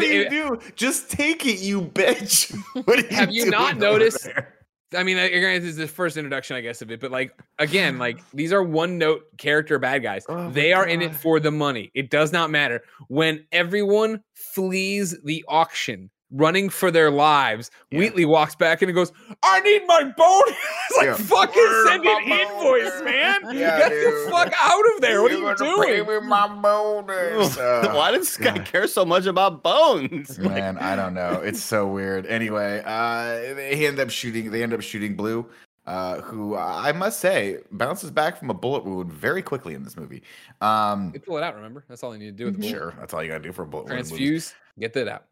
Hey, 0.02 0.16
you 0.18 0.24
they- 0.24 0.30
do, 0.30 0.60
just 0.76 1.10
take 1.10 1.46
it, 1.46 1.60
you 1.60 1.82
bitch. 1.82 2.54
What 2.86 3.00
are 3.00 3.16
Have 3.16 3.32
you 3.32 3.44
doing 3.44 3.52
not 3.52 3.78
noticed- 3.78 4.26
there? 4.26 4.53
I 4.96 5.04
mean, 5.04 5.18
this 5.18 5.64
is 5.64 5.76
the 5.76 5.88
first 5.88 6.18
introduction, 6.18 6.56
I 6.56 6.62
guess, 6.62 6.82
of 6.82 6.92
it, 6.92 7.00
but 7.00 7.12
like 7.12 7.38
again, 7.60 7.98
like 7.98 8.20
these 8.34 8.54
are 8.54 8.64
one 8.64 8.98
note 8.98 9.24
character 9.38 9.80
bad 9.80 10.04
guys. 10.04 10.26
Oh 10.30 10.50
they 10.50 10.74
are 10.74 10.88
in 10.88 11.02
it 11.02 11.16
for 11.16 11.40
the 11.40 11.52
money. 11.52 11.92
It 11.94 12.10
does 12.10 12.32
not 12.32 12.50
matter 12.50 12.84
when 13.08 13.46
everyone 13.52 14.24
flees 14.34 15.18
the 15.24 15.44
auction. 15.48 16.10
Running 16.36 16.70
for 16.70 16.90
their 16.90 17.12
lives, 17.12 17.70
Yeah. 17.92 18.00
Wheatley 18.00 18.26
walks 18.26 18.56
back 18.56 18.82
and 18.82 18.90
he 18.90 18.94
goes, 18.94 19.12
"I 19.44 19.60
need 19.60 19.84
my 19.86 20.04
bonus." 20.18 20.56
it's 20.90 20.98
like 20.98 21.06
Yeah. 21.06 21.16
fucking 21.16 21.54
Where's 21.56 21.88
send 21.90 22.06
an 22.06 22.24
invoice, 22.24 22.90
bonus? 22.90 23.04
man. 23.04 23.42
Yeah, 23.56 23.78
Get 23.78 23.90
the 23.90 24.28
fuck 24.32 24.52
out 24.60 24.84
of 24.96 25.02
there. 25.02 25.22
What 25.22 25.32
are 25.32 25.36
You're 25.38 25.50
you 25.52 25.56
gonna 25.56 25.84
pay 25.84 25.98
doing? 26.04 26.22
me 26.24 26.28
my 26.28 26.48
bonus. 26.48 27.56
Uh, 27.64 27.94
Why 27.94 28.10
does 28.10 28.22
this 28.36 28.38
guy 28.38 28.58
God. 28.58 28.66
care 28.66 28.88
so 28.88 29.06
much 29.06 29.28
about 29.28 29.62
bones? 29.62 30.40
Like, 30.40 30.50
Man, 30.56 30.78
I 30.80 30.96
don't 30.96 31.14
know. 31.14 31.40
It's 31.44 31.62
so 31.62 31.86
weird. 31.88 32.26
Anyway, 32.26 32.82
uh, 32.84 33.54
they 33.56 33.86
end 33.86 34.00
up 34.00 34.10
shooting. 34.10 34.50
They 34.50 34.64
end 34.64 34.74
up 34.74 34.82
shooting 34.82 35.16
Blue, 35.16 35.48
uh, 35.86 36.22
who 36.22 36.56
I 36.58 36.94
must 36.94 37.20
say 37.20 37.60
bounces 37.72 38.10
back 38.10 38.38
from 38.40 38.50
a 38.50 38.56
bullet 38.56 38.86
wound 38.86 39.14
very 39.14 39.44
quickly 39.44 39.76
in 39.76 39.84
this 39.84 39.96
movie. 39.96 40.24
Um, 40.62 41.12
They 41.12 41.20
pull 41.20 41.38
it 41.38 41.44
out. 41.44 41.54
Remember, 41.56 41.84
that's 41.88 42.02
all 42.02 42.10
they 42.12 42.18
need 42.18 42.26
to 42.26 42.32
do 42.32 42.46
with 42.46 42.56
the 42.56 42.62
bullet. 42.62 42.72
sure, 42.72 42.94
that's 43.00 43.14
all 43.14 43.22
you 43.22 43.30
gotta 43.30 43.44
do 43.44 43.52
for 43.52 43.62
a 43.64 43.68
bullet 43.68 43.86
wound. 43.88 44.00
Transfuse, 44.04 44.56
get 44.80 44.94
that 44.94 45.08
out. 45.08 45.26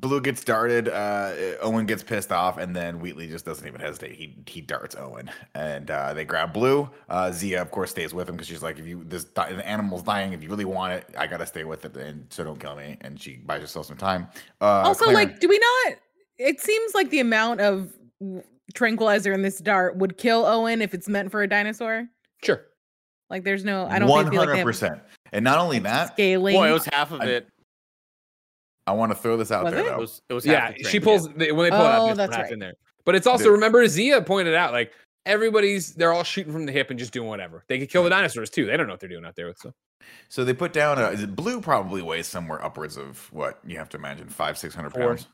Boop-a-boop. 0.00 0.10
Blue 0.10 0.20
gets 0.20 0.44
darted. 0.44 0.88
Uh, 0.88 1.32
Owen 1.60 1.86
gets 1.86 2.02
pissed 2.02 2.32
off, 2.32 2.58
and 2.58 2.74
then 2.74 3.00
Wheatley 3.00 3.28
just 3.28 3.44
doesn't 3.44 3.66
even 3.66 3.80
hesitate. 3.80 4.12
He 4.16 4.36
he 4.46 4.60
darts 4.60 4.96
Owen, 4.96 5.30
and 5.54 5.90
uh, 5.90 6.14
they 6.14 6.24
grab 6.24 6.52
Blue. 6.52 6.88
Uh, 7.08 7.30
Zia, 7.32 7.62
of 7.62 7.70
course, 7.70 7.90
stays 7.90 8.12
with 8.12 8.28
him 8.28 8.36
because 8.36 8.48
she's 8.48 8.62
like, 8.62 8.78
"If 8.78 8.86
you 8.86 9.04
this 9.04 9.24
di- 9.24 9.52
the 9.52 9.66
animal's 9.66 10.02
dying, 10.02 10.32
if 10.32 10.42
you 10.42 10.48
really 10.48 10.64
want 10.64 10.92
it, 10.94 11.06
I 11.16 11.26
gotta 11.26 11.46
stay 11.46 11.64
with 11.64 11.84
it, 11.84 11.96
and 11.96 12.26
so 12.30 12.44
don't 12.44 12.58
kill 12.58 12.76
me." 12.76 12.96
And 13.02 13.20
she 13.20 13.36
buys 13.36 13.60
herself 13.60 13.86
some 13.86 13.96
time. 13.96 14.28
Uh, 14.60 14.82
also, 14.84 15.04
Claire- 15.04 15.14
like, 15.14 15.40
do 15.40 15.48
we 15.48 15.58
not? 15.58 15.98
It 16.38 16.60
seems 16.60 16.94
like 16.94 17.10
the 17.10 17.20
amount 17.20 17.60
of 17.60 17.92
tranquilizer 18.74 19.32
in 19.32 19.42
this 19.42 19.58
dart 19.58 19.96
would 19.96 20.16
kill 20.16 20.46
Owen 20.46 20.80
if 20.82 20.94
it's 20.94 21.08
meant 21.08 21.30
for 21.30 21.42
a 21.42 21.48
dinosaur. 21.48 22.08
Sure. 22.42 22.62
Like, 23.28 23.44
there's 23.44 23.64
no. 23.64 23.86
I 23.86 23.98
don't 23.98 24.08
one 24.08 24.24
think 24.24 24.32
feel 24.32 24.40
like 24.40 24.48
they 24.48 24.50
hundred 24.52 24.56
have 24.56 24.66
percent. 24.66 25.00
And 25.32 25.44
not 25.44 25.58
only 25.58 25.78
that, 25.80 26.14
scaling. 26.14 26.56
Boy, 26.56 26.70
it 26.70 26.72
was 26.72 26.86
half 26.86 27.12
of 27.12 27.22
it. 27.22 27.46
I 27.46 27.59
want 28.92 29.12
to 29.12 29.16
throw 29.18 29.36
this 29.36 29.50
out 29.50 29.64
Was 29.64 29.74
there 29.74 29.86
it? 29.86 29.92
It 29.92 29.98
was, 29.98 30.22
it 30.28 30.32
was 30.34 30.46
Yeah, 30.46 30.72
the 30.72 30.78
she 30.84 30.98
train, 30.98 31.02
pulls 31.02 31.28
they, 31.34 31.52
when 31.52 31.64
they 31.64 31.70
pull 31.70 31.80
it 31.80 31.88
Oh, 31.88 32.08
out. 32.10 32.16
that's 32.16 32.30
That's 32.30 32.42
right. 32.44 32.52
in 32.52 32.58
there. 32.58 32.74
But 33.04 33.14
it's 33.14 33.26
also 33.26 33.44
The- 33.44 33.50
remember 33.52 33.86
Zia 33.88 34.20
pointed 34.22 34.54
out 34.54 34.72
like 34.72 34.92
everybody's 35.26 35.94
they're 35.94 36.12
all 36.12 36.24
shooting 36.24 36.52
from 36.52 36.66
the 36.66 36.72
hip 36.72 36.90
and 36.90 36.98
just 36.98 37.12
doing 37.12 37.28
whatever. 37.28 37.64
They 37.68 37.78
could 37.78 37.90
kill 37.90 38.04
the 38.04 38.10
dinosaurs 38.10 38.50
too. 38.50 38.66
They 38.66 38.76
don't 38.76 38.86
know 38.86 38.92
what 38.92 39.00
they're 39.00 39.08
doing 39.08 39.24
out 39.24 39.36
there 39.36 39.46
with 39.46 39.58
so. 39.58 39.72
So 40.28 40.44
they 40.44 40.54
put 40.54 40.72
down 40.72 40.98
a 40.98 41.08
is 41.08 41.22
it 41.22 41.36
blue. 41.36 41.60
Probably 41.60 42.02
weighs 42.02 42.26
somewhere 42.26 42.64
upwards 42.64 42.96
of 42.96 43.28
what 43.32 43.58
you 43.66 43.76
have 43.78 43.88
to 43.90 43.96
imagine 43.96 44.28
five 44.28 44.56
six 44.58 44.74
hundred 44.74 44.94
pounds, 44.94 45.28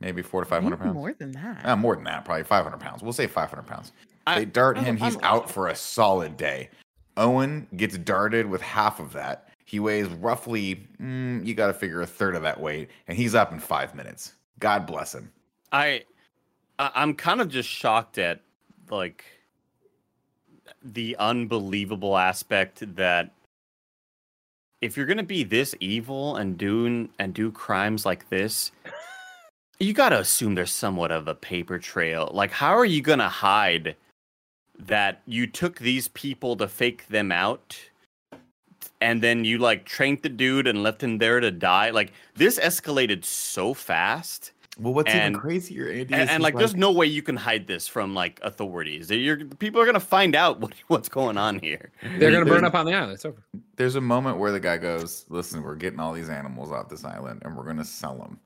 maybe 0.00 0.22
four 0.22 0.42
to 0.42 0.48
five 0.48 0.62
hundred 0.62 0.78
pounds. 0.78 0.94
more 0.94 1.12
than 1.12 1.32
that. 1.32 1.64
Uh, 1.64 1.76
more 1.76 1.94
than 1.94 2.04
that, 2.04 2.24
probably 2.24 2.44
500 2.44 2.78
pounds. 2.78 3.02
We'll 3.02 3.12
say 3.12 3.26
500 3.26 3.62
pounds. 3.66 3.92
I- 4.26 4.40
they 4.40 4.44
dart 4.44 4.76
I'm- 4.76 4.84
him. 4.84 4.96
He's 4.96 5.14
I'm- 5.16 5.24
out 5.24 5.50
for 5.50 5.68
a 5.68 5.74
solid 5.76 6.36
day. 6.36 6.70
Owen 7.16 7.66
gets 7.76 7.96
darted 7.98 8.46
with 8.46 8.60
half 8.62 9.00
of 9.00 9.12
that. 9.14 9.47
He 9.68 9.80
weighs 9.80 10.08
roughly, 10.08 10.88
mm, 10.98 11.44
you 11.44 11.52
got 11.52 11.66
to 11.66 11.74
figure 11.74 12.00
a 12.00 12.06
third 12.06 12.34
of 12.34 12.40
that 12.40 12.58
weight, 12.58 12.88
and 13.06 13.18
he's 13.18 13.34
up 13.34 13.52
in 13.52 13.58
five 13.58 13.94
minutes. 13.94 14.32
God 14.60 14.86
bless 14.86 15.14
him. 15.14 15.30
I, 15.70 16.04
I'm 16.78 17.12
kind 17.12 17.42
of 17.42 17.50
just 17.50 17.68
shocked 17.68 18.16
at 18.16 18.40
like 18.88 19.26
the 20.82 21.14
unbelievable 21.18 22.16
aspect 22.16 22.82
that 22.96 23.30
if 24.80 24.96
you're 24.96 25.04
gonna 25.04 25.22
be 25.22 25.44
this 25.44 25.74
evil 25.80 26.36
and 26.36 26.56
do 26.56 27.06
and 27.18 27.34
do 27.34 27.52
crimes 27.52 28.06
like 28.06 28.26
this, 28.30 28.72
you 29.78 29.92
gotta 29.92 30.18
assume 30.18 30.54
there's 30.54 30.70
somewhat 30.70 31.12
of 31.12 31.28
a 31.28 31.34
paper 31.34 31.78
trail. 31.78 32.30
Like, 32.32 32.52
how 32.52 32.74
are 32.74 32.86
you 32.86 33.02
gonna 33.02 33.28
hide 33.28 33.96
that 34.78 35.20
you 35.26 35.46
took 35.46 35.78
these 35.78 36.08
people 36.08 36.56
to 36.56 36.68
fake 36.68 37.06
them 37.08 37.30
out? 37.30 37.78
And 39.00 39.22
then 39.22 39.44
you 39.44 39.58
like 39.58 39.84
trained 39.84 40.22
the 40.22 40.28
dude 40.28 40.66
and 40.66 40.82
left 40.82 41.02
him 41.02 41.18
there 41.18 41.38
to 41.40 41.50
die. 41.50 41.90
Like 41.90 42.12
this 42.34 42.58
escalated 42.58 43.24
so 43.24 43.72
fast 43.74 44.52
Well, 44.80 44.94
what's 44.94 45.10
And- 45.10 45.30
even 45.34 45.40
crazier, 45.40 45.88
Andy? 45.88 46.02
and, 46.14 46.14
and 46.14 46.30
he's 46.30 46.40
like, 46.40 46.56
there's 46.56 46.74
no 46.76 46.90
way 46.92 47.06
you 47.06 47.22
can 47.22 47.36
hide 47.36 47.66
this 47.66 47.86
from 47.88 48.14
like 48.14 48.38
authorities. 48.42 49.10
You're, 49.10 49.44
people 49.44 49.80
are 49.80 49.86
gonna 49.86 49.98
find 50.00 50.34
out 50.36 50.60
what, 50.60 50.72
what's 50.88 51.08
going 51.08 51.36
on 51.38 51.58
here. 51.60 51.90
They're 52.18 52.30
gonna 52.32 52.44
burn 52.44 52.64
up 52.64 52.74
on 52.74 52.86
the 52.86 52.94
island. 52.94 53.12
It's 53.12 53.24
over. 53.24 53.42
there's 53.76 53.94
a 53.96 54.00
moment 54.00 54.38
where 54.38 54.50
the 54.52 54.60
guy 54.60 54.76
goes, 54.78 55.24
"Listen, 55.28 55.62
we're 55.62 55.74
getting 55.76 56.00
all 56.00 56.12
these 56.12 56.28
animals 56.28 56.70
off 56.72 56.88
this 56.88 57.04
island, 57.04 57.42
and 57.44 57.56
we're 57.56 57.64
going 57.64 57.76
to 57.78 57.84
sell 57.84 58.16
them." 58.18 58.38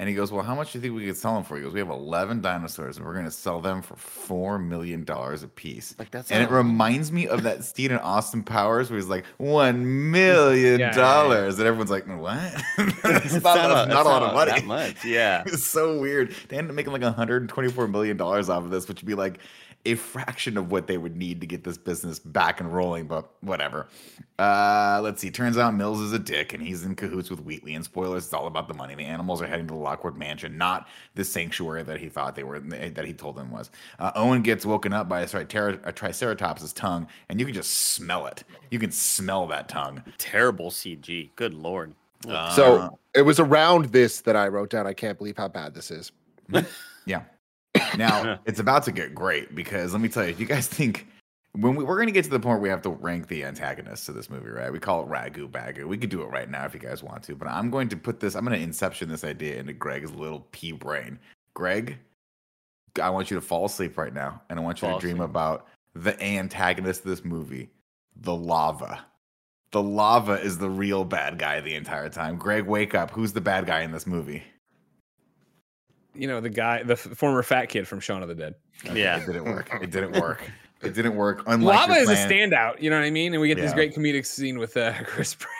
And 0.00 0.08
he 0.08 0.14
goes, 0.14 0.32
"Well, 0.32 0.42
how 0.42 0.54
much 0.54 0.72
do 0.72 0.78
you 0.78 0.82
think 0.82 0.94
we 0.94 1.04
could 1.04 1.16
sell 1.18 1.34
them 1.34 1.44
for?" 1.44 1.58
He 1.58 1.62
goes, 1.62 1.74
"We 1.74 1.78
have 1.80 1.90
11 1.90 2.40
dinosaurs, 2.40 2.96
and 2.96 3.04
we're 3.04 3.12
going 3.12 3.26
to 3.26 3.30
sell 3.30 3.60
them 3.60 3.82
for 3.82 3.96
four 3.96 4.58
million 4.58 5.04
dollars 5.04 5.42
a 5.42 5.48
piece." 5.48 5.94
Like 5.98 6.10
that's 6.10 6.30
And 6.30 6.42
it 6.42 6.50
reminds 6.50 7.12
me 7.12 7.28
of 7.28 7.42
that 7.42 7.64
scene 7.64 7.90
in 7.90 7.98
Austin 7.98 8.42
Powers 8.42 8.88
where 8.88 8.98
he's 8.98 9.08
like, 9.10 9.26
one 9.36 10.10
million 10.10 10.80
Yeah, 10.80 10.86
yeah, 10.86 10.92
yeah. 10.96 10.96
dollars. 10.96 11.58
And 11.58 11.68
everyone's 11.68 11.90
like, 11.90 12.06
what? 12.06 12.40
it's 12.78 13.34
It's 13.34 13.44
not, 13.44 13.56
not, 13.56 13.88
a- 13.88 13.92
not 13.92 14.06
a 14.06 14.08
lot 14.08 14.22
of 14.22 14.32
money. 14.32 14.50
Not 14.52 14.56
that 14.60 14.64
much, 14.64 15.04
yeah. 15.04 15.42
It's 15.46 15.66
so 15.66 16.00
weird. 16.00 16.34
They 16.48 16.56
ended 16.56 16.70
up 16.70 16.76
making 16.76 16.94
like 16.94 17.02
124 17.02 17.86
million 17.88 18.16
dollars 18.16 18.48
off 18.48 18.64
of 18.64 18.70
this, 18.70 18.88
which 18.88 19.02
would 19.02 19.06
be 19.06 19.14
like 19.14 19.38
a 19.86 19.94
fraction 19.94 20.58
of 20.58 20.70
what 20.70 20.86
they 20.86 20.98
would 20.98 21.16
need 21.16 21.40
to 21.40 21.46
get 21.46 21.64
this 21.64 21.78
business 21.78 22.18
back 22.18 22.60
and 22.60 22.72
rolling. 22.72 23.06
But 23.06 23.30
whatever. 23.40 23.88
Uh, 24.38 25.00
let's 25.02 25.20
see. 25.20 25.30
Turns 25.30 25.56
out 25.58 25.74
Mills 25.74 26.00
is 26.00 26.12
a 26.12 26.18
dick, 26.18 26.52
and 26.52 26.62
he's 26.62 26.84
in 26.84 26.94
cahoots 26.94 27.30
with 27.30 27.40
Wheatley. 27.40 27.74
And 27.74 27.84
spoilers, 27.84 28.24
it's 28.24 28.34
all 28.34 28.46
about 28.46 28.68
the 28.68 28.74
money. 28.74 28.94
The 28.94 29.04
animals 29.04 29.40
are 29.42 29.46
heading 29.46 29.66
to 29.68 29.74
the 29.74 29.80
Lockwood 29.80 30.16
Mansion, 30.16 30.58
not 30.58 30.88
the 31.14 31.24
sanctuary 31.24 31.82
that 31.84 31.98
he 32.00 32.08
thought 32.08 32.34
they 32.34 32.44
were. 32.44 32.60
That 32.60 33.04
he 33.04 33.12
told 33.12 33.36
them 33.36 33.50
was. 33.50 33.70
Uh, 33.98 34.12
Owen 34.14 34.42
gets 34.42 34.66
woken 34.66 34.92
up 34.92 35.08
by 35.08 35.22
a, 35.22 35.26
tricer- 35.26 35.80
a 35.84 35.92
triceratops' 35.92 36.72
tongue, 36.72 37.06
and 37.28 37.38
you 37.40 37.46
can 37.46 37.54
just 37.54 37.70
smell 37.72 38.26
it. 38.26 38.44
You 38.70 38.78
can 38.78 38.90
smell 38.90 39.46
that 39.48 39.68
tongue. 39.68 40.02
Terrible 40.18 40.70
CG. 40.70 41.30
Good 41.36 41.54
lord. 41.54 41.94
Uh, 42.28 42.50
So 42.50 42.98
it 43.14 43.22
was 43.22 43.40
around 43.40 43.86
this 43.86 44.20
that 44.22 44.36
I 44.36 44.48
wrote 44.48 44.70
down. 44.70 44.86
I 44.86 44.92
can't 44.92 45.16
believe 45.16 45.36
how 45.38 45.48
bad 45.48 45.74
this 45.74 45.90
is. 45.90 46.12
Yeah. 47.06 47.22
Now 47.96 48.40
it's 48.44 48.60
about 48.60 48.84
to 48.84 48.92
get 48.92 49.14
great 49.14 49.54
because 49.54 49.92
let 49.92 50.00
me 50.00 50.08
tell 50.08 50.24
you, 50.24 50.30
if 50.30 50.40
you 50.40 50.46
guys 50.46 50.66
think 50.68 51.06
when 51.52 51.74
we, 51.74 51.84
we're 51.84 51.96
going 51.96 52.06
to 52.06 52.12
get 52.12 52.24
to 52.24 52.30
the 52.30 52.38
point 52.38 52.60
where 52.60 52.62
we 52.62 52.68
have 52.68 52.82
to 52.82 52.90
rank 52.90 53.28
the 53.28 53.44
antagonists 53.44 54.06
to 54.06 54.12
this 54.12 54.30
movie, 54.30 54.50
right? 54.50 54.72
We 54.72 54.78
call 54.78 55.02
it 55.02 55.08
Ragu 55.08 55.50
Bagu. 55.50 55.84
We 55.84 55.98
could 55.98 56.10
do 56.10 56.22
it 56.22 56.26
right 56.26 56.48
now 56.48 56.64
if 56.64 56.74
you 56.74 56.80
guys 56.80 57.02
want 57.02 57.24
to, 57.24 57.34
but 57.34 57.48
I'm 57.48 57.70
going 57.70 57.88
to 57.88 57.96
put 57.96 58.20
this, 58.20 58.36
I'm 58.36 58.44
going 58.44 58.56
to 58.56 58.62
inception 58.62 59.08
this 59.08 59.24
idea 59.24 59.56
into 59.56 59.72
Greg's 59.72 60.12
little 60.12 60.46
pea 60.52 60.72
brain. 60.72 61.18
Greg, 61.54 61.98
I 63.02 63.10
want 63.10 63.30
you 63.30 63.34
to 63.34 63.40
fall 63.40 63.66
asleep 63.66 63.98
right 63.98 64.14
now 64.14 64.42
and 64.48 64.58
I 64.58 64.62
want 64.62 64.80
you 64.80 64.88
Fall 64.88 64.98
to 64.98 65.00
dream 65.00 65.16
asleep. 65.16 65.30
about 65.30 65.66
the 65.94 66.20
antagonist 66.22 67.00
of 67.00 67.10
this 67.10 67.24
movie, 67.24 67.70
the 68.16 68.34
lava. 68.34 69.04
The 69.72 69.82
lava 69.82 70.40
is 70.40 70.58
the 70.58 70.70
real 70.70 71.04
bad 71.04 71.38
guy 71.38 71.60
the 71.60 71.74
entire 71.74 72.08
time. 72.08 72.36
Greg, 72.36 72.66
wake 72.66 72.94
up. 72.94 73.10
Who's 73.10 73.32
the 73.32 73.40
bad 73.40 73.66
guy 73.66 73.82
in 73.82 73.92
this 73.92 74.06
movie? 74.06 74.42
You 76.14 76.26
know 76.26 76.40
the 76.40 76.50
guy, 76.50 76.82
the 76.82 76.96
former 76.96 77.42
fat 77.42 77.66
kid 77.66 77.86
from 77.86 78.00
Shaun 78.00 78.22
of 78.22 78.28
the 78.28 78.34
Dead. 78.34 78.54
Yeah. 78.92 79.18
It 79.20 79.26
didn't 79.26 79.44
work. 79.44 79.70
It 79.82 79.90
didn't 79.90 80.12
work. 80.20 80.42
It 80.82 80.94
didn't 80.94 81.14
work. 81.14 81.42
Unlike 81.46 81.88
Lava 81.88 82.00
is 82.00 82.08
a 82.08 82.14
standout. 82.14 82.80
You 82.80 82.88
know 82.90 82.98
what 82.98 83.04
I 83.04 83.10
mean? 83.10 83.32
And 83.34 83.40
we 83.40 83.48
get 83.48 83.58
this 83.58 83.74
great 83.74 83.94
comedic 83.94 84.24
scene 84.26 84.58
with 84.58 84.76
uh, 84.76 84.92
Chris 85.04 85.34
Pratt 85.34 85.50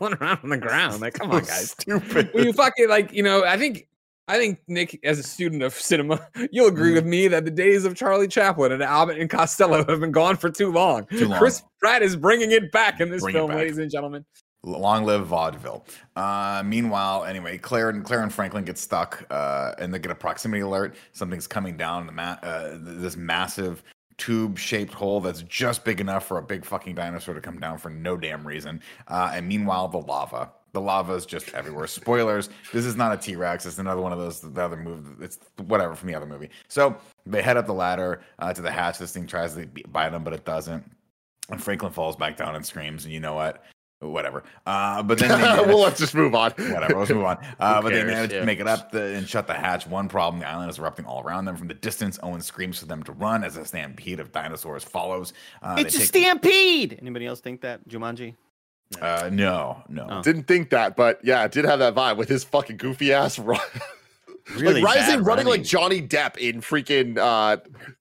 rolling 0.00 0.14
around 0.20 0.40
on 0.42 0.50
the 0.50 0.58
ground. 0.58 1.00
Like, 1.00 1.14
come 1.14 1.30
on, 1.30 1.40
guys. 1.40 1.70
Stupid. 1.70 2.30
When 2.34 2.44
you 2.44 2.52
fucking 2.52 2.88
like, 2.88 3.12
you 3.12 3.22
know, 3.22 3.44
I 3.44 3.56
think 3.56 3.88
I 4.28 4.36
think 4.36 4.58
Nick, 4.68 5.00
as 5.04 5.18
a 5.18 5.22
student 5.22 5.62
of 5.62 5.72
cinema, 5.72 6.20
you'll 6.52 6.68
agree 6.68 6.90
Mm. 6.90 6.94
with 6.96 7.06
me 7.06 7.28
that 7.28 7.46
the 7.46 7.50
days 7.50 7.86
of 7.86 7.94
Charlie 7.94 8.28
Chaplin 8.28 8.72
and 8.72 8.82
Abbott 8.82 9.18
and 9.18 9.30
Costello 9.30 9.78
have 9.86 10.00
been 10.00 10.12
gone 10.12 10.36
for 10.36 10.50
too 10.50 10.70
long. 10.70 11.06
Too 11.06 11.28
long. 11.28 11.38
Chris 11.38 11.62
Pratt 11.80 12.02
is 12.02 12.14
bringing 12.14 12.50
it 12.52 12.70
back 12.70 13.00
in 13.00 13.08
this 13.08 13.22
Bring 13.22 13.34
film, 13.34 13.50
ladies 13.52 13.78
and 13.78 13.90
gentlemen. 13.90 14.26
Long 14.68 15.04
live 15.04 15.26
vaudeville. 15.26 15.84
Uh, 16.14 16.62
meanwhile, 16.64 17.24
anyway, 17.24 17.56
Claire 17.56 17.88
and 17.88 18.04
Claire 18.04 18.22
and 18.22 18.32
Franklin 18.32 18.64
get 18.64 18.76
stuck, 18.76 19.24
uh, 19.30 19.72
and 19.78 19.92
they 19.94 19.98
get 19.98 20.10
a 20.10 20.14
proximity 20.14 20.60
alert. 20.60 20.94
Something's 21.12 21.46
coming 21.46 21.76
down 21.76 22.06
the 22.06 22.12
ma- 22.12 22.36
uh, 22.42 22.76
this 22.78 23.16
massive 23.16 23.82
tube-shaped 24.18 24.92
hole 24.92 25.20
that's 25.20 25.42
just 25.42 25.84
big 25.84 26.00
enough 26.00 26.26
for 26.26 26.38
a 26.38 26.42
big 26.42 26.64
fucking 26.64 26.94
dinosaur 26.94 27.34
to 27.34 27.40
come 27.40 27.58
down 27.58 27.78
for 27.78 27.88
no 27.88 28.16
damn 28.16 28.46
reason. 28.46 28.82
Uh, 29.06 29.30
and 29.32 29.48
meanwhile, 29.48 29.88
the 29.88 29.98
lava. 29.98 30.50
The 30.72 30.80
lava 30.80 31.14
is 31.14 31.24
just 31.24 31.54
everywhere. 31.54 31.86
Spoilers: 31.86 32.50
This 32.72 32.84
is 32.84 32.94
not 32.94 33.12
a 33.12 33.16
T 33.16 33.36
Rex. 33.36 33.64
It's 33.64 33.78
another 33.78 34.02
one 34.02 34.12
of 34.12 34.18
those. 34.18 34.40
The 34.40 34.62
other 34.62 34.76
movie. 34.76 35.24
It's 35.24 35.38
whatever 35.66 35.94
from 35.94 36.08
the 36.08 36.14
other 36.14 36.26
movie. 36.26 36.50
So 36.68 36.94
they 37.24 37.40
head 37.40 37.56
up 37.56 37.66
the 37.66 37.72
ladder 37.72 38.20
uh, 38.38 38.52
to 38.52 38.60
the 38.60 38.70
hatch. 38.70 38.98
This 38.98 39.12
thing 39.12 39.26
tries 39.26 39.54
to 39.54 39.66
bite 39.88 40.10
them, 40.10 40.24
but 40.24 40.34
it 40.34 40.44
doesn't. 40.44 40.84
And 41.50 41.62
Franklin 41.62 41.92
falls 41.92 42.16
back 42.16 42.36
down 42.36 42.54
and 42.54 42.66
screams. 42.66 43.04
And 43.04 43.14
you 43.14 43.20
know 43.20 43.32
what? 43.32 43.64
Whatever. 44.00 44.44
Uh, 44.64 45.02
but 45.02 45.18
then 45.18 45.28
they 45.40 45.44
well, 45.66 45.80
let's 45.80 45.98
just 45.98 46.14
move 46.14 46.32
on. 46.34 46.52
whatever. 46.52 46.98
Let's 46.98 47.10
move 47.10 47.24
on. 47.24 47.38
Uh, 47.60 47.82
but 47.82 47.88
they 47.92 47.96
cares? 48.00 48.10
manage 48.12 48.32
Yeah. 48.32 48.40
to 48.40 48.46
make 48.46 48.60
it 48.60 48.68
up 48.68 48.92
the, 48.92 49.02
and 49.16 49.28
shut 49.28 49.46
the 49.48 49.54
hatch. 49.54 49.86
One 49.88 50.08
problem: 50.08 50.40
the 50.40 50.48
island 50.48 50.70
is 50.70 50.78
erupting 50.78 51.04
all 51.04 51.20
around 51.22 51.46
them. 51.46 51.56
From 51.56 51.66
the 51.66 51.74
distance, 51.74 52.18
Owen 52.22 52.40
screams 52.40 52.78
for 52.78 52.86
them 52.86 53.02
to 53.02 53.12
run 53.12 53.42
as 53.42 53.56
a 53.56 53.64
stampede 53.64 54.20
of 54.20 54.30
dinosaurs 54.30 54.84
follows. 54.84 55.32
Uh, 55.62 55.76
It's 55.78 55.94
a 55.94 55.98
they 55.98 56.04
take- 56.04 56.08
stampede. 56.08 56.98
Anybody 57.02 57.26
else 57.26 57.40
think 57.40 57.62
that 57.62 57.88
Jumanji? 57.88 58.36
Uh, 59.02 59.28
no, 59.32 59.82
no. 59.88 60.06
Oh. 60.08 60.22
Didn't 60.22 60.44
think 60.44 60.70
that, 60.70 60.94
but 60.96 61.18
yeah, 61.24 61.46
did 61.48 61.64
have 61.64 61.80
that 61.80 61.94
vibe 61.94 62.16
with 62.16 62.28
his 62.28 62.44
fucking 62.44 62.76
goofy 62.76 63.12
ass 63.12 63.38
run. 63.38 63.58
Really 64.56 64.80
like 64.80 64.96
rising, 64.96 65.16
bad 65.18 65.26
running 65.26 65.46
like. 65.46 65.62
Johnny 65.62 66.00
Depp 66.00 66.38
in 66.38 66.62
freaking 66.62 67.18
uh, 67.18 67.58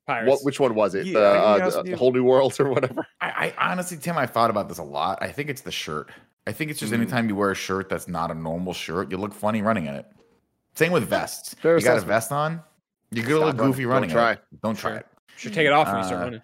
Pirates. 0.07 0.29
what? 0.29 0.39
Which 0.45 0.59
one 0.59 0.73
was 0.73 0.95
it? 0.95 1.05
Yeah, 1.05 1.13
the, 1.19 1.25
uh, 1.25 1.69
the 1.69 1.83
the- 1.91 1.97
whole 1.97 2.11
new 2.11 2.23
world 2.23 2.57
or 2.59 2.69
whatever. 2.69 3.05
I, 3.21 3.53
I 3.57 3.71
honestly, 3.71 3.97
Tim, 3.97 4.17
I 4.17 4.25
thought 4.25 4.49
about 4.49 4.69
this 4.69 4.77
a 4.77 4.83
lot. 4.83 5.19
I 5.21 5.31
think 5.31 5.49
it's 5.49 5.61
the 5.61 5.71
shirt. 5.71 6.09
I 6.47 6.53
think 6.53 6.71
it's 6.71 6.79
just 6.79 6.93
anytime 6.93 7.27
you 7.27 7.35
wear 7.35 7.51
a 7.51 7.55
shirt 7.55 7.89
that's 7.89 8.07
not 8.07 8.31
a 8.31 8.33
normal 8.33 8.71
shirt, 8.73 9.11
you 9.11 9.17
look 9.17 9.33
funny 9.33 9.61
running 9.61 9.85
in 9.85 9.95
it. 9.95 10.05
Same 10.75 10.91
with 10.93 11.03
vests. 11.03 11.55
Fair 11.55 11.77
you 11.77 11.83
got 11.83 11.97
a 11.97 12.01
vest 12.01 12.31
on, 12.31 12.61
you 13.11 13.21
get 13.21 13.31
a 13.31 13.33
little 13.33 13.49
Stop 13.49 13.59
running. 13.59 13.71
goofy 13.73 13.83
Don't 13.83 13.91
running. 13.91 14.09
try. 14.09 14.31
it. 14.33 14.39
Don't 14.63 14.77
try 14.77 14.91
Sure. 14.91 14.99
it. 14.99 15.07
Should 15.35 15.53
take 15.53 15.67
it 15.67 15.73
off 15.73 15.87
when 15.87 15.97
you 15.97 16.03
start 16.03 16.21
Uh, 16.21 16.23
running. 16.23 16.41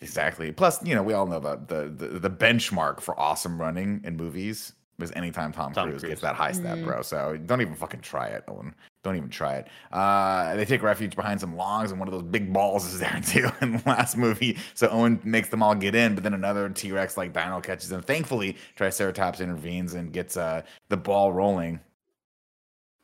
Exactly. 0.00 0.52
Plus, 0.52 0.84
you 0.84 0.94
know, 0.94 1.02
we 1.02 1.12
all 1.14 1.26
know 1.26 1.40
that 1.40 1.66
the, 1.68 1.88
the 1.88 2.18
the 2.20 2.30
benchmark 2.30 3.00
for 3.00 3.18
awesome 3.18 3.60
running 3.60 4.00
in 4.04 4.16
movies 4.16 4.74
is 5.00 5.10
anytime 5.16 5.50
Tom, 5.52 5.72
Tom 5.72 5.88
Cruise, 5.88 6.02
Cruise. 6.02 6.10
gets 6.10 6.20
that 6.22 6.34
high 6.36 6.52
step, 6.52 6.78
Mm. 6.78 6.84
bro. 6.84 7.02
So 7.02 7.36
don't 7.46 7.60
even 7.60 7.74
fucking 7.74 8.00
try 8.00 8.28
it, 8.28 8.44
Owen. 8.48 8.74
Don't 9.04 9.16
even 9.16 9.28
try 9.30 9.56
it. 9.56 9.68
Uh, 9.92 10.56
they 10.56 10.64
take 10.64 10.82
refuge 10.82 11.14
behind 11.14 11.40
some 11.40 11.56
logs, 11.56 11.90
and 11.92 12.00
one 12.00 12.08
of 12.08 12.12
those 12.12 12.24
big 12.24 12.52
balls 12.52 12.84
is 12.84 12.98
there 12.98 13.20
too 13.26 13.48
in 13.62 13.72
the 13.76 13.82
last 13.86 14.16
movie. 14.16 14.58
So 14.74 14.88
Owen 14.88 15.20
makes 15.24 15.48
them 15.48 15.62
all 15.62 15.74
get 15.74 15.94
in, 15.94 16.14
but 16.14 16.24
then 16.24 16.34
another 16.34 16.68
T 16.68 16.90
Rex 16.92 17.16
like 17.16 17.32
Dino 17.32 17.60
catches 17.60 17.88
them. 17.88 18.02
Thankfully, 18.02 18.56
Triceratops 18.76 19.40
intervenes 19.40 19.94
and 19.94 20.12
gets 20.12 20.36
uh, 20.36 20.62
the 20.88 20.96
ball 20.96 21.32
rolling. 21.32 21.80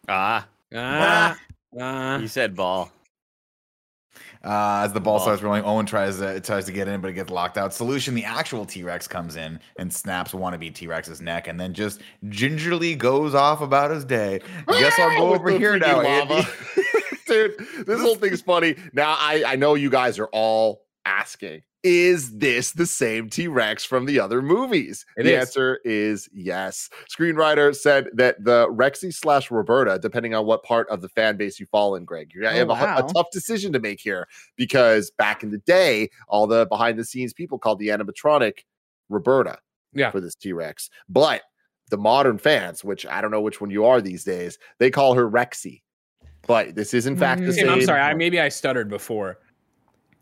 Ah, 0.08 0.46
Ah, 0.74 1.36
ah. 1.80 2.18
you 2.18 2.28
said 2.28 2.54
ball. 2.56 2.90
Uh, 4.44 4.82
as 4.84 4.92
the 4.92 5.00
ball 5.00 5.18
starts 5.18 5.42
rolling, 5.42 5.64
Owen 5.64 5.86
tries 5.86 6.18
to 6.18 6.38
tries 6.40 6.66
to 6.66 6.72
get 6.72 6.86
in, 6.86 7.00
but 7.00 7.08
it 7.08 7.14
gets 7.14 7.30
locked 7.30 7.56
out. 7.56 7.72
Solution: 7.72 8.14
the 8.14 8.24
actual 8.24 8.66
T 8.66 8.82
Rex 8.82 9.08
comes 9.08 9.36
in 9.36 9.58
and 9.78 9.92
snaps 9.92 10.32
wannabe 10.32 10.74
T 10.74 10.86
Rex's 10.86 11.22
neck, 11.22 11.48
and 11.48 11.58
then 11.58 11.72
just 11.72 12.02
gingerly 12.28 12.94
goes 12.94 13.34
off 13.34 13.62
about 13.62 13.90
his 13.90 14.04
day. 14.04 14.40
Guess 14.68 14.98
I'll 14.98 15.16
go 15.18 15.34
over 15.34 15.50
here 15.50 15.78
now, 15.78 16.02
Andy. 16.02 16.46
Dude, 17.26 17.56
this 17.86 18.00
whole 18.00 18.16
thing's 18.16 18.42
funny. 18.42 18.76
Now 18.92 19.16
I 19.18 19.44
I 19.46 19.56
know 19.56 19.74
you 19.74 19.88
guys 19.88 20.18
are 20.18 20.28
all 20.32 20.82
asking, 21.06 21.62
is 21.84 22.38
this 22.38 22.72
the 22.72 22.86
same 22.86 23.28
T-Rex 23.28 23.84
from 23.84 24.06
the 24.06 24.18
other 24.18 24.40
movies? 24.42 25.04
It 25.16 25.24
the 25.24 25.34
is. 25.34 25.40
answer 25.48 25.78
is 25.84 26.28
yes. 26.32 26.88
Screenwriter 27.14 27.76
said 27.76 28.08
that 28.14 28.42
the 28.42 28.66
Rexy 28.70 29.12
slash 29.14 29.50
Roberta, 29.50 29.98
depending 30.00 30.34
on 30.34 30.46
what 30.46 30.62
part 30.64 30.88
of 30.88 31.02
the 31.02 31.08
fan 31.10 31.36
base 31.36 31.60
you 31.60 31.66
fall 31.66 31.94
in, 31.94 32.04
Greg, 32.04 32.32
you 32.34 32.44
Oh, 32.46 32.48
have 32.74 33.02
a, 33.02 33.06
a 33.06 33.12
tough 33.12 33.30
decision 33.30 33.72
to 33.74 33.78
make 33.80 34.00
here 34.00 34.26
because 34.56 35.10
back 35.12 35.42
in 35.42 35.50
the 35.50 35.58
day, 35.58 36.08
all 36.26 36.46
the 36.46 36.66
behind 36.66 36.98
the 36.98 37.04
scenes 37.04 37.32
people 37.34 37.58
called 37.58 37.78
the 37.78 37.88
animatronic 37.88 38.60
Roberta 39.10 39.58
Yeah. 39.92 40.10
for 40.10 40.20
this 40.20 40.34
T-Rex. 40.34 40.88
But 41.08 41.42
the 41.90 41.98
modern 41.98 42.38
fans, 42.38 42.82
which 42.82 43.04
I 43.04 43.20
don't 43.20 43.30
know 43.30 43.42
which 43.42 43.60
one 43.60 43.70
you 43.70 43.84
are 43.84 44.00
these 44.00 44.24
days, 44.24 44.58
they 44.78 44.90
call 44.90 45.14
her 45.14 45.30
Rexy. 45.30 45.82
But 46.46 46.74
this 46.74 46.94
is 46.94 47.04
in 47.06 47.16
fact 47.16 47.42
the 47.42 47.48
Mm. 47.48 47.54
same. 47.54 47.68
I'm 47.68 47.82
sorry. 47.82 48.00
I 48.00 48.14
maybe 48.14 48.40
I 48.40 48.48
stuttered 48.48 48.88
before. 48.88 49.38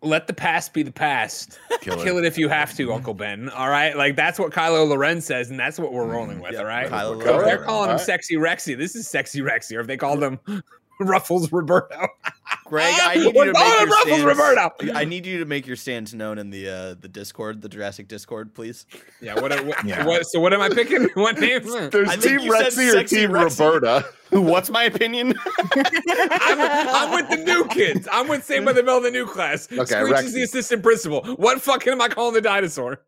Let 0.03 0.27
the 0.27 0.33
past 0.33 0.73
be 0.73 0.83
the 0.83 0.91
past. 0.93 1.59
Kill 1.81 2.01
it. 2.01 2.05
Kill 2.05 2.19
it 2.19 2.25
if 2.25 2.37
you 2.37 2.49
have 2.49 2.77
to, 2.77 2.93
Uncle 2.93 3.15
Ben. 3.15 3.49
All 3.51 3.69
right, 3.69 3.97
like 3.97 4.17
that's 4.17 4.39
what 4.39 4.53
Kylo 4.53 4.89
Loren 4.89 5.21
says, 5.21 5.51
and 5.51 5.59
that's 5.59 5.79
what 5.79 5.93
we're 5.93 6.07
rolling 6.07 6.41
with. 6.41 6.53
Yeah, 6.55 6.61
all 6.61 6.65
right. 6.67 6.91
Kylo 6.91 7.15
Okay. 7.17 7.25
So 7.27 7.33
Loren. 7.33 7.47
they're 7.47 7.59
calling 7.65 7.85
him 7.91 7.95
Alright. 7.95 8.07
Sexy 8.07 8.35
Rexy. 8.37 8.77
This 8.77 8.97
is 8.97 9.07
Sexy 9.09 9.41
Rexy, 9.41 9.77
or 9.77 9.81
if 9.81 9.87
they 9.87 9.97
called 9.97 10.23
him 10.23 10.41
Ruffles 11.01 11.51
Roberto. 11.53 12.09
Greg, 12.73 12.95
I 13.03 13.17
need 13.17 13.35
you 13.35 13.45
to 13.45 13.53
make 13.53 13.55
your 13.55 13.87
Ruffles 13.87 14.21
stance. 14.21 14.25
Roberto. 14.25 14.95
I 14.95 15.05
need 15.05 15.27
you 15.27 15.39
to 15.41 15.45
make 15.45 15.67
your 15.67 15.77
stance 15.77 16.15
known 16.15 16.39
in 16.39 16.49
the 16.49 16.71
uh, 16.71 16.95
the 16.99 17.07
Discord, 17.07 17.61
the 17.61 17.69
Jurassic 17.69 18.09
Discord, 18.09 18.55
please. 18.55 18.87
Yeah. 19.21 19.35
What? 19.39 19.53
what, 19.67 19.85
Yeah. 19.85 20.07
what 20.07 20.25
so 20.25 20.41
what 20.41 20.55
am 20.55 20.63
I 20.63 20.71
picking? 20.71 21.11
What 21.15 21.39
name? 21.39 21.61
There's 21.91 22.09
I 22.09 22.17
Team 22.17 22.41
Rexy 22.41 22.95
or 22.95 23.05
Team 23.05 23.29
Rexy. 23.29 23.61
Roberta. 23.61 24.07
What's 24.31 24.71
my 24.71 24.85
opinion? 24.85 25.35
I'm, 25.77 26.61
I'm 26.61 27.11
with 27.13 27.29
the 27.29 27.45
new 27.45 27.67
kids. 27.67 28.09
I'm 28.11 28.27
with 28.27 28.43
Saved 28.43 28.65
by 28.65 28.73
the 28.73 28.83
Bell, 28.83 29.03
the 29.03 29.11
new 29.11 29.27
class. 29.27 29.71
Okay, 29.71 29.85
Screech 29.85 30.25
is 30.25 30.33
the 30.33 30.43
assistant 30.45 30.83
principal. 30.83 31.23
What 31.37 31.61
fucking 31.61 31.93
am 31.93 32.01
I 32.01 32.09
calling 32.09 32.33
the 32.33 32.41
dinosaur? 32.41 33.03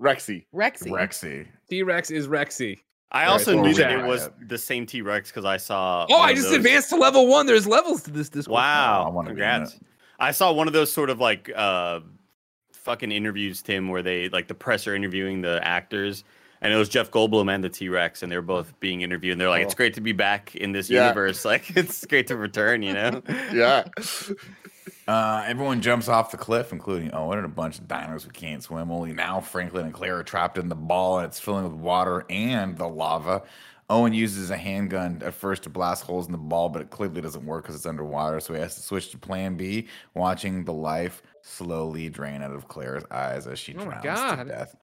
Rexy. 0.00 0.46
Rexy. 0.54 0.90
Rexy. 0.90 1.46
T 1.68 1.82
Rex 1.82 2.10
is 2.10 2.26
Rexy. 2.26 2.78
I 3.12 3.26
also 3.26 3.52
so 3.52 3.60
knew 3.62 3.74
that 3.74 3.90
it 3.92 4.04
was 4.06 4.30
the 4.46 4.56
same 4.58 4.86
T 4.86 5.02
Rex 5.02 5.30
because 5.30 5.44
I 5.44 5.56
saw. 5.56 6.06
Oh, 6.10 6.18
I 6.20 6.32
just 6.32 6.48
those- 6.48 6.56
advanced 6.56 6.90
to 6.90 6.96
level 6.96 7.26
one. 7.26 7.46
There's 7.46 7.66
levels 7.66 8.02
to 8.04 8.10
this 8.10 8.28
Discord. 8.28 8.52
Oh, 8.52 8.60
Wow! 8.62 9.04
I 9.06 9.10
wanna 9.10 9.28
be 9.28 9.30
in 9.32 9.36
Congrats. 9.36 9.78
I 10.18 10.30
saw 10.32 10.52
one 10.52 10.66
of 10.66 10.72
those 10.72 10.92
sort 10.92 11.10
of 11.10 11.18
like 11.18 11.50
uh, 11.54 12.00
fucking 12.72 13.10
interviews, 13.10 13.62
Tim, 13.62 13.88
where 13.88 14.02
they 14.02 14.28
like 14.28 14.48
the 14.48 14.54
press 14.54 14.86
are 14.86 14.94
interviewing 14.94 15.40
the 15.40 15.60
actors, 15.66 16.22
and 16.60 16.72
it 16.72 16.76
was 16.76 16.88
Jeff 16.88 17.10
Goldblum 17.10 17.52
and 17.52 17.64
the 17.64 17.68
T 17.68 17.88
Rex, 17.88 18.22
and 18.22 18.30
they 18.30 18.36
were 18.36 18.42
both 18.42 18.78
being 18.80 19.00
interviewed, 19.00 19.32
and 19.32 19.40
they're 19.40 19.48
like, 19.48 19.64
"It's 19.64 19.74
Oh. 19.74 19.76
great 19.76 19.94
to 19.94 20.00
be 20.00 20.12
back 20.12 20.54
in 20.54 20.72
this 20.72 20.88
Yeah. 20.88 21.04
universe. 21.08 21.44
Like, 21.44 21.76
it's 21.76 22.04
great 22.06 22.26
to 22.28 22.36
return." 22.36 22.82
You 22.82 22.92
know? 22.92 23.22
Yeah. 23.52 23.84
Uh, 25.10 25.42
everyone 25.44 25.80
jumps 25.82 26.06
off 26.06 26.30
the 26.30 26.36
cliff, 26.36 26.72
including 26.72 27.12
Owen 27.12 27.38
and 27.38 27.44
a 27.44 27.48
bunch 27.48 27.80
of 27.80 27.88
dinos 27.88 28.22
who 28.22 28.30
can't 28.30 28.62
swim. 28.62 28.92
Only 28.92 29.12
now 29.12 29.40
Franklin 29.40 29.86
and 29.86 29.92
Claire 29.92 30.18
are 30.18 30.22
trapped 30.22 30.56
in 30.56 30.68
the 30.68 30.76
ball, 30.76 31.18
and 31.18 31.26
it's 31.26 31.40
filling 31.40 31.64
with 31.64 31.72
water 31.72 32.24
and 32.30 32.78
the 32.78 32.86
lava. 32.86 33.42
Owen 33.88 34.14
uses 34.14 34.50
a 34.50 34.56
handgun 34.56 35.20
at 35.24 35.34
first 35.34 35.64
to 35.64 35.68
blast 35.68 36.04
holes 36.04 36.26
in 36.26 36.32
the 36.32 36.38
ball, 36.38 36.68
but 36.68 36.80
it 36.80 36.90
clearly 36.90 37.20
doesn't 37.20 37.44
work 37.44 37.64
because 37.64 37.74
it's 37.74 37.86
underwater. 37.86 38.38
So 38.38 38.54
he 38.54 38.60
has 38.60 38.76
to 38.76 38.82
switch 38.82 39.10
to 39.10 39.18
Plan 39.18 39.56
B, 39.56 39.88
watching 40.14 40.62
the 40.64 40.72
life 40.72 41.22
slowly 41.42 42.08
drain 42.08 42.40
out 42.40 42.52
of 42.52 42.68
Claire's 42.68 43.02
eyes 43.10 43.48
as 43.48 43.58
she 43.58 43.74
Oh 43.74 43.82
drowns 43.82 44.04
to 44.04 44.44
death. 44.44 44.76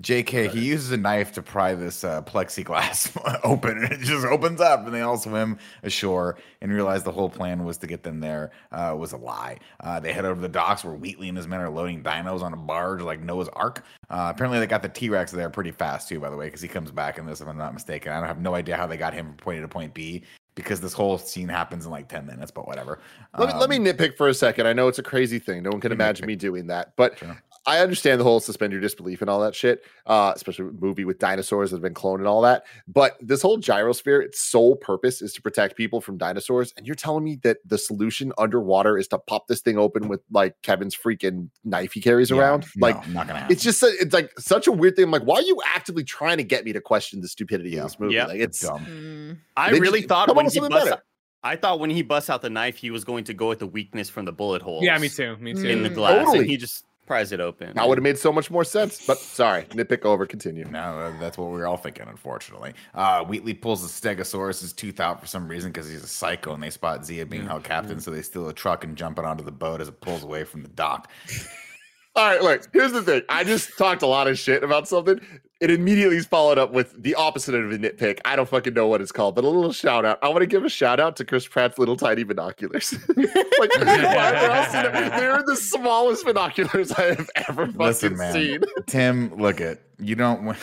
JK, 0.00 0.50
he 0.50 0.64
uses 0.64 0.90
a 0.90 0.96
knife 0.96 1.30
to 1.32 1.42
pry 1.42 1.74
this 1.74 2.02
uh, 2.02 2.20
plexiglass 2.22 3.16
open, 3.44 3.78
and 3.78 3.92
it 3.92 4.00
just 4.00 4.26
opens 4.26 4.60
up, 4.60 4.84
and 4.84 4.92
they 4.92 5.02
all 5.02 5.16
swim 5.16 5.56
ashore 5.84 6.36
and 6.60 6.72
realize 6.72 7.04
the 7.04 7.12
whole 7.12 7.30
plan 7.30 7.64
was 7.64 7.78
to 7.78 7.86
get 7.86 8.02
them 8.02 8.18
there 8.18 8.50
uh, 8.72 8.94
was 8.98 9.12
a 9.12 9.16
lie. 9.16 9.56
Uh, 9.80 10.00
they 10.00 10.12
head 10.12 10.24
over 10.24 10.34
to 10.34 10.40
the 10.40 10.48
docks 10.48 10.84
where 10.84 10.94
Wheatley 10.94 11.28
and 11.28 11.36
his 11.38 11.46
men 11.46 11.60
are 11.60 11.70
loading 11.70 12.02
dinos 12.02 12.42
on 12.42 12.52
a 12.52 12.56
barge 12.56 13.02
like 13.02 13.20
Noah's 13.20 13.48
Ark. 13.50 13.84
Uh, 14.10 14.32
apparently, 14.34 14.58
they 14.58 14.66
got 14.66 14.82
the 14.82 14.88
T 14.88 15.08
Rex 15.10 15.30
there 15.30 15.48
pretty 15.48 15.70
fast 15.70 16.08
too, 16.08 16.18
by 16.18 16.28
the 16.28 16.36
way, 16.36 16.46
because 16.46 16.60
he 16.60 16.68
comes 16.68 16.90
back 16.90 17.16
in 17.18 17.24
this, 17.26 17.40
if 17.40 17.46
I'm 17.46 17.56
not 17.56 17.72
mistaken. 17.72 18.12
I 18.12 18.18
don't 18.18 18.26
have 18.28 18.40
no 18.40 18.56
idea 18.56 18.76
how 18.76 18.88
they 18.88 18.96
got 18.96 19.14
him 19.14 19.26
from 19.26 19.36
point 19.36 19.58
A 19.58 19.62
to 19.62 19.68
point 19.68 19.94
B 19.94 20.24
because 20.56 20.80
this 20.80 20.92
whole 20.92 21.18
scene 21.18 21.48
happens 21.48 21.84
in 21.84 21.90
like 21.90 22.08
10 22.08 22.26
minutes, 22.26 22.50
but 22.50 22.66
whatever. 22.66 23.00
Let 23.38 23.48
me, 23.48 23.60
let 23.60 23.70
me 23.70 23.76
Um, 23.76 23.84
nitpick 23.84 24.16
for 24.16 24.28
a 24.28 24.34
second. 24.34 24.66
I 24.66 24.72
know 24.72 24.88
it's 24.88 24.98
a 25.00 25.02
crazy 25.04 25.38
thing. 25.38 25.62
No 25.62 25.70
one 25.70 25.80
can 25.80 25.92
imagine 25.92 26.24
nitpick. 26.24 26.28
me 26.28 26.36
doing 26.36 26.66
that, 26.68 26.92
but 26.96 27.18
Sure. 27.18 27.40
I 27.66 27.78
understand 27.78 28.20
the 28.20 28.24
whole 28.24 28.40
suspend 28.40 28.72
your 28.72 28.80
disbelief 28.82 29.22
and 29.22 29.30
all 29.30 29.40
that 29.40 29.54
shit, 29.54 29.84
uh, 30.06 30.32
especially 30.36 30.66
with 30.66 30.80
movie 30.82 31.04
with 31.04 31.18
dinosaurs 31.18 31.70
that 31.70 31.76
have 31.76 31.82
been 31.82 31.94
cloned 31.94 32.18
and 32.18 32.26
all 32.26 32.42
that. 32.42 32.64
But 32.86 33.16
this 33.20 33.40
whole 33.40 33.58
gyrosphere, 33.58 34.22
its 34.22 34.40
sole 34.40 34.76
purpose 34.76 35.22
is 35.22 35.32
to 35.32 35.40
protect 35.42 35.74
people 35.76 36.00
from 36.02 36.18
dinosaurs. 36.18 36.74
And 36.76 36.86
you're 36.86 36.94
telling 36.94 37.24
me 37.24 37.36
that 37.42 37.58
the 37.64 37.78
solution 37.78 38.32
underwater 38.36 38.98
is 38.98 39.08
to 39.08 39.18
pop 39.18 39.46
this 39.48 39.60
thing 39.62 39.78
open 39.78 40.08
with 40.08 40.20
like 40.30 40.54
Kevin's 40.62 40.94
freaking 40.94 41.48
knife 41.64 41.92
he 41.92 42.00
carries 42.02 42.30
yeah, 42.30 42.36
around? 42.38 42.66
no, 42.76 42.86
Like, 42.88 43.08
not 43.08 43.26
gonna 43.26 43.38
happen. 43.40 43.52
it's 43.54 43.62
just 43.64 43.80
su- 43.80 43.96
it's 43.98 44.12
like 44.12 44.30
such 44.38 44.66
a 44.66 44.72
weird 44.72 44.96
thing. 44.96 45.06
I'm 45.06 45.10
like, 45.10 45.22
why 45.22 45.36
are 45.36 45.42
you 45.42 45.58
actively 45.74 46.04
trying 46.04 46.36
to 46.36 46.44
get 46.44 46.64
me 46.64 46.72
to 46.74 46.80
question 46.82 47.20
the 47.22 47.28
stupidity 47.28 47.70
Yeah. 47.70 47.84
of 47.84 47.92
this 47.92 47.98
movie? 48.00 48.14
Yeah. 48.14 48.26
Like, 48.26 48.40
it's 48.40 48.60
dumb. 48.60 48.84
Mm. 48.84 49.38
I 49.56 49.70
really 49.70 50.00
just- 50.00 50.08
thought 50.10 50.26
come 50.26 50.32
up 50.32 50.36
when 50.36 50.46
he 50.46 50.50
something 50.50 50.70
busts. 50.70 50.90
better. 50.90 51.02
I 51.42 51.56
thought 51.56 51.78
when 51.80 51.90
he 51.90 52.02
busts 52.02 52.30
out 52.30 52.40
the 52.42 52.48
knife, 52.50 52.76
he 52.76 52.90
was 52.90 53.04
going 53.04 53.24
to 53.24 53.34
go 53.34 53.48
with 53.48 53.58
the 53.58 53.66
weakness 53.66 54.08
from 54.08 54.24
the 54.24 54.32
bullet 54.32 54.62
hole. 54.62 54.80
Yeah, 54.82 54.96
me 54.98 55.08
too. 55.10 55.36
Me 55.38 55.52
too. 55.52 55.66
In 55.68 55.82
the 55.82 55.90
Mm. 55.90 55.94
glass, 55.94 56.18
Totally. 56.24 56.38
and 56.38 56.46
he 56.48 56.56
just 56.56 56.84
Pries 57.06 57.32
it 57.32 57.40
open. 57.40 57.74
That 57.74 57.86
would 57.86 57.98
have 57.98 58.02
made 58.02 58.16
so 58.16 58.32
much 58.32 58.50
more 58.50 58.64
sense. 58.64 59.04
But 59.06 59.18
sorry, 59.18 59.64
nitpick 59.64 60.06
over. 60.06 60.24
Continue. 60.24 60.64
No, 60.64 60.78
uh, 60.78 61.12
that's 61.20 61.36
what 61.36 61.50
we 61.50 61.58
were 61.58 61.66
all 61.66 61.76
thinking, 61.76 62.06
unfortunately. 62.08 62.72
Uh, 62.94 63.24
Wheatley 63.24 63.52
pulls 63.52 63.82
the 63.82 63.88
Stegosaurus' 64.08 64.74
tooth 64.74 65.00
out 65.00 65.20
for 65.20 65.26
some 65.26 65.46
reason 65.46 65.70
because 65.70 65.88
he's 65.88 66.02
a 66.02 66.08
psycho 66.08 66.54
and 66.54 66.62
they 66.62 66.70
spot 66.70 67.04
Zia 67.04 67.26
being 67.26 67.46
held 67.46 67.62
captain. 67.64 68.00
So 68.00 68.10
they 68.10 68.22
steal 68.22 68.48
a 68.48 68.54
truck 68.54 68.84
and 68.84 68.96
jump 68.96 69.18
it 69.18 69.26
onto 69.26 69.44
the 69.44 69.52
boat 69.52 69.82
as 69.82 69.88
it 69.88 70.00
pulls 70.00 70.22
away 70.22 70.44
from 70.44 70.62
the 70.62 70.68
dock. 70.68 71.10
All 72.16 72.24
right, 72.24 72.42
look, 72.42 72.68
here's 72.72 72.92
the 72.92 73.02
thing. 73.02 73.22
I 73.28 73.42
just 73.42 73.76
talked 73.76 74.02
a 74.02 74.06
lot 74.06 74.28
of 74.28 74.38
shit 74.38 74.62
about 74.62 74.86
something. 74.86 75.20
It 75.60 75.70
immediately 75.70 76.16
is 76.16 76.26
followed 76.26 76.58
up 76.58 76.72
with 76.72 77.02
the 77.02 77.14
opposite 77.16 77.54
of 77.56 77.72
a 77.72 77.76
nitpick. 77.78 78.20
I 78.24 78.36
don't 78.36 78.48
fucking 78.48 78.74
know 78.74 78.86
what 78.86 79.00
it's 79.00 79.10
called, 79.10 79.34
but 79.34 79.42
a 79.42 79.48
little 79.48 79.72
shout 79.72 80.04
out. 80.04 80.18
I 80.22 80.28
want 80.28 80.40
to 80.42 80.46
give 80.46 80.64
a 80.64 80.68
shout 80.68 81.00
out 81.00 81.16
to 81.16 81.24
Chris 81.24 81.48
Pratt's 81.48 81.76
little 81.78 81.96
tiny 81.96 82.22
binoculars. 82.22 82.92
like, 83.16 83.70
they're 83.80 85.42
the 85.42 85.56
smallest 85.60 86.24
binoculars 86.24 86.92
I 86.92 87.14
have 87.14 87.30
ever 87.48 87.66
fucking 87.66 87.78
Listen, 87.78 88.16
man. 88.16 88.32
seen. 88.32 88.60
Tim, 88.86 89.34
look 89.34 89.60
at 89.60 89.80
You 89.98 90.14
don't 90.14 90.44
when, 90.44 90.56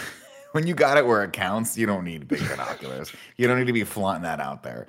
when 0.54 0.68
you 0.68 0.74
got 0.74 0.98
it 0.98 1.06
where 1.06 1.24
it 1.24 1.34
counts, 1.34 1.78
you 1.78 1.86
don't 1.86 2.06
need 2.06 2.28
big 2.30 2.48
binoculars. 2.48 3.12
You 3.36 3.48
don't 3.48 3.60
need 3.60 3.68
to 3.68 3.74
be 3.74 3.84
flaunting 3.84 4.24
that 4.24 4.40
out 4.40 4.64
there 4.64 4.88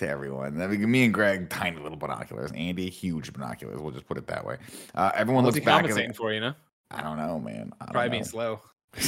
to 0.00 0.08
everyone. 0.08 0.60
I 0.60 0.66
mean, 0.66 0.90
me 0.90 1.04
and 1.04 1.14
Greg, 1.14 1.48
tiny 1.48 1.78
little 1.78 1.96
binoculars. 1.96 2.50
Andy, 2.52 2.90
huge 2.90 3.32
binoculars. 3.32 3.80
We'll 3.80 3.92
just 3.92 4.06
put 4.06 4.18
it 4.18 4.26
that 4.26 4.44
way. 4.44 4.56
Uh, 4.94 5.12
everyone 5.14 5.44
What's 5.44 5.56
looks 5.56 5.64
back 5.64 5.76
at 5.76 5.80
compensating 5.82 6.10
it. 6.10 6.16
for? 6.16 6.32
You 6.32 6.40
know, 6.40 6.54
I 6.90 7.02
don't 7.02 7.16
know, 7.16 7.38
man. 7.38 7.72
I 7.80 7.84
probably 7.86 8.08
know. 8.08 8.10
being 8.10 8.24
slow. 8.24 8.60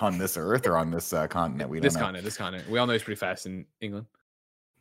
on 0.00 0.18
this 0.18 0.36
earth 0.36 0.66
or 0.66 0.76
on 0.76 0.90
this 0.90 1.12
uh, 1.12 1.26
continent. 1.26 1.70
We 1.70 1.78
don't 1.78 1.84
This 1.84 1.96
continent, 1.96 2.24
this 2.24 2.36
continent. 2.36 2.68
We 2.68 2.78
all 2.78 2.86
know 2.86 2.92
he's 2.94 3.02
pretty 3.02 3.18
fast 3.18 3.46
in 3.46 3.64
England. 3.80 4.06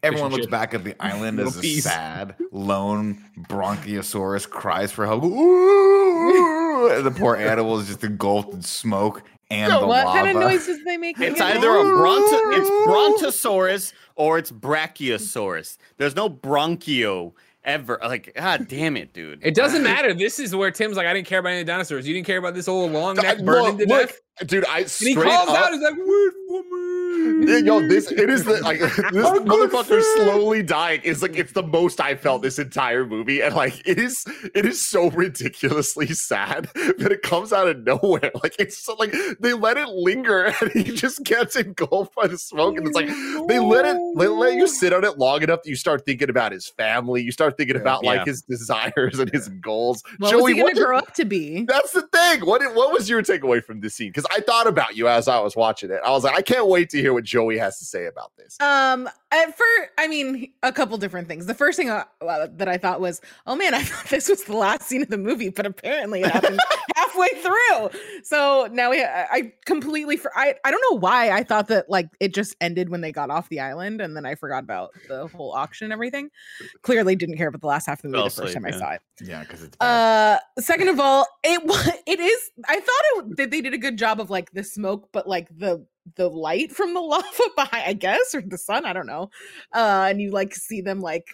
Everyone 0.01 0.31
looks 0.31 0.47
back 0.47 0.73
at 0.73 0.83
the 0.83 0.95
island 0.99 1.39
as 1.39 1.57
a 1.57 1.79
sad, 1.79 2.35
lone 2.51 3.23
bronchiosaurus 3.47 4.49
cries 4.49 4.91
for 4.91 5.05
help. 5.05 5.23
Ooh! 5.25 7.01
The 7.01 7.11
poor 7.11 7.37
animal 7.37 7.79
is 7.79 7.87
just 7.87 8.03
engulfed 8.03 8.53
in 8.53 8.61
smoke 8.61 9.23
and 9.51 9.71
Yo, 9.71 9.81
the 9.81 9.87
what 9.87 10.05
lava. 10.05 10.19
kind 10.19 10.35
of 10.37 10.41
noises 10.43 10.83
they 10.83 10.97
make? 10.97 11.19
It's 11.19 11.39
either 11.41 11.69
a 11.69 11.83
bronto, 11.83 12.37
it's 12.51 12.69
brontosaurus 12.85 13.93
or 14.15 14.37
it's 14.37 14.51
brachiosaurus. 14.51 15.77
There's 15.97 16.15
no 16.15 16.29
bronchio 16.29 17.33
ever. 17.63 17.99
Like, 18.03 18.33
god 18.35 18.67
damn 18.67 18.97
it, 18.97 19.13
dude. 19.13 19.39
It 19.43 19.55
doesn't 19.55 19.83
matter. 19.91 20.13
This 20.13 20.39
is 20.39 20.55
where 20.55 20.71
Tim's 20.71 20.97
like, 20.97 21.07
I 21.07 21.13
didn't 21.13 21.27
care 21.27 21.39
about 21.39 21.51
any 21.53 21.63
dinosaurs. 21.63 22.07
You 22.07 22.13
didn't 22.13 22.27
care 22.27 22.37
about 22.37 22.53
this 22.55 22.67
old 22.67 22.91
long 22.91 23.15
neck 23.15 23.39
I- 23.39 23.41
burning 23.43 23.77
to 23.79 23.85
look, 23.85 24.09
death. 24.39 24.47
dude, 24.47 24.65
I 24.65 24.79
And 24.79 24.89
he 24.99 25.15
calls 25.15 25.49
up, 25.49 25.55
out, 25.57 25.71
he's 25.73 25.81
like, 25.81 25.93
wait 25.95 26.33
for 26.47 26.63
me. 26.63 26.69
Yeah, 26.69 26.72
yo, 27.13 27.79
this 27.87 28.11
it 28.11 28.29
is 28.29 28.43
the 28.43 28.61
like 28.61 28.79
this 29.11 29.25
oh, 29.25 29.39
motherfucker 29.43 30.01
slowly 30.15 30.63
dying 30.63 31.01
is 31.03 31.21
like 31.21 31.37
it's 31.37 31.53
the 31.53 31.63
most 31.63 31.99
I 31.99 32.15
felt 32.15 32.41
this 32.41 32.59
entire 32.59 33.05
movie, 33.05 33.41
and 33.41 33.55
like 33.55 33.81
it 33.87 33.99
is 33.99 34.25
it 34.53 34.65
is 34.65 34.85
so 34.85 35.09
ridiculously 35.09 36.07
sad 36.13 36.69
that 36.75 37.11
it 37.11 37.21
comes 37.21 37.53
out 37.53 37.67
of 37.67 37.83
nowhere. 37.83 38.31
Like 38.43 38.55
it's 38.59 38.77
so, 38.77 38.95
like 38.95 39.13
they 39.39 39.53
let 39.53 39.77
it 39.77 39.89
linger, 39.89 40.53
and 40.61 40.71
he 40.71 40.83
just 40.83 41.23
gets 41.23 41.55
engulfed 41.55 42.15
by 42.15 42.27
the 42.27 42.37
smoke, 42.37 42.77
and 42.77 42.87
it's 42.87 42.95
like 42.95 43.07
they 43.47 43.59
let 43.59 43.85
it 43.85 43.97
they 44.17 44.27
let 44.27 44.55
you 44.55 44.67
sit 44.67 44.93
on 44.93 45.03
it 45.03 45.17
long 45.17 45.41
enough 45.43 45.63
that 45.63 45.69
you 45.69 45.75
start 45.75 46.05
thinking 46.05 46.29
about 46.29 46.51
his 46.51 46.67
family, 46.67 47.21
you 47.21 47.31
start 47.31 47.57
thinking 47.57 47.75
about 47.75 48.03
like 48.03 48.25
his 48.25 48.41
desires 48.41 49.19
and 49.19 49.31
his 49.31 49.49
goals. 49.49 50.03
What 50.17 50.35
was 50.35 50.51
he 50.51 50.59
going 50.59 50.69
to 50.69 50.75
did- 50.75 50.85
grow 50.85 50.97
up 50.97 51.13
to 51.15 51.25
be? 51.25 51.63
that's 51.65 51.91
the 51.91 52.03
thing. 52.03 52.45
What 52.45 52.61
what 52.75 52.91
was 52.91 53.09
your 53.09 53.21
takeaway 53.21 53.63
from 53.63 53.79
this 53.79 53.95
scene? 53.95 54.09
Because 54.09 54.25
I 54.31 54.39
thought 54.41 54.67
about 54.67 54.95
you 54.95 55.07
as 55.07 55.27
I 55.27 55.39
was 55.39 55.55
watching 55.55 55.91
it. 55.91 55.99
I 56.05 56.11
was 56.11 56.23
like, 56.23 56.35
I 56.35 56.41
can't 56.41 56.67
wait 56.67 56.89
to 56.91 57.01
hear 57.03 57.13
what 57.13 57.23
Joey 57.23 57.57
has 57.57 57.77
to 57.79 57.85
say 57.85 58.05
about 58.05 58.31
this. 58.37 58.59
Um, 58.59 59.09
at 59.31 59.57
first, 59.57 59.89
I 59.97 60.07
mean, 60.07 60.53
a 60.63 60.71
couple 60.71 60.97
different 60.97 61.27
things. 61.27 61.45
The 61.45 61.53
first 61.53 61.77
thing 61.77 61.89
uh, 61.89 62.05
uh, 62.21 62.47
that 62.53 62.69
I 62.69 62.77
thought 62.77 63.01
was, 63.01 63.19
oh 63.45 63.55
man, 63.55 63.73
I 63.73 63.83
thought 63.83 64.09
this 64.09 64.29
was 64.29 64.43
the 64.45 64.55
last 64.55 64.83
scene 64.83 65.01
of 65.01 65.09
the 65.09 65.17
movie, 65.17 65.49
but 65.49 65.65
apparently 65.65 66.21
it 66.21 66.31
happened 66.31 66.59
halfway 66.95 67.29
through. 67.41 67.99
So 68.23 68.69
now 68.71 68.91
we, 68.91 69.03
I 69.03 69.27
I 69.31 69.53
completely, 69.65 70.17
for, 70.17 70.31
I, 70.35 70.55
I 70.63 70.71
don't 70.71 70.83
know 70.91 70.99
why 70.99 71.31
I 71.31 71.43
thought 71.43 71.67
that 71.67 71.89
like 71.89 72.09
it 72.19 72.33
just 72.33 72.55
ended 72.61 72.89
when 72.89 73.01
they 73.01 73.11
got 73.11 73.29
off 73.29 73.49
the 73.49 73.59
island, 73.59 74.01
and 74.01 74.15
then 74.15 74.25
I 74.25 74.35
forgot 74.35 74.63
about 74.63 74.91
the 75.07 75.27
whole 75.27 75.51
auction 75.51 75.85
and 75.85 75.93
everything. 75.93 76.29
Clearly, 76.81 77.15
didn't 77.15 77.37
care 77.37 77.49
about 77.49 77.61
the 77.61 77.67
last 77.67 77.85
half 77.85 78.03
of 78.03 78.03
the 78.03 78.17
movie 78.17 78.29
Fell 78.29 78.45
the 78.45 78.53
first 78.53 78.55
asleep, 78.55 78.71
time 78.71 78.81
I 78.81 78.85
saw 78.85 78.91
it. 78.93 79.01
Yeah, 79.21 79.41
because 79.41 79.63
it's 79.63 79.75
bad. 79.75 80.39
Uh, 80.55 80.61
second 80.61 80.87
of 80.87 80.99
all, 80.99 81.27
it 81.43 81.63
wa- 81.65 81.93
it 82.07 82.19
is. 82.19 82.51
I 82.67 82.79
thought 82.79 83.29
it 83.29 83.37
that 83.37 83.51
they 83.51 83.61
did 83.61 83.73
a 83.73 83.77
good 83.77 83.97
job 83.97 84.19
of 84.19 84.29
like 84.29 84.51
the 84.51 84.63
smoke, 84.63 85.09
but 85.11 85.27
like 85.27 85.47
the 85.57 85.85
the 86.15 86.29
light 86.29 86.71
from 86.71 86.93
the 86.93 86.99
lava 87.01 87.43
behind, 87.55 87.83
I 87.85 87.93
guess, 87.93 88.35
or 88.35 88.41
the 88.41 88.57
sun. 88.57 88.85
I 88.85 88.93
don't 88.93 89.07
know. 89.07 89.29
Uh, 89.73 90.07
and 90.09 90.21
you 90.21 90.31
like 90.31 90.55
see 90.55 90.81
them 90.81 90.99
like 90.99 91.27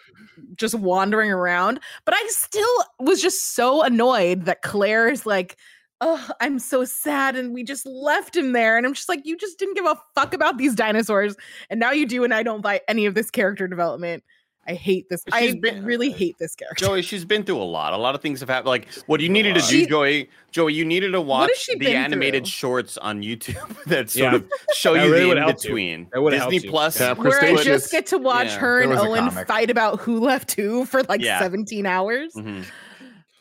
just 0.55 0.75
wandering 0.75 1.31
around. 1.31 1.79
But 2.05 2.15
I 2.15 2.25
still 2.29 2.85
was 2.99 3.21
just 3.21 3.55
so 3.55 3.83
annoyed 3.83 4.45
that 4.45 4.61
Claire 4.61 5.09
is 5.09 5.25
like. 5.25 5.57
Oh, 6.01 6.29
I'm 6.39 6.59
so 6.59 6.85
sad, 6.85 7.35
and 7.35 7.53
we 7.53 7.61
just 7.61 7.85
left 7.85 8.33
him 8.33 8.53
there. 8.53 8.77
And 8.77 8.85
I'm 8.85 8.93
just 8.93 9.09
like, 9.09 9.25
you 9.25 9.35
just 9.35 9.59
didn't 9.59 9.75
give 9.75 9.83
a 9.83 9.99
fuck 10.15 10.33
about 10.33 10.57
these 10.57 10.73
dinosaurs, 10.73 11.35
and 11.69 11.77
now 11.77 11.91
you 11.91 12.05
do, 12.05 12.23
and 12.23 12.33
I 12.33 12.41
don't 12.41 12.61
buy 12.61 12.79
any 12.87 13.05
of 13.05 13.15
this 13.15 13.29
character 13.29 13.67
development. 13.67 14.23
I 14.69 14.73
hate 14.75 15.09
this. 15.09 15.23
She's 15.33 15.55
I 15.55 15.59
been- 15.59 15.83
really 15.83 16.11
hate 16.11 16.37
this 16.37 16.53
character. 16.55 16.85
Joey, 16.85 17.01
she's 17.01 17.25
been 17.25 17.43
through 17.43 17.57
a 17.57 17.63
lot. 17.63 17.91
A 17.93 17.97
lot 17.97 18.13
of 18.13 18.21
things 18.21 18.39
have 18.41 18.49
happened. 18.49 18.67
Like, 18.67 18.87
what 19.07 19.19
you 19.19 19.27
needed 19.27 19.55
to 19.55 19.61
do, 19.61 19.65
She- 19.65 19.85
Joey, 19.87 20.29
Joey, 20.51 20.73
you 20.75 20.85
needed 20.85 21.11
to 21.13 21.21
watch 21.21 21.67
the 21.79 21.95
animated 21.95 22.43
through? 22.43 22.49
shorts 22.51 22.97
on 22.99 23.23
YouTube 23.23 23.83
that 23.85 24.11
sort 24.11 24.31
Yeah. 24.31 24.35
of 24.35 24.49
show 24.75 24.93
That 24.93 25.05
you 25.05 25.11
really 25.11 25.25
the 25.25 25.31
in 25.31 25.37
helped 25.39 25.63
you. 25.63 25.69
between. 25.71 26.07
That 26.13 26.49
Disney. 26.51 26.69
Plus. 26.69 26.99
Yeah, 26.99 27.13
where 27.13 27.43
I 27.43 27.63
just 27.63 27.91
get 27.91 28.05
to 28.07 28.19
watch 28.19 28.47
Yeah. 28.47 28.59
her 28.59 28.81
and 28.81 28.91
There 28.91 28.99
was 28.99 29.05
a 29.07 29.09
Owen 29.23 29.45
fight 29.45 29.71
about 29.71 29.99
who 30.01 30.19
left 30.19 30.51
who 30.53 30.85
for 30.85 31.01
like 31.03 31.21
Yeah. 31.21 31.39
17 31.39 31.85
hours. 31.87 32.33
Mhm. 32.35 32.63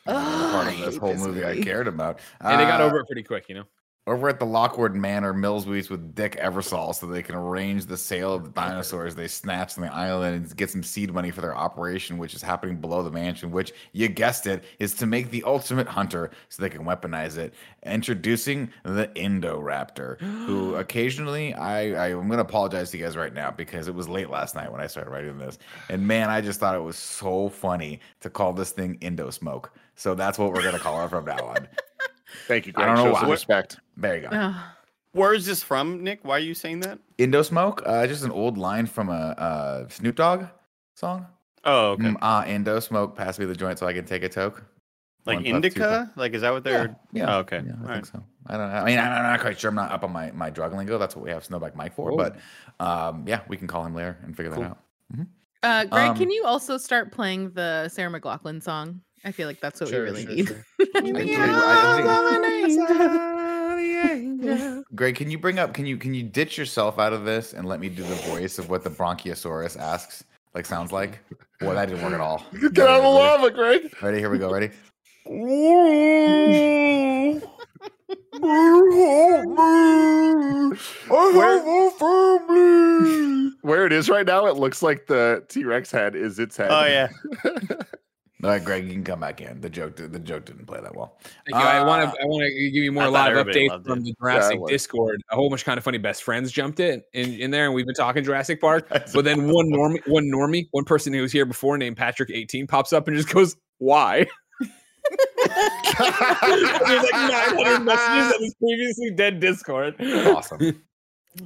That 0.05 0.13
was 0.15 0.23
Ugh, 0.25 0.51
part 0.51 0.73
of 0.73 0.79
this 0.79 0.97
whole 0.97 1.13
this 1.13 1.21
movie 1.23 1.45
I 1.45 1.61
cared 1.61 1.87
about. 1.87 2.19
And 2.41 2.59
they 2.59 2.65
got 2.65 2.81
Uh, 2.81 2.85
over 2.85 2.99
it 3.01 3.05
pretty 3.05 3.21
quick, 3.23 3.45
you 3.49 3.55
know. 3.55 3.63
Over 4.09 4.27
at 4.27 4.39
the 4.39 4.45
Lockwood 4.45 4.95
Manor, 4.95 5.33
Mills 5.33 5.67
meets 5.67 5.87
with 5.87 6.15
Dick 6.15 6.35
Eversol 6.37 6.95
so 6.95 7.05
they 7.05 7.21
can 7.21 7.35
arrange 7.35 7.85
the 7.85 7.95
sale 7.95 8.33
of 8.33 8.43
the 8.43 8.49
dinosaurs 8.49 9.13
they 9.13 9.27
snatched 9.27 9.77
on 9.77 9.83
the 9.83 9.93
island 9.93 10.35
and 10.35 10.57
get 10.57 10.71
some 10.71 10.81
seed 10.81 11.13
money 11.13 11.29
for 11.29 11.41
their 11.41 11.55
operation, 11.55 12.17
which 12.17 12.33
is 12.33 12.41
happening 12.41 12.77
below 12.77 13.03
the 13.03 13.11
mansion, 13.11 13.51
which 13.51 13.71
you 13.91 14.07
guessed 14.07 14.47
it, 14.47 14.63
is 14.79 14.95
to 14.95 15.05
make 15.05 15.29
the 15.29 15.43
ultimate 15.43 15.87
hunter 15.87 16.31
so 16.49 16.59
they 16.59 16.71
can 16.71 16.85
weaponize 16.85 17.37
it. 17.37 17.53
Introducing 17.83 18.71
the 18.81 19.11
Indoraptor, 19.15 20.19
who 20.19 20.73
occasionally 20.75 21.53
I, 21.53 22.07
I 22.07 22.07
I'm 22.07 22.27
gonna 22.29 22.41
apologize 22.41 22.89
to 22.89 22.97
you 22.97 23.03
guys 23.03 23.15
right 23.15 23.33
now 23.33 23.51
because 23.51 23.87
it 23.87 23.93
was 23.93 24.09
late 24.09 24.31
last 24.31 24.55
night 24.55 24.71
when 24.71 24.81
I 24.81 24.87
started 24.87 25.11
writing 25.11 25.37
this. 25.37 25.59
And 25.87 26.07
man, 26.07 26.31
I 26.31 26.41
just 26.41 26.59
thought 26.59 26.73
it 26.75 26.81
was 26.81 26.97
so 26.97 27.47
funny 27.49 27.99
to 28.21 28.31
call 28.31 28.53
this 28.53 28.71
thing 28.71 28.97
Indo 29.01 29.29
Smoke. 29.29 29.71
So 29.93 30.15
that's 30.15 30.39
what 30.39 30.51
we're 30.51 30.63
gonna 30.63 30.79
call 30.79 31.05
it 31.05 31.09
from 31.09 31.25
now 31.25 31.45
on. 31.45 31.67
Thank 32.47 32.67
you, 32.67 32.73
I 32.75 32.83
Greg. 32.83 32.87
don't 32.87 32.95
know 32.97 33.03
Show 33.05 33.13
why. 33.13 33.19
some 33.21 33.29
respect. 33.31 33.77
There 33.97 34.15
you 34.17 34.21
go. 34.29 34.35
Ugh. 34.35 34.55
Where 35.13 35.33
is 35.33 35.45
this 35.45 35.63
from, 35.63 36.03
Nick? 36.03 36.19
Why 36.23 36.35
are 36.35 36.39
you 36.39 36.53
saying 36.53 36.81
that? 36.81 36.99
Indo 37.17 37.41
Smoke, 37.41 37.81
uh, 37.85 38.05
just 38.05 38.23
an 38.23 38.31
old 38.31 38.57
line 38.57 38.85
from 38.85 39.09
a 39.09 39.11
uh, 39.37 39.87
Snoop 39.89 40.15
Dogg 40.15 40.45
song. 40.93 41.25
Oh, 41.65 41.91
okay. 41.91 42.03
Mm, 42.03 42.17
ah, 42.21 42.45
Indo 42.45 42.79
Smoke, 42.79 43.15
pass 43.15 43.39
me 43.39 43.45
the 43.45 43.55
joint 43.55 43.79
so 43.79 43.87
I 43.87 43.93
can 43.93 44.05
take 44.05 44.23
a 44.23 44.29
toke. 44.29 44.63
like 45.25 45.37
one 45.37 45.43
puff, 45.45 45.53
indica? 45.55 46.11
Like, 46.15 46.33
is 46.33 46.41
that 46.41 46.51
what 46.53 46.63
they're? 46.63 46.95
Yeah, 47.11 47.35
Oh, 47.35 47.39
okay. 47.39 47.61
Yeah, 47.65 47.71
I 47.71 47.81
All 47.81 47.87
think 47.87 47.89
right. 47.89 48.05
so. 48.05 48.23
I 48.47 48.57
don't 48.57 48.69
know. 48.71 48.77
I 48.77 48.85
mean, 48.85 48.97
I'm 48.99 49.11
I'm 49.11 49.23
not 49.23 49.39
quite 49.41 49.59
sure. 49.59 49.69
I'm 49.69 49.75
not 49.75 49.91
up 49.91 50.03
on 50.03 50.11
my, 50.13 50.31
my 50.31 50.49
drug 50.51 50.73
lingo. 50.75 50.97
That's 50.97 51.15
what 51.15 51.25
we 51.25 51.31
have 51.31 51.43
Snowbike 51.45 51.75
Mike 51.75 51.93
for. 51.95 52.11
Oh. 52.13 52.17
But 52.17 52.37
um, 52.79 53.25
yeah, 53.27 53.41
we 53.47 53.57
can 53.57 53.67
call 53.67 53.83
him 53.85 53.93
later 53.95 54.17
and 54.23 54.35
figure 54.37 54.51
Cool. 54.51 54.63
that 54.63 54.69
out. 54.71 54.79
Uh, 55.61 55.85
Greg, 55.85 56.09
Um, 56.11 56.17
can 56.17 56.31
you 56.31 56.45
also 56.45 56.77
start 56.77 57.11
playing 57.11 57.51
the 57.51 57.89
Sarah 57.89 58.09
McLachlan 58.11 58.63
song? 58.63 59.01
I 59.25 59.31
feel 59.31 59.47
like 59.47 59.59
that's 59.59 59.81
what 59.81 59.91
we 59.91 59.97
really 59.97 60.25
need. 60.25 60.49
Actually, 60.95 61.23
I 61.25 62.67
think- 64.39 64.85
Greg, 64.95 65.15
can 65.15 65.29
you 65.29 65.37
bring 65.37 65.59
up? 65.59 65.73
Can 65.73 65.85
you 65.85 65.97
can 65.97 66.13
you 66.13 66.23
ditch 66.23 66.57
yourself 66.57 66.97
out 66.99 67.13
of 67.13 67.25
this 67.25 67.53
and 67.53 67.67
let 67.67 67.79
me 67.79 67.89
do 67.89 68.01
the 68.03 68.15
voice 68.15 68.57
of 68.59 68.69
what 68.69 68.83
the 68.83 68.89
Bronchiosaurus 68.89 69.77
asks? 69.77 70.23
Like 70.55 70.65
sounds 70.65 70.91
like. 70.91 71.19
Well, 71.61 71.73
that 71.73 71.89
didn't 71.89 72.03
work 72.03 72.13
at 72.13 72.21
all. 72.21 72.43
Get 72.53 72.77
out 72.79 72.97
of 72.97 73.03
the 73.03 73.09
lava, 73.09 73.51
Greg. 73.51 73.93
Ready? 74.01 74.17
Here 74.19 74.29
we 74.29 74.39
go. 74.39 74.51
Ready? 74.51 74.69
Where 83.61 83.85
it 83.85 83.93
is 83.93 84.09
right 84.09 84.25
now, 84.25 84.45
it 84.47 84.55
looks 84.55 84.81
like 84.81 85.05
the 85.07 85.43
T 85.49 85.63
Rex 85.65 85.91
head 85.91 86.15
is 86.15 86.39
its 86.39 86.57
head. 86.57 86.69
Oh 86.71 86.85
yeah. 86.85 87.09
All 88.41 88.49
right, 88.51 88.63
Greg, 88.63 88.85
you 88.87 88.93
can 88.93 89.03
come 89.03 89.19
back 89.19 89.41
in. 89.41 89.59
The 89.59 89.69
joke, 89.69 89.97
the 89.97 90.17
joke 90.17 90.45
didn't 90.45 90.65
play 90.65 90.79
that 90.79 90.95
well. 90.95 91.17
Thank 91.23 91.61
you. 91.61 91.69
I 91.69 91.83
want 91.83 92.03
Uh, 92.07 92.11
to. 92.13 92.21
I 92.21 92.25
want 92.25 92.43
to 92.43 92.49
give 92.71 92.83
you 92.83 92.91
more 92.93 93.03
I 93.03 93.07
live 93.07 93.31
everybody 93.35 93.67
updates 93.67 93.85
from 93.85 94.01
the 94.03 94.13
Jurassic 94.17 94.59
would. 94.61 94.69
Discord. 94.69 95.21
A 95.29 95.35
whole 95.35 95.49
bunch 95.49 95.61
of 95.61 95.65
kind 95.65 95.77
of 95.77 95.83
funny 95.83 95.97
best 95.97 96.23
friends 96.23 96.49
jumped 96.49 96.79
in, 96.79 97.03
in 97.11 97.33
in 97.33 97.51
there, 97.51 97.65
and 97.65 97.73
we've 97.73 97.85
been 97.85 97.95
talking 97.95 98.23
Jurassic 98.23 98.61
Park. 98.61 98.87
But 99.13 99.25
then 99.25 99.51
one 99.51 99.69
normie, 99.69 99.99
one 100.07 100.23
normie, 100.33 100.69
one 100.71 100.85
person 100.85 101.11
who 101.11 101.21
was 101.21 101.33
here 101.33 101.45
before 101.45 101.77
named 101.77 101.97
Patrick 101.97 102.29
eighteen 102.31 102.65
pops 102.65 102.93
up 102.93 103.09
and 103.09 103.17
just 103.17 103.29
goes, 103.29 103.57
"Why?" 103.79 104.25
There's 105.47 107.03
like 107.03 107.13
900 107.13 107.79
messages 107.79 108.33
on 108.33 108.41
this 108.41 108.53
previously 108.55 109.11
dead 109.15 109.39
Discord. 109.39 109.95
Awesome. 110.01 110.81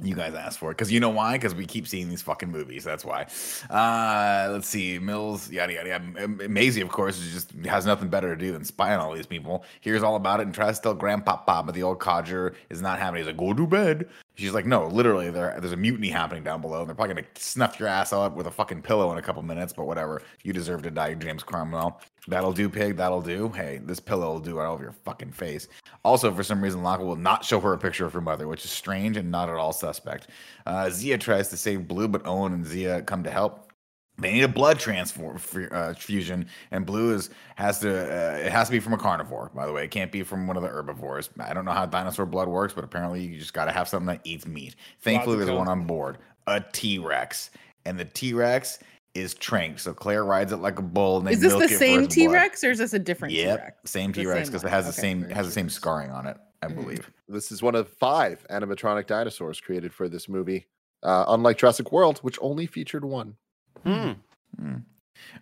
You 0.02 0.14
guys 0.14 0.34
asked 0.34 0.58
for 0.58 0.70
it 0.70 0.74
because 0.74 0.90
you 0.90 0.98
know 0.98 1.10
why? 1.10 1.34
Because 1.34 1.54
we 1.54 1.66
keep 1.66 1.86
seeing 1.86 2.08
these 2.08 2.22
fucking 2.22 2.50
movies. 2.50 2.84
That's 2.84 3.04
why. 3.04 3.26
Uh, 3.68 4.48
let's 4.50 4.66
see, 4.66 4.98
Mills, 4.98 5.50
yada 5.50 5.74
yada 5.74 5.88
yada. 5.88 6.48
Maisie, 6.48 6.80
of 6.80 6.88
course, 6.88 7.18
just 7.20 7.52
has 7.66 7.84
nothing 7.84 8.08
better 8.08 8.34
to 8.34 8.40
do 8.40 8.50
than 8.50 8.64
spy 8.64 8.94
on 8.94 9.00
all 9.00 9.14
these 9.14 9.26
people. 9.26 9.62
Hears 9.82 10.02
all 10.02 10.16
about 10.16 10.40
it 10.40 10.44
and 10.44 10.54
tries 10.54 10.78
to 10.78 10.82
tell 10.84 10.94
Grandpapa, 10.94 11.62
but 11.64 11.74
the 11.74 11.82
old 11.82 12.00
codger 12.00 12.54
is 12.70 12.80
not 12.80 12.98
having. 12.98 13.18
it. 13.18 13.24
He's 13.24 13.26
like, 13.26 13.36
"Go 13.36 13.52
to 13.52 13.66
bed." 13.66 14.08
She's 14.36 14.52
like, 14.52 14.64
"No, 14.66 14.86
literally, 14.86 15.30
there, 15.30 15.54
there's 15.60 15.72
a 15.72 15.76
mutiny 15.76 16.08
happening 16.08 16.42
down 16.44 16.62
below, 16.62 16.80
and 16.80 16.88
they're 16.88 16.96
probably 16.96 17.14
gonna 17.16 17.26
snuff 17.36 17.78
your 17.78 17.88
ass 17.88 18.12
out 18.12 18.34
with 18.34 18.46
a 18.46 18.50
fucking 18.50 18.82
pillow 18.82 19.12
in 19.12 19.18
a 19.18 19.22
couple 19.22 19.42
minutes. 19.42 19.74
But 19.74 19.86
whatever, 19.86 20.22
you 20.42 20.54
deserve 20.54 20.80
to 20.82 20.90
die, 20.90 21.12
James 21.14 21.42
Cromwell. 21.42 22.00
That'll 22.26 22.52
do, 22.52 22.68
pig. 22.68 22.96
That'll 22.96 23.20
do. 23.20 23.50
Hey, 23.50 23.80
this 23.84 24.00
pillow 24.00 24.32
will 24.32 24.40
do 24.40 24.56
right 24.58 24.66
over 24.66 24.82
your 24.82 24.92
fucking 24.92 25.32
face." 25.32 25.68
Also, 26.04 26.32
for 26.32 26.42
some 26.42 26.62
reason, 26.62 26.82
Lockwood 26.82 27.08
will 27.08 27.16
not 27.16 27.44
show 27.44 27.60
her 27.60 27.72
a 27.72 27.78
picture 27.78 28.06
of 28.06 28.12
her 28.12 28.20
mother, 28.20 28.48
which 28.48 28.64
is 28.64 28.70
strange 28.70 29.16
and 29.16 29.30
not 29.30 29.48
at 29.48 29.56
all 29.56 29.72
suspect. 29.72 30.28
Uh, 30.66 30.88
Zia 30.90 31.18
tries 31.18 31.48
to 31.48 31.56
save 31.56 31.86
Blue, 31.86 32.08
but 32.08 32.26
Owen 32.26 32.52
and 32.52 32.66
Zia 32.66 33.02
come 33.02 33.22
to 33.24 33.30
help. 33.30 33.72
They 34.16 34.32
need 34.32 34.44
a 34.44 34.48
blood 34.48 34.78
transfer 34.78 35.36
uh, 35.72 35.92
fusion, 35.94 36.46
and 36.70 36.86
Blue 36.86 37.14
is 37.14 37.30
has 37.56 37.80
to. 37.80 37.90
Uh, 37.90 38.36
it 38.36 38.52
has 38.52 38.68
to 38.68 38.72
be 38.72 38.78
from 38.78 38.92
a 38.92 38.98
carnivore, 38.98 39.50
by 39.54 39.66
the 39.66 39.72
way. 39.72 39.84
It 39.84 39.90
can't 39.90 40.12
be 40.12 40.22
from 40.22 40.46
one 40.46 40.56
of 40.56 40.62
the 40.62 40.68
herbivores. 40.68 41.30
I 41.40 41.52
don't 41.52 41.64
know 41.64 41.72
how 41.72 41.84
dinosaur 41.84 42.24
blood 42.24 42.46
works, 42.46 42.72
but 42.72 42.84
apparently 42.84 43.22
you 43.22 43.38
just 43.38 43.54
got 43.54 43.64
to 43.64 43.72
have 43.72 43.88
something 43.88 44.06
that 44.06 44.20
eats 44.22 44.46
meat. 44.46 44.76
Thankfully, 45.00 45.38
there's 45.38 45.50
one 45.50 45.68
on 45.68 45.84
board, 45.84 46.18
a 46.46 46.62
T 46.72 46.98
Rex, 46.98 47.50
and 47.86 47.98
the 47.98 48.04
T 48.04 48.34
Rex 48.34 48.78
is 49.14 49.34
Trank. 49.34 49.78
So 49.78 49.94
Claire 49.94 50.24
rides 50.24 50.52
it 50.52 50.56
like 50.56 50.78
a 50.78 50.82
bull. 50.82 51.18
And 51.18 51.26
they 51.26 51.32
Is 51.32 51.40
this 51.40 51.52
milk 51.52 51.68
the 51.68 51.74
it 51.74 51.78
same 51.78 52.06
T 52.08 52.26
Rex 52.28 52.64
or 52.64 52.70
is 52.70 52.78
this 52.78 52.94
a 52.94 52.98
different 52.98 53.32
T 53.32 53.42
Yep, 53.42 53.58
Rex? 53.60 53.90
same 53.90 54.12
T 54.12 54.26
Rex 54.26 54.48
because 54.48 54.62
it 54.62 54.66
one. 54.66 54.72
has 54.72 54.86
the 54.86 54.92
same 54.92 55.22
has 55.30 55.46
the 55.46 55.52
same 55.52 55.68
scarring 55.70 56.10
on 56.10 56.26
it, 56.26 56.36
I 56.62 56.66
Mhm. 56.66 56.74
believe. 56.74 57.10
This 57.28 57.52
is 57.52 57.62
one 57.62 57.74
of 57.74 57.88
five 57.88 58.44
animatronic 58.50 59.06
dinosaurs 59.06 59.60
created 59.60 59.92
for 59.94 60.08
this 60.08 60.28
movie. 60.28 60.66
Uh, 61.02 61.24
unlike 61.28 61.58
Jurassic 61.58 61.92
World, 61.92 62.18
which 62.20 62.38
only 62.40 62.66
featured 62.66 63.04
one. 63.04 63.36
Hmm. 63.84 64.12
Hmm. 64.58 64.76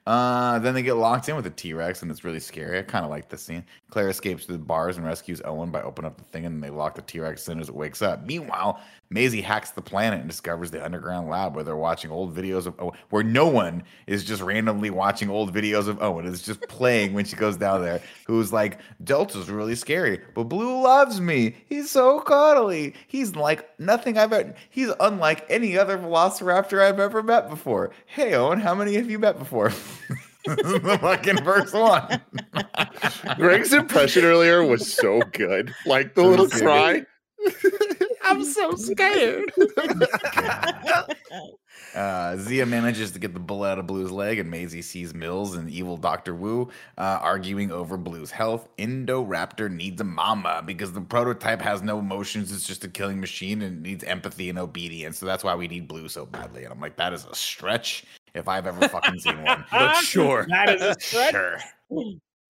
Uh, 0.06 0.58
then 0.58 0.74
they 0.74 0.82
get 0.82 0.94
locked 0.94 1.28
in 1.28 1.36
with 1.36 1.46
a 1.46 1.50
T 1.50 1.72
Rex, 1.72 2.02
and 2.02 2.10
it's 2.10 2.24
really 2.24 2.40
scary. 2.40 2.78
I 2.78 2.82
kind 2.82 3.04
of 3.04 3.10
like 3.10 3.28
this 3.28 3.42
scene. 3.42 3.64
Claire 3.92 4.08
escapes 4.08 4.46
to 4.46 4.52
the 4.52 4.58
bars 4.58 4.96
and 4.96 5.04
rescues 5.04 5.42
Owen 5.44 5.70
by 5.70 5.82
opening 5.82 6.10
up 6.10 6.16
the 6.16 6.24
thing, 6.24 6.46
and 6.46 6.64
they 6.64 6.70
lock 6.70 6.94
the 6.94 7.02
T 7.02 7.20
Rex 7.20 7.46
in 7.50 7.60
as 7.60 7.68
it 7.68 7.74
wakes 7.74 8.00
up. 8.00 8.24
Meanwhile, 8.24 8.80
Maisie 9.10 9.42
hacks 9.42 9.72
the 9.72 9.82
planet 9.82 10.20
and 10.20 10.30
discovers 10.30 10.70
the 10.70 10.82
underground 10.82 11.28
lab 11.28 11.54
where 11.54 11.62
they're 11.62 11.76
watching 11.76 12.10
old 12.10 12.34
videos 12.34 12.64
of 12.64 12.74
Owen, 12.80 12.96
where 13.10 13.22
no 13.22 13.46
one 13.46 13.82
is 14.06 14.24
just 14.24 14.40
randomly 14.40 14.88
watching 14.88 15.28
old 15.28 15.52
videos 15.52 15.88
of 15.88 16.02
Owen. 16.02 16.26
It's 16.26 16.40
just 16.40 16.62
playing 16.62 17.12
when 17.12 17.26
she 17.26 17.36
goes 17.36 17.58
down 17.58 17.82
there. 17.82 18.00
Who's 18.26 18.50
like, 18.50 18.78
Delta's 19.04 19.50
really 19.50 19.74
scary, 19.74 20.22
but 20.34 20.44
Blue 20.44 20.82
loves 20.82 21.20
me. 21.20 21.54
He's 21.68 21.90
so 21.90 22.18
cuddly. 22.20 22.94
He's 23.08 23.36
like 23.36 23.78
nothing 23.78 24.16
I've 24.16 24.32
ever. 24.32 24.54
He's 24.70 24.90
unlike 25.00 25.44
any 25.50 25.76
other 25.76 25.98
Velociraptor 25.98 26.80
I've 26.80 26.98
ever 26.98 27.22
met 27.22 27.50
before. 27.50 27.90
Hey, 28.06 28.32
Owen, 28.32 28.60
how 28.60 28.74
many 28.74 28.94
have 28.94 29.10
you 29.10 29.18
met 29.18 29.38
before? 29.38 29.70
this 30.56 30.66
is 30.66 30.82
the 30.82 30.98
fucking 31.00 31.44
first 31.44 31.74
one. 31.74 32.20
Greg's 33.36 33.72
impression 33.72 34.24
earlier 34.24 34.64
was 34.64 34.92
so 34.92 35.20
good. 35.32 35.74
Like 35.86 36.14
the 36.14 36.22
It 36.22 36.26
little 36.26 36.44
was 36.46 36.60
cry. 36.60 37.04
I'm 38.24 38.44
so 38.44 38.74
scared. 38.76 39.52
Uh, 41.94 42.36
Zia 42.38 42.64
manages 42.64 43.10
to 43.12 43.18
get 43.18 43.34
the 43.34 43.40
bullet 43.40 43.72
out 43.72 43.78
of 43.78 43.86
Blue's 43.86 44.10
leg, 44.10 44.38
and 44.38 44.50
Maisie 44.50 44.80
sees 44.82 45.12
Mills 45.14 45.56
and 45.56 45.68
evil 45.68 45.96
Dr. 45.96 46.34
Wu 46.34 46.70
uh, 46.96 47.18
arguing 47.20 47.70
over 47.70 47.96
Blue's 47.96 48.30
health. 48.30 48.68
Indoraptor 48.78 49.70
needs 49.70 50.00
a 50.00 50.04
mama 50.04 50.62
because 50.64 50.92
the 50.92 51.00
prototype 51.02 51.60
has 51.60 51.82
no 51.82 51.98
emotions. 51.98 52.50
It's 52.52 52.66
just 52.66 52.84
a 52.84 52.88
killing 52.88 53.20
machine 53.20 53.60
and 53.62 53.78
it 53.78 53.80
needs 53.82 54.04
empathy 54.04 54.48
and 54.48 54.58
obedience. 54.58 55.18
So 55.18 55.26
that's 55.26 55.44
why 55.44 55.54
we 55.54 55.68
need 55.68 55.86
Blue 55.86 56.08
so 56.08 56.24
badly. 56.24 56.64
And 56.64 56.72
I'm 56.72 56.80
like, 56.80 56.96
that 56.96 57.12
is 57.12 57.26
a 57.26 57.34
stretch 57.34 58.04
if 58.34 58.48
I've 58.48 58.66
ever 58.66 58.88
fucking 58.88 59.18
seen 59.20 59.42
one. 59.42 59.64
But 59.70 59.94
sure. 59.96 60.46
That 60.48 60.68
is 60.74 60.82
a 60.82 60.94
stretch. 61.00 61.32
Sure. 61.32 61.58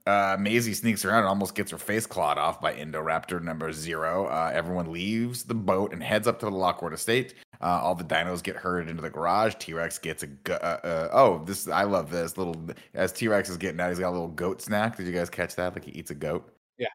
Uh, 0.04 0.36
Maisie 0.40 0.74
sneaks 0.74 1.04
around 1.04 1.20
and 1.20 1.28
almost 1.28 1.54
gets 1.54 1.70
her 1.70 1.78
face 1.78 2.06
clawed 2.06 2.36
off 2.36 2.60
by 2.60 2.74
Indoraptor 2.74 3.40
number 3.40 3.72
zero. 3.72 4.26
Uh, 4.26 4.50
everyone 4.52 4.90
leaves 4.92 5.44
the 5.44 5.54
boat 5.54 5.92
and 5.92 6.02
heads 6.02 6.26
up 6.26 6.40
to 6.40 6.46
the 6.46 6.50
Lockwood 6.52 6.92
estate. 6.92 7.34
Uh, 7.60 7.78
all 7.80 7.94
the 7.94 8.02
dinos 8.02 8.42
get 8.42 8.56
herded 8.56 8.88
into 8.90 9.00
the 9.00 9.10
garage. 9.10 9.54
T 9.60 9.72
Rex 9.74 9.98
gets 9.98 10.24
a 10.24 10.26
go- 10.26 10.54
uh, 10.54 10.80
uh, 10.84 11.08
oh 11.12 11.44
this 11.44 11.68
I 11.68 11.84
love 11.84 12.10
this 12.10 12.36
little 12.36 12.56
as 12.94 13.12
T 13.12 13.28
Rex 13.28 13.48
is 13.48 13.56
getting 13.56 13.78
out. 13.80 13.90
He's 13.90 14.00
got 14.00 14.10
a 14.10 14.10
little 14.10 14.26
goat 14.26 14.60
snack. 14.60 14.96
Did 14.96 15.06
you 15.06 15.12
guys 15.12 15.30
catch 15.30 15.54
that? 15.54 15.72
Like 15.74 15.84
he 15.84 15.92
eats 15.92 16.10
a 16.10 16.16
goat. 16.16 16.52
Yeah. 16.78 16.88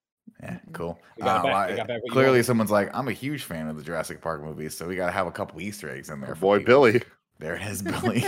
Yeah, 0.43 0.59
cool. 0.73 0.99
We 1.15 1.23
got 1.23 1.39
Uh, 1.39 1.43
back- 1.43 1.53
well, 1.53 1.69
we 1.69 1.75
got 1.77 1.87
back 1.87 1.95
what 2.01 2.05
you 2.07 2.11
clearly, 2.11 2.43
someone's 2.43 2.71
like, 2.71 2.89
I'm 2.93 3.07
a 3.07 3.13
huge 3.13 3.43
fan 3.43 3.69
of 3.69 3.77
the 3.77 3.83
Jurassic 3.83 4.19
Park 4.19 4.43
movies, 4.43 4.75
so 4.75 4.85
we 4.85 4.97
got 4.97 5.05
to 5.05 5.13
have 5.13 5.27
a 5.27 5.31
couple 5.31 5.61
Easter 5.61 5.89
eggs 5.89 6.09
in 6.09 6.19
there. 6.19 6.35
for 6.35 6.41
Boy, 6.41 6.57
people. 6.59 6.89
Billy. 6.91 7.01
There 7.39 7.55
it 7.55 7.61
is, 7.61 7.81
Billy. 7.83 8.23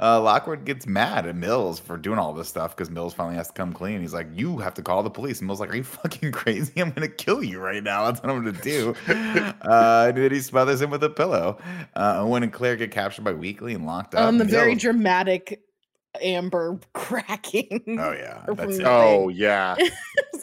uh, 0.00 0.20
Lockwood 0.20 0.64
gets 0.64 0.86
mad 0.86 1.26
at 1.26 1.34
Mills 1.34 1.80
for 1.80 1.96
doing 1.96 2.18
all 2.18 2.32
this 2.32 2.48
stuff 2.48 2.76
because 2.76 2.90
Mills 2.90 3.14
finally 3.14 3.36
has 3.36 3.48
to 3.48 3.52
come 3.52 3.72
clean. 3.72 4.00
He's 4.00 4.14
like, 4.14 4.28
"You 4.32 4.58
have 4.58 4.74
to 4.74 4.82
call 4.82 5.02
the 5.02 5.10
police." 5.10 5.38
And 5.40 5.46
Mills 5.46 5.60
like, 5.60 5.72
"Are 5.72 5.76
you 5.76 5.82
fucking 5.84 6.32
crazy? 6.32 6.80
I'm 6.80 6.90
gonna 6.92 7.08
kill 7.08 7.42
you 7.42 7.58
right 7.58 7.82
now. 7.82 8.04
That's 8.06 8.22
what 8.22 8.30
I'm 8.30 8.44
gonna 8.44 8.60
do." 8.62 8.94
uh, 9.08 10.06
and 10.08 10.16
then 10.16 10.30
he 10.30 10.40
smothers 10.40 10.80
him 10.80 10.90
with 10.90 11.02
a 11.02 11.10
pillow. 11.10 11.58
Uh, 11.96 12.16
Owen 12.18 12.42
and 12.42 12.52
Claire 12.52 12.76
get 12.76 12.90
captured 12.90 13.24
by 13.24 13.32
Wheatley 13.32 13.74
and 13.74 13.86
locked 13.86 14.14
up. 14.14 14.28
Um, 14.28 14.38
the 14.38 14.44
very 14.44 14.70
Mills- 14.70 14.82
dramatic 14.82 15.62
amber 16.22 16.78
cracking. 16.92 17.82
oh 18.00 18.12
yeah, 18.12 18.44
that's 18.54 18.78
it. 18.78 18.84
Oh 18.86 19.28
yeah. 19.30 19.74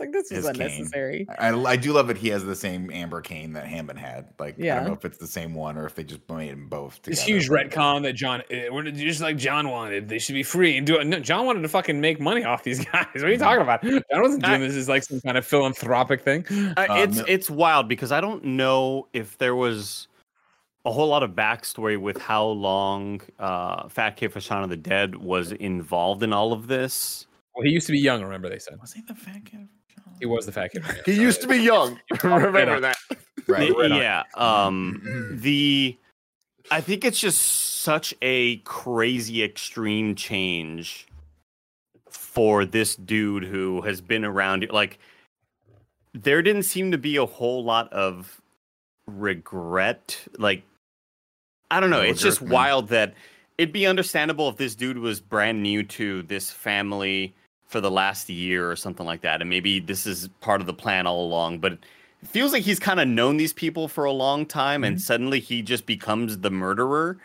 I 0.01 0.05
was 0.05 0.07
like, 0.07 0.11
this 0.11 0.29
was 0.31 0.37
His 0.37 0.45
cane. 0.45 0.61
unnecessary. 0.61 1.27
I, 1.39 1.49
I 1.53 1.75
do 1.75 1.93
love 1.93 2.07
that 2.07 2.17
he 2.17 2.29
has 2.29 2.43
the 2.45 2.55
same 2.55 2.89
amber 2.91 3.21
cane 3.21 3.53
that 3.53 3.65
Hammond 3.65 3.99
had. 3.99 4.29
Like, 4.39 4.59
I 4.59 4.65
don't 4.75 4.85
know 4.87 4.93
if 4.93 5.05
it's 5.05 5.17
the 5.17 5.27
same 5.27 5.53
one 5.53 5.77
or 5.77 5.85
if 5.85 5.95
they 5.95 6.03
just 6.03 6.21
made 6.29 6.51
them 6.51 6.67
both. 6.69 6.99
This 7.03 7.21
huge 7.21 7.49
but- 7.49 7.69
retcon 7.69 8.03
that 8.03 8.13
John, 8.13 8.41
eh, 8.49 8.69
we're 8.69 8.83
just 8.91 9.21
like 9.21 9.37
John 9.37 9.69
wanted. 9.69 10.09
They 10.09 10.19
should 10.19 10.33
be 10.35 10.43
free 10.43 10.77
and 10.77 10.85
do 10.85 10.99
it. 10.99 11.05
No, 11.05 11.19
John 11.19 11.45
wanted 11.45 11.61
to 11.61 11.69
fucking 11.69 11.99
make 11.99 12.19
money 12.19 12.43
off 12.43 12.63
these 12.63 12.83
guys. 12.91 13.07
What 13.13 13.23
are 13.23 13.31
you 13.31 13.37
talking 13.37 13.61
about? 13.61 13.83
John 13.83 14.01
wasn't 14.21 14.43
doing 14.43 14.61
this 14.61 14.75
as 14.75 14.87
like 14.89 15.03
some 15.03 15.21
kind 15.21 15.37
of 15.37 15.45
philanthropic 15.45 16.21
thing. 16.21 16.45
Uh, 16.77 16.85
Um, 16.89 16.97
it's 16.99 17.21
it's 17.27 17.49
wild 17.49 17.87
because 17.87 18.11
I 18.11 18.21
don't 18.21 18.43
know 18.43 19.07
if 19.13 19.37
there 19.37 19.55
was 19.55 20.07
a 20.85 20.91
whole 20.91 21.07
lot 21.07 21.21
of 21.21 21.31
backstory 21.31 21.99
with 21.99 22.17
how 22.17 22.45
long 22.45 23.19
uh, 23.39 23.89
Fat 23.89 24.11
Kid 24.15 24.31
Fashawn 24.31 24.69
the 24.69 24.77
Dead 24.77 25.15
was 25.15 25.51
involved 25.51 26.23
in 26.23 26.31
all 26.31 26.53
of 26.53 26.67
this. 26.67 27.27
Well, 27.55 27.63
he 27.65 27.71
used 27.71 27.87
to 27.87 27.91
be 27.91 27.99
young. 27.99 28.23
Remember 28.23 28.47
they 28.49 28.59
said 28.59 28.79
Was 28.79 28.93
he 28.93 29.01
the 29.01 29.15
fat 29.15 29.43
kid? 29.43 29.67
He 30.19 30.25
was 30.25 30.45
the 30.45 30.51
fat 30.51 30.71
kid. 30.71 30.83
He 31.05 31.13
used 31.13 31.41
to 31.41 31.47
be 31.47 31.57
young. 31.57 31.99
Remember 32.23 32.79
that. 32.79 32.97
Right. 33.47 33.73
Right 33.73 33.91
yeah. 33.91 34.23
Um, 34.35 35.37
the 35.39 35.95
I 36.69 36.81
think 36.81 37.05
it's 37.05 37.19
just 37.19 37.39
such 37.81 38.13
a 38.21 38.57
crazy 38.57 39.41
extreme 39.41 40.15
change 40.15 41.07
for 42.09 42.65
this 42.65 42.97
dude 42.97 43.45
who 43.45 43.81
has 43.83 44.01
been 44.01 44.25
around 44.25 44.67
like 44.71 44.99
there 46.13 46.41
didn't 46.41 46.63
seem 46.63 46.91
to 46.91 46.97
be 46.97 47.15
a 47.15 47.25
whole 47.25 47.63
lot 47.63 47.91
of 47.93 48.41
regret 49.05 50.19
like 50.37 50.63
I 51.71 51.79
don't 51.79 51.89
know, 51.89 52.01
No 52.01 52.09
it's 52.09 52.21
just 52.21 52.41
man. 52.41 52.51
wild 52.51 52.89
that 52.89 53.13
it'd 53.57 53.71
be 53.71 53.87
understandable 53.87 54.49
if 54.49 54.57
this 54.57 54.75
dude 54.75 54.97
was 54.97 55.21
brand 55.21 55.63
new 55.63 55.83
to 55.83 56.23
this 56.23 56.51
family 56.51 57.33
for 57.67 57.81
the 57.81 57.91
last 57.91 58.29
year 58.29 58.69
or 58.69 58.75
something 58.75 59.05
like 59.05 59.21
that 59.21 59.41
and 59.41 59.49
maybe 59.49 59.79
this 59.79 60.07
is 60.07 60.29
part 60.39 60.61
of 60.61 60.67
the 60.67 60.73
plan 60.73 61.05
all 61.05 61.25
along 61.25 61.59
but 61.59 61.73
it 61.73 62.27
feels 62.27 62.53
like 62.53 62.63
he's 62.63 62.79
kind 62.79 62.99
of 62.99 63.07
known 63.07 63.37
these 63.37 63.53
people 63.53 63.87
for 63.87 64.05
a 64.05 64.11
long 64.11 64.45
time 64.45 64.83
and 64.83 64.95
mm-hmm. 64.95 65.01
suddenly 65.01 65.39
he 65.39 65.61
just 65.61 65.85
becomes 65.85 66.39
the 66.39 66.49
murderer 66.49 67.17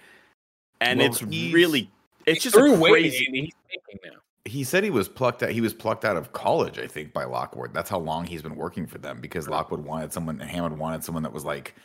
and 0.83 0.99
Well, 0.99 1.09
it's 1.09 1.23
really 1.23 1.91
it's 2.27 2.43
just 2.43 2.55
threw 2.55 2.75
a 2.75 2.77
away. 2.77 2.91
crazy 2.91 3.29
He's 3.31 3.55
thinking 3.71 3.99
now. 4.05 4.19
He 4.45 4.65
said 4.65 4.83
he 4.83 4.91
was 4.91 5.09
plucked 5.09 5.43
out. 5.43 5.51
He 5.51 5.61
was 5.61 5.73
plucked 5.73 6.05
out 6.05 6.17
of 6.17 6.33
college, 6.33 6.79
I 6.79 6.89
think, 6.89 7.13
by 7.13 7.25
Lockwood. 7.25 7.73
That's 7.73 7.89
how 7.89 7.99
long 7.99 8.27
he's 8.27 8.43
been 8.43 8.57
working 8.57 8.87
for 8.87 8.99
them 8.99 9.21
because 9.21 9.49
Lockwood 9.49 9.85
wanted 9.85 10.13
someone, 10.13 10.41
and 10.41 10.51
Hammond 10.51 10.79
wanted 10.79 11.05
someone 11.05 11.23
that 11.23 11.33
was 11.33 11.45
like 11.45 11.77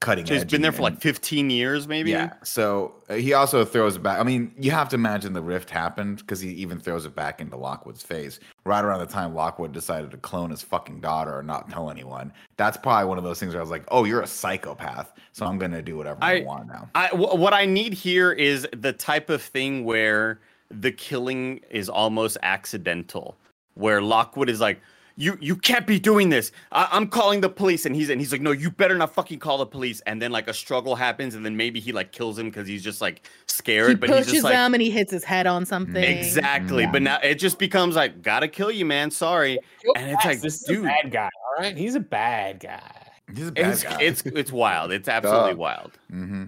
cutting 0.00 0.26
so 0.26 0.34
he's 0.34 0.44
been 0.44 0.60
there 0.60 0.72
for 0.72 0.82
like 0.82 1.00
15 1.00 1.48
years 1.48 1.88
maybe 1.88 2.10
Yeah. 2.10 2.34
So 2.42 2.94
uh, 3.08 3.14
he 3.14 3.32
also 3.32 3.64
throws 3.64 3.96
it 3.96 4.02
back. 4.02 4.20
I 4.20 4.24
mean, 4.24 4.52
you 4.58 4.70
have 4.70 4.90
to 4.90 4.96
imagine 4.96 5.32
the 5.32 5.40
rift 5.42 5.70
happened 5.70 6.18
because 6.18 6.38
he 6.38 6.50
even 6.50 6.78
throws 6.78 7.06
it 7.06 7.14
back 7.14 7.40
into 7.40 7.56
Lockwood's 7.56 8.02
face 8.02 8.38
right 8.64 8.84
around 8.84 9.00
the 9.00 9.06
time 9.06 9.34
Lockwood 9.34 9.72
decided 9.72 10.10
to 10.10 10.18
clone 10.18 10.50
his 10.50 10.62
fucking 10.62 11.00
daughter 11.00 11.38
and 11.38 11.46
not 11.46 11.70
tell 11.70 11.90
anyone. 11.90 12.30
That's 12.58 12.76
probably 12.76 13.08
one 13.08 13.16
of 13.16 13.24
those 13.24 13.40
things 13.40 13.54
where 13.54 13.60
I 13.60 13.62
was 13.62 13.70
like, 13.70 13.84
"Oh, 13.88 14.04
you're 14.04 14.20
a 14.20 14.26
psychopath, 14.26 15.12
so 15.32 15.46
I'm 15.46 15.56
gonna 15.58 15.82
do 15.82 15.96
whatever 15.96 16.18
I, 16.22 16.40
I- 16.40 16.44
want 16.44 16.66
now." 16.68 16.90
I, 16.94 17.08
wh- 17.08 17.38
what 17.38 17.54
I 17.54 17.64
need 17.64 17.94
here 17.94 18.32
is 18.32 18.68
the 18.76 18.92
type 18.92 19.30
of 19.30 19.40
thing 19.42 19.84
where 19.84 20.40
the 20.70 20.92
killing 20.92 21.60
is 21.70 21.88
almost 21.88 22.36
accidental, 22.42 23.36
where 23.74 24.02
Lockwood 24.02 24.50
is 24.50 24.60
like, 24.60 24.80
"You 25.16 25.38
you 25.40 25.56
can't 25.56 25.86
be 25.86 25.98
doing 25.98 26.28
this. 26.28 26.52
I, 26.72 26.88
I'm 26.92 27.08
calling 27.08 27.40
the 27.40 27.48
police," 27.48 27.86
and 27.86 27.94
he's 27.96 28.10
and 28.10 28.20
he's 28.20 28.32
like, 28.32 28.40
"No, 28.40 28.52
you 28.52 28.70
better 28.70 28.96
not 28.96 29.14
fucking 29.14 29.38
call 29.38 29.58
the 29.58 29.66
police." 29.66 30.00
And 30.02 30.20
then 30.20 30.30
like 30.30 30.48
a 30.48 30.54
struggle 30.54 30.94
happens, 30.94 31.34
and 31.34 31.44
then 31.44 31.56
maybe 31.56 31.80
he 31.80 31.92
like 31.92 32.12
kills 32.12 32.38
him 32.38 32.46
because 32.46 32.68
he's 32.68 32.82
just 32.82 33.00
like 33.00 33.22
scared. 33.46 33.88
He 33.90 33.94
but 33.94 34.08
he's 34.08 34.18
pushes 34.18 34.32
just 34.32 34.44
like, 34.44 34.54
him 34.54 34.74
and 34.74 34.82
he 34.82 34.90
hits 34.90 35.10
his 35.10 35.24
head 35.24 35.46
on 35.46 35.64
something. 35.66 35.96
exactly. 36.02 36.84
Yeah. 36.84 36.92
But 36.92 37.02
now 37.02 37.18
it 37.22 37.36
just 37.36 37.58
becomes 37.58 37.96
like, 37.96 38.22
"Gotta 38.22 38.48
kill 38.48 38.70
you, 38.70 38.84
man. 38.84 39.10
Sorry." 39.10 39.58
And 39.96 40.10
it's 40.10 40.24
like, 40.24 40.40
this 40.40 40.62
is 40.62 40.62
dude. 40.62 40.84
a 40.84 40.88
bad 40.88 41.10
guy. 41.10 41.30
All 41.46 41.62
right, 41.62 41.76
he's 41.76 41.94
a 41.94 42.00
bad 42.00 42.60
guy. 42.60 43.05
He's 43.34 43.48
a 43.48 43.52
bad 43.52 43.72
It's 43.72 43.82
guy. 43.82 43.96
it's 44.00 44.22
it's 44.26 44.52
wild. 44.52 44.92
It's 44.92 45.08
absolutely 45.08 45.52
Duh. 45.54 45.56
wild. 45.58 45.98
hmm 46.08 46.44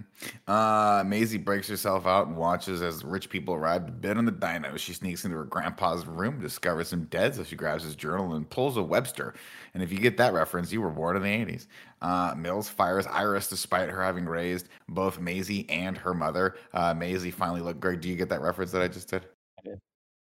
Uh, 0.47 1.03
Maisie 1.05 1.37
breaks 1.37 1.67
herself 1.67 2.07
out 2.07 2.27
and 2.27 2.37
watches 2.37 2.81
as 2.81 3.03
rich 3.03 3.29
people 3.29 3.53
arrive 3.53 3.85
to 3.85 3.91
bid 3.91 4.17
on 4.17 4.23
the 4.25 4.31
dino. 4.31 4.77
She 4.77 4.93
sneaks 4.93 5.25
into 5.25 5.35
her 5.35 5.43
grandpa's 5.43 6.07
room, 6.07 6.39
discovers 6.39 6.91
him 6.93 7.03
dead, 7.11 7.35
so 7.35 7.43
she 7.43 7.57
grabs 7.57 7.83
his 7.83 7.95
journal 7.95 8.33
and 8.35 8.49
pulls 8.49 8.77
a 8.77 8.81
Webster. 8.83 9.33
And 9.73 9.83
if 9.83 9.91
you 9.91 9.99
get 9.99 10.15
that 10.17 10.31
reference, 10.33 10.71
you 10.71 10.79
were 10.81 10.89
born 10.89 11.17
in 11.17 11.23
the 11.23 11.29
80s. 11.53 11.67
Uh, 12.01 12.33
Mills 12.37 12.69
fires 12.69 13.05
Iris 13.07 13.49
despite 13.49 13.89
her 13.89 14.01
having 14.01 14.25
raised 14.25 14.69
both 14.87 15.19
Maisie 15.19 15.69
and 15.69 15.97
her 15.97 16.13
mother. 16.13 16.55
Uh, 16.73 16.93
Maisie 16.93 17.29
finally 17.31 17.59
look. 17.61 17.79
Greg, 17.81 17.99
do 17.99 18.07
you 18.07 18.15
get 18.15 18.29
that 18.29 18.41
reference 18.41 18.71
that 18.71 18.81
I 18.81 18.87
just 18.87 19.09
did? 19.09 19.25
I 19.59 19.63
did. 19.69 19.79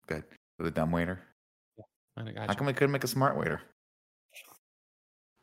Good. 0.06 0.24
The 0.58 0.70
dumb 0.70 0.92
waiter. 0.92 1.20
I 2.18 2.22
How 2.22 2.46
got 2.46 2.58
come 2.58 2.66
we 2.66 2.74
couldn't 2.74 2.92
make 2.92 3.02
a 3.04 3.08
smart 3.08 3.36
waiter? 3.38 3.62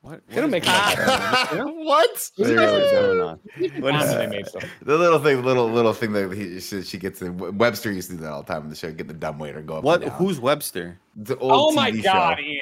What? 0.01 0.21
They 0.29 0.41
don't 0.41 0.49
make 0.49 0.65
what? 0.65 0.97
What 1.75 2.09
is 2.15 2.31
going 2.37 3.21
on? 3.21 3.39
What 3.81 3.95
is- 3.95 4.09
is 4.09 4.15
they 4.15 4.27
made? 4.27 4.45
The 4.81 4.97
little 4.97 5.19
thing, 5.19 5.43
little 5.43 5.69
little 5.69 5.93
thing 5.93 6.11
that 6.13 6.33
he, 6.33 6.59
she, 6.59 6.81
she 6.81 6.97
gets. 6.97 7.21
In, 7.21 7.37
Webster 7.57 7.91
used 7.91 8.09
to 8.09 8.15
do 8.15 8.23
that 8.23 8.31
all 8.31 8.41
the 8.41 8.51
time 8.51 8.63
in 8.63 8.69
the 8.69 8.75
show. 8.75 8.91
Get 8.91 9.07
the 9.07 9.13
dumb 9.13 9.37
waiter 9.37 9.61
go 9.61 9.75
up. 9.77 9.83
What? 9.83 10.01
and 10.01 10.09
down. 10.09 10.17
Who's 10.19 10.39
Webster? 10.39 10.99
the 11.15 11.37
old 11.37 11.51
Oh 11.53 11.71
my 11.73 11.91
TV 11.91 12.03
god, 12.03 12.37
show. 12.37 12.43
Andy! 12.43 12.61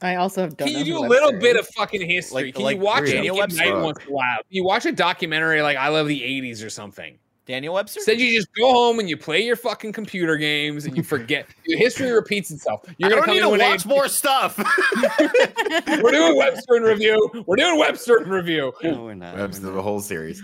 I 0.00 0.16
also 0.16 0.48
don't 0.48 0.58
Can 0.58 0.68
you 0.78 0.84
do 0.84 0.92
who 0.94 1.06
a 1.06 1.08
little 1.08 1.28
Webster 1.30 1.40
bit 1.40 1.56
is. 1.56 1.66
of 1.68 1.74
fucking 1.74 2.08
history? 2.10 2.44
Like- 2.46 2.54
Can 2.56 2.64
like 2.64 2.76
you 2.78 2.82
watch 2.82 3.04
Daniel 3.06 3.36
it 3.36 3.40
Webster? 3.40 3.80
Once 3.80 3.98
in 4.04 4.08
a 4.10 4.12
while? 4.12 4.38
You 4.48 4.64
watch 4.64 4.86
a 4.86 4.92
documentary 4.92 5.62
like 5.62 5.76
I 5.76 5.88
love 5.88 6.08
the 6.08 6.20
'80s 6.20 6.64
or 6.66 6.70
something. 6.70 7.16
Daniel 7.44 7.74
Webster? 7.74 8.00
said 8.00 8.20
you 8.20 8.32
just 8.32 8.52
go 8.54 8.72
home 8.72 9.00
and 9.00 9.08
you 9.08 9.16
play 9.16 9.44
your 9.44 9.56
fucking 9.56 9.92
computer 9.92 10.36
games 10.36 10.84
and 10.84 10.96
you 10.96 11.02
forget. 11.02 11.46
History 11.64 12.12
repeats 12.12 12.52
itself. 12.52 12.82
You're 12.98 13.10
gonna 13.10 13.16
don't 13.16 13.24
come 13.24 13.34
need 13.34 13.40
in 13.40 13.44
to 13.44 13.50
one 13.50 13.58
day 13.58 13.70
watch 13.70 13.84
more 13.84 14.06
stuff. 14.06 14.58
We're 16.02 16.12
doing 16.12 16.36
Webster 16.36 16.76
in 16.76 16.84
review. 16.84 17.44
We're 17.46 17.56
doing 17.56 17.78
Webster 17.78 18.22
in 18.22 18.30
review. 18.30 18.72
no, 18.82 19.04
we're 19.04 19.14
not. 19.14 19.36
Webster, 19.36 19.66
We're 19.66 19.74
the 19.74 19.82
whole 19.82 20.00
series. 20.00 20.42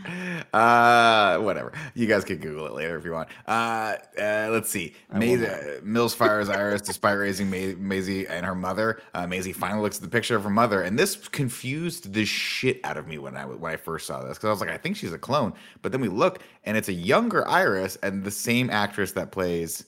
Uh, 0.52 1.38
whatever. 1.38 1.72
You 1.94 2.06
guys 2.06 2.24
can 2.24 2.38
Google 2.38 2.66
it 2.66 2.72
later 2.72 2.96
if 2.96 3.04
you 3.04 3.12
want. 3.12 3.28
Uh, 3.46 3.96
uh 4.20 4.48
let's 4.50 4.68
see. 4.68 4.94
I 5.12 5.18
Maisie, 5.18 5.46
uh, 5.46 5.80
Mills 5.84 6.14
fires 6.14 6.48
Iris 6.48 6.82
despite 6.82 7.16
raising 7.16 7.48
Ma- 7.48 7.78
Maisie 7.78 8.26
and 8.26 8.44
her 8.44 8.54
mother. 8.56 9.00
Uh, 9.14 9.26
Maisie 9.26 9.52
finally 9.52 9.82
looks 9.82 9.98
at 9.98 10.02
the 10.02 10.08
picture 10.08 10.34
of 10.34 10.42
her 10.42 10.50
mother, 10.50 10.82
and 10.82 10.98
this 10.98 11.28
confused 11.28 12.12
the 12.12 12.24
shit 12.24 12.80
out 12.82 12.96
of 12.96 13.06
me 13.06 13.18
when 13.18 13.36
I 13.36 13.44
when 13.44 13.72
I 13.72 13.76
first 13.76 14.06
saw 14.06 14.22
this 14.22 14.36
because 14.36 14.48
I 14.48 14.50
was 14.50 14.60
like, 14.60 14.70
I 14.70 14.78
think 14.78 14.96
she's 14.96 15.12
a 15.12 15.18
clone. 15.18 15.52
But 15.82 15.92
then 15.92 16.00
we 16.00 16.08
look, 16.08 16.42
and 16.64 16.76
it's 16.76 16.87
a 16.88 16.92
younger 16.92 17.46
Iris 17.46 17.96
and 18.02 18.24
the 18.24 18.30
same 18.30 18.70
actress 18.70 19.12
that 19.12 19.32
plays 19.32 19.84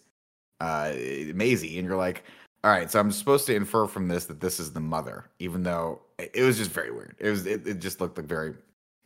uh, 0.60 0.92
Maisie, 1.34 1.78
and 1.78 1.86
you're 1.86 1.96
like, 1.96 2.24
all 2.62 2.70
right, 2.70 2.90
so 2.90 3.00
I'm 3.00 3.10
supposed 3.10 3.46
to 3.46 3.54
infer 3.54 3.86
from 3.86 4.08
this 4.08 4.26
that 4.26 4.40
this 4.40 4.60
is 4.60 4.72
the 4.72 4.80
mother, 4.80 5.24
even 5.38 5.62
though 5.62 6.00
it 6.18 6.42
was 6.42 6.58
just 6.58 6.70
very 6.70 6.90
weird. 6.90 7.16
It 7.18 7.30
was 7.30 7.46
it, 7.46 7.66
it 7.66 7.78
just 7.78 8.00
looked 8.00 8.18
like 8.18 8.26
very 8.26 8.54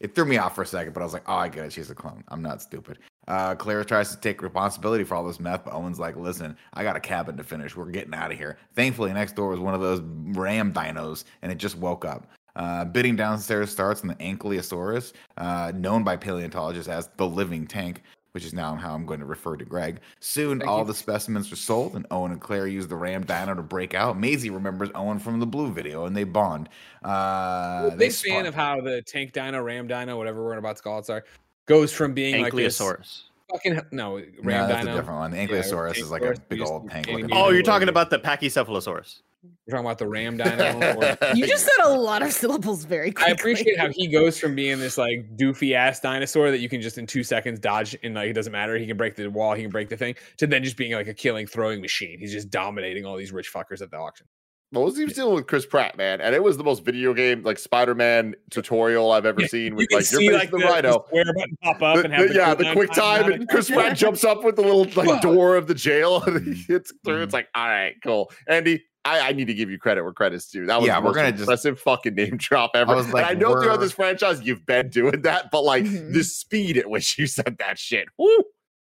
it 0.00 0.14
threw 0.14 0.24
me 0.24 0.36
off 0.38 0.54
for 0.54 0.62
a 0.62 0.66
second, 0.66 0.92
but 0.92 1.00
I 1.00 1.04
was 1.04 1.12
like, 1.12 1.22
oh, 1.26 1.36
I 1.36 1.48
get 1.48 1.64
it. 1.64 1.72
She's 1.72 1.88
a 1.88 1.94
clone. 1.94 2.24
I'm 2.28 2.42
not 2.42 2.60
stupid. 2.60 2.98
Uh, 3.28 3.54
Claire 3.54 3.84
tries 3.84 4.10
to 4.10 4.20
take 4.20 4.42
responsibility 4.42 5.04
for 5.04 5.14
all 5.14 5.24
this 5.24 5.40
meth, 5.40 5.64
but 5.64 5.72
Owen's 5.72 5.98
like, 5.98 6.16
listen, 6.16 6.56
I 6.74 6.82
got 6.82 6.96
a 6.96 7.00
cabin 7.00 7.36
to 7.36 7.44
finish. 7.44 7.74
We're 7.76 7.86
getting 7.86 8.12
out 8.12 8.32
of 8.32 8.36
here. 8.36 8.58
Thankfully, 8.74 9.12
next 9.12 9.34
door 9.34 9.48
was 9.48 9.60
one 9.60 9.72
of 9.72 9.80
those 9.80 10.02
ram 10.36 10.72
dinos, 10.72 11.24
and 11.42 11.50
it 11.50 11.56
just 11.56 11.78
woke 11.78 12.04
up. 12.04 12.26
Uh, 12.56 12.84
bidding 12.84 13.16
downstairs 13.16 13.70
starts 13.70 14.02
on 14.02 14.08
the 14.08 14.14
Ankylosaurus, 14.16 15.12
uh, 15.38 15.72
known 15.74 16.04
by 16.04 16.16
paleontologists 16.16 16.88
as 16.88 17.08
the 17.16 17.26
living 17.26 17.66
tank, 17.66 18.02
which 18.32 18.44
is 18.44 18.52
now 18.52 18.74
how 18.74 18.94
I'm 18.94 19.06
going 19.06 19.20
to 19.20 19.26
refer 19.26 19.56
to 19.56 19.64
Greg. 19.64 20.00
Soon, 20.20 20.58
Thank 20.58 20.70
all 20.70 20.80
you. 20.80 20.84
the 20.86 20.94
specimens 20.94 21.52
are 21.52 21.56
sold, 21.56 21.94
and 21.96 22.06
Owen 22.10 22.32
and 22.32 22.40
Claire 22.40 22.66
use 22.66 22.86
the 22.86 22.96
ram 22.96 23.24
dino 23.24 23.54
to 23.54 23.62
break 23.62 23.94
out. 23.94 24.18
Maisie 24.18 24.50
remembers 24.50 24.90
Owen 24.94 25.18
from 25.18 25.40
the 25.40 25.46
blue 25.46 25.72
video, 25.72 26.06
and 26.06 26.16
they 26.16 26.24
bond. 26.24 26.68
Uh, 27.04 27.90
I'm 27.92 27.98
they 27.98 28.08
big 28.08 28.12
fan 28.12 28.46
of 28.46 28.54
how 28.54 28.80
the 28.80 29.02
tank 29.02 29.32
dino, 29.32 29.62
ram 29.62 29.86
dino, 29.86 30.16
whatever 30.16 30.44
we're 30.44 30.56
about 30.56 30.76
to 30.76 30.82
call 30.82 30.98
it, 30.98 31.06
sorry, 31.06 31.22
goes 31.66 31.92
from 31.92 32.12
being 32.14 32.42
like 32.42 32.52
this 32.52 32.80
Ankylosaurus. 32.80 33.22
fucking 33.52 33.80
no 33.92 34.16
ram 34.42 34.62
no, 34.62 34.66
that's 34.68 34.80
dino. 34.84 34.92
a 34.92 34.96
different 35.00 35.18
one. 35.20 35.30
The 35.30 35.36
Yeah, 35.36 35.46
Ankylosaurus 35.46 35.98
is 35.98 36.10
like 36.10 36.22
a 36.22 36.34
big 36.48 36.60
old 36.60 36.90
tank 36.90 37.08
Andy 37.08 37.22
looking. 37.22 37.36
Made 37.36 37.40
Oh, 37.40 37.50
you're 37.50 37.62
talking 37.62 37.88
about 37.88 38.10
the 38.10 38.18
Pachycephalosaurus. 38.18 39.20
We're 39.66 39.70
talking 39.72 39.86
about 39.86 39.98
the 39.98 40.06
ram 40.08 40.36
dino. 40.38 40.96
or- 40.96 41.18
You 41.34 41.46
just 41.46 41.64
said 41.64 41.84
a 41.84 41.88
lot 41.90 42.22
of 42.22 42.32
syllables 42.32 42.84
very 42.84 43.12
quickly. 43.12 43.30
I 43.32 43.34
appreciate 43.34 43.78
how 43.78 43.88
he 43.90 44.06
goes 44.08 44.38
from 44.38 44.54
being 44.54 44.78
this 44.78 44.98
like 44.98 45.26
doofy 45.36 45.74
ass 45.74 46.00
dinosaur 46.00 46.50
that 46.50 46.58
you 46.60 46.68
can 46.68 46.80
just 46.80 46.98
in 46.98 47.06
two 47.06 47.22
seconds 47.22 47.58
dodge 47.60 47.96
and 48.02 48.14
like 48.14 48.28
it 48.30 48.34
doesn't 48.34 48.52
matter. 48.52 48.76
He 48.76 48.86
can 48.86 48.96
break 48.96 49.16
the 49.16 49.28
wall, 49.28 49.54
he 49.54 49.62
can 49.62 49.70
break 49.70 49.88
the 49.88 49.96
thing, 49.96 50.14
to 50.38 50.46
then 50.46 50.62
just 50.64 50.76
being 50.76 50.92
like 50.92 51.08
a 51.08 51.14
killing 51.14 51.46
throwing 51.46 51.80
machine. 51.80 52.18
He's 52.18 52.32
just 52.32 52.50
dominating 52.50 53.04
all 53.06 53.16
these 53.16 53.32
rich 53.32 53.52
fuckers 53.52 53.80
at 53.80 53.90
the 53.90 53.96
auction. 53.96 54.26
What 54.70 54.86
was 54.86 54.96
he 54.96 55.06
dealing 55.06 55.36
with 55.36 55.46
Chris 55.46 55.64
Pratt, 55.64 55.96
man? 55.96 56.20
And 56.20 56.34
it 56.34 56.42
was 56.42 56.56
the 56.56 56.64
most 56.64 56.84
video 56.84 57.14
game 57.14 57.42
like 57.42 57.60
Spider-Man 57.60 58.34
tutorial 58.50 59.12
I've 59.12 59.24
ever 59.24 59.42
Yeah, 59.42 59.46
seen. 59.46 59.66
You 59.72 59.76
With 59.76 59.88
can 59.88 59.98
like 59.98 60.04
see 60.06 60.24
you're 60.24 60.32
like 60.34 60.50
the, 60.50 60.56
the, 60.56 60.62
the 60.64 60.66
the 60.66 60.72
rhino. 60.72 61.04
square 61.06 61.24
button 61.26 61.56
pop 61.62 61.82
up 61.82 61.96
The- 61.98 62.04
and 62.06 62.12
have 62.12 62.22
the- 62.22 62.28
the, 62.28 62.34
yeah, 62.34 62.54
the 62.54 62.72
quick 62.72 62.90
time, 62.90 63.30
and. 63.32 63.48
Chris 63.48 63.70
Pratt 63.70 63.96
jumps 63.96 64.24
up 64.24 64.42
with 64.42 64.56
the 64.56 64.62
little 64.62 64.86
like 65.00 65.20
door 65.20 65.56
of 65.56 65.68
the 65.68 65.74
jail 65.74 66.22
and 66.24 66.44
he 66.56 66.60
hits 66.66 66.92
through. 67.04 67.20
Mhm. 67.20 67.22
It's 67.24 67.32
like, 67.34 67.46
all 67.54 67.68
right, 67.68 67.94
cool. 68.02 68.32
Andy, 68.48 68.82
I, 69.04 69.28
I 69.28 69.32
need 69.32 69.46
to 69.46 69.54
give 69.54 69.70
you 69.70 69.78
credit 69.78 70.02
where 70.02 70.12
credit's 70.12 70.48
due. 70.50 70.66
That 70.66 70.80
was 70.80 70.86
Yeah, 70.86 70.94
the 70.96 71.00
we're 71.02 71.06
most 71.08 71.16
gonna 71.16 71.30
just- 71.32 71.40
impressive 71.42 71.80
fucking 71.80 72.14
name 72.14 72.36
drop 72.38 72.70
ever. 72.74 72.94
was 72.94 73.12
like, 73.12 73.26
and 73.28 73.36
I 73.36 73.40
know 73.40 73.52
throughout 73.52 73.72
we're- 73.78 73.84
this 73.84 73.92
franchise 73.92 74.40
you've 74.42 74.64
been 74.66 74.88
doing 74.88 75.22
that, 75.22 75.50
but 75.50 75.62
like 75.64 75.84
Mhm. 75.84 76.12
the 76.14 76.24
speed 76.24 76.76
at 76.78 76.88
which 76.88 77.18
you 77.18 77.26
said 77.26 77.56
that 77.58 77.78
shit. 77.78 78.08
Woo! 78.18 78.44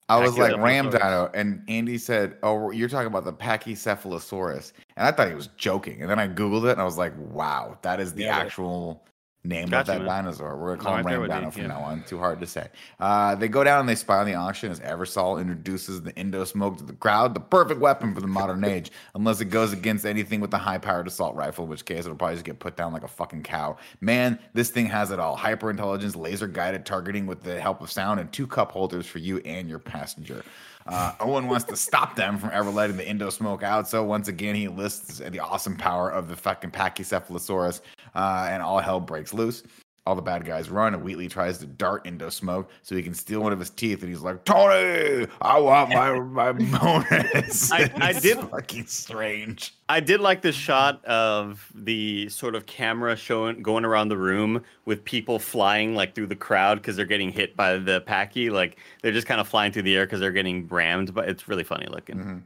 I 0.09 0.19
was 0.19 0.37
like 0.37 0.53
Pachycephalosaurus. 0.53 0.63
ram 0.63 0.89
dino, 0.89 1.29
and 1.33 1.63
Andy 1.67 1.97
said, 1.97 2.37
"Oh, 2.41 2.71
you're 2.71 2.87
talking 2.87 3.07
about 3.07 3.25
the 3.25 3.33
Pachycephalosaurus," 3.33 4.71
and 4.95 5.05
I 5.07 5.11
thought 5.11 5.27
he 5.27 5.35
was 5.35 5.47
joking. 5.57 6.01
And 6.01 6.09
then 6.09 6.19
I 6.19 6.27
googled 6.27 6.65
it, 6.67 6.71
and 6.71 6.81
I 6.81 6.85
was 6.85 6.97
like, 6.97 7.13
"Wow, 7.17 7.77
that 7.81 7.99
is 7.99 8.13
the 8.13 8.23
Yeah, 8.23 8.37
but- 8.39 8.45
actual 8.45 9.06
name 9.47 9.69
Gotcha, 9.69 9.79
of 9.79 9.87
that 9.87 9.97
man. 9.99 10.23
dinosaur." 10.23 10.55
We're 10.57 10.75
gonna 10.75 10.83
call 10.83 11.03
right 11.03 11.05
him 11.05 11.27
dino 11.27 11.51
from 11.51 11.61
yeah. 11.63 11.67
now 11.69 11.79
on. 11.81 12.03
Too 12.03 12.17
hard 12.17 12.39
to 12.41 12.47
say. 12.47 12.67
Uh, 12.99 13.35
they 13.35 13.47
go 13.47 13.63
down 13.63 13.79
and 13.79 13.89
they 13.89 13.95
spy 13.95 14.17
on 14.17 14.25
the 14.25 14.35
auction 14.35 14.71
as 14.71 14.79
Eversol 14.79 15.39
introduces 15.39 16.01
the 16.01 16.15
Indo 16.15 16.43
smoke 16.43 16.77
to 16.77 16.83
the 16.83 16.93
crowd, 16.93 17.33
the 17.33 17.39
perfect 17.39 17.79
weapon 17.79 18.13
for 18.13 18.21
the 18.21 18.27
modern 18.27 18.63
age, 18.65 18.91
unless 19.15 19.41
it 19.41 19.45
goes 19.45 19.73
against 19.73 20.05
anything 20.05 20.39
with 20.41 20.53
a 20.53 20.57
high-powered 20.57 21.07
assault 21.07 21.35
rifle, 21.35 21.65
in 21.65 21.69
which 21.69 21.85
case 21.85 22.05
it'll 22.05 22.15
probably 22.15 22.35
just 22.35 22.45
get 22.45 22.59
put 22.59 22.75
down 22.75 22.93
like 22.93 23.03
a 23.03 23.07
fucking 23.07 23.43
cow. 23.43 23.77
Man, 24.01 24.39
this 24.53 24.69
thing 24.69 24.85
has 24.87 25.11
it 25.11 25.19
all: 25.19 25.35
hyper 25.35 25.69
intelligence, 25.69 26.15
laser 26.15 26.47
guided 26.47 26.85
targeting 26.85 27.25
with 27.25 27.43
the 27.43 27.59
help 27.59 27.81
of 27.81 27.91
sound, 27.91 28.19
and 28.19 28.31
two 28.31 28.47
cup 28.47 28.71
holders 28.71 29.05
for 29.05 29.19
you 29.19 29.37
and 29.39 29.69
your 29.69 29.79
passenger. 29.79 30.43
Uh, 30.87 31.13
Owen 31.19 31.47
wants 31.47 31.65
to 31.65 31.75
stop 31.75 32.15
them 32.15 32.37
from 32.37 32.49
ever 32.53 32.69
letting 32.69 32.95
the 32.95 33.07
Indo 33.07 33.29
smoke 33.29 33.61
out. 33.61 33.87
So 33.87 34.03
once 34.03 34.27
again, 34.27 34.55
he 34.55 34.67
lists 34.67 35.19
the 35.19 35.39
awesome 35.39 35.75
power 35.75 36.09
of 36.09 36.29
the 36.29 36.35
fucking 36.35 36.71
Pachycephalosaurus, 36.71 37.81
uh, 38.15 38.47
and 38.51 38.61
all 38.63 38.79
hell 38.79 38.99
breaks 38.99 39.33
loose. 39.33 39.63
All 40.05 40.15
the 40.15 40.21
bad 40.21 40.45
guys 40.45 40.69
run, 40.69 40.93
and 40.93 41.03
Wheatley 41.03 41.27
tries 41.27 41.57
to 41.57 41.65
dart 41.65 42.07
Indo 42.07 42.29
smoke 42.29 42.69
so 42.81 42.95
he 42.95 43.03
can 43.03 43.13
steal 43.13 43.41
one 43.41 43.51
of 43.51 43.59
his 43.59 43.69
teeth. 43.69 43.99
And 44.03 44.09
he's 44.09 44.21
like, 44.21 44.45
"Tony, 44.45 45.27
I 45.41 45.59
want 45.59 45.89
my 45.89 46.17
my 46.21 46.51
bonus." 46.79 47.69
I- 47.73 47.91
I 47.97 48.13
did- 48.13 48.39
fucking 48.39 48.85
strange. 48.85 49.73
I 49.89 49.99
did 49.99 50.21
like 50.21 50.41
the 50.41 50.53
shot 50.53 51.03
of 51.03 51.69
the 51.75 52.29
sort 52.29 52.55
of 52.55 52.65
camera 52.67 53.17
showing 53.17 53.61
going 53.61 53.83
around 53.83 54.07
the 54.07 54.15
room 54.17 54.63
with 54.85 55.03
people 55.03 55.39
flying 55.39 55.93
like 55.93 56.15
through 56.15 56.27
the 56.27 56.35
crowd 56.37 56.75
because 56.77 56.95
they're 56.95 57.05
getting 57.05 57.29
hit 57.29 57.57
by 57.57 57.77
the 57.77 57.99
packy. 57.99 58.49
Like 58.49 58.77
they're 59.01 59.11
just 59.11 59.27
kind 59.27 59.41
of 59.41 59.47
flying 59.49 59.73
through 59.73 59.81
the 59.83 59.97
air 59.97 60.05
because 60.05 60.21
they're 60.21 60.31
getting 60.31 60.69
rammed. 60.69 61.13
But 61.13 61.27
it's 61.27 61.49
really 61.49 61.65
funny 61.65 61.87
looking. 61.87 62.15
Mhm. 62.15 62.41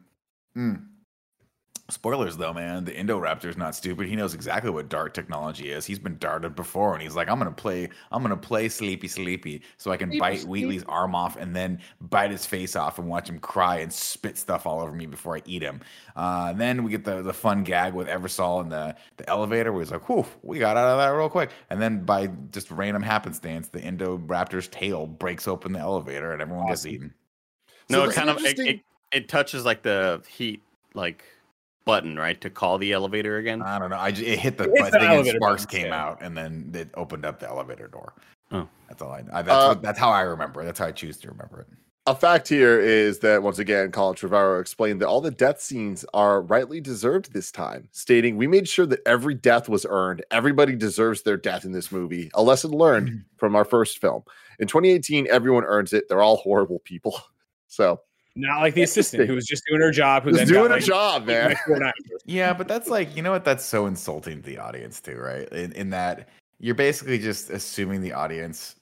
Mm. 0.58 0.86
Spoilers 1.92 2.38
though, 2.38 2.54
man. 2.54 2.86
The 2.86 2.92
Indoraptor's 2.92 3.58
not 3.58 3.76
stupid. 3.76 4.08
He 4.08 4.16
knows 4.16 4.34
exactly 4.34 4.72
what 4.72 4.90
dart 4.90 5.14
technology 5.14 5.72
is. 5.72 5.86
He's 5.86 6.00
been 6.00 6.18
darted 6.18 6.56
before, 6.56 6.94
and 6.94 7.02
he's 7.02 7.16
like, 7.16 7.30
"I'm 7.30 7.38
gonna 7.38 7.52
play. 7.52 7.90
I'm 8.12 8.22
gonna 8.22 8.38
play 8.38 8.70
Sleepy 8.70 9.08
Sleepy, 9.08 9.62
so 9.78 9.92
I 9.92 9.98
can 9.98 10.10
Sleepy 10.10 10.20
bite 10.20 10.40
Sleepy. 10.40 10.50
Wheatley's 10.50 10.84
arm 10.86 11.14
off, 11.16 11.36
and 11.36 11.56
then 11.56 11.80
bite 12.00 12.32
his 12.32 12.46
face 12.46 12.76
off, 12.76 12.98
and 13.00 13.08
watch 13.08 13.30
him 13.30 13.40
cry 13.40 13.80
and 13.80 13.92
spit 13.92 14.38
stuff 14.38 14.66
all 14.66 14.82
over 14.82 14.92
me 14.92 15.06
before 15.06 15.36
I 15.36 15.42
eat 15.46 15.62
him." 15.62 15.82
Uh, 16.16 16.54
then 16.54 16.84
we 16.84 16.92
get 16.92 17.04
the 17.04 17.22
the 17.22 17.34
fun 17.34 17.64
gag 17.64 17.94
with 17.94 18.08
Eversol 18.08 18.62
in 18.62 18.70
the 18.70 18.96
the 19.18 19.30
elevator, 19.30 19.72
where 19.72 19.82
he's 19.82 19.92
like, 19.92 20.08
"Whew, 20.10 20.26
we 20.42 20.60
got 20.60 20.78
out 20.78 20.88
of 20.88 20.98
that 20.98 21.16
real 21.16 21.30
quick." 21.30 21.52
And 21.70 21.82
then 21.82 22.04
by 22.06 22.28
just 22.52 22.72
random 22.72 23.04
happenstance, 23.04 23.68
the 23.70 23.80
Indoraptor's 23.80 24.68
tail 24.68 25.08
breaks 25.08 25.48
open 25.48 25.74
the 25.74 25.80
elevator, 25.80 26.32
and 26.32 26.42
everyone 26.42 26.68
gets 26.68 26.86
eaten. 26.86 27.14
No, 27.90 28.06
So 28.06 28.10
it 28.10 28.16
kind 28.16 28.30
of 28.30 28.38
it, 28.44 28.60
it, 28.60 28.80
it 29.12 29.28
touches 29.28 29.66
like 29.66 29.82
the 29.82 30.24
heat 30.30 30.62
like 30.94 31.24
button 31.86 32.18
right 32.18 32.40
to 32.42 32.50
call 32.50 32.78
the 32.78 32.94
elevator 32.94 33.38
again. 33.38 33.62
I 33.62 33.80
don't 33.80 33.90
know. 33.90 33.98
I 33.98 34.12
just, 34.12 34.28
it 34.28 34.40
hit 34.40 34.58
the 34.58 34.66
It 34.66 34.84
hit 34.84 34.92
the 34.92 35.00
thing 35.00 35.02
and 35.02 35.14
elevator 35.14 35.38
sparks 35.38 35.66
button, 35.66 35.80
came 35.80 35.88
yeah. 35.92 36.04
out, 36.06 36.22
and 36.22 36.38
then 36.38 36.72
it 36.74 36.90
opened 36.96 37.26
up 37.26 37.40
the 37.40 37.48
elevator 37.48 37.88
door. 37.88 38.14
Oh. 38.52 38.68
that's 38.88 39.02
all 39.02 39.12
I. 39.12 39.24
I 39.34 39.42
that's 39.42 39.50
Uh, 39.50 39.68
what, 39.70 39.82
that's 39.82 40.00
how 40.00 40.10
I 40.10 40.22
remember. 40.22 40.62
it. 40.62 40.66
That's 40.66 40.80
how 40.80 40.88
I 40.88 40.92
choose 40.92 41.18
to 41.20 41.30
remember 41.30 41.62
it. 41.62 41.68
A 42.08 42.16
fact 42.16 42.48
here 42.48 42.80
is 42.80 43.20
that 43.20 43.44
once 43.44 43.60
again, 43.60 43.92
Colin 43.92 44.16
Trevorrow 44.16 44.60
explained 44.60 45.00
that 45.02 45.08
all 45.08 45.22
the 45.22 45.30
death 45.30 45.62
scenes 45.62 46.04
are 46.16 46.42
rightly 46.42 46.82
deserved 46.82 47.32
this 47.32 47.52
time, 47.52 47.88
stating, 47.92 48.38
We 48.38 48.48
made 48.48 48.68
sure 48.68 48.88
that 48.88 49.02
every 49.06 49.36
death 49.36 49.70
was 49.70 49.86
earned. 49.88 50.26
Everybody 50.32 50.76
deserves 50.76 51.22
their 51.22 51.38
death 51.38 51.64
in 51.64 51.72
this 51.72 51.92
movie. 51.92 52.32
A 52.34 52.42
lesson 52.42 52.72
learned 52.72 53.24
from 53.38 53.56
our 53.56 53.64
first 53.64 54.00
film. 54.02 54.24
In 54.58 54.68
2018, 54.68 55.28
everyone 55.30 55.64
earns 55.64 55.94
it. 55.94 56.10
They're 56.10 56.24
all 56.24 56.38
horrible 56.38 56.80
people. 56.80 57.20
So 57.74 58.02
Not 58.36 58.62
like 58.62 58.74
the 58.76 58.84
assistant 58.84 59.28
who 59.28 59.36
was 59.36 59.46
just 59.46 59.64
doing 59.68 59.82
her 59.82 59.92
job. 59.92 60.24
who's 60.24 60.38
doing 60.38 60.48
got, 60.54 60.72
a 60.72 60.76
like, 60.76 60.84
job, 60.84 61.26
man. 61.26 61.50
like 61.50 61.58
four 61.66 61.76
dinosaurs. 61.80 62.22
Yeah, 62.26 62.54
but 62.54 62.68
that's 62.68 62.88
like 62.90 63.16
you 63.16 63.22
know 63.24 63.32
what? 63.32 63.44
That's 63.44 63.66
so 63.66 63.88
insulting 63.88 64.42
to 64.42 64.50
the 64.50 64.58
audience 64.58 65.02
too, 65.02 65.18
right? 65.18 65.48
In, 65.50 65.72
in 65.74 65.90
that 65.90 66.30
you're 66.60 66.76
basically 66.76 67.18
just 67.20 67.50
assuming 67.50 68.02
the 68.02 68.14
audience. 68.14 68.76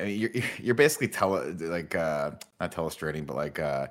I 0.00 0.04
mean, 0.04 0.18
you're 0.18 0.30
you're 0.58 0.74
basically 0.74 1.08
tele 1.08 1.52
like 1.60 1.94
uh 1.94 2.32
not 2.60 2.72
telestrating, 2.72 3.24
but 3.24 3.36
like 3.36 3.60
uh 3.60 3.86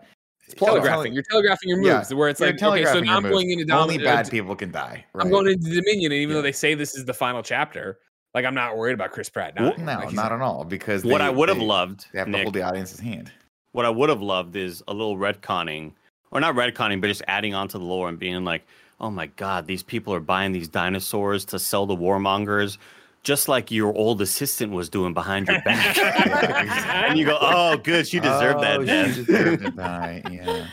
it's 0.45 0.55
Telegraphing. 0.55 1.13
You're 1.13 1.23
telegraphing 1.23 1.69
your 1.69 1.83
Yeah, 1.83 1.97
moves. 1.97 2.13
Where 2.13 2.29
it's 2.29 2.39
like, 2.39 2.61
okay, 2.61 2.85
so 2.85 3.01
now 3.01 3.17
I'm 3.17 3.23
moves. 3.23 3.33
going 3.33 3.51
into 3.59 3.73
only 3.77 3.97
bad 3.97 4.27
uh, 4.27 4.29
people 4.29 4.55
can 4.55 4.71
die. 4.71 5.05
I'm 5.15 5.29
going 5.29 5.47
into 5.47 5.69
Dominion, 5.75 6.11
and 6.13 6.21
even 6.21 6.29
Yeah. 6.29 6.35
though 6.35 6.41
they 6.41 6.53
say 6.53 6.73
this 6.73 6.95
is 6.95 7.03
the 7.03 7.13
final 7.13 7.43
chapter, 7.43 7.99
like 8.33 8.45
I'm 8.45 8.55
not 8.55 8.77
worried 8.77 8.93
about 8.93 9.11
Chris 9.11 9.29
Pratt. 9.29 9.55
dying. 9.55 9.73
No, 9.85 9.95
Like, 9.97 10.07
he's 10.07 10.15
not 10.15 10.31
at 10.31 10.39
all. 10.41 10.63
Because 10.63 11.03
what 11.03 11.17
they- 11.17 11.25
I 11.25 11.29
would 11.29 11.49
have 11.49 11.57
loved, 11.59 12.07
they 12.13 12.19
have 12.19 12.31
to 12.31 12.37
hold 12.43 12.53
the 12.53 12.61
audience's 12.61 12.99
hand. 13.01 13.29
What 13.77 13.85
I 13.85 13.91
would 13.91 14.09
have 14.09 14.23
loved 14.23 14.55
is 14.55 14.83
a 14.87 14.91
little 14.91 15.17
retconning, 15.17 15.91
or 16.31 16.39
not 16.39 16.55
retconning, 16.55 16.99
but 16.99 17.09
just 17.09 17.21
adding 17.27 17.53
on 17.53 17.67
to 17.67 17.77
the 17.77 17.83
lore 17.83 18.09
and 18.09 18.17
being 18.17 18.43
like, 18.43 18.65
oh 18.99 19.11
my 19.11 19.27
god, 19.27 19.67
these 19.67 19.83
people 19.83 20.11
are 20.15 20.19
buying 20.19 20.51
these 20.51 20.67
dinosaurs 20.67 21.45
to 21.45 21.59
sell 21.59 21.85
to 21.85 21.93
warmongers, 21.95 22.79
just 23.21 23.47
like 23.47 23.69
your 23.69 23.93
old 23.95 24.19
assistant 24.19 24.73
was 24.73 24.89
doing 24.89 25.13
behind 25.13 25.47
your 25.47 25.61
back. 25.61 25.95
and 27.07 27.19
you 27.19 27.25
go, 27.25 27.37
oh, 27.39 27.77
good, 27.77 28.07
she 28.07 28.19
deserved 28.19 28.57
Oh, 28.57 28.83
that 28.83 29.13
she 29.13 29.23
deserved 29.23 29.63
to 29.63 29.69
die. 29.69 30.23
Yeah. 30.31 30.65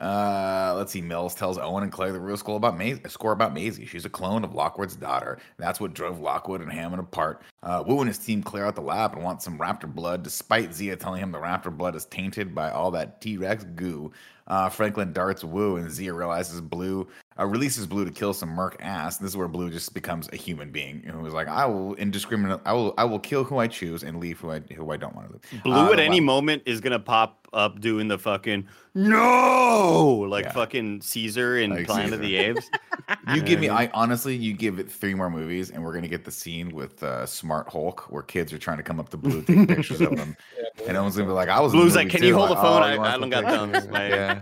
Uh, 0.00 0.74
let's 0.76 0.92
see. 0.92 1.00
Mills 1.00 1.34
tells 1.34 1.58
Owen 1.58 1.82
and 1.82 1.92
Claire 1.92 2.12
the 2.12 2.20
real 2.20 2.36
score 2.36 2.56
about 2.56 2.76
Maisie. 2.76 3.00
Score 3.08 3.32
about 3.32 3.54
Maisie. 3.54 3.86
She's 3.86 4.04
a 4.04 4.10
clone 4.10 4.44
of 4.44 4.54
Lockwood's 4.54 4.96
daughter. 4.96 5.38
That's 5.58 5.80
what 5.80 5.94
drove 5.94 6.20
Lockwood 6.20 6.60
and 6.60 6.72
Hammond 6.72 7.00
apart. 7.00 7.42
Uh, 7.62 7.82
Wu 7.86 8.00
and 8.00 8.08
his 8.08 8.18
team 8.18 8.42
clear 8.42 8.64
out 8.64 8.74
the 8.74 8.82
lab 8.82 9.14
and 9.14 9.22
want 9.22 9.42
some 9.42 9.58
raptor 9.58 9.92
blood, 9.92 10.22
despite 10.22 10.74
Zia 10.74 10.96
telling 10.96 11.22
him 11.22 11.32
the 11.32 11.38
raptor 11.38 11.76
blood 11.76 11.94
is 11.94 12.04
tainted 12.06 12.54
by 12.54 12.70
all 12.70 12.90
that 12.92 13.20
T 13.20 13.36
Rex 13.36 13.64
goo. 13.74 14.12
Uh, 14.46 14.68
Franklin 14.68 15.12
darts 15.12 15.42
Wu, 15.42 15.76
and 15.76 15.90
Zia 15.90 16.14
realizes 16.14 16.60
Blue 16.60 17.08
uh, 17.38 17.46
releases 17.46 17.86
Blue 17.86 18.04
to 18.04 18.10
kill 18.10 18.32
some 18.32 18.48
merc 18.50 18.76
ass. 18.80 19.18
This 19.18 19.30
is 19.30 19.36
where 19.36 19.48
Blue 19.48 19.70
just 19.70 19.92
becomes 19.94 20.28
a 20.32 20.36
human 20.36 20.70
being 20.70 21.02
who 21.02 21.24
is 21.26 21.34
like, 21.34 21.48
"I 21.48 21.66
will 21.66 21.94
indiscriminate. 21.94 22.60
I 22.64 22.72
will. 22.72 22.94
I 22.96 23.04
will 23.04 23.18
kill 23.18 23.44
who 23.44 23.58
I 23.58 23.66
choose 23.66 24.02
and 24.02 24.18
leave 24.20 24.40
who 24.40 24.50
I 24.52 24.60
who 24.74 24.90
I 24.90 24.96
don't 24.96 25.14
want 25.14 25.28
to 25.28 25.32
live." 25.34 25.62
Blue 25.62 25.74
Uh, 25.90 25.92
at 25.92 25.98
any 26.00 26.20
moment 26.20 26.62
is 26.66 26.80
gonna 26.80 26.98
pop 26.98 27.46
up 27.52 27.80
doing 27.80 28.08
the 28.08 28.18
fucking 28.18 28.66
no, 28.94 30.26
like 30.28 30.44
Yeah. 30.46 30.52
fucking 30.52 31.00
Caesar 31.02 31.58
in 31.58 31.70
Like 31.70 31.86
Planet 31.86 32.12
of 32.14 32.20
the 32.20 32.36
Apes. 32.36 32.70
You 33.34 33.40
give 33.42 33.60
me, 33.60 33.68
I 33.68 33.88
honestly, 33.94 34.34
you 34.34 34.52
give 34.52 34.78
it 34.80 34.90
three 34.90 35.14
more 35.14 35.30
movies, 35.30 35.70
and 35.70 35.82
we're 35.84 35.92
gonna 35.94 36.08
get 36.08 36.24
the 36.24 36.30
scene 36.30 36.70
with 36.74 37.02
uh, 37.02 37.24
Smart 37.26 37.68
Hulk, 37.68 38.06
where 38.10 38.22
kids 38.22 38.52
are 38.52 38.58
trying 38.58 38.78
to 38.78 38.82
come 38.82 38.98
up 38.98 39.08
to 39.10 39.16
Blue, 39.16 39.42
take 39.42 39.68
pictures 39.76 40.00
of 40.00 40.10
him, 40.18 40.36
and 40.78 40.88
everyone's 40.88 41.16
gonna 41.16 41.28
be 41.28 41.32
like, 41.34 41.48
"I 41.48 41.60
was." 41.60 41.72
Blue's 41.72 41.94
like, 41.94 42.08
"Can 42.08 42.22
you 42.22 42.30
too." 42.30 42.36
hold 42.36 42.50
the 42.50 42.54
Like, 42.54 42.62
phone? 42.62 42.82
"Oh, 42.82 43.02
I- 43.02 43.14
I 43.14 43.18
don't 43.18 43.30
got 43.30 43.44
pictures?" 43.44 43.84
thumbs. 43.84 43.88
My- 43.92 44.08
Yeah. 44.08 44.40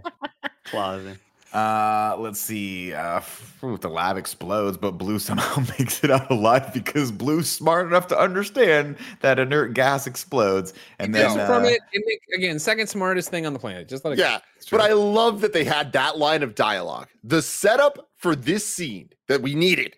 Closet. 0.65 1.19
Uh, 1.55 2.16
let's 2.18 2.40
see. 2.40 2.93
Uh, 2.93 3.20
phew, 3.20 3.78
the 3.78 3.89
lab 3.89 4.16
explodes, 4.16 4.76
but 4.76 4.93
Blue 4.93 5.20
somehow 5.20 5.60
makes 5.78 6.02
it 6.02 6.10
out 6.10 6.28
alive 6.28 6.74
because 6.74 7.12
Blue's 7.12 7.48
smart 7.48 7.86
enough 7.86 8.09
to 8.09 8.18
understand 8.18 8.97
that 9.20 9.39
inert 9.39 9.72
gas 9.72 10.09
explodes, 10.09 10.74
and 10.98 11.14
then 11.14 11.22
Just 11.22 11.47
from 11.47 11.62
uh, 11.62 11.68
it, 11.68 11.81
again, 12.35 12.59
second 12.59 12.89
smartest 12.89 13.31
thing 13.31 13.47
on 13.47 13.52
the 13.52 13.60
planet. 13.60 13.89
Just 13.89 14.05
let 14.05 14.14
it. 14.14 14.18
Yeah, 14.18 14.40
but 14.72 14.81
I 14.81 14.94
love 14.94 15.40
that 15.43 15.52
they 15.52 15.62
had 15.62 15.93
that 15.93 16.18
line 16.18 16.43
of 16.43 16.56
dialogue. 16.56 17.06
The 17.22 17.40
setup 17.40 18.10
for 18.16 18.35
this 18.35 18.66
scene 18.66 19.10
that 19.28 19.40
we 19.40 19.55
needed 19.55 19.97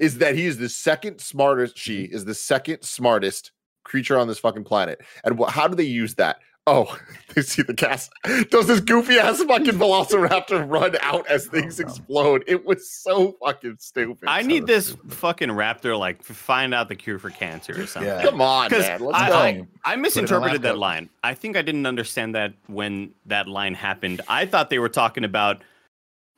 is 0.00 0.18
that 0.18 0.34
he 0.34 0.46
is 0.46 0.58
the 0.58 0.68
second 0.68 1.20
smartest. 1.20 1.78
She 1.78 2.02
is 2.02 2.24
the 2.24 2.34
second 2.34 2.82
smartest 2.82 3.52
creature 3.84 4.18
on 4.18 4.26
this 4.26 4.38
fucking 4.38 4.64
planet. 4.64 5.00
And 5.24 5.38
wh- 5.38 5.48
how 5.48 5.68
do 5.68 5.76
they 5.76 5.84
use 5.84 6.14
that? 6.16 6.38
Oh, 6.66 6.96
they 7.34 7.42
see 7.42 7.62
the 7.62 7.72
gas. 7.72 8.10
Does 8.50 8.66
this 8.66 8.80
goofy 8.80 9.18
ass 9.18 9.42
fucking 9.42 9.74
Velociraptor 9.74 10.68
run 10.70 10.96
out 11.00 11.26
as 11.26 11.48
oh, 11.48 11.50
things 11.50 11.80
Oh, 11.80 11.84
no. 11.84 11.88
explode? 11.88 12.44
It 12.46 12.64
was 12.64 12.90
so 12.90 13.36
fucking 13.44 13.76
stupid. 13.80 14.28
I 14.28 14.42
so 14.42 14.48
need 14.48 14.66
this 14.66 14.88
stupid. 14.88 15.12
fucking 15.14 15.48
raptor 15.48 15.98
like 15.98 16.20
f- 16.20 16.26
find 16.36 16.74
out 16.74 16.88
the 16.88 16.94
cure 16.96 17.18
for 17.18 17.30
cancer 17.30 17.72
or 17.80 17.86
something. 17.86 18.08
Yeah. 18.10 18.22
Come 18.22 18.40
on, 18.40 18.70
man. 18.70 19.00
Let's 19.02 19.18
I, 19.18 19.28
go. 19.28 19.34
I, 19.34 19.48
I 19.48 19.52
Put 19.52 19.56
it 19.56 19.66
in 19.92 19.92
a 19.92 19.96
misinterpreted 20.02 20.62
that 20.62 20.78
line. 20.78 21.08
I 21.24 21.34
think 21.34 21.56
I 21.56 21.62
didn't 21.62 21.86
understand 21.86 22.34
that 22.34 22.52
when 22.66 23.12
that 23.26 23.48
line 23.48 23.74
happened. 23.74 24.20
I 24.28 24.44
thought 24.46 24.70
they 24.70 24.78
were 24.78 24.88
talking 24.90 25.24
about 25.24 25.62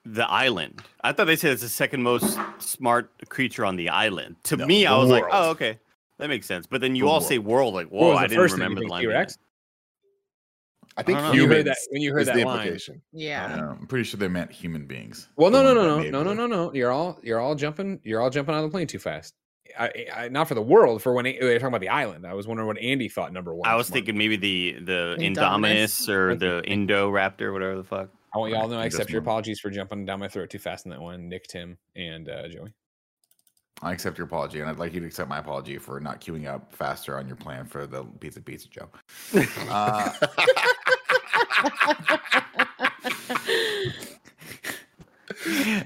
the 0.05 0.29
island. 0.31 0.83
I 1.03 1.13
thought 1.13 1.27
they 1.27 1.37
said 1.37 1.53
it's 1.53 1.63
the 1.63 1.69
second 1.69 2.03
most 2.03 2.39
smart 2.59 3.11
creature 3.29 3.65
on 3.65 3.77
the 3.77 3.89
island. 3.89 4.37
To 4.45 4.57
No, 4.57 4.67
me, 4.67 4.87
I 4.87 4.93
the 4.95 4.99
was 4.99 5.11
like, 5.11 5.25
oh, 5.31 5.51
okay. 5.51 5.79
That 6.19 6.29
makes 6.29 6.47
sense. 6.47 6.67
But 6.67 6.81
then 6.81 6.95
you 6.97 7.05
The 7.05 7.09
all 7.09 7.15
world. 7.17 7.25
say 7.25 7.39
world, 7.39 7.75
like, 7.75 7.89
What 7.91 8.01
whoa, 8.03 8.15
I 8.17 8.23
didn't 8.29 8.37
first 8.39 8.55
remember 8.55 8.81
the 8.81 8.87
line. 8.87 9.03
T-Rex? 9.03 9.39
I 10.97 11.03
think 11.03 11.19
I. 11.19 11.33
You 11.33 11.43
humans 11.43 11.57
heard 11.57 11.67
that 11.67 11.77
when 11.91 12.03
you 12.03 12.13
heard 12.13 12.27
that 12.27 12.37
the 12.37 12.45
line. 12.45 12.61
implication. 12.61 13.03
Yeah. 13.13 13.57
don't 13.57 13.81
I'm 13.81 13.87
pretty 13.87 14.05
sure 14.05 14.19
they 14.19 14.29
meant 14.29 14.51
human 14.51 14.87
beings. 14.87 15.29
Well, 15.37 15.51
no, 15.51 15.63
no, 15.63 15.75
no, 15.75 16.01
no, 16.03 16.11
no, 16.11 16.23
no, 16.23 16.35
no, 16.35 16.47
no. 16.47 16.75
You're 16.75 16.93
all 16.93 17.19
you're 17.23 17.41
all 17.41 17.55
jumping. 17.55 18.01
You're 18.05 18.21
all 18.21 18.31
jumping 18.31 18.55
on 18.55 18.63
the 18.63 18.71
plane 18.71 18.87
too 18.87 18.99
fast. 18.99 19.35
I, 19.79 20.07
I, 20.15 20.29
not 20.29 20.49
for 20.49 20.55
the 20.55 20.63
world. 20.63 21.03
For 21.03 21.15
when 21.15 21.25
they 21.25 21.39
were 21.41 21.55
talking 21.55 21.69
about 21.69 21.81
the 21.81 21.89
island, 21.89 22.27
I 22.27 22.35
was 22.35 22.47
wondering 22.47 22.67
what 22.67 22.79
Andy 22.79 23.09
thought. 23.09 23.33
Number 23.33 23.55
one. 23.55 23.69
I 23.69 23.77
was 23.77 23.89
thinking 23.89 24.19
maybe 24.19 24.37
the 24.37 24.73
the 24.85 25.17
Indominus? 25.19 25.37
Indominus 25.37 26.09
or 26.09 26.35
the 26.35 26.63
Indoraptor, 26.67 27.53
whatever 27.53 27.77
the 27.77 27.85
fuck. 27.85 28.11
I 28.35 28.39
want 28.39 28.53
you 28.53 28.59
all 28.59 28.69
to 28.69 28.75
know. 28.75 28.81
I 28.81 28.87
accept 28.87 29.11
your 29.11 29.21
apologies 29.21 29.61
for 29.61 29.71
jumping 29.71 30.07
down 30.07 30.21
my 30.21 30.29
throat 30.29 30.51
too 30.51 30.59
fast 30.59 30.87
in 30.87 30.91
that 30.91 31.01
one. 31.01 31.29
Nick, 31.29 31.47
Tim, 31.49 31.79
and 31.95 32.29
uh, 32.29 32.49
Joey. 32.49 32.73
I 33.83 33.93
accept 33.93 34.17
your 34.17 34.27
apology, 34.27 34.61
and 34.61 34.71
I'd 34.71 34.79
like 34.79 34.95
you 34.95 35.01
to 35.01 35.07
accept 35.07 35.29
my 35.29 35.39
apology 35.39 35.77
for 35.79 35.99
not 35.99 36.21
queuing 36.21 36.47
up 36.47 36.73
faster 36.73 37.19
on 37.19 37.27
your 37.27 37.37
plan 37.37 37.67
for 37.67 37.87
the 37.87 38.05
pizza 38.21 38.41
pizza 38.41 38.69
Joe. 38.69 38.89
Uh, 39.69 40.13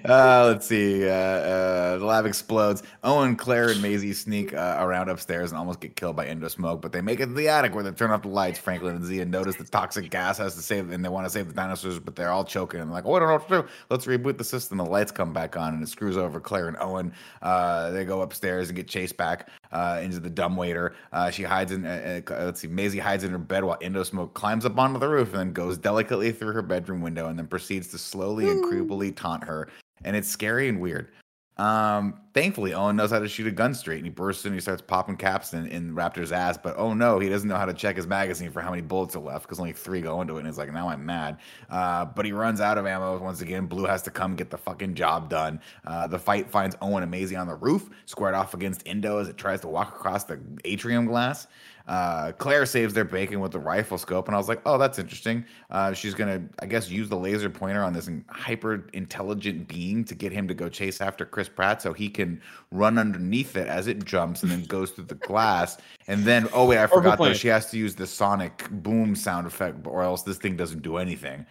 uh, 0.05 0.45
let's 0.47 0.66
see. 0.66 1.09
Uh, 1.09 1.12
uh, 1.12 1.99
the 1.99 2.05
lab 2.05 2.27
explodes. 2.27 2.83
Owen, 3.05 3.37
Claire, 3.37 3.70
and 3.70 3.81
Maisie 3.81 4.12
sneak 4.12 4.53
uh, 4.53 4.77
around 4.78 5.09
upstairs 5.09 5.51
and 5.51 5.59
almost 5.59 5.81
get 5.81 5.97
killed 5.97 6.16
by 6.16 6.27
Indo 6.27 6.49
smoke, 6.49 6.83
but 6.83 6.93
they 6.93 7.01
make 7.01 7.20
it 7.20 7.27
to 7.27 7.33
the 7.33 7.49
attic 7.49 7.74
where 7.74 7.85
they 7.85 7.91
turn 7.91 8.11
off 8.11 8.23
the 8.23 8.28
lights. 8.28 8.59
Franklin 8.59 8.97
and 8.97 9.05
Zia 9.05 9.24
notice 9.24 9.57
the 9.57 9.65
toxic 9.65 10.11
gas 10.11 10.39
has 10.39 10.55
to 10.57 10.62
save, 10.62 10.91
and 10.91 11.05
they 11.05 11.09
want 11.09 11.27
to 11.27 11.31
save 11.31 11.49
the 11.49 11.55
dinosaurs, 11.55 11.99
but 11.99 12.16
they're 12.16 12.31
all 12.31 12.45
choking. 12.45 12.81
And 12.81 12.91
like, 12.91 13.07
oh, 13.07 13.15
I 13.15 13.20
don't 13.20 13.28
know 13.28 13.35
what 13.35 13.49
to 13.49 13.62
do. 13.62 13.69
Let's 13.91 14.07
reboot 14.07 14.39
the 14.39 14.45
system. 14.45 14.78
The 14.78 14.85
lights 14.85 15.12
come 15.12 15.33
back 15.33 15.57
on, 15.57 15.74
and 15.74 15.83
it 15.83 15.89
screws 15.89 16.16
over 16.16 16.41
Claire 16.41 16.69
and 16.69 16.77
Owen. 16.78 17.12
Uh, 17.43 17.91
they 17.91 18.05
go 18.05 18.23
upstairs 18.23 18.69
and 18.69 18.77
get 18.77 18.89
chased 18.89 19.16
back 19.16 19.49
uh, 19.77 20.01
into 20.01 20.19
the 20.19 20.31
dumbwaiter. 20.31 20.94
Uh, 21.12 21.31
she 21.31 21.43
hides 21.43 21.70
in. 21.70 21.85
Uh, 21.85 22.20
uh, 22.31 22.44
let's 22.47 22.61
see. 22.61 22.69
Maisie 22.69 22.98
hides 22.98 23.24
in 23.24 23.31
her 23.31 23.39
bed 23.39 23.62
while 23.62 23.77
Indo 23.82 24.03
smoke 24.03 24.32
climbs 24.32 24.65
up 24.65 24.78
onto 24.78 24.98
the 24.98 25.09
roof 25.09 25.28
and 25.28 25.39
then 25.40 25.53
goes 25.53 25.77
delicately 25.77 26.32
through 26.32 26.53
her 26.53 26.62
bedroom 26.62 27.03
window 27.03 27.28
and 27.28 27.39
then 27.39 27.47
proceeds 27.47 27.89
to 27.89 27.98
slowly 27.98 28.48
and 28.48 28.65
creepily 28.65 29.15
taunt 29.15 29.44
her. 29.44 29.69
And 30.05 30.16
it's 30.16 30.28
scary 30.28 30.69
and 30.69 30.81
weird. 30.81 31.09
Um, 31.57 32.20
thankfully, 32.35 32.74
Owen 32.74 32.97
knows 32.97 33.11
how 33.11 33.19
to 33.19 33.28
shoot 33.28 33.47
a 33.47 33.51
gun 33.51 33.73
straight, 33.73 33.97
and 33.97 34.05
he 34.05 34.11
bursts 34.11 34.45
in. 34.45 34.53
He 34.53 34.61
starts 34.61 34.83
popping 34.83 35.16
caps 35.16 35.55
in, 35.55 35.66
in 35.66 35.95
Raptor's 35.95 36.31
ass. 36.31 36.59
But 36.59 36.77
oh 36.77 36.93
no, 36.93 37.19
he 37.19 37.28
doesn't 37.28 37.49
know 37.49 37.57
how 37.57 37.65
to 37.65 37.73
check 37.73 37.97
his 37.97 38.07
magazine 38.07 38.51
for 38.51 38.61
how 38.61 38.70
many 38.70 38.83
bullets 38.83 39.16
are 39.16 39.20
left 39.20 39.45
because 39.45 39.59
only 39.59 39.73
three 39.73 40.03
go 40.03 40.20
into 40.20 40.37
it. 40.37 40.41
And 40.41 40.49
he's 40.49 40.59
like, 40.59 40.73
now 40.73 40.89
I'm 40.89 41.07
mad. 41.07 41.39
Uh, 41.70 42.05
but 42.05 42.27
he 42.27 42.33
runs 42.33 42.61
out 42.61 42.77
of 42.77 42.87
ammo 42.87 43.19
once 43.19 43.41
again. 43.41 43.66
Blue 43.66 43.87
has 43.87 44.03
to 44.03 44.11
come 44.11 44.37
get 44.37 44.51
the 44.51 44.59
fucking 44.59 44.95
job 44.95 45.31
done. 45.31 45.61
Uh, 45.85 46.07
the 46.07 46.19
fight 46.19 46.51
finds 46.51 46.77
Owen 46.83 47.03
and 47.03 47.11
Maisie 47.11 47.37
on 47.37 47.47
the 47.47 47.55
roof, 47.55 47.89
squared 48.05 48.35
off 48.35 48.53
against 48.53 48.87
Indo 48.87 49.19
as 49.19 49.28
it 49.28 49.39
tries 49.39 49.61
to 49.62 49.69
walk 49.69 49.89
across 49.89 50.24
the 50.24 50.39
atrium 50.65 51.07
glass. 51.07 51.47
Uh, 51.87 52.33
Claire 52.33 52.67
saves 52.67 52.93
their 52.95 53.05
bacon 53.05 53.39
with 53.39 53.53
the 53.53 53.59
rifle 53.61 53.97
scope, 53.97 54.27
and 54.27 54.35
I 54.35 54.39
was 54.39 54.49
like, 54.49 54.61
"Oh, 54.67 54.77
that's 54.77 54.99
interesting." 54.99 55.45
Uh, 55.71 55.93
she's 55.93 56.15
gonna, 56.15 56.43
I 56.59 56.67
guess, 56.67 56.91
use 56.91 57.09
the 57.09 57.17
laser 57.17 57.49
pointer 57.49 57.83
on 57.83 57.93
this 57.93 58.11
hyper 58.29 58.89
intelligent 58.93 59.69
being 59.69 60.05
to 60.07 60.15
get 60.17 60.33
him 60.33 60.49
to 60.49 60.55
go 60.55 60.69
chase 60.69 61.01
after 61.01 61.25
Chris 61.25 61.49
Pratt, 61.49 61.81
so 61.81 61.93
he 61.93 62.09
can 62.09 62.41
run 62.73 62.99
underneath 62.99 63.57
it 63.57 63.69
as 63.69 63.87
it 63.87 64.05
jumps 64.05 64.43
and 64.43 64.51
then 64.51 64.65
goes 64.69 64.91
through 64.91 65.05
the 65.05 65.15
glass. 65.15 65.79
And 66.09 66.25
then, 66.25 66.49
oh 66.53 66.67
wait, 66.67 66.79
I 66.79 66.87
forgot 66.89 67.19
though, 67.19 67.35
she 67.35 67.49
has 67.49 67.71
to 67.71 67.79
use 67.79 67.95
the 67.95 68.07
sonic 68.07 68.69
boom 68.71 69.15
sound 69.15 69.47
effect, 69.47 69.87
or 69.87 70.03
else 70.03 70.23
this 70.23 70.39
thing 70.39 70.57
doesn't 70.57 70.83
do 70.83 70.97
anything. 70.97 71.47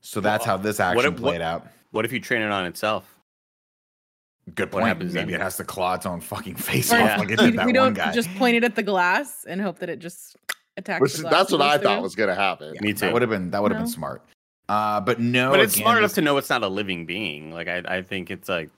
So 0.00 0.20
that's 0.20 0.44
how 0.44 0.56
this 0.56 0.78
action 0.80 1.14
if- 1.14 1.20
what- 1.20 1.30
played 1.30 1.42
out. 1.42 1.66
What 1.90 2.04
if 2.04 2.12
you 2.12 2.20
train 2.20 2.40
it 2.42 2.52
on 2.52 2.66
itself? 2.66 3.16
Good 4.54 4.72
what 4.72 4.82
point. 4.82 4.98
Maybe 4.98 5.12
then? 5.12 5.28
it 5.30 5.40
has 5.40 5.56
to 5.58 5.64
claw 5.64 5.94
its 5.94 6.06
own 6.06 6.20
fucking 6.20 6.54
face 6.68 6.92
Or 6.92 6.96
off 6.96 7.00
Yeah. 7.02 7.16
like 7.18 7.30
it 7.30 7.40
we, 7.40 7.46
did 7.50 7.58
that 7.58 7.66
we 7.66 7.72
one 7.72 7.74
don't 7.74 7.94
guy. 7.94 8.12
just 8.12 8.32
point 8.36 8.56
it 8.56 8.64
at 8.64 8.74
the 8.74 8.82
glass 8.82 9.44
and 9.46 9.60
hope 9.60 9.78
that 9.80 9.88
it 9.88 9.98
just 9.98 10.36
attacks. 10.76 11.00
Which 11.00 11.14
the 11.14 11.22
glass 11.22 11.32
that's 11.32 11.52
what 11.52 11.60
I 11.62 11.76
goes 11.76 11.84
thought 11.84 12.02
was 12.02 12.14
going 12.14 12.28
to 12.30 12.34
happen. 12.34 12.72
Me 12.80 12.92
too. 12.92 13.00
That 13.00 13.06
too. 13.08 13.12
would 13.12 13.22
have 13.22 13.30
been 13.30 13.50
that 13.50 13.62
would 13.62 13.70
have 13.72 13.80
No. 13.80 13.84
been 13.84 13.92
smart. 13.92 14.24
Uh, 14.68 15.00
but 15.00 15.18
no, 15.20 15.50
but 15.50 15.60
it's 15.60 15.74
again, 15.74 15.84
smart 15.84 15.98
enough 15.98 16.14
to 16.14 16.20
know 16.22 16.36
it's 16.36 16.48
not 16.50 16.62
a 16.62 16.68
living 16.68 17.04
being. 17.06 17.52
Like 17.52 17.68
I, 17.68 17.82
I 17.86 18.02
think 18.02 18.30
it's 18.30 18.48
like, 18.48 18.70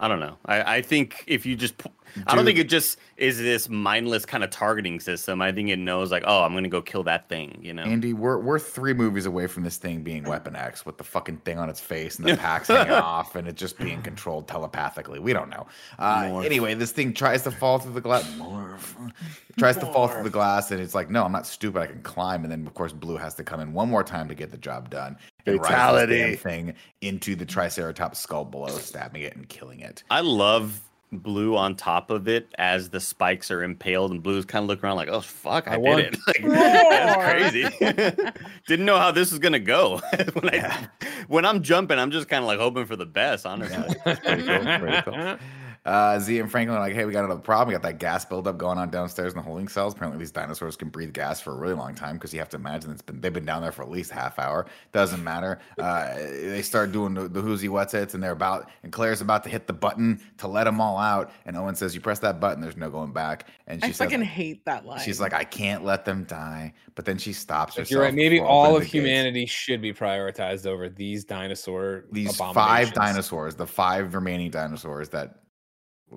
I 0.00 0.08
don't 0.08 0.20
know. 0.20 0.36
I, 0.46 0.76
I 0.76 0.82
think 0.82 1.24
if 1.26 1.44
you 1.46 1.54
just, 1.56 1.74
pu- 2.14 2.22
I 2.26 2.34
don't 2.34 2.44
think 2.44 2.58
it 2.58 2.68
just 2.68 2.98
is 3.16 3.38
this 3.38 3.68
mindless 3.68 4.24
kind 4.24 4.42
of 4.42 4.50
targeting 4.50 5.00
system. 5.00 5.40
I 5.42 5.52
think 5.52 5.68
it 5.68 5.78
knows 5.78 6.10
like, 6.10 6.24
oh, 6.26 6.42
I'm 6.42 6.54
gonna 6.54 6.68
go 6.68 6.82
kill 6.82 7.02
that 7.04 7.28
thing. 7.28 7.58
You 7.62 7.74
know. 7.74 7.82
Andy, 7.82 8.12
we're 8.12 8.38
we're 8.38 8.58
three 8.58 8.94
movies 8.94 9.26
away 9.26 9.46
from 9.46 9.62
this 9.64 9.76
thing 9.76 10.02
being 10.02 10.24
Weapon 10.24 10.56
X 10.56 10.86
with 10.86 10.98
the 10.98 11.04
fucking 11.04 11.38
thing 11.38 11.58
on 11.58 11.68
its 11.68 11.80
face 11.80 12.18
and 12.18 12.26
the 12.28 12.36
packs 12.36 12.68
hanging 12.68 12.92
off 12.92 13.36
and 13.36 13.48
it 13.48 13.56
just 13.56 13.78
being 13.78 14.02
controlled 14.02 14.48
telepathically. 14.48 15.18
We 15.18 15.32
don't 15.32 15.50
know. 15.50 15.66
Uh, 15.98 16.40
anyway, 16.44 16.74
this 16.74 16.92
thing 16.92 17.12
tries 17.12 17.42
to 17.42 17.50
fall 17.50 17.78
through 17.78 17.94
the 17.94 18.00
glass. 18.00 18.24
Morph. 18.32 19.12
Tries 19.58 19.76
to 19.78 19.86
fall 19.86 20.08
through 20.08 20.22
the 20.22 20.30
glass 20.30 20.70
and 20.70 20.80
it's 20.80 20.94
like, 20.94 21.10
no, 21.10 21.24
I'm 21.24 21.32
not 21.32 21.46
stupid. 21.46 21.80
I 21.82 21.86
can 21.86 22.02
climb. 22.02 22.44
And 22.44 22.52
then 22.52 22.66
of 22.66 22.74
course 22.74 22.92
Blue 22.92 23.16
has 23.16 23.34
to 23.34 23.44
come 23.44 23.60
in 23.60 23.72
one 23.72 23.88
more 23.88 24.04
time 24.04 24.28
to 24.28 24.34
get 24.34 24.50
the 24.50 24.58
job 24.58 24.90
done. 24.90 25.16
Fatality. 25.44 26.36
thing 26.36 26.74
into 27.00 27.34
the 27.34 27.44
Triceratops 27.46 28.18
skull 28.18 28.44
below, 28.44 28.68
stabbing 28.68 29.22
it 29.22 29.36
and 29.36 29.48
killing 29.48 29.80
it. 29.80 30.02
I 30.10 30.20
love 30.20 30.80
blue 31.12 31.56
on 31.56 31.74
top 31.74 32.10
of 32.10 32.28
it 32.28 32.52
as 32.58 32.90
the 32.90 33.00
spikes 33.00 33.50
are 33.50 33.62
impaled, 33.62 34.12
and 34.12 34.22
blue's 34.22 34.44
kind 34.44 34.62
of 34.62 34.68
looking 34.68 34.84
around 34.84 34.96
like, 34.96 35.08
"Oh 35.08 35.20
fuck, 35.20 35.68
I, 35.68 35.74
I 35.74 35.76
did 35.76 35.84
won. 35.84 36.00
it!" 36.00 36.18
Like, 36.26 36.42
that's 36.42 37.50
crazy. 37.50 38.32
Didn't 38.66 38.86
know 38.86 38.98
how 38.98 39.10
this 39.10 39.30
was 39.30 39.38
gonna 39.38 39.58
go. 39.58 40.00
when 40.34 40.54
I 40.54 40.88
when 41.28 41.44
I'm 41.44 41.62
jumping, 41.62 41.98
I'm 41.98 42.10
just 42.10 42.28
kind 42.28 42.42
of 42.42 42.48
like 42.48 42.58
hoping 42.58 42.86
for 42.86 42.96
the 42.96 43.06
best, 43.06 43.46
honestly. 43.46 43.94
Pretty 44.04 44.42
cool, 44.42 44.78
pretty 44.78 45.02
cool. 45.02 45.38
Uh, 45.86 46.18
Z 46.18 46.38
and 46.38 46.50
Franklin 46.50 46.76
are 46.76 46.80
like, 46.80 46.92
hey, 46.94 47.06
we 47.06 47.12
got 47.12 47.24
another 47.24 47.40
problem. 47.40 47.68
We 47.68 47.72
got 47.72 47.82
that 47.82 47.98
gas 47.98 48.24
buildup 48.26 48.58
going 48.58 48.76
on 48.76 48.90
downstairs 48.90 49.32
in 49.32 49.38
the 49.38 49.42
holding 49.42 49.66
cells. 49.66 49.94
Apparently, 49.94 50.18
these 50.18 50.30
dinosaurs 50.30 50.76
can 50.76 50.90
breathe 50.90 51.14
gas 51.14 51.40
for 51.40 51.52
a 51.52 51.56
really 51.56 51.72
long 51.72 51.94
time 51.94 52.16
because 52.16 52.34
you 52.34 52.38
have 52.38 52.50
to 52.50 52.56
imagine 52.56 52.90
it's 52.90 53.00
been 53.00 53.18
they've 53.20 53.32
been 53.32 53.46
down 53.46 53.62
there 53.62 53.72
for 53.72 53.82
at 53.82 53.90
least 53.90 54.10
a 54.10 54.14
half 54.14 54.38
hour. 54.38 54.66
Doesn't 54.92 55.24
matter. 55.24 55.58
Uh, 55.78 56.14
they 56.16 56.60
start 56.60 56.92
doing 56.92 57.14
the, 57.14 57.28
the 57.28 57.40
whoozy 57.40 57.70
what's 57.70 57.94
its, 57.94 58.12
and 58.12 58.22
they're 58.22 58.32
about 58.32 58.68
and 58.82 58.92
Claire's 58.92 59.22
about 59.22 59.42
to 59.44 59.48
hit 59.48 59.66
the 59.66 59.72
button 59.72 60.20
to 60.36 60.48
let 60.48 60.64
them 60.64 60.82
all 60.82 60.98
out. 60.98 61.32
And 61.46 61.56
Owen 61.56 61.74
says, 61.74 61.94
"You 61.94 62.02
press 62.02 62.18
that 62.18 62.40
button, 62.40 62.60
there's 62.60 62.76
no 62.76 62.90
going 62.90 63.12
back." 63.12 63.46
And 63.66 63.82
she 63.82 63.88
I 63.88 63.92
says, 63.92 64.10
hate 64.10 64.64
that 64.66 64.84
line. 64.84 65.00
"She's 65.00 65.18
like, 65.20 65.32
I 65.32 65.44
can't 65.44 65.82
let 65.82 66.04
them 66.04 66.24
die." 66.24 66.74
But 66.94 67.06
then 67.06 67.16
she 67.16 67.32
stops 67.32 67.72
Like, 67.72 67.82
herself. 67.82 67.90
you're 67.90 68.02
right. 68.02 68.14
Maybe 68.14 68.38
all 68.38 68.76
of 68.76 68.80
the 68.80 68.80
gates. 68.80 68.92
humanity 68.92 69.46
should 69.46 69.80
be 69.80 69.94
prioritized 69.94 70.66
over 70.66 70.90
these 70.90 71.24
dinosaur. 71.24 72.04
these 72.12 72.36
five 72.36 72.92
dinosaurs, 72.92 73.54
the 73.54 73.66
five 73.66 74.14
remaining 74.14 74.50
dinosaurs 74.50 75.08
that 75.10 75.39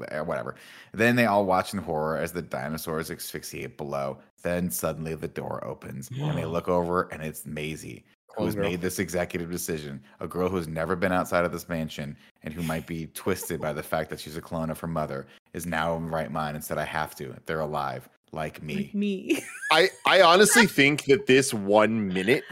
Eh, 0.10 0.20
whatever. 0.22 0.56
Then 0.94 1.16
they 1.16 1.26
all 1.26 1.46
watch 1.46 1.74
in 1.74 1.80
horror 1.80 2.18
as 2.18 2.32
the 2.32 2.42
dinosaurs 2.42 3.12
asphyxiate 3.12 3.78
below. 3.78 4.18
Then 4.42 4.70
suddenly 4.70 5.16
the 5.16 5.28
door 5.28 5.64
opens 5.64 6.10
and 6.12 6.38
they 6.38 6.46
look 6.58 6.68
over 6.68 7.04
and 7.12 7.22
it's 7.22 7.46
Maisie 7.46 8.04
who 8.30 8.34
Clone 8.36 8.48
has 8.48 8.56
girl. 8.56 8.70
made 8.70 8.82
this 8.82 9.00
executive 9.00 9.52
decision. 9.52 10.02
A 10.20 10.28
girl 10.28 10.50
who's 10.50 10.68
never 10.68 10.96
been 10.96 11.12
outside 11.12 11.46
of 11.46 11.52
this 11.52 11.70
mansion 11.70 12.18
and 12.42 12.54
who 12.54 12.64
might 12.64 12.88
be 12.88 13.08
twisted 13.08 13.62
by 13.62 13.74
the 13.74 13.84
fact 13.84 14.10
that 14.10 14.20
she's 14.20 14.38
a 14.38 14.42
clone 14.42 14.70
of 14.72 14.80
her 14.80 14.88
mother 14.88 15.28
is 15.54 15.66
now 15.66 15.96
in 15.96 16.10
right 16.10 16.32
mind 16.32 16.56
and 16.56 16.64
said, 16.64 16.80
I 16.80 16.86
have 16.86 17.16
to. 17.18 17.36
They're 17.46 17.60
alive, 17.60 18.10
like 18.34 18.62
me. 18.62 18.76
Like 18.76 18.94
me. 18.94 19.44
I, 19.72 19.90
I 20.06 20.22
honestly 20.22 20.68
think 20.68 21.06
that 21.06 21.26
this 21.28 21.54
one 21.54 22.08
minute 22.08 22.44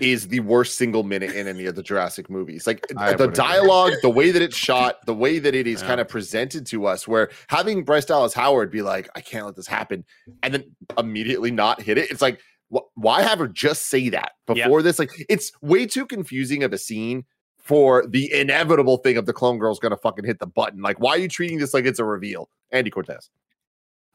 is 0.00 0.28
the 0.28 0.40
worst 0.40 0.76
single 0.76 1.02
minute 1.04 1.32
in 1.34 1.46
any 1.48 1.64
of 1.66 1.74
the 1.74 1.82
Jurassic 1.82 2.28
movies. 2.28 2.66
Like 2.66 2.84
I 2.98 3.12
the 3.14 3.24
would 3.26 3.30
agree. 3.30 3.34
dialogue, 3.34 3.92
the 4.02 4.10
way 4.10 4.30
that 4.30 4.42
it's 4.42 4.56
shot, 4.56 4.96
the 5.06 5.14
way 5.14 5.38
that 5.38 5.54
it 5.54 5.66
is 5.66 5.80
Yeah. 5.80 5.88
kind 5.88 6.00
of 6.00 6.08
presented 6.08 6.66
to 6.66 6.86
us, 6.86 7.08
where 7.08 7.30
having 7.48 7.82
Bryce 7.84 8.04
Dallas 8.04 8.34
Howard 8.34 8.70
be 8.70 8.82
like, 8.82 9.08
I 9.14 9.20
can't 9.22 9.46
let 9.46 9.56
this 9.56 9.66
happen, 9.66 10.04
and 10.42 10.52
then 10.52 10.64
immediately 10.98 11.50
not 11.50 11.80
hit 11.80 11.96
it. 11.96 12.10
It's 12.10 12.20
like, 12.20 12.40
wh- 12.74 12.84
why 12.94 13.22
have 13.22 13.38
her 13.38 13.48
just 13.48 13.88
say 13.88 14.10
that 14.10 14.32
Yeah. 14.48 14.64
before 14.64 14.82
this? 14.82 14.98
Like, 14.98 15.10
it's 15.30 15.50
way 15.62 15.86
too 15.86 16.04
confusing 16.04 16.62
of 16.62 16.74
a 16.74 16.78
scene 16.78 17.24
for 17.56 18.06
the 18.06 18.30
inevitable 18.32 18.98
thing 18.98 19.16
of 19.16 19.24
the 19.26 19.32
clone 19.32 19.58
girl's 19.58 19.78
gonna 19.78 19.96
fucking 19.96 20.24
hit 20.26 20.38
the 20.40 20.46
button. 20.46 20.82
Like, 20.82 21.00
why 21.00 21.12
are 21.12 21.18
you 21.18 21.28
treating 21.28 21.58
this 21.58 21.72
like 21.72 21.86
it's 21.86 21.98
a 21.98 22.04
reveal? 22.04 22.50
Andy 22.70 22.90
Cortez. 22.90 23.30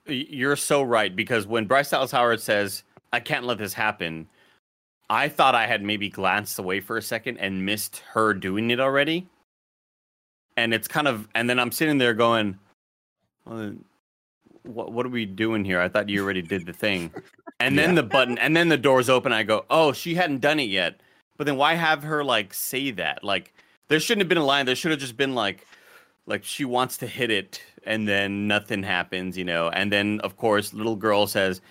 You're 0.05 0.55
so 0.55 0.81
right 0.81 1.15
because 1.15 1.45
when 1.45 1.65
Bryce 1.65 1.89
Dallas 1.89 2.11
Howard 2.11 2.41
says, 2.41 2.83
"I 3.13 3.19
can't 3.19 3.45
let 3.45 3.57
this 3.57 3.73
happen," 3.73 4.27
I 5.09 5.29
thought 5.29 5.55
I 5.55 5.67
had 5.67 5.83
maybe 5.83 6.09
glanced 6.09 6.57
away 6.57 6.79
for 6.79 6.97
a 6.97 7.01
second 7.01 7.37
and 7.37 7.65
missed 7.65 8.03
her 8.13 8.33
doing 8.33 8.71
it 8.71 8.79
already. 8.79 9.27
And 10.57 10.73
it's 10.73 10.87
kind 10.87 11.07
of, 11.07 11.27
and 11.35 11.49
then 11.49 11.59
I'm 11.59 11.71
sitting 11.71 11.97
there 11.97 12.13
going, 12.13 12.57
well, 13.45 13.73
"What 14.63 14.91
what 14.91 15.05
are 15.05 15.09
we 15.09 15.25
doing 15.25 15.65
here? 15.65 15.79
I 15.79 15.87
thought 15.89 16.09
you 16.09 16.23
already 16.23 16.41
did 16.41 16.65
the 16.65 16.73
thing." 16.73 17.11
And 17.59 17.77
then 17.77 17.93
the 17.93 18.01
button, 18.01 18.39
and 18.39 18.57
then 18.57 18.69
the 18.69 18.77
doors 18.77 19.07
open. 19.07 19.31
I 19.31 19.43
go, 19.43 19.65
"Oh, 19.69 19.93
she 19.93 20.15
hadn't 20.15 20.39
done 20.39 20.59
it 20.59 20.69
yet." 20.69 20.99
But 21.37 21.45
then 21.45 21.57
why 21.57 21.75
have 21.75 22.01
her 22.01 22.23
like 22.23 22.55
say 22.55 22.89
that? 22.89 23.23
Like 23.23 23.53
there 23.87 23.99
shouldn't 23.99 24.21
have 24.21 24.29
been 24.29 24.39
a 24.39 24.43
line. 24.45 24.65
There 24.65 24.75
should 24.75 24.89
have 24.91 24.99
just 24.99 25.17
been 25.17 25.35
like, 25.35 25.67
like 26.31 26.43
she 26.43 26.65
wants 26.65 26.97
to 26.97 27.07
hit 27.07 27.29
it 27.29 27.61
and 27.85 28.07
then 28.07 28.47
nothing 28.47 28.81
happens, 28.83 29.37
you 29.37 29.45
know. 29.45 29.69
And 29.69 29.91
then 29.91 30.19
of 30.21 30.37
course, 30.37 30.73
little 30.73 30.95
girl 30.95 31.27
says, 31.27 31.61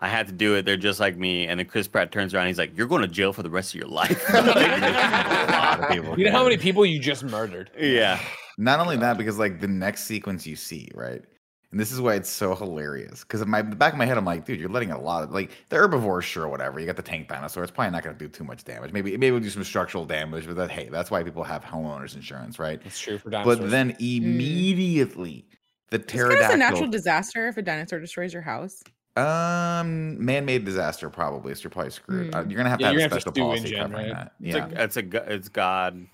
"I 0.00 0.08
had 0.08 0.26
to 0.26 0.32
do 0.32 0.54
it. 0.56 0.64
They're 0.64 0.76
just 0.90 1.00
like 1.00 1.16
me." 1.16 1.46
And 1.48 1.60
then 1.60 1.66
Chris 1.66 1.86
Pratt 1.88 2.10
turns 2.12 2.34
around. 2.34 2.46
He's 2.48 2.58
like, 2.58 2.76
"You're 2.76 2.88
going 2.88 3.02
to 3.02 3.08
jail 3.08 3.32
for 3.32 3.42
the 3.42 3.50
rest 3.50 3.74
of 3.74 3.80
your 3.80 3.88
life." 3.88 4.22
A 4.34 4.42
lot 4.42 5.80
of 5.80 5.88
people 5.90 6.18
You 6.18 6.24
know 6.26 6.32
how 6.32 6.42
many 6.44 6.56
people 6.56 6.84
you 6.86 6.98
just 7.00 7.22
murdered? 7.24 7.70
yeah. 7.78 8.18
Not 8.58 8.80
only 8.80 8.96
that, 8.96 9.18
because 9.18 9.38
like 9.38 9.60
the 9.60 9.68
next 9.68 10.04
sequence 10.04 10.46
you 10.46 10.56
see, 10.56 10.88
right? 10.94 11.22
And 11.76 11.80
this 11.80 11.92
is 11.92 12.00
why 12.00 12.14
it's 12.14 12.30
so 12.30 12.54
hilarious. 12.54 13.20
Because 13.22 13.42
in 13.42 13.50
my 13.50 13.60
the 13.60 13.76
back 13.76 13.92
of 13.92 13.98
my 13.98 14.06
head, 14.06 14.16
I'm 14.16 14.24
like, 14.24 14.46
dude, 14.46 14.58
you're 14.58 14.70
letting 14.70 14.90
a 14.92 14.98
lot 14.98 15.24
of 15.24 15.30
like 15.32 15.50
the 15.68 15.76
herbivores, 15.76 16.24
sure, 16.24 16.48
whatever. 16.48 16.80
You 16.80 16.86
got 16.86 16.96
the 16.96 17.02
tank 17.02 17.28
dinosaur. 17.28 17.62
It's 17.64 17.70
probably 17.70 17.90
not 17.92 18.02
going 18.02 18.16
to 18.16 18.24
do 18.24 18.30
too 18.30 18.44
much 18.44 18.64
damage. 18.64 18.92
Maybe 18.92 19.10
maybe 19.12 19.26
it'll 19.28 19.40
do 19.40 19.50
some 19.50 19.62
structural 19.62 20.06
damage, 20.06 20.46
but 20.46 20.56
that 20.56 20.70
hey, 20.70 20.88
that's 20.88 21.10
why 21.10 21.22
people 21.22 21.44
have 21.44 21.62
homeowners 21.64 22.14
insurance, 22.16 22.58
right? 22.58 22.80
That's 22.82 22.98
true 22.98 23.18
for 23.18 23.30
dinosaurs. 23.30 23.60
But 23.60 23.70
then 23.70 23.96
immediately 24.00 25.48
the 25.90 25.98
It's 26.12 26.24
kind 26.24 26.42
of 26.42 26.50
a 26.50 26.56
natural 26.56 26.88
disaster 26.90 27.46
if 27.48 27.56
a 27.56 27.62
dinosaur 27.62 28.00
destroys 28.00 28.32
your 28.32 28.42
house. 28.42 28.82
um, 29.16 30.22
man-made 30.24 30.64
disaster 30.64 31.08
probably. 31.08 31.54
So 31.54 31.62
you're 31.64 31.70
probably 31.70 31.90
screwed. 31.90 32.28
Uh, 32.34 32.44
Hmm. 32.44 32.48
you're 32.48 32.56
gonna 32.58 32.68
have 32.70 32.80
to 32.80 32.86
Yeah, 32.86 32.88
have 32.88 32.96
a 32.96 33.00
gonna 33.00 33.04
have 33.04 33.12
to 33.12 33.20
special 33.20 33.32
sue 33.34 33.50
policy 33.50 33.72
InGen, 33.72 33.90
covering 33.90 34.08
right? 34.08 34.10
that. 34.10 34.32
It's 34.44 34.54
Yeah. 34.54 34.68
a, 34.72 34.82
it's 34.84 34.96
a 34.96 35.34
it's 35.34 35.48
God. 35.48 36.06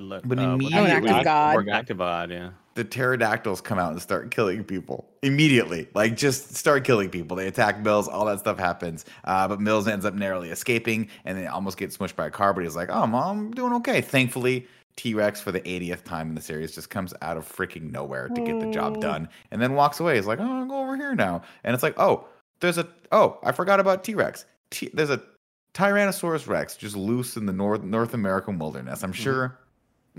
Le- 0.00 0.20
But 0.24 0.38
uh, 0.38 0.42
immediately- 0.42 0.78
Oh, 0.78 0.86
active 0.86 1.24
god. 1.24 1.56
Or 1.56 1.70
active 1.70 1.98
God, 1.98 2.30
yeah. 2.30 2.50
the 2.74 2.84
pterodactyls 2.84 3.60
come 3.60 3.78
out 3.78 3.92
and 3.92 4.00
start 4.00 4.30
killing 4.30 4.64
people 4.64 5.08
immediately. 5.22 5.88
Like 5.94 6.16
just 6.16 6.54
start 6.56 6.84
killing 6.84 7.10
people. 7.10 7.36
They 7.36 7.46
attack 7.46 7.80
Mills. 7.80 8.08
All 8.08 8.24
that 8.26 8.38
stuff 8.40 8.58
happens. 8.58 9.04
Uh, 9.24 9.46
but 9.48 9.60
Mills 9.60 9.86
ends 9.86 10.04
up 10.04 10.14
narrowly 10.14 10.50
escaping 10.50 11.08
and 11.24 11.36
then 11.38 11.46
almost 11.48 11.76
gets 11.78 11.96
smushed 11.96 12.16
by 12.16 12.26
a 12.26 12.30
car. 12.30 12.54
But 12.54 12.64
he's 12.64 12.76
like, 12.76 12.88
"Oh, 12.90 13.06
mom, 13.06 13.38
I'm 13.38 13.50
doing 13.50 13.72
okay." 13.74 14.00
Thankfully, 14.00 14.66
T 14.96 15.14
Rex 15.14 15.40
for 15.40 15.52
the 15.52 15.60
80th 15.60 16.04
time 16.04 16.28
in 16.28 16.34
the 16.34 16.40
series 16.40 16.74
just 16.74 16.90
comes 16.90 17.12
out 17.22 17.36
of 17.36 17.46
freaking 17.46 17.90
nowhere 17.92 18.28
to 18.28 18.40
get 18.40 18.60
the 18.60 18.70
job 18.70 19.00
done 19.00 19.28
and 19.50 19.60
then 19.60 19.74
walks 19.74 20.00
away. 20.00 20.16
He's 20.16 20.26
like, 20.26 20.40
"Oh, 20.40 20.58
I'll 20.60 20.66
go 20.66 20.80
over 20.80 20.96
here 20.96 21.14
now." 21.14 21.42
And 21.64 21.74
it's 21.74 21.82
like, 21.82 21.94
"Oh, 21.98 22.26
there's 22.60 22.78
a 22.78 22.86
oh, 23.12 23.38
I 23.42 23.52
forgot 23.52 23.80
about 23.80 24.04
T 24.04 24.14
Rex. 24.14 24.46
T- 24.70 24.90
there's 24.94 25.10
a 25.10 25.20
Tyrannosaurus 25.74 26.48
Rex 26.48 26.76
just 26.76 26.96
loose 26.96 27.36
in 27.36 27.46
the 27.46 27.52
North 27.52 27.82
North 27.82 28.14
American 28.14 28.58
wilderness. 28.58 29.02
I'm 29.02 29.12
sure." 29.12 29.58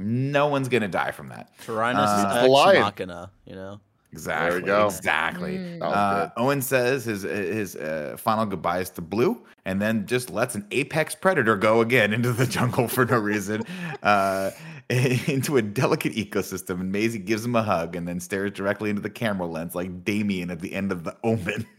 No 0.02 0.48
one's 0.48 0.70
gonna 0.70 0.88
die 0.88 1.12
from 1.12 1.30
that. 1.30 1.52
Tyrannus 1.66 2.10
Uh, 2.10 2.42
the 2.44 2.48
lion. 2.48 2.82
Machina, 2.82 3.32
you 3.46 3.56
know. 3.56 3.80
Exactly. 4.12 4.62
go. 4.64 4.88
Exactly. 4.88 5.58
Mm. 5.58 5.82
Uh. 5.82 6.30
Owen 6.36 6.62
says 6.62 7.06
his 7.06 7.24
his 7.24 7.76
uh, 7.76 8.16
final 8.18 8.46
goodbyes 8.46 8.90
to 8.92 9.02
Blue, 9.02 9.42
and 9.66 9.82
then 9.82 10.06
just 10.06 10.30
lets 10.30 10.56
an 10.56 10.68
apex 10.72 11.16
predator 11.16 11.56
go 11.56 11.82
again 11.82 12.14
into 12.18 12.34
the 12.34 12.46
jungle 12.46 12.88
for 12.88 13.06
no 13.06 13.18
reason, 13.18 13.64
uh, 14.04 14.52
into 14.90 15.58
a 15.58 15.62
delicate 15.62 16.14
ecosystem. 16.14 16.82
And 16.82 16.92
Maisie 16.92 17.20
gives 17.20 17.46
him 17.46 17.56
a 17.56 17.64
hug, 17.64 17.96
and 17.96 18.08
then 18.08 18.20
stares 18.20 18.52
directly 18.52 18.90
into 18.90 19.02
the 19.02 19.10
camera 19.10 19.48
lens 19.48 19.76
like 19.76 20.04
Damien 20.04 20.52
at 20.52 20.60
the 20.60 20.74
end 20.74 20.92
of 20.92 21.04
the 21.04 21.16
Omen. 21.24 21.66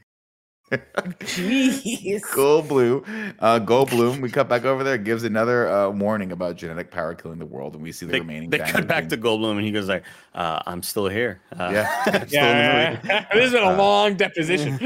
Jeez. 0.73 2.21
Goldblum, 2.33 3.35
uh, 3.39 3.61
Goldblum. 3.61 4.21
We 4.21 4.31
cut 4.31 4.49
back 4.49 4.65
over 4.65 4.83
there. 4.85 4.99
Gives 4.99 5.25
another 5.25 5.69
uh, 5.69 5.91
warning 5.91 6.33
about 6.33 6.57
genetic 6.57 6.91
power 6.91 7.15
killing 7.15 7.39
the 7.39 7.47
world, 7.47 7.75
and 7.75 7.83
we 7.83 7.93
see 7.93 8.07
the 8.07 8.13
They, 8.13 8.21
remaining. 8.21 8.51
they 8.51 8.59
cut 8.59 8.87
back 8.87 9.09
to 9.09 9.17
being- 9.17 9.23
Goldblum 9.41 9.53
and 9.57 9.65
he 9.65 9.71
goes 9.73 9.89
like, 9.89 10.05
uh, 10.35 10.61
"I'm 10.67 10.83
still 10.83 11.09
here." 11.09 11.41
Uh, 11.59 11.71
Yeah. 11.73 12.03
I'm 12.07 12.29
still 12.29 12.45
in 12.45 12.57
the 12.57 13.01
yeah, 13.05 13.27
this 13.33 13.43
has 13.43 13.53
been 13.53 13.63
a 13.63 13.69
Uh, 13.73 13.77
long 13.77 14.15
deposition. 14.17 14.79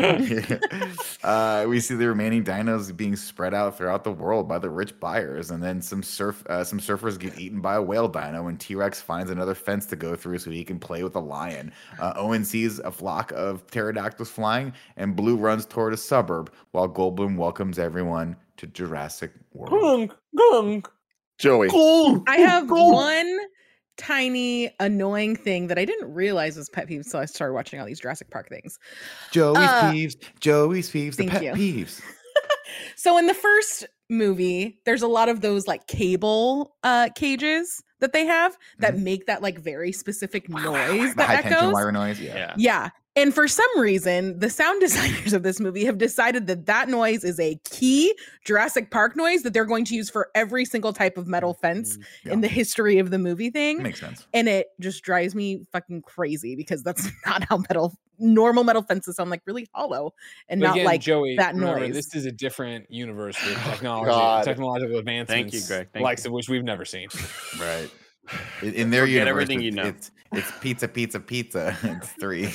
uh, 1.25 1.65
we 1.69 1.81
see 1.81 1.95
the 1.95 2.07
remaining 2.09 2.45
dinos 2.45 2.95
being 2.97 3.17
spread 3.17 3.55
out 3.55 3.77
throughout 3.77 4.05
the 4.05 4.13
world 4.13 4.49
by 4.49 4.59
the 4.59 4.71
rich 4.71 4.99
buyers, 5.01 5.51
and 5.51 5.63
then 5.63 5.81
some 5.81 6.03
surf 6.03 6.45
uh, 6.49 6.65
some 6.65 6.79
surfers 6.81 7.19
get 7.19 7.39
eaten 7.39 7.61
by 7.61 7.77
a 7.77 7.83
whale 7.83 8.09
dino, 8.09 8.49
and 8.49 8.59
T 8.61 8.75
Rex 8.75 9.01
finds 9.01 9.31
another 9.31 9.55
fence 9.55 9.87
to 9.87 9.97
go 9.97 10.15
through 10.17 10.39
so 10.39 10.51
he 10.51 10.65
can 10.65 10.79
play 10.79 11.03
with 11.03 11.17
a 11.17 11.21
lion. 11.21 11.73
Uh, 11.99 12.13
Owen 12.17 12.45
sees 12.45 12.79
a 12.81 12.91
flock 12.91 13.33
of 13.33 13.67
pterodactyls 13.71 14.31
flying, 14.31 14.73
and 14.97 15.15
Blue 15.17 15.37
runs 15.37 15.67
toward 15.77 15.93
a 15.93 15.97
suburb 15.98 16.51
while 16.70 16.89
Goldblum 16.89 17.36
welcomes 17.36 17.78
everyone 17.78 18.35
to 18.57 18.66
Jurassic 18.66 19.31
World. 19.53 20.09
Gunk, 20.09 20.15
gunk. 20.35 20.89
Joey. 21.39 21.69
I 22.27 22.36
have 22.39 22.70
one 22.70 23.39
tiny 23.98 24.74
annoying 24.81 25.36
thing 25.36 25.66
that 25.66 25.78
I 25.78 25.85
didn't 25.85 26.15
realize 26.15 26.57
was 26.57 26.70
pet 26.70 26.89
peeves 26.89 27.05
until 27.05 27.20
I 27.20 27.27
started 27.27 27.53
watching 27.53 27.78
all 27.78 27.85
these 27.85 28.01
Jurassic 28.01 28.31
Park 28.31 28.48
things. 28.48 28.78
Joey's 29.32 29.59
Uh, 29.69 29.93
peeves, 29.93 30.15
Joey's 30.40 30.90
peeves, 30.90 31.16
the 31.16 31.27
pet 31.28 31.43
you. 31.43 31.53
peeves. 31.53 32.01
So 32.97 33.16
in 33.19 33.27
the 33.27 33.35
first 33.35 33.86
movie, 34.11 34.81
there's 34.85 35.01
a 35.03 35.07
lot 35.09 35.28
of 35.28 35.40
those 35.40 35.66
like 35.66 35.86
cable 35.86 36.74
uh 36.85 37.09
cages 37.15 37.82
that 38.01 38.12
they 38.12 38.27
have 38.27 38.57
that 38.81 38.98
make 38.98 39.27
that 39.27 39.40
like 39.43 39.59
very 39.59 39.93
specific 39.93 40.48
noise 40.48 40.65
Mm-hmm. 40.65 41.07
the 41.09 41.15
that 41.16 41.27
high 41.27 41.35
tension 41.43 41.53
echoes. 41.59 41.73
wire 41.74 41.93
noise. 41.93 42.20
Yeah. 42.20 42.36
Yeah. 42.36 42.55
Yeah. 42.57 42.89
And 43.16 43.34
for 43.34 43.48
some 43.48 43.66
reason, 43.78 44.38
the 44.38 44.51
sound 44.51 44.80
designers 44.82 45.32
of 45.32 45.43
this 45.43 45.59
movie 45.59 45.84
have 45.86 45.97
decided 45.98 46.47
that 46.48 46.66
that 46.66 46.88
noise 46.90 47.24
is 47.24 47.40
a 47.40 47.59
key 47.64 48.14
Jurassic 48.44 48.90
Park 48.90 49.16
noise 49.16 49.43
that 49.43 49.55
they're 49.55 49.64
going 49.64 49.86
to 49.86 49.94
use 49.94 50.10
for 50.10 50.30
every 50.34 50.64
single 50.66 50.93
type 50.93 51.16
of 51.16 51.26
metal 51.26 51.55
fence 51.55 51.98
Yeah. 52.24 52.34
in 52.34 52.43
the 52.43 52.48
history 52.48 52.98
of 52.98 53.10
the 53.10 53.18
movie 53.18 53.48
thing. 53.51 53.82
Makes 53.82 54.01
sense. 54.01 54.26
and 54.34 54.48
it 54.48 54.68
just 54.80 55.02
drives 55.02 55.34
me 55.34 55.64
fucking 55.72 56.02
crazy 56.02 56.55
because 56.56 56.82
that's 56.82 57.09
not 57.26 57.44
how 57.48 57.59
metal 57.70 57.97
normal 58.18 58.64
metal 58.64 58.82
fences 58.82 59.16
sound 59.16 59.28
like 59.30 59.43
really 59.47 59.68
hollow 59.74 60.14
and 60.48 60.60
But 60.60 60.66
not 60.68 60.76
again, 60.76 60.86
like 60.86 61.01
Joey. 61.02 61.36
that 61.36 61.55
remember, 61.55 61.80
noise. 61.80 61.94
This 61.94 62.14
is 62.14 62.24
a 62.24 62.32
different 62.32 62.90
universe 62.90 63.36
with 63.47 63.59
oh, 63.66 63.70
technology, 63.70 64.10
God. 64.10 64.44
technological 64.44 64.98
advancements. 64.98 65.52
you, 65.55 65.60
Greg. 65.66 65.88
Thank 65.93 66.02
likes 66.05 66.24
you. 66.24 66.30
of 66.30 66.32
which 66.32 66.48
we've 66.48 66.64
never 66.64 66.84
seen. 66.86 67.09
Right. 67.60 67.90
In, 68.62 68.74
in 68.74 68.90
their 68.90 69.03
Forget 69.03 69.27
universe, 69.27 69.43
everything 69.43 69.59
it's, 69.59 69.65
you 69.65 69.70
know. 69.73 69.85
it's 69.85 70.11
it's 70.32 70.51
pizza, 70.61 70.89
pizza, 70.89 71.20
pizza. 71.20 71.77
It's 71.97 72.09
three. 72.12 72.51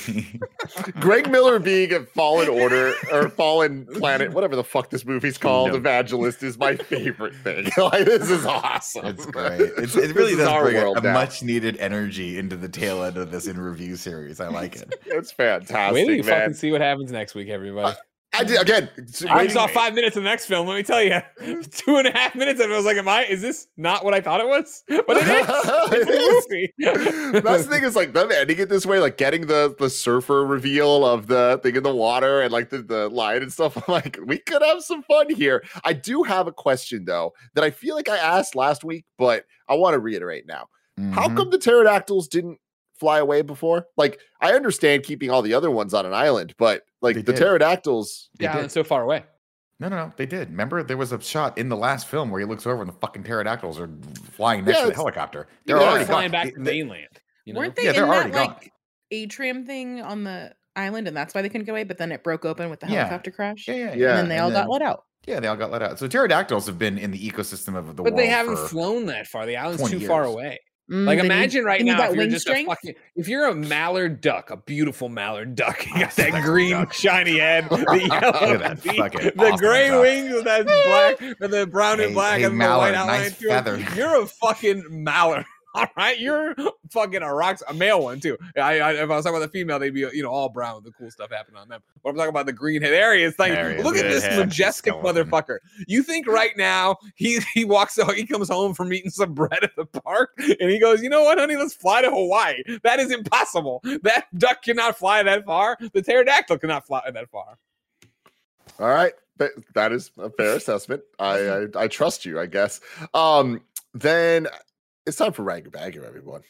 Greg 1.00 1.30
Miller 1.30 1.58
being 1.58 1.92
a 1.92 2.04
Fallen 2.04 2.48
Order 2.48 2.94
or 3.10 3.28
Fallen 3.28 3.86
Planet, 3.86 4.30
whatever 4.34 4.54
the 4.56 4.64
fuck 4.64 4.90
this 4.90 5.04
movie's 5.04 5.38
called, 5.38 5.68
Kingdom. 5.68 5.80
Evangelist 5.80 6.42
is 6.42 6.58
my 6.58 6.76
favorite 6.76 7.34
thing. 7.36 7.70
like 7.76 8.04
this 8.04 8.30
is 8.30 8.44
awesome. 8.46 9.06
It's 9.06 9.26
great. 9.26 9.60
It's, 9.78 9.96
it 9.96 10.14
really 10.14 10.36
does 10.36 10.46
our 10.48 10.64
bring 10.64 10.76
a, 10.76 10.80
world 10.80 10.98
a 10.98 11.00
now. 11.00 11.12
much 11.14 11.42
needed 11.42 11.76
energy 11.78 12.38
into 12.38 12.56
the 12.56 12.68
tail 12.68 13.02
end 13.02 13.16
of 13.16 13.30
this 13.30 13.46
in 13.46 13.58
review 13.58 13.96
series. 13.96 14.38
I 14.38 14.48
like 14.48 14.76
it. 14.76 14.94
It's 15.06 15.32
fantastic, 15.32 15.94
Wait 15.94 16.04
till 16.06 16.16
you 16.16 16.22
man. 16.24 16.40
fucking 16.40 16.54
see 16.54 16.72
what 16.72 16.80
happens 16.80 17.10
next 17.10 17.34
week, 17.34 17.48
everybody. 17.48 17.96
I 18.34 18.44
did 18.44 18.60
again. 18.60 18.88
I 19.28 19.46
saw 19.48 19.66
five 19.66 19.94
minutes 19.94 20.16
of 20.16 20.22
the 20.22 20.28
next 20.28 20.46
film. 20.46 20.66
Let 20.66 20.76
me 20.76 20.82
tell 20.82 21.02
you, 21.02 21.20
two 21.70 21.96
and 21.96 22.08
a 22.08 22.12
half 22.12 22.34
minutes 22.34 22.60
of 22.60 22.70
it. 22.70 22.72
I 22.72 22.76
was 22.76 22.86
like, 22.86 22.96
"Am 22.96 23.06
I? 23.08 23.24
Is 23.24 23.42
this 23.42 23.66
not 23.76 24.04
what 24.04 24.14
I 24.14 24.20
thought 24.22 24.40
it 24.40 24.46
was?" 24.46 24.82
But 24.88 25.16
it 25.18 25.28
is. 25.28 25.46
It's 26.74 26.78
a 26.78 27.22
movie. 27.30 27.40
That's 27.40 27.64
the 27.66 27.70
thing 27.70 27.84
is 27.84 27.94
like 27.94 28.14
them 28.14 28.30
ending 28.32 28.58
it 28.58 28.68
this 28.70 28.86
way, 28.86 29.00
like 29.00 29.18
getting 29.18 29.46
the 29.46 29.74
the 29.78 29.90
surfer 29.90 30.46
reveal 30.46 31.04
of 31.04 31.26
the 31.26 31.60
thing 31.62 31.76
in 31.76 31.82
the 31.82 31.94
water 31.94 32.40
and 32.40 32.50
like 32.52 32.70
the, 32.70 32.78
the 32.82 33.08
line 33.10 33.42
and 33.42 33.52
stuff. 33.52 33.76
I'm 33.76 33.84
like, 33.92 34.18
we 34.24 34.38
could 34.38 34.62
have 34.62 34.82
some 34.82 35.02
fun 35.02 35.34
here. 35.34 35.62
I 35.84 35.92
do 35.92 36.22
have 36.22 36.46
a 36.46 36.52
question 36.52 37.04
though 37.04 37.32
that 37.54 37.64
I 37.64 37.70
feel 37.70 37.94
like 37.94 38.08
I 38.08 38.16
asked 38.16 38.54
last 38.54 38.82
week, 38.82 39.04
but 39.18 39.44
I 39.68 39.74
want 39.74 39.94
to 39.94 39.98
reiterate 39.98 40.46
now. 40.46 40.68
How 41.12 41.28
Mhm. 41.28 41.36
come 41.36 41.50
the 41.50 41.58
pterodactyls 41.58 42.28
didn't 42.28 42.58
fly 42.98 43.18
away 43.18 43.42
before? 43.42 43.86
Like, 43.96 44.18
I 44.40 44.52
understand 44.52 45.02
keeping 45.04 45.30
all 45.30 45.42
the 45.42 45.54
other 45.54 45.70
ones 45.70 45.94
on 45.94 46.06
an 46.06 46.14
island, 46.14 46.54
but 46.58 46.82
like 47.00 47.14
They 47.16 47.22
the 47.22 47.32
did. 47.32 47.38
pterodactyls, 47.40 48.28
They 48.38 48.44
Yeah, 48.44 48.60
did. 48.62 48.70
so 48.70 48.84
far 48.84 49.02
away. 49.02 49.24
No, 49.80 49.88
no, 49.88 49.96
no. 49.96 50.12
They 50.16 50.26
did. 50.26 50.50
Remember, 50.50 50.82
there 50.84 50.96
was 50.96 51.10
a 51.12 51.20
shot 51.20 51.58
in 51.58 51.68
the 51.68 51.76
last 51.76 52.06
film 52.06 52.30
where 52.30 52.38
he 52.40 52.46
looks 52.46 52.66
over 52.66 52.82
and 52.82 52.88
the 52.88 52.96
fucking 53.00 53.24
pterodactyls 53.24 53.80
are 53.80 53.90
flying 54.32 54.64
next 54.64 54.78
Yeah, 54.78 54.84
to 54.84 54.90
the 54.90 54.94
helicopter. 54.96 55.48
They're 55.66 55.76
yeah. 55.78 55.82
already 55.90 56.04
flying 56.04 56.30
gone. 56.30 56.44
back 56.46 56.54
to 56.54 56.60
They- 56.60 56.82
mainland. 56.82 57.08
You 57.44 57.54
know? 57.54 57.60
weren't 57.60 57.74
they 57.74 57.84
Yeah, 57.86 57.92
they're 57.92 58.04
in 58.04 58.10
already 58.10 58.30
that 58.30 58.46
gone. 58.46 58.54
like 58.60 58.72
atrium 59.10 59.66
thing 59.66 60.00
on 60.00 60.22
the 60.24 60.52
island 60.76 61.08
and 61.08 61.16
that's 61.16 61.34
why 61.34 61.42
they 61.42 61.48
couldn't 61.48 61.66
go 61.66 61.72
away 61.72 61.84
but 61.84 61.98
then 61.98 62.12
it 62.12 62.22
broke 62.22 62.44
open 62.46 62.70
with 62.70 62.80
the 62.80 62.86
Yeah. 62.86 63.00
helicopter 63.00 63.30
crash 63.30 63.66
Yeah, 63.68 63.74
yeah, 63.74 63.94
Yeah. 63.94 64.08
and 64.10 64.18
then 64.18 64.28
they 64.28 64.38
all 64.38 64.50
got 64.50 64.70
let 64.70 64.80
out 64.82 65.04
Yeah, 65.26 65.38
they 65.40 65.48
all 65.48 65.56
got 65.56 65.70
let 65.70 65.82
out. 65.82 65.98
So 65.98 66.06
pterodactyls 66.08 66.66
have 66.66 66.78
been 66.78 66.96
in 66.98 67.10
the 67.10 67.30
ecosystem 67.30 67.76
of 67.76 67.88
the 67.88 67.94
but 68.02 68.04
world. 68.12 68.18
they 68.18 68.26
haven't 68.26 68.56
for, 68.56 68.68
flown 68.68 69.06
that 69.06 69.26
far. 69.26 69.44
The 69.46 69.56
island's 69.56 69.82
20 69.82 69.98
too 70.00 70.06
far 70.06 70.24
away. 70.24 70.58
Mm, 70.92 71.06
Like 71.06 71.16
they 71.18 71.22
need- 71.22 71.26
imagine 71.32 71.64
right 71.64 71.82
now 71.84 72.02
if 72.02 72.08
you're 72.10 72.16
wing 72.18 72.30
just 72.30 72.46
a 72.48 72.64
fucking 72.66 72.94
if 73.16 73.26
you're 73.26 73.46
a 73.46 73.54
mallard 73.54 74.20
duck, 74.20 74.50
a 74.50 74.56
beautiful 74.58 75.08
mallard 75.08 75.54
duck, 75.54 75.86
you 75.86 75.92
Oh, 75.96 76.00
got 76.00 76.10
that 76.16 76.42
green 76.42 76.70
duck. 76.72 76.92
shiny 76.92 77.38
head, 77.38 77.66
the 77.70 78.08
yellow, 78.10 78.52
Look 78.52 78.60
that 78.62 78.82
beak, 78.82 78.96
fucking 78.98 79.20
the 79.34 79.42
awesome 79.42 79.56
gray 79.56 79.88
duck. 79.88 80.00
wings 80.02 80.32
with 80.34 80.44
that 80.44 80.66
black 80.66 81.36
or 81.40 81.48
the 81.48 81.66
brown 81.66 81.98
Hey- 81.98 82.04
and 82.04 82.14
black 82.14 82.38
hey, 82.40 82.44
and 82.44 82.58
mallard, 82.58 82.94
the 82.94 82.98
white 82.98 83.00
outline. 83.00 83.20
nice 83.22 83.38
to 83.88 83.96
You're 83.96 84.22
a 84.22 84.26
fucking 84.26 84.84
mallard. 84.90 85.46
All 85.74 85.86
right, 85.96 86.18
you're 86.20 86.54
fucking 86.90 87.22
a 87.22 87.34
rock, 87.34 87.58
a 87.66 87.72
male 87.72 88.02
one 88.02 88.20
too. 88.20 88.36
I, 88.56 88.80
I, 88.80 88.92
if 88.92 89.10
I 89.10 89.16
was 89.16 89.24
talking 89.24 89.38
about 89.38 89.50
the 89.50 89.58
female, 89.58 89.78
they'd 89.78 89.94
be 89.94 90.00
you 90.00 90.22
know 90.22 90.30
all 90.30 90.50
brown 90.50 90.76
with 90.76 90.84
the 90.84 90.92
cool 90.92 91.10
stuff 91.10 91.30
happening 91.30 91.58
on 91.60 91.68
them. 91.68 91.80
But 92.02 92.10
I'm 92.10 92.16
talking 92.16 92.28
about 92.28 92.44
the 92.44 92.52
green 92.52 92.82
head 92.82 92.92
area. 92.92 93.26
It's 93.26 93.38
like 93.38 93.52
There 93.52 93.70
he 93.70 93.76
is, 93.76 93.84
look 93.84 93.96
at 93.96 94.02
this 94.02 94.24
majestic 94.36 94.92
motherfucker. 94.94 95.58
You 95.86 96.02
think 96.02 96.26
right 96.26 96.54
now 96.58 96.96
he 97.14 97.40
he 97.54 97.64
walks 97.64 97.98
he 98.14 98.26
comes 98.26 98.50
home 98.50 98.74
from 98.74 98.92
eating 98.92 99.10
some 99.10 99.32
bread 99.32 99.62
at 99.62 99.74
the 99.76 99.86
park 99.86 100.32
and 100.36 100.70
he 100.70 100.78
goes, 100.78 101.02
you 101.02 101.08
know 101.08 101.22
what, 101.22 101.38
honey, 101.38 101.56
let's 101.56 101.74
fly 101.74 102.02
to 102.02 102.10
Hawaii. 102.10 102.62
That 102.82 103.00
is 103.00 103.10
impossible. 103.10 103.80
That 104.02 104.26
duck 104.36 104.62
cannot 104.62 104.98
fly 104.98 105.22
that 105.22 105.46
far. 105.46 105.78
The 105.94 106.02
pterodactyl 106.02 106.58
cannot 106.58 106.86
fly 106.86 107.10
that 107.10 107.30
far. 107.30 107.58
All 108.78 108.88
right. 108.88 109.12
That 109.74 109.92
is 109.92 110.10
a 110.18 110.30
fair 110.30 110.54
assessment. 110.56 111.02
I, 111.18 111.48
I 111.48 111.66
I 111.76 111.88
trust 111.88 112.24
you, 112.24 112.38
I 112.38 112.46
guess. 112.46 112.80
Um, 113.12 113.62
then 113.94 114.46
it's 115.06 115.16
time 115.16 115.32
for 115.32 115.42
Rag 115.42 115.70
Bagger, 115.70 116.04
everyone. 116.04 116.42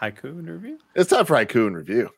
Haiku 0.00 0.38
in 0.38 0.46
review. 0.46 0.78
It's 0.94 1.10
time 1.10 1.26
for 1.26 1.34
haiku 1.36 1.66
and 1.66 1.76
review. 1.76 2.10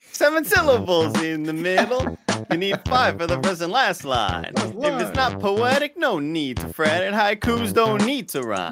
Seven 0.00 0.44
oh, 0.44 0.46
oh. 0.46 0.54
syllables 0.54 1.22
in 1.22 1.44
the 1.44 1.52
middle. 1.52 2.18
You 2.50 2.56
need 2.56 2.80
five 2.86 3.18
for 3.18 3.26
the 3.26 3.40
first 3.42 3.62
and 3.62 3.72
last 3.72 4.04
line. 4.04 4.52
If 4.56 5.00
it's 5.00 5.14
not 5.14 5.40
poetic, 5.40 5.96
no 5.96 6.18
need 6.18 6.58
to 6.58 6.68
fret 6.68 7.02
it. 7.02 7.14
Haikus 7.14 7.72
don't 7.72 8.04
need 8.04 8.28
to 8.30 8.42
rhyme. 8.42 8.70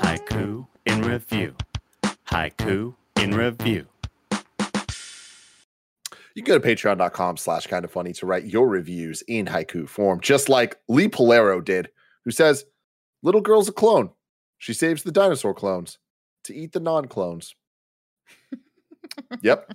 Haiku 0.00 0.66
in 0.86 1.02
review. 1.02 1.54
Haiku 2.26 2.94
in 3.16 3.32
review. 3.32 3.86
You 6.34 6.42
can 6.42 6.54
go 6.54 6.58
to 6.58 6.66
patreon.com 6.66 7.36
slash 7.36 7.66
kind 7.66 7.84
of 7.84 7.90
funny 7.90 8.12
to 8.14 8.26
write 8.26 8.46
your 8.46 8.66
reviews 8.68 9.22
in 9.28 9.44
haiku 9.44 9.86
form, 9.86 10.20
just 10.20 10.48
like 10.48 10.76
Lee 10.88 11.08
Polero 11.08 11.62
did, 11.62 11.90
who 12.24 12.30
says, 12.30 12.64
Little 13.22 13.42
girl's 13.42 13.68
a 13.68 13.72
clone. 13.72 14.10
She 14.62 14.74
saves 14.74 15.02
the 15.02 15.10
dinosaur 15.10 15.54
clones 15.54 15.98
to 16.44 16.54
eat 16.54 16.70
the 16.70 16.78
non 16.78 17.06
clones. 17.08 17.56
yep. 19.42 19.72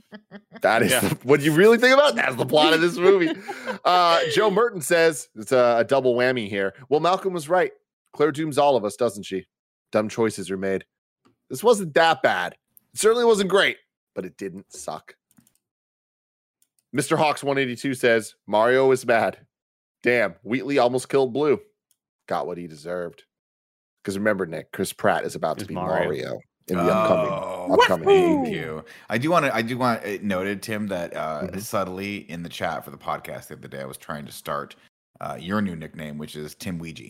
That 0.61 0.81
is 0.81 0.91
Yeah. 0.93 1.01
the, 1.01 1.15
what 1.23 1.41
you 1.41 1.51
really 1.51 1.77
think 1.77 1.93
about. 1.93 2.15
That's 2.15 2.37
the 2.37 2.45
plot 2.45 2.71
of 2.73 2.79
this 2.79 2.95
movie. 2.95 3.33
Uh, 3.83 4.21
Joe 4.33 4.49
Merton 4.49 4.79
says 4.81 5.27
it's 5.35 5.51
a, 5.51 5.77
a 5.79 5.83
double 5.83 6.15
whammy 6.15 6.49
here. 6.49 6.73
Well, 6.89 6.99
Malcolm 7.01 7.33
was 7.33 7.47
right. 7.49 7.71
Claire 8.13 8.31
dooms 8.31 8.57
all 8.57 8.75
of 8.77 8.83
us, 8.85 8.95
doesn't 8.95 9.23
she? 9.23 9.45
Dumb 9.91 10.07
choices 10.09 10.49
are 10.49 10.57
made. 10.57 10.85
This 11.49 11.63
wasn't 11.63 11.93
that 11.93 12.21
bad. 12.21 12.53
It 12.93 12.99
certainly 12.99 13.23
wasn't 13.25 13.49
great, 13.49 13.77
but 14.15 14.25
it 14.25 14.37
didn't 14.37 14.73
suck. 14.73 15.15
Mr. 16.95 17.17
Hawks 17.17 17.43
182 17.43 17.93
says 17.93 18.35
Mario 18.47 18.91
is 18.91 19.05
mad. 19.05 19.45
Damn, 20.01 20.35
Wheatley 20.43 20.79
almost 20.79 21.09
killed 21.09 21.33
Blue. 21.33 21.59
Got 22.27 22.47
what 22.47 22.57
he 22.57 22.67
deserved. 22.67 23.23
Because 24.07 24.17
remember, 24.17 24.45
Nick, 24.45 24.71
Chris 24.71 24.93
Pratt 24.93 25.25
is 25.25 25.35
about 25.35 25.59
to 25.59 25.65
be 25.65 25.73
Mario. 25.73 26.05
Mario, 26.05 26.39
in 26.69 26.77
the 26.77 26.81
upcoming. 26.83 27.27
Oh, 27.29 27.73
upcoming 27.73 28.07
Thank 28.07 28.47
you. 28.55 28.85
I 29.09 29.17
do 29.17 29.29
want 29.29 29.43
to. 29.47 29.53
I 29.53 29.61
do 29.61 29.77
want 29.77 30.01
it 30.05 30.23
noted, 30.23 30.61
Tim, 30.63 30.87
that 30.87 31.13
uh, 31.13 31.41
Mhm. 31.41 31.59
subtly 31.61 32.19
in 32.31 32.41
the 32.41 32.47
chat 32.47 32.85
for 32.85 32.91
the 32.91 32.97
podcast 32.97 33.47
the 33.49 33.55
other 33.55 33.67
day, 33.67 33.81
I 33.81 33.85
was 33.85 33.97
trying 33.97 34.25
to 34.25 34.31
start 34.31 34.77
uh, 35.19 35.35
your 35.37 35.61
new 35.61 35.75
nickname, 35.75 36.17
which 36.17 36.37
is 36.37 36.55
Tim 36.55 36.79
Ouija. 36.79 37.03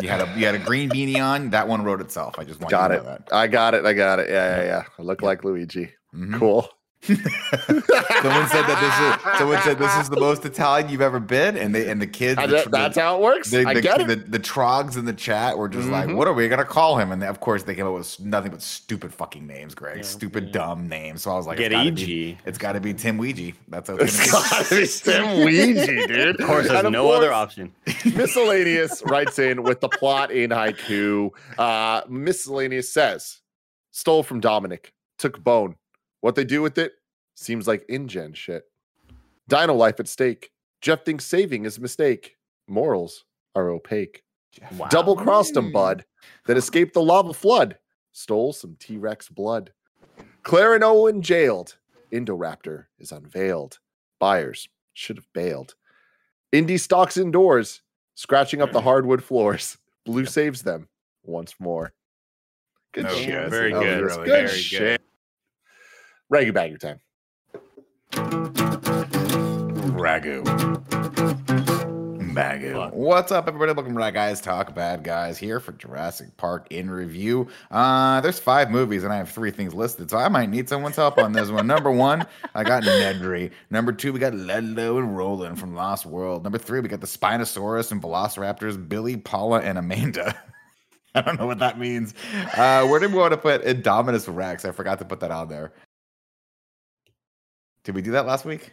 You 0.00 0.08
had 0.08 0.20
a 0.22 0.36
you 0.36 0.44
had 0.44 0.56
a 0.56 0.58
green 0.58 0.90
beanie 0.90 1.22
on. 1.24 1.50
That 1.50 1.68
one 1.68 1.84
wrote 1.84 2.00
itself. 2.00 2.34
I 2.36 2.42
just 2.42 2.58
want 2.60 2.72
Got 2.72 2.90
you 2.90 2.96
it. 2.96 3.02
know 3.04 3.10
that. 3.10 3.28
I 3.30 3.46
got 3.46 3.74
it. 3.74 3.86
I 3.86 3.92
got 3.92 4.18
it. 4.18 4.28
Yeah, 4.28 4.56
yeah, 4.56 4.64
yeah. 4.64 4.82
I 4.98 5.02
look 5.02 5.22
like 5.22 5.44
Luigi. 5.44 5.88
Mhm. 6.12 6.36
Cool. 6.36 6.68
Someone 7.02 8.46
said 8.48 8.62
that 8.62 8.78
this 8.80 9.32
is 9.32 9.38
someone 9.38 9.60
said 9.62 9.78
this 9.78 9.94
is 9.96 10.08
the 10.08 10.20
most 10.20 10.44
Italian 10.44 10.88
you've 10.88 11.00
ever 11.00 11.18
been, 11.20 11.56
and 11.56 11.74
they 11.74 11.90
and 11.90 12.00
the 12.00 12.06
kids. 12.06 12.38
I- 12.38 12.46
the 12.46 12.66
that's 12.70 12.94
the, 12.94 13.00
how 13.02 13.16
it 13.16 13.22
works. 13.22 13.50
the, 13.50 13.64
I 13.66 13.74
the, 13.74 13.80
get 13.80 14.00
it. 14.02 14.06
the, 14.06 14.16
the 14.16 14.38
trogs 14.38 14.96
in 14.96 15.04
the 15.04 15.12
chat 15.12 15.58
were 15.58 15.68
just 15.68 15.88
like, 15.88 16.08
Mhm. 16.08 16.16
"What 16.16 16.28
are 16.28 16.32
we 16.32 16.48
gonna 16.48 16.64
call 16.64 16.98
him?" 16.98 17.10
And 17.12 17.20
they, 17.20 17.26
of 17.26 17.40
course, 17.40 17.64
they 17.64 17.74
came 17.74 17.86
up 17.86 17.94
with 17.94 18.20
nothing 18.20 18.50
but 18.52 18.62
stupid 18.62 19.12
fucking 19.12 19.46
names, 19.46 19.74
Greg. 19.74 19.96
Yeah, 19.98 20.02
stupid, 20.02 20.46
yeah. 20.46 20.52
dumb 20.52 20.88
names. 20.88 21.22
So 21.22 21.32
I 21.32 21.34
was 21.34 21.46
like, 21.46 21.58
Get 21.58 21.72
it's 21.72 21.78
gotta 21.82 21.92
be- 22.06 22.30
EG. 22.32 22.38
It's 22.46 22.58
got 22.58 22.72
to 22.72 22.80
be 22.80 22.94
Tim 22.94 23.18
Ouija. 23.18 23.52
That's 23.68 23.88
what 23.90 24.02
it's 24.02 24.18
It's 24.72 25.02
gonna 25.02 25.22
gotta 25.24 25.44
be 25.46 25.52
Tim 25.52 25.74
Ouija, 25.76 26.06
dude. 26.06 26.40
Of 26.40 26.46
course, 26.46 26.68
there's 26.68 26.78
And 26.78 26.86
of 26.88 26.92
no 26.92 27.10
other 27.10 27.32
option. 27.32 27.72
Miscellaneous 28.04 29.02
writes 29.06 29.38
in 29.38 29.62
with 29.62 29.80
the 29.80 29.88
plot 29.88 30.30
in 30.30 30.50
haiku. 30.50 31.30
Uh, 31.58 32.02
Miscellaneous 32.08 32.92
says, 32.92 33.40
stole 33.90 34.22
from 34.22 34.40
Dominic, 34.40 34.92
took 35.18 35.42
bone. 35.42 35.76
What 36.22 36.34
they 36.36 36.44
do 36.44 36.62
with 36.62 36.78
it 36.78 36.92
seems 37.34 37.68
like 37.68 37.84
InGen 37.88 38.32
shit. 38.32 38.64
Dino 39.48 39.74
life 39.74 40.00
at 40.00 40.08
stake. 40.08 40.50
Jeff 40.80 41.04
thinks 41.04 41.26
saving 41.26 41.64
is 41.66 41.76
a 41.78 41.80
mistake. 41.80 42.36
Morals 42.68 43.24
are 43.54 43.68
opaque. 43.68 44.22
Wow. 44.78 44.86
Double 44.88 45.16
crossed 45.16 45.56
him, 45.56 45.72
bud. 45.72 46.04
Then 46.46 46.56
escaped 46.56 46.94
the 46.94 47.02
lava 47.02 47.34
flood. 47.34 47.76
Stole 48.12 48.52
some 48.52 48.76
T 48.78 48.96
Rex 48.98 49.28
blood. 49.28 49.72
Claire 50.44 50.74
and 50.74 50.84
Owen 50.84 51.22
jailed. 51.22 51.76
Indoraptor 52.12 52.86
is 52.98 53.10
unveiled. 53.10 53.78
Buyers 54.20 54.68
should 54.92 55.16
have 55.16 55.32
bailed. 55.32 55.74
Indy 56.52 56.78
stalks 56.78 57.16
indoors, 57.16 57.82
scratching 58.14 58.60
up 58.62 58.70
the 58.72 58.82
hardwood 58.82 59.24
floors. 59.24 59.78
Blue 60.04 60.26
saves 60.26 60.62
them 60.62 60.88
once 61.24 61.54
more. 61.58 61.92
Good 62.92 63.04
No 63.04 63.14
shit. 63.14 63.24
shit. 63.24 63.48
Very 63.50 63.72
good. 63.72 63.80
really 63.80 64.02
Really 64.02 64.16
good 64.16 64.48
very 64.48 64.48
shit. 64.58 65.02
Raggy 66.32 66.50
bagger 66.50 66.78
time. 66.78 66.98
Ragu. 69.92 70.42
Bagu. 72.32 72.90
What's 72.94 73.30
up, 73.30 73.46
everybody? 73.46 73.74
Welcome 73.74 73.92
to 73.92 74.00
Bad 74.00 74.14
Guys 74.14 74.40
Talk 74.40 74.74
Bad 74.74 75.04
Guys 75.04 75.36
here 75.36 75.60
for 75.60 75.72
Jurassic 75.72 76.34
Park 76.38 76.68
in 76.70 76.88
review. 76.88 77.48
Uh, 77.70 78.22
there's 78.22 78.38
five 78.38 78.70
movies, 78.70 79.04
and 79.04 79.12
I 79.12 79.18
have 79.18 79.28
three 79.28 79.50
things 79.50 79.74
listed, 79.74 80.08
so 80.08 80.16
I 80.16 80.28
might 80.28 80.48
need 80.48 80.70
someone's 80.70 80.96
help 80.96 81.18
on 81.18 81.32
this 81.32 81.50
one. 81.50 81.66
Number 81.66 81.90
one, 81.90 82.26
I 82.54 82.64
got 82.64 82.82
Nedry. 82.82 83.50
Number 83.68 83.92
two, 83.92 84.14
we 84.14 84.18
got 84.18 84.32
Ludlow 84.32 84.96
and 84.96 85.14
Roland 85.14 85.60
from 85.60 85.74
Lost 85.74 86.06
World. 86.06 86.44
Number 86.44 86.56
three, 86.56 86.80
we 86.80 86.88
got 86.88 87.02
the 87.02 87.06
Spinosaurus 87.06 87.92
and 87.92 88.00
Velociraptors, 88.00 88.88
Billy, 88.88 89.18
Paula, 89.18 89.60
and 89.60 89.76
Amanda. 89.76 90.34
I 91.14 91.20
don't 91.20 91.38
know 91.38 91.46
what 91.46 91.58
that 91.58 91.78
means. 91.78 92.14
Uh, 92.56 92.86
where 92.86 93.00
did 93.00 93.12
we 93.12 93.18
want 93.18 93.32
to 93.32 93.36
put 93.36 93.62
Indominus 93.66 94.34
Rex? 94.34 94.64
I 94.64 94.70
forgot 94.70 94.98
to 95.00 95.04
put 95.04 95.20
that 95.20 95.30
on 95.30 95.48
there. 95.48 95.74
Did 97.84 97.94
we 97.94 98.02
do 98.02 98.12
that 98.12 98.26
last 98.26 98.44
week? 98.44 98.72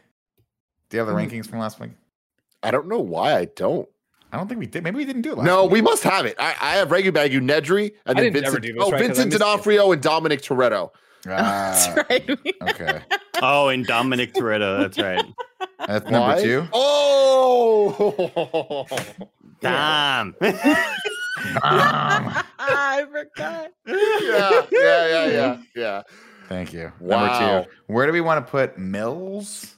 Do 0.90 0.98
you 0.98 1.00
have 1.00 1.08
the 1.08 1.14
Hmm. 1.14 1.20
rankings 1.20 1.48
from 1.50 1.60
last 1.60 1.80
week? 1.80 1.92
I 2.64 2.72
don't 2.72 2.88
know 2.88 3.00
why 3.00 3.36
I 3.36 3.46
don't. 3.46 3.88
I 4.32 4.38
don't 4.38 4.48
think 4.48 4.60
we 4.60 4.68
did. 4.68 4.84
Maybe 4.84 4.98
we 4.98 5.06
didn't 5.06 5.24
do 5.24 5.32
it 5.32 5.38
last. 5.40 5.46
No, 5.48 5.64
week. 5.64 5.72
we 5.74 5.82
must 5.82 6.04
have 6.04 6.26
it. 6.26 6.36
I, 6.40 6.50
I 6.62 6.76
have 6.76 6.90
Regu 6.90 7.12
Bagu 7.12 7.40
Nedry 7.42 7.94
and 8.06 8.18
then 8.18 8.32
Vincent. 8.34 8.62
do 8.62 8.74
this, 8.74 8.84
oh, 8.84 8.92
right, 8.92 8.92
'cause 8.92 9.02
I 9.02 9.08
Vincent 9.08 9.28
missed 9.30 9.36
it. 9.38 9.44
D'Onofrio 9.44 9.92
and 9.92 10.02
Dominic 10.02 10.42
Toretto. 10.42 10.92
Ah, 11.28 11.92
That's 11.96 12.10
right. 12.10 12.30
okay. 12.70 13.02
Oh, 13.42 13.70
and 13.70 13.86
Dominic 13.88 14.34
Toretto. 14.34 14.80
That's 14.82 14.98
right. 15.00 15.24
That's 15.88 16.10
number 16.10 16.42
two. 16.42 16.68
Oh, 16.74 18.86
Damn. 19.62 20.36
I 21.72 23.06
forgot. 23.10 23.72
yeah, 23.88 24.66
yeah, 24.72 25.08
yeah, 25.08 25.26
yeah, 25.28 25.58
yeah. 25.74 26.02
Thank 26.50 26.74
you. 26.74 26.92
Wow. 27.00 27.28
Number 27.28 27.64
two. 27.64 27.70
Where 27.88 28.06
do 28.06 28.12
we 28.12 28.22
want 28.22 28.46
to 28.46 28.50
put 28.52 28.78
Mills 28.78 29.76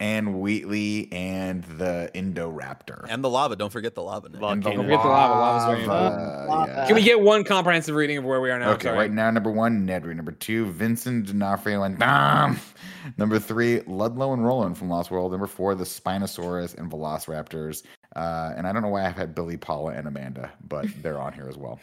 and 0.00 0.40
Wheatley 0.40 1.10
and 1.12 1.62
the 1.64 2.10
Indoraptor? 2.14 3.06
And 3.08 3.22
the 3.22 3.30
lava. 3.30 3.56
Don't 3.56 3.70
forget 3.72 3.94
the 3.94 4.02
lava. 4.02 4.28
Nick. 4.28 4.42
And 4.42 4.62
the 4.62 4.70
Don't 4.70 4.84
forget 4.84 5.02
the 5.02 5.08
lava. 5.08 5.34
Lava's 5.34 5.76
very 5.76 5.86
lava, 5.86 6.46
Lava. 6.48 6.72
yeah. 6.72 6.86
Can 6.86 6.96
we 6.96 7.02
get 7.02 7.20
one 7.20 7.44
comprehensive 7.44 7.94
reading 7.94 8.16
of 8.18 8.24
where 8.24 8.40
we 8.40 8.50
are 8.50 8.58
now? 8.58 8.72
Okay, 8.72 8.90
right 8.90 9.10
now, 9.12 9.30
number 9.30 9.50
one, 9.50 9.86
Nedry. 9.86 10.16
Number 10.16 10.32
two, 10.32 10.66
Vincent 10.72 11.26
D'Onofrio 11.26 11.82
and 11.82 11.98
Dom. 11.98 12.58
Number 13.18 13.38
three, 13.38 13.82
Ludlow 13.86 14.32
and 14.32 14.44
Roland 14.44 14.76
from 14.76 14.88
Lost 14.90 15.12
World. 15.12 15.30
Number 15.30 15.46
four, 15.46 15.76
the 15.76 15.84
Spinosaurus 15.84 16.76
and 16.76 16.90
Velociraptors. 16.90 17.84
Uh, 18.16 18.52
and 18.56 18.66
I 18.66 18.72
don't 18.72 18.82
know 18.82 18.88
why 18.88 19.06
I've 19.06 19.14
had 19.14 19.32
Billy, 19.32 19.56
Paula, 19.56 19.92
and 19.92 20.08
Amanda, 20.08 20.50
but 20.66 20.86
they're 21.02 21.20
on 21.20 21.32
here 21.32 21.48
as 21.48 21.56
well. 21.56 21.78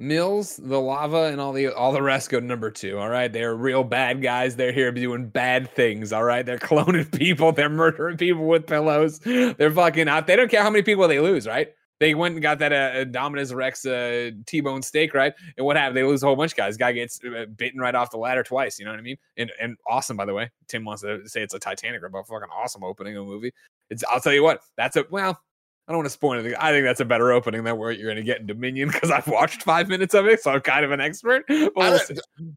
Mills, 0.00 0.56
the 0.62 0.80
lava, 0.80 1.24
and 1.24 1.40
all 1.40 1.52
the 1.52 1.74
all 1.74 1.92
the 1.92 2.02
rest 2.02 2.30
go 2.30 2.38
number 2.38 2.70
two. 2.70 2.98
All 2.98 3.08
right, 3.08 3.32
they're 3.32 3.56
real 3.56 3.82
bad 3.82 4.22
guys. 4.22 4.54
They're 4.54 4.70
here 4.70 4.92
doing 4.92 5.28
bad 5.28 5.74
things. 5.74 6.12
All 6.12 6.22
right, 6.22 6.46
they're 6.46 6.58
cloning 6.58 7.10
people. 7.16 7.50
They're 7.50 7.68
murdering 7.68 8.16
people 8.16 8.46
with 8.46 8.66
pillows. 8.66 9.18
They're 9.18 9.72
fucking 9.72 10.08
out. 10.08 10.28
They 10.28 10.36
don't 10.36 10.48
care 10.48 10.62
how 10.62 10.70
many 10.70 10.82
people 10.82 11.08
they 11.08 11.18
lose. 11.18 11.48
Right? 11.48 11.74
They 11.98 12.14
went 12.14 12.34
and 12.34 12.42
got 12.42 12.60
that 12.60 12.72
uh, 12.72 13.04
Dominus 13.04 13.52
Rex 13.52 13.84
uh, 13.84 14.30
T-bone 14.46 14.82
steak. 14.82 15.14
Right? 15.14 15.32
And 15.56 15.66
what 15.66 15.76
happened? 15.76 15.96
They 15.96 16.04
lose 16.04 16.22
a 16.22 16.26
whole 16.26 16.36
bunch 16.36 16.52
of 16.52 16.56
guys. 16.56 16.76
Guy 16.76 16.92
gets 16.92 17.18
uh, 17.24 17.46
bitten 17.56 17.80
right 17.80 17.94
off 17.96 18.12
the 18.12 18.18
ladder 18.18 18.44
twice. 18.44 18.78
You 18.78 18.84
know 18.84 18.92
what 18.92 19.00
I 19.00 19.02
mean? 19.02 19.16
And 19.36 19.50
and 19.60 19.76
awesome 19.84 20.16
by 20.16 20.26
the 20.26 20.34
way. 20.34 20.48
Tim 20.68 20.84
wants 20.84 21.02
to 21.02 21.28
say 21.28 21.42
it's 21.42 21.54
a 21.54 21.58
Titanic 21.58 22.02
but 22.02 22.24
fucking 22.24 22.50
awesome 22.56 22.84
opening 22.84 23.16
of 23.16 23.24
a 23.24 23.28
movie. 23.28 23.52
It's. 23.90 24.04
I'll 24.08 24.20
tell 24.20 24.32
you 24.32 24.44
what. 24.44 24.60
That's 24.76 24.96
a 24.96 25.06
well. 25.10 25.40
I 25.88 25.92
don't 25.92 26.00
want 26.00 26.06
to 26.06 26.10
spoil 26.10 26.34
anything. 26.34 26.54
I 26.60 26.70
think 26.70 26.84
that's 26.84 27.00
a 27.00 27.04
better 27.06 27.32
opening 27.32 27.64
than 27.64 27.78
what 27.78 27.96
you're 27.98 28.12
going 28.12 28.16
to 28.18 28.22
get 28.22 28.40
in 28.40 28.46
Dominion 28.46 28.90
because 28.92 29.10
I've 29.10 29.26
watched 29.26 29.62
five 29.62 29.88
minutes 29.88 30.12
of 30.12 30.26
it, 30.26 30.42
so 30.42 30.50
I'm 30.50 30.60
kind 30.60 30.84
of 30.84 30.90
an 30.90 31.00
expert. 31.00 31.46
But 31.48 31.72
we'll. 31.74 31.82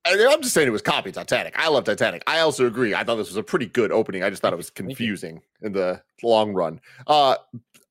I- 0.05 0.27
I'm 0.33 0.41
just 0.41 0.53
saying 0.53 0.67
it 0.67 0.71
was 0.71 0.81
copy 0.81 1.13
Titanic. 1.13 1.53
I 1.57 1.69
love 1.69 1.85
Titanic. 1.85 2.23
I 2.27 2.39
also 2.39 2.65
agree. 2.67 2.93
I 2.93 3.05
thought 3.05 3.15
this 3.15 3.29
was 3.29 3.37
a 3.37 3.43
pretty 3.43 3.67
good 3.67 3.89
opening. 3.91 4.21
I 4.21 4.29
just 4.29 4.41
thought 4.41 4.51
it 4.51 4.57
was 4.57 4.69
confusing 4.69 5.41
in 5.61 5.71
the 5.71 6.01
long 6.21 6.53
run. 6.53 6.81
Uh, 7.07 7.35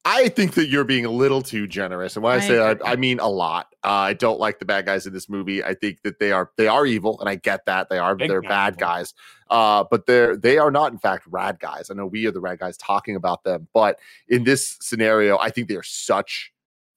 I 0.05 0.31
think 0.31 0.55
that 0.55 0.68
you're 0.68 0.85
being 0.85 1.05
a 1.05 1.10
little 1.10 1.43
too 1.43 1.66
generous, 1.66 2.16
and 2.16 2.22
when 2.24 2.32
I, 2.32 2.36
I 2.36 2.40
say 2.40 2.55
that, 2.56 2.77
agree. 2.77 2.89
I 2.89 2.97
mean 2.97 3.20
a 3.20 3.28
lot. 3.28 3.74
Uh, 3.85 3.89
I 3.89 4.14
don't 4.14 4.40
like 4.40 4.59
the 4.59 4.64
bad 4.64 4.86
guys 4.86 5.06
in 5.06 5.12
this 5.12 5.28
movie. 5.28 5.62
I 5.62 5.74
think 5.74 6.02
that 6.02 6.18
they 6.18 6.32
are 6.32 6.51
they 6.56 6.68
are 6.68 6.86
evil, 6.86 7.20
and 7.20 7.28
I 7.28 7.35
get 7.35 7.66
that 7.66 7.90
they 7.90 7.98
are 7.98 8.14
Big 8.14 8.28
they're 8.28 8.40
bad 8.40 8.74
evil. 8.74 8.81
guys. 8.81 9.14
Uh, 9.51 9.85
but 9.90 10.06
they're 10.06 10.36
they 10.36 10.56
are 10.56 10.70
not 10.70 10.93
in 10.93 10.98
fact 10.98 11.27
rad 11.28 11.59
guys. 11.60 11.90
I 11.90 11.94
know 11.94 12.06
we 12.06 12.27
are 12.27 12.31
the 12.31 12.40
rad 12.40 12.60
guys 12.60 12.78
talking 12.78 13.14
about 13.14 13.44
them, 13.44 13.68
but 13.74 13.98
in 14.28 14.44
this 14.44 14.78
scenario, 14.81 15.39
I 15.39 15.51
think 15.51 15.68
they 15.68 15.77
are 15.77 15.82
such 15.82 16.52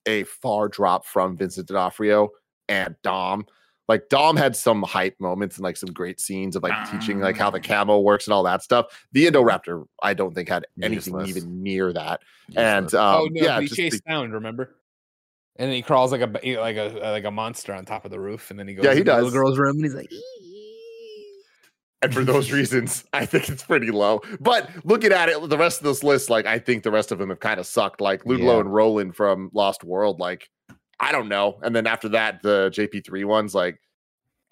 a 0.05 0.23
far 0.23 0.69
drop 0.69 1.05
from 1.05 1.35
Vincent 1.35 1.67
D'Onofrio 1.67 2.29
and 2.69 2.95
Dom. 3.03 3.45
Like 3.89 4.07
Dom 4.09 4.37
had 4.37 4.55
some 4.55 4.81
hype 4.83 5.15
moments 5.19 5.57
and 5.57 5.63
like 5.63 5.75
some 5.75 5.91
great 5.91 6.19
scenes 6.21 6.55
of 6.55 6.63
like 6.63 6.89
teaching 6.89 7.19
like 7.19 7.35
how 7.37 7.49
the 7.49 7.59
camo 7.59 7.99
works 7.99 8.27
and 8.27 8.33
all 8.33 8.43
that 8.43 8.63
stuff. 8.63 9.05
The 9.11 9.27
Indoraptor, 9.27 9.85
I 10.01 10.13
don't 10.13 10.33
think 10.33 10.47
had 10.47 10.65
anything 10.81 11.13
Useless. 11.19 11.29
even 11.29 11.61
near 11.61 11.91
that. 11.91 12.21
And 12.55 12.93
um, 12.95 13.21
oh 13.21 13.27
no, 13.31 13.41
yeah, 13.43 13.59
he 13.59 13.67
chased 13.67 14.01
the- 14.05 14.09
down. 14.09 14.31
Remember? 14.31 14.75
And 15.57 15.67
then 15.69 15.75
he 15.75 15.81
crawls 15.81 16.11
like 16.11 16.21
a 16.21 16.57
like 16.59 16.77
a 16.77 16.99
like 17.03 17.25
a 17.25 17.31
monster 17.31 17.73
on 17.73 17.85
top 17.85 18.05
of 18.05 18.11
the 18.11 18.19
roof, 18.19 18.49
and 18.51 18.57
then 18.59 18.67
he 18.67 18.73
goes. 18.73 18.85
Yeah, 18.85 18.93
he 18.93 19.01
in 19.01 19.05
the 19.05 19.13
little 19.13 19.29
does. 19.29 19.33
girl's 19.33 19.57
room, 19.59 19.75
and 19.75 19.83
he's 19.85 19.93
like, 19.93 20.09
and 22.01 22.13
for 22.13 22.23
those 22.23 22.51
reasons, 22.51 23.03
I 23.13 23.25
think 23.25 23.49
it's 23.49 23.63
pretty 23.63 23.91
low. 23.91 24.21
But 24.39 24.69
looking 24.83 25.11
at 25.11 25.29
it, 25.29 25.49
the 25.49 25.57
rest 25.57 25.79
of 25.79 25.85
this 25.85 26.03
list, 26.03 26.29
like 26.29 26.45
I 26.45 26.57
think 26.59 26.83
the 26.83 26.91
rest 26.91 27.11
of 27.11 27.19
them 27.19 27.29
have 27.29 27.39
kind 27.39 27.59
of 27.59 27.65
sucked. 27.67 28.01
Like 28.01 28.25
Ludlow 28.25 28.55
Yeah. 28.55 28.59
and 28.61 28.73
Roland 28.73 29.15
from 29.15 29.49
Lost 29.53 29.83
World, 29.83 30.19
like 30.19 30.49
I 31.03 31.11
don't 31.11 31.27
know. 31.27 31.59
And 31.61 31.75
then 31.75 31.85
after 31.85 32.09
that, 32.09 32.41
the 32.41 32.69
JP3 32.73 33.25
ones, 33.25 33.53
like 33.53 33.79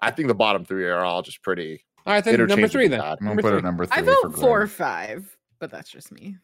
I 0.01 0.11
think 0.11 0.27
the 0.27 0.35
bottom 0.35 0.65
three 0.65 0.85
are 0.85 1.03
all 1.03 1.21
just 1.21 1.41
pretty 1.41 1.83
"All 2.05 2.13
right, 2.13 2.23
then 2.23 2.45
number 2.47 2.67
three, 2.67 2.87
then." 2.87 2.99
I'm 3.01 3.17
number 3.21 3.41
gonna 3.41 3.41
put 3.41 3.49
three. 3.49 3.57
it 3.59 3.63
number 3.63 3.85
three. 3.85 3.97
I 3.97 4.01
for 4.01 4.29
vote 4.29 4.39
four 4.39 4.61
or 4.61 4.67
five, 4.67 5.37
but 5.59 5.71
that's 5.71 5.89
just 5.89 6.11
me. 6.11 6.37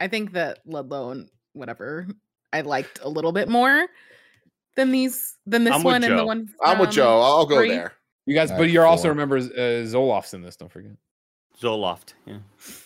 I 0.00 0.08
think 0.08 0.32
that 0.32 0.58
Ludlow 0.66 1.10
and 1.10 1.28
whatever 1.52 2.08
I 2.52 2.62
liked 2.62 3.00
a 3.02 3.08
little 3.08 3.32
bit 3.32 3.48
more 3.48 3.86
than 4.74 4.90
these 4.90 5.38
than 5.46 5.64
this 5.64 5.74
I'm 5.74 5.82
one 5.82 6.02
and 6.02 6.18
the 6.18 6.26
one. 6.26 6.48
I'm 6.62 6.78
with 6.78 6.88
from- 6.88 6.94
Joe. 6.96 7.20
I'll 7.20 7.46
go 7.46 7.56
three. 7.58 7.68
there. 7.68 7.92
You 8.26 8.34
guys, 8.34 8.50
All 8.50 8.58
but 8.58 8.70
you're 8.70 8.86
also 8.86 9.08
remember 9.08 9.36
uh, 9.36 9.84
Zoloft's 9.84 10.34
in 10.34 10.42
this. 10.42 10.56
Don't 10.56 10.70
forget. 10.72 10.92
Zoloft. 11.60 12.14
Yeah. 12.26 12.38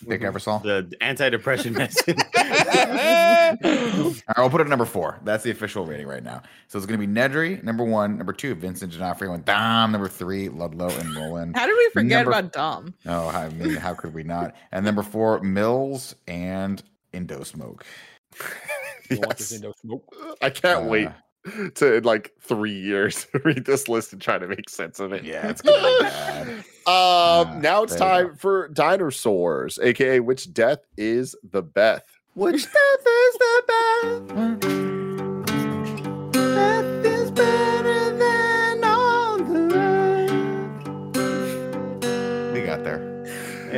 Dick 0.07 0.21
Eversol. 0.21 0.61
The 0.63 0.95
anti-depression 1.01 1.73
medicine. 1.73 2.17
All 2.35 3.63
right, 3.63 4.37
we'll 4.37 4.49
put 4.49 4.61
it 4.61 4.65
at 4.65 4.69
number 4.69 4.85
four. 4.85 5.19
That's 5.23 5.43
the 5.43 5.51
official 5.51 5.85
rating 5.85 6.07
right 6.07 6.23
now. 6.23 6.41
So 6.67 6.77
it's 6.77 6.85
going 6.85 6.99
to 6.99 7.07
be 7.07 7.11
Nedry, 7.11 7.63
number 7.63 7.83
one. 7.83 8.17
Number 8.17 8.33
two, 8.33 8.55
Vincent 8.55 8.91
D'Onofrio 8.91 9.33
and 9.33 9.43
Dom. 9.45 9.91
Number 9.91 10.07
three, 10.07 10.49
Ludlow 10.49 10.89
and 10.89 11.15
Roland. 11.15 11.55
How 11.55 11.65
did 11.65 11.75
we 11.77 11.89
forget 11.93 12.25
Number- 12.25 12.31
about 12.39 12.51
Dom? 12.53 12.93
Oh, 13.05 13.27
I 13.29 13.49
mean, 13.49 13.75
how 13.75 13.93
could 13.93 14.13
we 14.13 14.23
not? 14.23 14.55
And 14.71 14.85
number 14.85 15.03
four, 15.03 15.41
Mills 15.41 16.15
and 16.27 16.81
Indo 17.13 17.43
Smoke. 17.43 17.85
You 19.09 19.19
Yes. 19.29 19.51
Indo 19.53 19.73
smoke? 19.81 20.03
I 20.41 20.49
can't 20.49 20.85
wait 20.89 21.07
Uh, 21.07 21.11
to 21.75 21.95
in 21.95 22.03
like 22.03 22.33
three 22.41 22.77
years 22.77 23.25
read 23.43 23.65
this 23.65 23.87
list 23.87 24.13
and 24.13 24.21
try 24.21 24.37
to 24.37 24.47
make 24.47 24.69
sense 24.69 24.99
of 24.99 25.13
it. 25.13 25.23
Yeah, 25.23 25.47
it's 25.49 25.61
gonna 25.61 25.81
be 25.81 25.97
bad. 26.03 26.63
Um, 26.87 26.93
Ah, 26.93 27.59
now 27.61 27.83
it's 27.83 27.97
there 27.97 28.19
you 28.19 28.23
go. 28.23 28.27
time 28.29 28.37
for 28.37 28.69
dinosaurs, 28.69 29.77
aka 29.83 30.21
which 30.21 30.53
death 30.53 30.79
is 30.95 31.35
the 31.51 31.61
Beth? 31.61 32.05
Which 32.33 32.63
death 32.63 33.05
is 33.05 33.37
the 33.37 33.63
best? 33.67 34.57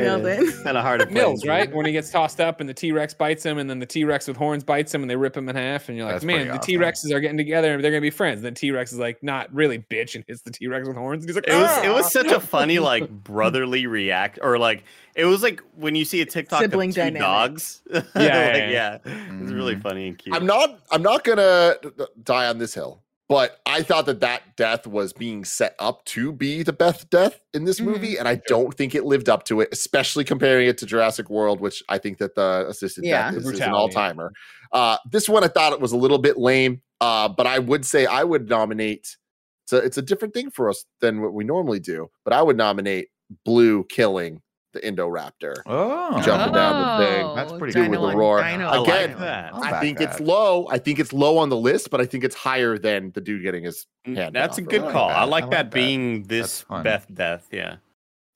Nailed 0.02 0.26
it. 0.26 0.62
Kind 0.64 0.76
of 0.76 0.82
hard 0.84 1.00
to 1.00 1.06
play. 1.06 1.14
Mills, 1.14 1.46
right? 1.46 1.72
When 1.72 1.86
he 1.86 1.92
gets 1.92 2.10
tossed 2.10 2.40
up 2.40 2.60
and 2.60 2.68
the 2.68 2.74
T 2.74 2.92
Rex 2.92 3.14
bites 3.14 3.44
him, 3.44 3.58
and 3.58 3.68
then 3.70 3.78
the 3.78 3.86
T 3.86 4.04
Rex 4.04 4.26
with 4.28 4.36
horns 4.36 4.64
bites 4.64 4.94
him, 4.94 5.02
and 5.02 5.10
they 5.10 5.16
rip 5.16 5.36
him 5.36 5.48
in 5.48 5.56
half, 5.56 5.88
and 5.88 5.96
you're 5.96 6.06
like, 6.06 6.16
That's 6.16 6.24
man, 6.24 6.46
the 6.48 6.52
awesome. 6.54 6.62
T 6.62 6.76
Rexes 6.76 7.12
are 7.14 7.20
getting 7.20 7.36
together, 7.36 7.74
and 7.74 7.82
they're 7.84 7.90
gonna 7.90 8.00
be 8.00 8.10
friends. 8.10 8.38
And 8.38 8.46
then 8.46 8.54
T 8.54 8.70
Rex 8.70 8.92
is 8.92 8.98
like, 8.98 9.22
not 9.22 9.52
really, 9.54 9.78
bitch, 9.78 10.14
and 10.14 10.24
hits 10.26 10.42
the 10.42 10.50
T 10.50 10.66
Rex 10.66 10.86
with 10.86 10.96
horns, 10.96 11.22
and 11.24 11.28
he's 11.28 11.36
like, 11.36 11.46
It 11.48 11.54
was 11.54 11.78
it 11.84 11.88
"Ah!" 11.90 11.94
was 11.94 12.12
such 12.12 12.26
a 12.28 12.40
funny 12.40 12.78
like 12.90 13.08
brotherly 13.08 13.86
react 13.86 14.38
or 14.42 14.58
like 14.58 14.84
it 15.14 15.24
was 15.24 15.42
like 15.42 15.62
when 15.76 15.94
you 15.94 16.04
see 16.04 16.20
a 16.20 16.26
TikTok 16.26 16.60
Sibling 16.60 16.90
of 16.90 16.94
two 16.94 17.00
dynamic. 17.00 17.20
dogs. 17.22 17.82
Yeah, 17.90 18.00
like, 18.02 18.14
yeah, 18.16 18.70
yeah. 18.70 18.98
It's 19.04 19.50
really 19.52 19.74
Mhm. 19.76 19.82
funny 19.82 20.08
and 20.08 20.18
cute. 20.18 20.34
I'm 20.34 20.46
not. 20.46 20.78
I'm 20.90 21.02
not 21.02 21.24
gonna 21.24 21.76
d- 21.82 21.88
d- 21.98 22.04
die 22.22 22.46
on 22.46 22.58
this 22.58 22.74
hill. 22.74 23.02
But 23.30 23.60
I 23.64 23.84
thought 23.84 24.06
that 24.06 24.18
that 24.20 24.56
death 24.56 24.88
was 24.88 25.12
being 25.12 25.44
set 25.44 25.76
up 25.78 26.04
to 26.06 26.32
be 26.32 26.64
the 26.64 26.72
Beth 26.72 27.08
death 27.10 27.40
in 27.54 27.64
this 27.64 27.78
Mhm. 27.78 27.84
movie, 27.84 28.16
and 28.18 28.26
I 28.26 28.42
don't 28.48 28.76
think 28.76 28.92
it 28.92 29.04
lived 29.04 29.28
up 29.28 29.44
to 29.44 29.60
it. 29.60 29.68
Especially 29.70 30.24
comparing 30.24 30.66
it 30.66 30.78
to 30.78 30.86
Jurassic 30.86 31.30
World, 31.30 31.60
which 31.60 31.80
I 31.88 31.98
think 31.98 32.18
that 32.18 32.34
the 32.34 32.66
assisted 32.68 33.04
Yeah. 33.04 33.30
death 33.30 33.34
The 33.44 33.48
is, 33.50 33.54
is 33.54 33.60
an 33.60 33.72
all 33.72 33.88
timer. 33.88 34.32
Uh, 34.72 34.96
this 35.08 35.28
one 35.28 35.44
I 35.44 35.48
thought 35.48 35.72
it 35.72 35.80
was 35.80 35.92
a 35.92 35.96
little 35.96 36.18
bit 36.18 36.38
lame, 36.38 36.82
uh, 37.00 37.28
but 37.28 37.46
I 37.46 37.60
would 37.60 37.86
say 37.86 38.04
I 38.04 38.24
would 38.24 38.48
nominate. 38.48 39.16
It's 39.64 39.72
a, 39.72 39.76
it's 39.76 39.96
a 39.98 40.02
different 40.02 40.34
thing 40.34 40.50
for 40.50 40.68
us 40.68 40.84
than 41.00 41.22
what 41.22 41.32
we 41.32 41.44
normally 41.44 41.78
do, 41.78 42.10
but 42.24 42.32
I 42.34 42.42
would 42.42 42.56
nominate 42.56 43.10
Blue 43.44 43.84
killing 43.84 44.42
the 44.72 44.80
Indoraptor. 44.80 45.54
Oh, 45.66 46.20
Jumping 46.22 46.52
down 46.54 47.00
the 47.00 47.06
thing. 47.06 47.34
That's 47.34 47.52
pretty 47.52 47.72
Do 47.72 47.82
cool. 47.88 48.02
with 48.02 48.10
the 48.12 48.16
roar. 48.16 48.42
Dino- 48.42 48.68
I 48.68 48.82
Again. 48.82 49.16
I'll 49.52 49.62
I 49.64 49.70
back 49.72 49.82
think 49.82 50.00
it's 50.00 50.20
low. 50.20 50.66
I 50.70 50.78
think 50.78 50.98
it's 50.98 51.12
low 51.12 51.38
on 51.38 51.48
the 51.48 51.56
list, 51.56 51.90
but 51.90 52.00
I 52.00 52.06
think 52.06 52.24
it's 52.24 52.36
higher 52.36 52.78
than 52.78 53.10
the 53.12 53.20
dude 53.20 53.42
getting 53.42 53.64
his 53.64 53.86
Mm, 54.06 54.16
hand. 54.16 54.34
That's 54.34 54.58
a 54.58 54.62
off 54.62 54.66
or 54.66 54.70
good 54.70 54.80
whatever. 54.82 54.92
call. 54.98 55.08
that. 55.08 55.16
I 55.18 55.20
I 55.20 55.24
like 55.24 55.42
like 55.42 55.50
that 55.50 55.70
that. 55.70 55.74
being 55.74 56.22
this 56.24 56.62
fun. 56.62 56.82
Beth 56.84 57.06
death. 57.12 57.46
Yeah. 57.52 57.76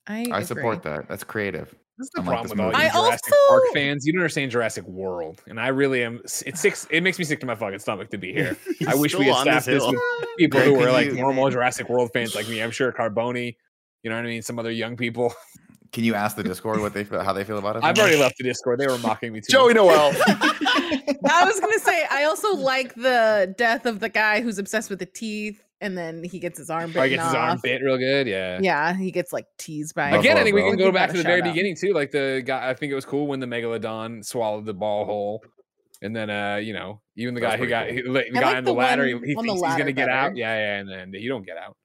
I, 0.07 0.27
I 0.31 0.43
support 0.43 0.83
that. 0.83 1.07
That's 1.07 1.23
creative. 1.23 1.73
This 1.97 2.07
is 2.07 2.11
the 2.13 2.19
Unlike 2.21 2.33
problem 2.33 2.43
this 2.43 2.51
with 2.51 2.59
all 2.59 2.65
movie. 2.71 2.83
you 2.83 2.89
I 2.89 3.07
Jurassic 3.07 3.33
Park 3.49 3.63
fans. 3.73 4.05
You 4.05 4.11
don't 4.13 4.21
understand 4.21 4.51
Jurassic 4.51 4.85
World, 4.85 5.41
and 5.47 5.59
I 5.59 5.69
really 5.69 6.03
am. 6.03 6.19
It's 6.45 6.59
six. 6.59 6.85
It 6.91 7.01
makes 7.01 7.17
me 7.17 7.23
sick 7.23 7.39
to 7.39 7.45
my 7.45 7.55
fucking 7.55 7.79
stomach 7.79 8.09
to 8.11 8.17
be 8.17 8.33
here. 8.33 8.57
I 8.87 8.93
wish 8.95 9.15
we 9.15 9.23
still 9.23 9.33
had 9.33 9.47
on 9.47 9.53
this 9.55 9.63
staffed 9.63 9.65
this 9.67 9.83
with 9.87 9.99
people 10.37 10.59
Greg, 10.59 10.69
who 10.73 10.77
were 10.77 10.91
like 10.91 11.07
you- 11.07 11.13
normal 11.15 11.49
Jurassic 11.49 11.87
World 11.89 12.11
fans 12.13 12.35
like 12.35 12.47
me. 12.49 12.61
I'm 12.61 12.71
sure 12.71 12.91
Carboni. 12.91 13.55
You 14.03 14.09
know 14.11 14.17
what 14.17 14.25
I 14.25 14.27
mean? 14.29 14.41
Some 14.43 14.59
other 14.59 14.69
young 14.71 14.95
people. 14.97 15.33
Can 15.95 16.03
you 16.03 16.13
ask 16.13 16.35
the 16.35 16.43
Discord 16.43 16.81
what 16.81 16.93
they 16.93 17.05
feel, 17.05 17.23
how 17.23 17.31
they 17.31 17.45
feel 17.45 17.57
about 17.57 17.77
it? 17.77 17.83
I've 17.85 17.97
already 17.97 18.17
left 18.17 18.37
the 18.37 18.43
Discord. 18.43 18.81
They 18.81 18.87
were 18.87 18.97
mocking 18.97 19.31
me 19.31 19.39
too. 19.39 19.47
Joey 19.49 19.67
much. 19.73 19.75
Noel. 19.77 20.11
I 20.27 21.43
was 21.45 21.57
gonna 21.61 21.79
say 21.79 22.05
I 22.11 22.25
also 22.25 22.53
like 22.53 22.93
the 22.95 23.55
death 23.57 23.85
of 23.85 24.01
the 24.01 24.09
guy 24.09 24.41
who's 24.41 24.57
obsessed 24.57 24.89
with 24.89 24.99
the 24.99 25.05
teeth, 25.05 25.63
and 25.79 25.97
then 25.97 26.21
he 26.21 26.37
gets 26.37 26.57
his 26.57 26.69
arm 26.69 26.87
bitten 26.91 27.01
Oh, 27.01 27.03
he 27.05 27.09
gets 27.11 27.25
his 27.27 27.33
arm 27.33 27.51
off. 27.51 27.61
bit 27.61 27.81
real 27.81 27.97
good. 27.97 28.27
Yeah. 28.27 28.59
Yeah, 28.61 28.93
he 28.93 29.09
gets 29.09 29.31
like 29.31 29.45
teased 29.57 29.95
by. 29.95 30.07
Buffalo 30.11 30.19
Again, 30.19 30.37
I 30.37 30.43
think 30.43 30.55
we 30.55 30.63
can 30.63 30.77
go 30.77 30.91
back 30.91 31.11
to 31.11 31.17
the 31.17 31.23
very 31.23 31.41
out. 31.41 31.45
beginning 31.45 31.77
too. 31.77 31.93
Like 31.93 32.11
the 32.11 32.43
guy, 32.45 32.69
I 32.69 32.73
think 32.73 32.91
it 32.91 32.95
was 32.95 33.05
cool 33.05 33.27
when 33.27 33.39
the 33.39 33.47
megalodon 33.47 34.25
swallowed 34.25 34.65
the 34.65 34.73
ball 34.73 35.05
whole, 35.05 35.43
and 36.01 36.13
then 36.13 36.29
uh, 36.29 36.57
you 36.57 36.73
know, 36.73 36.99
even 37.15 37.33
the 37.35 37.39
That's 37.39 37.53
guy 37.53 37.57
who 37.57 37.67
pretty 37.69 37.95
got 38.01 38.03
cool. 38.05 38.21
he, 38.21 38.31
the 38.31 38.37
I 38.37 38.41
guy 38.41 38.47
like 38.49 38.57
on 38.57 38.63
the, 38.65 38.71
the 38.71 38.77
ladder, 38.77 39.05
he, 39.05 39.11
he 39.11 39.15
on 39.15 39.45
the 39.45 39.53
thinks 39.53 39.53
he's 39.53 39.61
gonna 39.61 39.77
ladder 39.77 39.91
get 39.93 40.09
out. 40.09 40.35
Yeah, 40.35 40.57
yeah, 40.57 40.79
and 40.79 40.89
then 40.89 41.13
you 41.21 41.29
don't 41.29 41.45
get 41.45 41.55
out. 41.57 41.77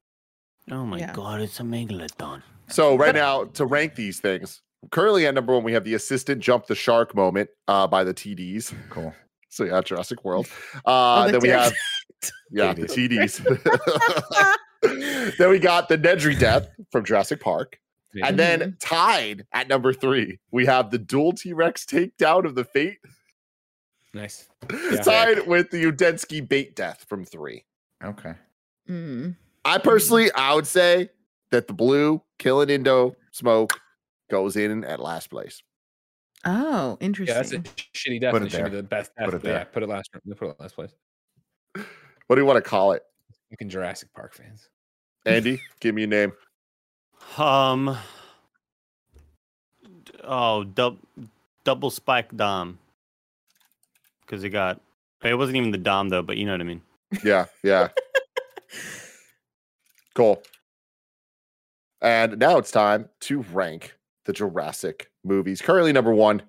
Oh 0.70 0.84
my 0.84 0.98
Yeah. 0.98 1.12
god, 1.12 1.40
it's 1.40 1.60
a 1.60 1.62
megalodon. 1.62 2.42
So 2.70 2.96
right 2.96 3.14
now, 3.14 3.44
to 3.44 3.66
rank 3.66 3.94
these 3.94 4.20
things, 4.20 4.62
currently 4.90 5.26
at 5.26 5.34
number 5.34 5.52
one, 5.54 5.64
we 5.64 5.72
have 5.72 5.84
the 5.84 5.94
assistant 5.94 6.40
jump 6.40 6.66
the 6.66 6.74
shark 6.74 7.14
moment 7.14 7.50
uh, 7.68 7.86
by 7.86 8.04
the 8.04 8.14
TDs. 8.14 8.72
Cool. 8.90 9.14
So 9.52 9.64
yeah, 9.64 9.80
Jurassic 9.80 10.24
World. 10.24 10.46
Uh, 10.86 11.24
Oh, 11.24 11.26
the 11.26 11.32
then 11.32 11.40
we 11.40 11.48
have 11.48 11.72
yeah 12.52 12.72
the 12.72 12.82
TDs. 12.82 13.38
then 15.38 15.50
we 15.50 15.58
got 15.58 15.88
the 15.88 15.98
Nedry 15.98 16.38
death 16.38 16.68
from 16.92 17.04
Jurassic 17.04 17.40
Park, 17.40 17.80
Yeah. 18.14 18.28
and 18.28 18.38
then 18.38 18.76
tied 18.80 19.46
at 19.52 19.66
number 19.66 19.92
three, 19.92 20.38
we 20.52 20.66
have 20.66 20.92
the 20.92 20.98
dual 20.98 21.32
T 21.32 21.52
Rex 21.52 21.84
takedown 21.84 22.44
of 22.44 22.54
the 22.54 22.62
Fate, 22.62 22.98
nice. 24.14 24.48
tied 25.02 25.48
with 25.48 25.70
the 25.70 25.82
Udesky 25.82 26.48
bait 26.48 26.76
death 26.76 27.04
from 27.08 27.24
three. 27.24 27.64
Okay. 28.04 28.34
Mm. 28.88 29.34
I 29.64 29.78
personally, 29.78 30.30
I 30.32 30.54
would 30.54 30.68
say 30.68 31.08
that 31.50 31.66
the 31.66 31.72
blue 31.74 32.22
killing 32.38 32.70
Indo 32.70 33.14
smoke 33.32 33.78
goes 34.30 34.56
in 34.56 34.84
at 34.84 35.00
last 35.00 35.30
place. 35.30 35.62
Oh, 36.44 36.96
interesting. 37.00 37.34
Yeah, 37.36 37.42
that's 37.42 37.52
a 37.52 37.58
shitty 37.98 38.20
death. 38.20 38.32
Put 38.32 38.42
it 38.42 38.46
It 38.46 38.50
should 38.52 38.64
be 38.64 38.70
there. 38.70 38.82
the 38.82 38.88
best 38.88 39.10
death. 39.16 39.26
Put 39.26 39.34
it 39.34 39.42
but 39.42 39.48
yeah, 39.48 39.64
put 39.64 39.82
it 39.82 39.88
last. 39.88 40.10
Put 40.12 40.48
it 40.48 40.60
last 40.60 40.74
place. 40.74 40.92
What 41.74 42.36
do 42.36 42.40
you 42.42 42.46
want 42.46 42.62
to 42.62 42.68
call 42.68 42.92
it, 42.92 43.02
Fucking 43.50 43.68
Jurassic 43.68 44.08
Park 44.14 44.34
fans. 44.34 44.68
Andy? 45.26 45.60
give 45.80 45.94
me 45.94 46.04
a 46.04 46.06
name. 46.06 46.32
Um. 47.36 47.96
Oh, 50.24 50.64
dub, 50.64 50.98
double 51.64 51.90
spike 51.90 52.34
dom. 52.36 52.78
Because 54.22 54.44
it 54.44 54.50
got. 54.50 54.80
It 55.22 55.34
wasn't 55.34 55.56
even 55.56 55.72
the 55.72 55.78
dom 55.78 56.08
though, 56.08 56.22
but 56.22 56.36
you 56.38 56.46
know 56.46 56.52
what 56.52 56.60
I 56.62 56.64
mean. 56.64 56.80
Yeah, 57.24 57.46
yeah. 57.62 57.88
cool. 60.14 60.42
And 62.02 62.38
now 62.38 62.58
it's 62.58 62.70
time 62.70 63.08
to 63.22 63.42
rank 63.52 63.94
the 64.24 64.32
Jurassic 64.32 65.10
movies. 65.24 65.60
Currently, 65.60 65.92
number 65.92 66.12
one, 66.12 66.42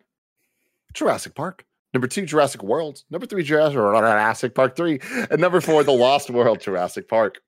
Jurassic 0.93 1.35
Park. 1.35 1.65
Number 1.93 2.07
two, 2.07 2.25
Jurassic 2.25 2.63
World. 2.63 3.03
Number 3.09 3.25
three, 3.25 3.43
Jurassic, 3.43 3.75
Jurassic 3.75 4.55
Park 4.55 4.75
3. 4.77 4.99
And 5.29 5.41
number 5.41 5.59
four, 5.59 5.83
The 5.83 5.91
Lost 5.91 6.29
World, 6.29 6.61
Jurassic 6.61 7.09
Park. 7.09 7.41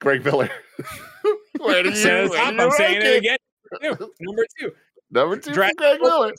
Greg 0.00 0.24
Miller. 0.24 0.48
Where 1.58 1.82
do 1.82 1.90
you, 1.90 2.30
where 2.30 2.40
I'm, 2.40 2.54
you 2.54 2.60
I'm 2.62 2.70
saying 2.70 3.02
it 3.02 3.06
it? 3.06 3.18
again. 3.18 3.38
Number 4.20 4.46
two. 4.58 4.72
Number 5.10 5.36
two, 5.36 5.52
Jurassic 5.52 5.76
Greg 5.76 6.00
Miller. 6.00 6.32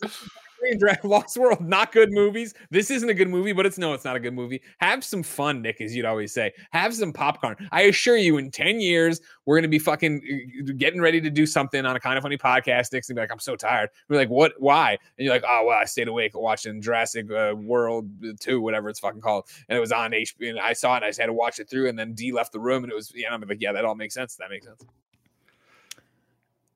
World. 0.62 0.80
Dra- 0.80 1.00
Lost 1.04 1.38
World, 1.38 1.62
not 1.62 1.92
good 1.92 2.12
movies. 2.12 2.54
This 2.70 2.92
isn't 2.92 3.10
a 3.10 3.14
good 3.14 3.30
movie, 3.30 3.54
but 3.54 3.66
it's 3.66 3.78
no, 3.78 3.94
it's 3.94 4.06
not 4.06 4.16
a 4.16 4.20
good 4.20 4.34
movie. 4.34 4.62
Have 4.80 5.04
some 5.04 5.24
fun, 5.24 5.62
Nick, 5.62 5.82
as 5.82 5.96
you'd 5.96 6.06
always 6.06 6.34
say. 6.34 6.52
Have 6.72 6.94
some 6.94 7.14
popcorn. 7.14 7.56
I 7.72 7.84
assure 7.84 8.18
you, 8.18 8.38
in 8.38 8.52
10 8.52 8.80
years, 8.80 9.22
we're 9.46 9.58
gonna 9.58 9.68
be 9.68 9.80
fucking 9.80 10.22
uh, 10.70 10.74
getting 10.78 11.02
ready 11.02 11.22
to 11.22 11.30
do 11.30 11.46
something 11.46 11.86
on 11.86 11.96
a 11.96 12.00
kind 12.00 12.18
of 12.18 12.24
funny 12.24 12.38
podcast. 12.38 12.94
Nick's 12.94 13.08
gonna 13.08 13.18
be 13.18 13.22
like, 13.22 13.32
I'm 13.32 13.40
so 13.40 13.56
tired. 13.56 13.90
We're 14.08 14.18
like, 14.18 14.30
what? 14.30 14.54
Why? 14.60 14.92
And 14.92 15.26
you're 15.26 15.34
like, 15.34 15.44
oh 15.48 15.66
well, 15.68 15.78
I 15.78 15.86
stayed 15.86 16.08
awake 16.08 16.38
watching 16.38 16.82
Jurassic 16.82 17.32
uh, 17.32 17.56
World 17.56 18.10
2, 18.40 18.62
whatever 18.62 18.90
it's 18.90 19.00
fucking 19.00 19.22
called. 19.22 19.46
And 19.68 19.78
it 19.78 19.82
was 19.82 19.92
on 19.92 20.12
HBO, 20.12 20.50
and 20.50 20.60
I 20.60 20.74
saw 20.74 20.94
it, 20.94 20.98
and 20.98 21.06
I 21.06 21.10
just 21.10 21.20
had 21.20 21.28
to 21.28 21.34
watch 21.34 21.60
it 21.60 21.70
through, 21.70 21.90
and 21.90 21.98
then 21.98 22.14
D 22.14 22.32
left 22.32 22.52
the 22.52 22.60
room, 22.60 22.84
and 22.84 22.92
it 22.92 22.96
was, 22.96 23.12
yeah, 23.16 23.34
I'm 23.34 23.42
like, 23.42 23.62
yeah, 23.62 23.72
that 23.74 23.86
all 23.86 23.96
makes 23.96 24.14
sense. 24.14 24.36
That 24.36 24.50
makes 24.50 24.66
sense. 24.66 24.84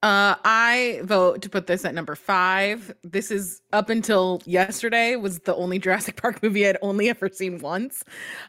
Uh, 0.03 0.35
I 0.43 0.99
vote 1.05 1.41
to 1.43 1.49
put 1.49 1.65
this 1.65 1.85
at 1.85 1.95
number 1.95 2.13
five. 2.15 2.93
This 3.03 3.31
is 3.31 3.61
up 3.71 3.89
until 3.89 4.41
yesterday 4.45 5.15
was 5.15 5.39
the 5.39 5.55
only 5.55 5.79
Jurassic 5.79 6.21
Park 6.21 6.43
movie 6.43 6.67
I'd 6.67 6.77
only 6.81 7.07
ever 7.09 7.29
seen 7.29 7.59
once. 7.59 8.03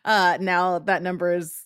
Uh, 0.04 0.36
now 0.40 0.80
that 0.80 1.00
number 1.04 1.32
is 1.32 1.62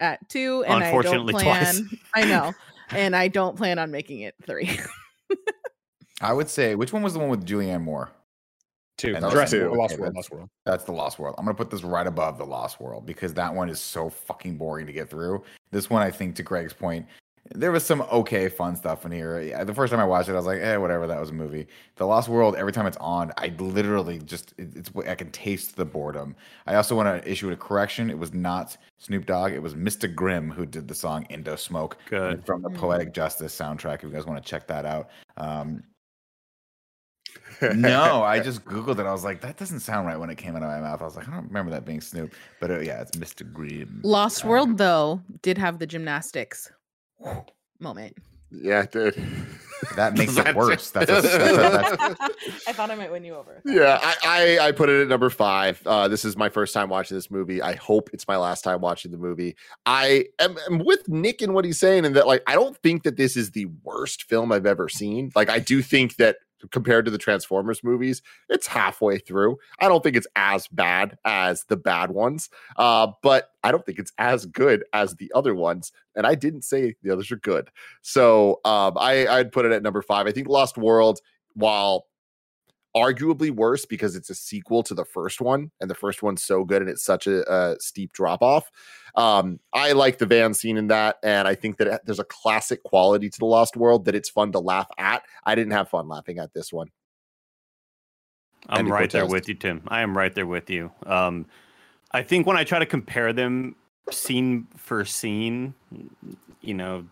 at 0.00 0.28
two, 0.28 0.64
and 0.66 0.82
Unfortunately, 0.82 1.34
I 1.36 1.44
don't 1.44 1.44
twice. 1.44 1.80
plan. 1.80 1.98
I 2.16 2.24
know, 2.24 2.52
and 2.90 3.14
I 3.14 3.28
don't 3.28 3.56
plan 3.56 3.78
on 3.78 3.92
making 3.92 4.20
it 4.22 4.34
three. 4.44 4.76
I 6.20 6.32
would 6.32 6.48
say 6.50 6.74
which 6.74 6.92
one 6.92 7.02
was 7.04 7.12
the 7.12 7.20
one 7.20 7.28
with 7.28 7.46
Julianne 7.46 7.82
Moore? 7.82 8.10
Two. 8.96 9.14
And 9.14 9.24
Jurassic 9.30 9.60
two. 9.60 9.66
World, 9.66 9.78
Lost 9.78 9.92
Okay, 9.94 10.00
World, 10.02 10.14
that's- 10.16 10.24
Lost 10.24 10.32
World. 10.32 10.48
That's 10.66 10.82
the 10.84 10.92
Lost 10.92 11.18
World. 11.20 11.36
I'm 11.38 11.44
gonna 11.44 11.54
put 11.54 11.70
this 11.70 11.84
right 11.84 12.08
above 12.08 12.38
the 12.38 12.44
Lost 12.44 12.80
World 12.80 13.06
because 13.06 13.34
that 13.34 13.54
one 13.54 13.68
is 13.68 13.78
so 13.78 14.10
fucking 14.10 14.56
boring 14.58 14.86
to 14.86 14.92
get 14.92 15.08
through. 15.08 15.44
This 15.70 15.88
one, 15.88 16.02
I 16.02 16.10
think, 16.10 16.34
to 16.36 16.42
Greg's 16.42 16.72
point, 16.72 17.06
there 17.54 17.72
was 17.72 17.84
some 17.84 18.02
okay 18.02 18.48
fun 18.48 18.76
stuff 18.76 19.06
in 19.06 19.12
here. 19.12 19.40
Yeah, 19.40 19.64
the 19.64 19.72
first 19.74 19.90
time 19.90 20.00
I 20.00 20.04
watched 20.04 20.28
it, 20.28 20.32
I 20.32 20.36
was 20.36 20.46
like, 20.46 20.60
eh, 20.60 20.76
whatever, 20.76 21.06
that 21.06 21.18
was 21.18 21.30
a 21.30 21.32
movie. 21.32 21.66
The 21.96 22.06
Lost 22.06 22.28
World, 22.28 22.56
every 22.56 22.72
time 22.72 22.86
it's 22.86 22.96
on, 22.98 23.32
I 23.38 23.54
literally 23.58 24.18
just 24.18 24.54
it- 24.58 24.76
it's 24.76 24.90
I 25.08 25.14
can 25.14 25.30
taste 25.30 25.76
the 25.76 25.84
boredom. 25.84 26.36
I 26.66 26.74
also 26.74 26.94
want 26.94 27.22
to 27.22 27.30
issue 27.30 27.50
a 27.50 27.56
correction. 27.56 28.10
It 28.10 28.18
was 28.18 28.34
not 28.34 28.76
Snoop 28.98 29.24
Dogg. 29.26 29.52
It 29.52 29.62
was 29.62 29.74
Mr. 29.74 30.12
Grimm 30.14 30.50
who 30.50 30.66
did 30.66 30.88
the 30.88 30.94
song 30.94 31.24
Indo 31.30 31.56
Smoke 31.56 31.96
Good. 32.10 32.44
from 32.44 32.62
the 32.62 32.70
Mm. 32.70 32.76
Poetic 32.76 33.12
Justice 33.14 33.56
soundtrack. 33.58 33.96
If 33.96 34.02
you 34.04 34.10
guys 34.10 34.26
want 34.26 34.42
to 34.44 34.48
check 34.48 34.66
that 34.68 34.84
out. 34.84 35.08
Um, 35.36 35.82
no, 37.74 38.22
I 38.22 38.40
just 38.40 38.64
googled 38.64 38.98
it. 38.98 39.06
I 39.06 39.12
was 39.12 39.24
like, 39.24 39.40
that 39.40 39.56
doesn't 39.56 39.80
sound 39.80 40.06
right 40.06 40.18
when 40.18 40.30
it 40.30 40.36
came 40.36 40.54
out 40.56 40.62
of 40.62 40.68
my 40.68 40.80
mouth. 40.80 41.00
I 41.00 41.04
was 41.04 41.16
like, 41.16 41.28
I 41.28 41.32
don't 41.32 41.46
remember 41.46 41.70
that 41.72 41.84
being 41.84 42.00
Snoop, 42.00 42.32
but 42.60 42.70
uh, 42.70 42.78
yeah, 42.80 43.00
it's 43.00 43.12
Mr. 43.12 43.50
Grimm. 43.50 44.00
Lost 44.04 44.44
Um, 44.44 44.50
World 44.50 44.78
though 44.78 45.22
did 45.42 45.58
have 45.58 45.78
the 45.78 45.86
gymnastics 45.86 46.70
moment. 47.78 48.16
Yeah, 48.50 48.82
it 48.82 48.92
did. 48.92 49.14
That 49.96 50.16
makes 50.16 50.36
it 50.36 50.44
That's 50.44 50.56
worse. 50.56 50.90
That's, 50.90 51.10
a, 51.10 51.14
that's, 51.20 51.34
a, 51.34 51.38
that's 51.38 52.66
I 52.66 52.72
thought 52.72 52.90
I 52.90 52.94
might 52.94 53.12
win 53.12 53.24
you 53.24 53.34
over. 53.34 53.60
Yeah, 53.64 53.98
I, 54.02 54.58
I 54.60 54.68
I 54.68 54.72
put 54.72 54.88
it 54.88 55.02
at 55.02 55.08
number 55.08 55.30
five. 55.30 55.82
Uh, 55.84 56.08
this 56.08 56.24
is 56.24 56.36
my 56.36 56.48
first 56.48 56.72
time 56.72 56.88
watching 56.88 57.16
this 57.16 57.30
movie. 57.30 57.60
I 57.60 57.74
hope 57.74 58.10
it's 58.12 58.26
my 58.26 58.36
last 58.36 58.62
time 58.62 58.80
watching 58.80 59.10
the 59.10 59.18
movie. 59.18 59.56
I 59.84 60.26
am, 60.38 60.56
am 60.70 60.78
with 60.78 61.08
Nick 61.08 61.42
in 61.42 61.52
what 61.52 61.64
he's 61.64 61.78
saying, 61.78 62.06
and 62.06 62.16
that 62.16 62.26
like 62.26 62.42
I 62.46 62.54
don't 62.54 62.76
think 62.78 63.02
that 63.02 63.16
this 63.16 63.36
is 63.36 63.50
the 63.50 63.66
worst 63.82 64.24
film 64.24 64.50
I've 64.50 64.66
ever 64.66 64.88
seen. 64.88 65.30
Like 65.36 65.50
I 65.50 65.58
do 65.58 65.82
think 65.82 66.16
that 66.16 66.36
compared 66.70 67.04
to 67.04 67.10
the 67.10 67.18
Transformers 67.18 67.84
movies, 67.84 68.22
it's 68.48 68.66
halfway 68.66 69.18
through. 69.18 69.58
I 69.78 69.88
don't 69.88 70.02
think 70.02 70.16
it's 70.16 70.26
as 70.36 70.66
bad 70.68 71.18
as 71.24 71.64
the 71.64 71.76
bad 71.76 72.10
ones, 72.10 72.50
uh, 72.76 73.08
but 73.22 73.50
I 73.62 73.70
don't 73.70 73.84
think 73.86 73.98
it's 73.98 74.12
as 74.18 74.46
good 74.46 74.84
as 74.92 75.14
the 75.14 75.30
other 75.34 75.54
ones. 75.54 75.92
And 76.16 76.26
I 76.26 76.34
didn't 76.34 76.62
say 76.62 76.96
the 77.02 77.12
others 77.12 77.30
are 77.30 77.36
good, 77.36 77.70
so 78.02 78.60
um, 78.64 78.94
I 78.96 79.26
I'd 79.28 79.52
put 79.52 79.66
it 79.66 79.72
at 79.72 79.82
number 79.82 80.02
five. 80.02 80.26
I 80.26 80.32
think 80.32 80.48
Lost 80.48 80.76
World, 80.76 81.20
while 81.54 82.07
arguably 82.96 83.50
worse 83.50 83.84
because 83.84 84.16
it's 84.16 84.30
a 84.30 84.34
sequel 84.34 84.82
to 84.82 84.94
the 84.94 85.04
first 85.04 85.40
one 85.40 85.70
and 85.80 85.90
the 85.90 85.94
first 85.94 86.22
one's 86.22 86.42
so 86.42 86.64
good 86.64 86.80
and 86.82 86.90
it's 86.90 87.04
such 87.04 87.26
a, 87.26 87.42
a 87.52 87.76
steep 87.80 88.12
drop 88.12 88.42
off 88.42 88.70
um 89.14 89.60
i 89.72 89.92
like 89.92 90.18
the 90.18 90.26
van 90.26 90.54
scene 90.54 90.76
in 90.78 90.86
that 90.88 91.16
and 91.22 91.46
i 91.46 91.54
think 91.54 91.76
that 91.76 91.86
it- 91.86 92.00
there's 92.06 92.18
a 92.18 92.24
classic 92.24 92.82
quality 92.84 93.28
to 93.28 93.38
the 93.38 93.44
lost 93.44 93.76
world 93.76 94.04
that 94.06 94.14
it's 94.14 94.28
fun 94.30 94.52
to 94.52 94.58
laugh 94.58 94.88
at. 94.98 95.22
I 95.44 95.54
didn't 95.54 95.72
have 95.72 95.88
fun 95.88 96.08
laughing 96.08 96.38
at 96.38 96.52
this 96.54 96.72
one. 96.72 96.88
I'm 98.68 98.80
Andy 98.80 98.90
right 98.90 99.10
there 99.10 99.22
with 99.32 99.48
you, 99.48 99.54
Tim. 99.54 99.82
I 99.88 100.00
am 100.02 100.16
right 100.16 100.34
there 100.34 100.46
with 100.46 100.68
you. 100.70 100.90
Um, 101.06 101.46
I 102.12 102.22
think 102.22 102.46
when 102.46 102.56
I 102.56 102.64
try 102.64 102.78
to 102.78 102.86
compare 102.86 103.32
them 103.32 103.76
scene 104.10 104.66
for 104.76 105.04
scene, 105.04 105.74
you 106.60 106.74
know, 106.74 107.06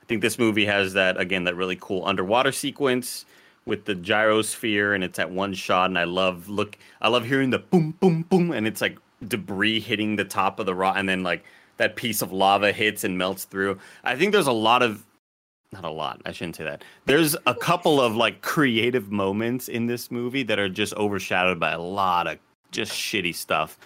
I 0.00 0.04
think 0.06 0.20
this 0.22 0.38
movie 0.38 0.66
has 0.66 0.92
that 0.94 1.18
again 1.18 1.44
that 1.44 1.56
really 1.56 1.76
cool 1.80 2.04
underwater 2.04 2.52
sequence 2.52 3.24
with 3.64 3.84
the 3.84 3.94
gyrosphere, 3.94 4.94
and 4.94 5.04
it's 5.04 5.18
at 5.18 5.30
one 5.30 5.54
shot, 5.54 5.90
and 5.90 5.98
I 5.98 6.04
love 6.04 6.48
look, 6.48 6.78
I 7.00 7.08
love 7.08 7.24
hearing 7.24 7.50
the 7.50 7.58
boom, 7.58 7.92
boom, 8.00 8.22
boom, 8.22 8.50
and 8.50 8.66
it's 8.66 8.80
like 8.80 8.98
debris 9.26 9.80
hitting 9.80 10.16
the 10.16 10.24
top 10.24 10.58
of 10.58 10.66
the 10.66 10.74
rock, 10.74 10.96
and 10.96 11.08
then 11.08 11.22
like 11.22 11.44
that 11.76 11.96
piece 11.96 12.22
of 12.22 12.32
lava 12.32 12.72
hits 12.72 13.04
and 13.04 13.16
melts 13.16 13.44
through. 13.44 13.78
I 14.04 14.16
think 14.16 14.32
there's 14.32 14.46
a 14.46 14.52
lot 14.52 14.82
of 14.82 15.04
not 15.72 15.84
a 15.84 15.90
lot. 15.90 16.20
I 16.26 16.32
shouldn't 16.32 16.56
say 16.56 16.64
that. 16.64 16.84
There's 17.06 17.34
a 17.46 17.54
couple 17.54 18.00
of 18.00 18.14
like 18.14 18.42
creative 18.42 19.10
moments 19.10 19.68
in 19.68 19.86
this 19.86 20.10
movie 20.10 20.42
that 20.42 20.58
are 20.58 20.68
just 20.68 20.94
overshadowed 20.94 21.58
by 21.58 21.72
a 21.72 21.80
lot 21.80 22.26
of 22.26 22.38
just 22.72 22.92
shitty 22.92 23.34
stuff. 23.34 23.78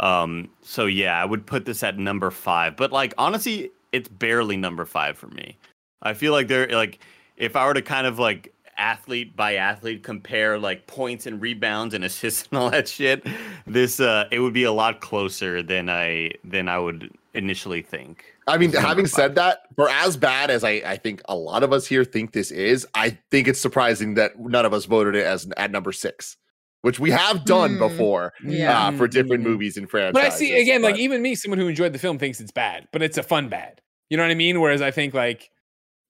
Um, 0.00 0.48
so 0.62 0.86
yeah, 0.86 1.20
I 1.20 1.24
would 1.24 1.44
put 1.44 1.66
this 1.66 1.82
at 1.82 1.98
number 1.98 2.30
five. 2.30 2.76
But 2.76 2.92
like 2.92 3.12
honestly, 3.18 3.70
it's 3.92 4.08
barely 4.08 4.56
number 4.56 4.84
five 4.84 5.18
for 5.18 5.28
me. 5.28 5.58
I 6.02 6.14
feel 6.14 6.32
like 6.32 6.48
they're 6.48 6.68
like 6.68 6.98
if 7.36 7.56
I 7.56 7.66
were 7.66 7.74
to 7.74 7.82
kind 7.82 8.06
of 8.06 8.18
like 8.18 8.53
athlete 8.76 9.36
by 9.36 9.54
athlete 9.56 10.02
compare 10.02 10.58
like 10.58 10.86
points 10.86 11.26
and 11.26 11.40
rebounds 11.40 11.94
and 11.94 12.04
assists 12.04 12.48
and 12.50 12.58
all 12.58 12.70
that 12.70 12.88
shit, 12.88 13.26
this 13.66 14.00
uh 14.00 14.26
it 14.30 14.40
would 14.40 14.52
be 14.54 14.64
a 14.64 14.72
lot 14.72 15.00
closer 15.00 15.62
than 15.62 15.88
I 15.88 16.30
than 16.44 16.68
I 16.68 16.78
would 16.78 17.10
initially 17.34 17.82
think. 17.82 18.24
I 18.46 18.58
mean, 18.58 18.68
It's 18.68 18.74
number 18.74 18.88
having 18.88 19.04
five. 19.06 19.10
said 19.12 19.34
that, 19.36 19.60
for 19.74 19.88
as 19.88 20.16
bad 20.16 20.50
as 20.50 20.62
I, 20.64 20.70
I 20.86 20.96
think 20.96 21.22
a 21.28 21.34
lot 21.34 21.62
of 21.62 21.72
us 21.72 21.86
here 21.86 22.04
think 22.04 22.32
this 22.32 22.50
is, 22.50 22.86
I 22.94 23.18
think 23.30 23.48
it's 23.48 23.60
surprising 23.60 24.14
that 24.14 24.38
none 24.38 24.64
of 24.66 24.72
us 24.74 24.84
voted 24.84 25.16
it 25.16 25.24
as 25.26 25.48
at 25.56 25.70
number 25.72 25.90
six, 25.92 26.36
which 26.82 27.00
we 27.00 27.10
have 27.10 27.44
done 27.44 27.72
Hmm. 27.72 27.78
before 27.78 28.32
Yeah. 28.44 28.88
uh, 28.88 28.92
for 28.92 29.08
different 29.08 29.42
Mhm. 29.42 29.46
movies 29.48 29.76
and 29.76 29.90
franchises. 29.90 30.12
But 30.22 30.32
I 30.32 30.36
see 30.36 30.60
again, 30.60 30.82
like 30.82 30.96
even 30.98 31.22
me, 31.22 31.34
someone 31.34 31.58
who 31.58 31.66
enjoyed 31.68 31.92
the 31.92 31.98
film 31.98 32.18
thinks 32.18 32.38
it's 32.40 32.52
bad, 32.52 32.86
but 32.92 33.02
it's 33.02 33.18
a 33.18 33.22
fun 33.22 33.48
bad. 33.48 33.80
You 34.10 34.16
know 34.18 34.22
what 34.22 34.30
I 34.30 34.34
mean? 34.34 34.60
Whereas 34.60 34.82
I 34.82 34.90
think 34.92 35.14
like 35.14 35.50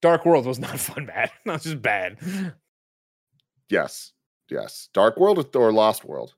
Dark 0.04 0.26
World 0.26 0.44
was 0.44 0.58
not 0.58 0.78
fun 0.88 1.06
bad, 1.06 1.30
not 1.46 1.62
just 1.62 1.80
bad. 1.80 2.18
yes, 3.70 4.12
yes, 4.50 4.90
Dark 4.92 5.16
World 5.16 5.38
or, 5.56 5.60
or 5.62 5.72
Lost 5.72 6.04
World. 6.04 6.34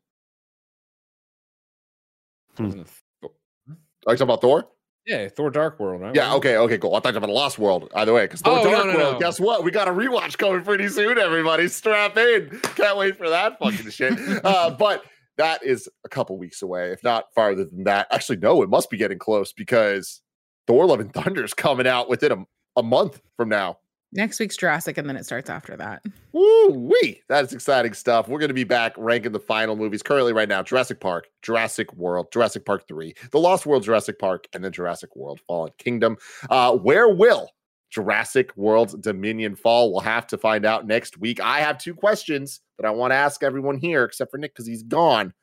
Hmm. 2.56 2.82
Are 3.24 4.12
you 4.12 4.16
talking 4.16 4.22
about 4.22 4.40
Thor? 4.40 4.68
Yeah, 5.04 5.28
Thor 5.28 5.50
Dark 5.50 5.80
World. 5.80 6.00
Right? 6.00 6.14
Yeah, 6.14 6.34
okay, 6.34 6.56
okay, 6.58 6.78
cool. 6.78 6.94
I 6.94 7.00
thought 7.00 7.12
you 7.14 7.18
about 7.18 7.28
Lost 7.30 7.58
World. 7.58 7.90
Either 7.96 8.12
way, 8.14 8.26
because 8.26 8.40
Thor 8.40 8.60
Oh, 8.60 8.62
no, 8.62 8.70
Dark 8.70 8.86
no, 8.86 8.94
World, 8.96 9.12
no. 9.14 9.18
guess 9.18 9.40
what? 9.40 9.64
We 9.64 9.72
got 9.72 9.88
a 9.88 9.90
rewatch 9.90 10.38
coming 10.38 10.62
pretty 10.62 10.88
soon, 10.88 11.18
everybody. 11.18 11.66
Strap 11.66 12.16
in. 12.16 12.60
Can't 12.76 12.96
wait 12.96 13.16
for 13.18 13.28
that 13.28 13.58
fucking 13.58 13.90
shit. 13.90 14.16
Uh, 14.44 14.70
but 14.70 15.02
that 15.38 15.64
is 15.64 15.88
a 16.04 16.08
couple 16.08 16.38
weeks 16.38 16.62
away, 16.62 16.92
if 16.92 17.02
not 17.02 17.24
farther 17.34 17.64
than 17.64 17.82
that. 17.82 18.06
Actually, 18.12 18.38
no, 18.38 18.62
it 18.62 18.68
must 18.70 18.90
be 18.90 18.96
getting 18.96 19.18
close 19.18 19.52
because 19.52 20.22
Thor 20.68 20.86
Love 20.86 21.00
and 21.00 21.12
Thunder 21.12 21.44
is 21.44 21.52
coming 21.52 21.88
out 21.88 22.08
within 22.08 22.30
a, 22.30 22.36
a 22.76 22.82
month 22.82 23.20
from 23.36 23.48
now. 23.48 23.78
Next 24.12 24.38
week's 24.38 24.56
Jurassic, 24.56 24.98
and 24.98 25.08
then 25.08 25.16
it 25.16 25.26
starts 25.26 25.50
after 25.50 25.76
that. 25.76 26.02
Woo 26.32 26.68
wee! 26.70 27.20
That's 27.28 27.52
exciting 27.52 27.92
stuff. 27.92 28.28
We're 28.28 28.38
going 28.38 28.48
to 28.48 28.54
be 28.54 28.64
back 28.64 28.94
ranking 28.96 29.32
the 29.32 29.40
final 29.40 29.76
movies 29.76 30.02
currently 30.02 30.32
right 30.32 30.48
now 30.48 30.62
Jurassic 30.62 31.00
Park, 31.00 31.26
Jurassic 31.42 31.92
World, 31.94 32.28
Jurassic 32.32 32.64
Park 32.64 32.86
3, 32.88 33.14
The 33.32 33.38
Lost 33.38 33.66
World, 33.66 33.82
Jurassic 33.82 34.18
Park, 34.18 34.46
and 34.54 34.64
then 34.64 34.72
Jurassic 34.72 35.14
World 35.16 35.40
Fallen 35.46 35.72
Kingdom. 35.78 36.16
Uh, 36.48 36.76
where 36.76 37.08
will 37.08 37.50
Jurassic 37.90 38.56
World's 38.56 38.94
Dominion 38.94 39.56
fall? 39.56 39.90
We'll 39.90 40.00
have 40.00 40.26
to 40.28 40.38
find 40.38 40.64
out 40.64 40.86
next 40.86 41.18
week. 41.18 41.40
I 41.40 41.60
have 41.60 41.76
two 41.76 41.94
questions 41.94 42.60
that 42.78 42.86
I 42.86 42.90
want 42.90 43.10
to 43.10 43.16
ask 43.16 43.42
everyone 43.42 43.76
here, 43.76 44.04
except 44.04 44.30
for 44.30 44.38
Nick 44.38 44.54
because 44.54 44.66
he's 44.66 44.84
gone. 44.84 45.34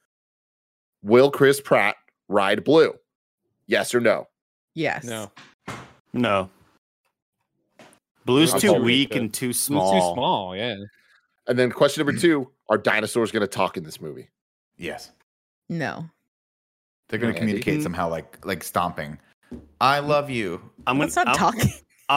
Will 1.03 1.30
Chris 1.30 1.60
Pratt 1.60 1.95
ride 2.30 2.64
blue? 2.64 2.93
Yes 3.68 3.93
or 3.93 3.99
no? 3.99 4.27
Yes. 4.73 5.03
No, 5.03 5.31
No. 6.14 6.49
Blue's 8.25 8.51
too 8.53 8.67
sorry, 8.69 8.81
weak 8.81 9.15
and 9.15 9.33
too 9.33 9.49
It's 9.49 9.59
small. 9.59 9.93
too 9.93 10.13
small. 10.15 10.55
Yeah. 10.55 10.75
And 11.47 11.59
then 11.59 11.71
question 11.71 12.05
number 12.05 12.19
two 12.19 12.49
Are 12.69 12.77
dinosaurs 12.77 13.31
going 13.31 13.41
to 13.41 13.47
talk 13.47 13.77
in 13.77 13.83
this 13.83 13.99
movie? 13.99 14.29
Yes. 14.77 15.11
No. 15.69 16.09
They're 17.09 17.19
going 17.19 17.33
to 17.33 17.39
Andy? 17.39 17.53
communicate 17.53 17.83
somehow, 17.83 18.09
like 18.09 18.43
like 18.45 18.63
stomping. 18.63 19.19
I 19.81 19.99
love 19.99 20.29
you. 20.29 20.61
I'm 20.87 20.95
gonna, 20.95 21.05
Let's 21.05 21.15
not 21.15 21.27
I'm, 21.27 21.35
talk. 21.35 21.55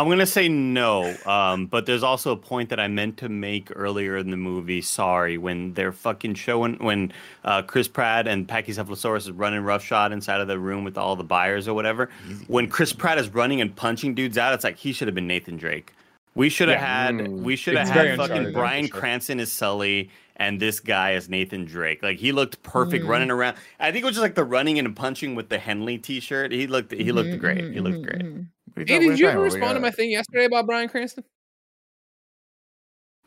I'm 0.01 0.09
gonna 0.09 0.27
say 0.27 0.49
no. 0.49 1.15
Um, 1.27 1.67
but 1.67 1.87
there's 1.87 2.03
also 2.03 2.33
a 2.33 2.37
point 2.37 2.69
that 2.71 2.79
I 2.81 2.89
meant 2.89 3.17
to 3.19 3.29
make 3.29 3.71
earlier 3.75 4.17
in 4.17 4.31
the 4.31 4.37
movie. 4.37 4.83
Sorry, 4.83 5.39
when 5.39 5.73
they're 5.75 5.93
fucking 5.93 6.35
showing 6.35 6.75
when 6.79 7.13
uh, 7.45 7.63
Chris 7.63 7.89
Pratt 7.89 8.27
and 8.29 8.47
Pachycephalosaurus 8.47 9.19
is 9.19 9.31
running 9.33 9.61
roughshod 9.63 10.13
inside 10.13 10.41
of 10.41 10.49
the 10.49 10.59
room 10.59 10.85
with 10.85 10.99
all 10.99 11.17
the 11.17 11.25
buyers 11.25 11.67
or 11.69 11.75
whatever. 11.75 12.11
When 12.47 12.69
Chris 12.69 12.93
Pratt 12.93 13.19
is 13.19 13.29
running 13.31 13.61
and 13.61 13.75
punching 13.75 14.15
dudes 14.15 14.37
out, 14.39 14.55
it's 14.55 14.65
like 14.65 14.77
he 14.77 14.93
should 14.93 15.09
have 15.09 15.15
been 15.15 15.27
Nathan 15.27 15.57
Drake. 15.57 15.93
We 16.35 16.49
should 16.51 16.69
have 16.69 16.81
Yeah. 16.81 17.05
had 17.07 17.15
Mm. 17.15 17.43
we 17.43 17.57
should 17.57 17.77
have 17.77 17.89
had 17.89 18.17
fucking 18.17 18.53
Bryan 18.53 18.87
sure. 18.89 19.01
Cranston 19.01 19.41
as 19.41 19.51
Sully 19.51 20.11
and 20.37 20.61
this 20.61 20.81
guy 20.81 21.13
as 21.15 21.31
Nathan 21.31 21.65
Drake. 21.65 22.03
Like 22.03 22.19
he 22.19 22.31
looked 22.33 22.63
perfect 22.63 23.07
Mm. 23.07 23.09
running 23.09 23.31
around. 23.31 23.57
I 23.81 23.91
think 23.91 24.03
it 24.03 24.07
was 24.07 24.17
just 24.17 24.23
like 24.23 24.35
the 24.35 24.45
running 24.45 24.79
and 24.79 24.95
punching 24.95 25.35
with 25.35 25.49
the 25.49 25.59
Henley 25.59 25.97
T-shirt. 25.97 26.53
He 26.53 26.67
looked 26.67 26.93
he 26.93 27.11
looked 27.11 27.31
Mhm, 27.31 27.39
great. 27.39 27.73
He 27.73 27.81
looked 27.81 28.03
mhm, 28.03 28.03
great. 28.05 28.45
What 28.77 28.89
Hey, 28.89 28.99
did 28.99 29.19
you 29.19 29.27
ever 29.29 29.39
about? 29.39 29.41
We 29.53 29.59
respond 29.59 29.77
to 29.77 29.81
my 29.81 29.91
thing 29.91 30.11
yesterday 30.11 30.45
about 30.45 30.67
Bryan 30.67 30.89
Cranston? 30.89 31.25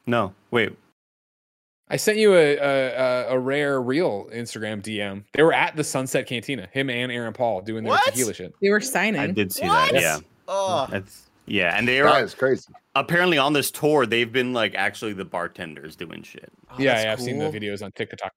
No, 0.05 0.33
wait. 0.51 0.75
I 1.91 1.97
sent 1.97 2.19
you 2.19 2.33
a, 2.35 2.55
a 2.57 2.59
a- 2.59 3.25
a 3.35 3.39
rare 3.39 3.81
real 3.81 4.29
Instagram 4.31 4.81
DM. 4.83 5.23
They 5.33 5.41
were 5.41 5.53
at 5.53 5.75
the 5.75 5.83
Sunset 5.83 6.27
Cantina, 6.27 6.67
him 6.71 6.89
and 6.89 7.11
Aaron 7.11 7.33
Paul 7.33 7.61
doing 7.61 7.83
their 7.83 7.91
What? 7.91 8.03
tequila 8.05 8.33
shit. 8.33 8.53
They 8.61 8.69
were 8.69 8.79
signing. 8.79 9.19
I 9.19 9.27
did 9.27 9.51
see 9.51 9.65
What? 9.67 9.91
that. 9.93 10.01
Yeah. 10.01 10.19
Oh, 10.47 10.87
That's 10.89 11.29
yeah, 11.47 11.75
and 11.77 11.87
they 11.87 11.99
That 11.99 12.05
are 12.07 12.23
is 12.23 12.35
crazy. 12.35 12.71
apparently 12.95 13.39
on 13.39 13.53
this 13.53 13.71
tour. 13.71 14.05
They've 14.05 14.31
been 14.31 14.53
like 14.53 14.75
actually 14.75 15.13
the 15.13 15.25
bartenders 15.25 15.95
doing 15.95 16.21
shit. 16.21 16.51
oh, 16.69 16.75
yeah, 16.77 16.93
that's 16.93 17.03
yeah, 17.05 17.11
I've 17.13 17.21
seen 17.21 17.39
the 17.39 17.45
videos 17.49 17.83
on 17.83 17.91
TikTok. 17.93 18.31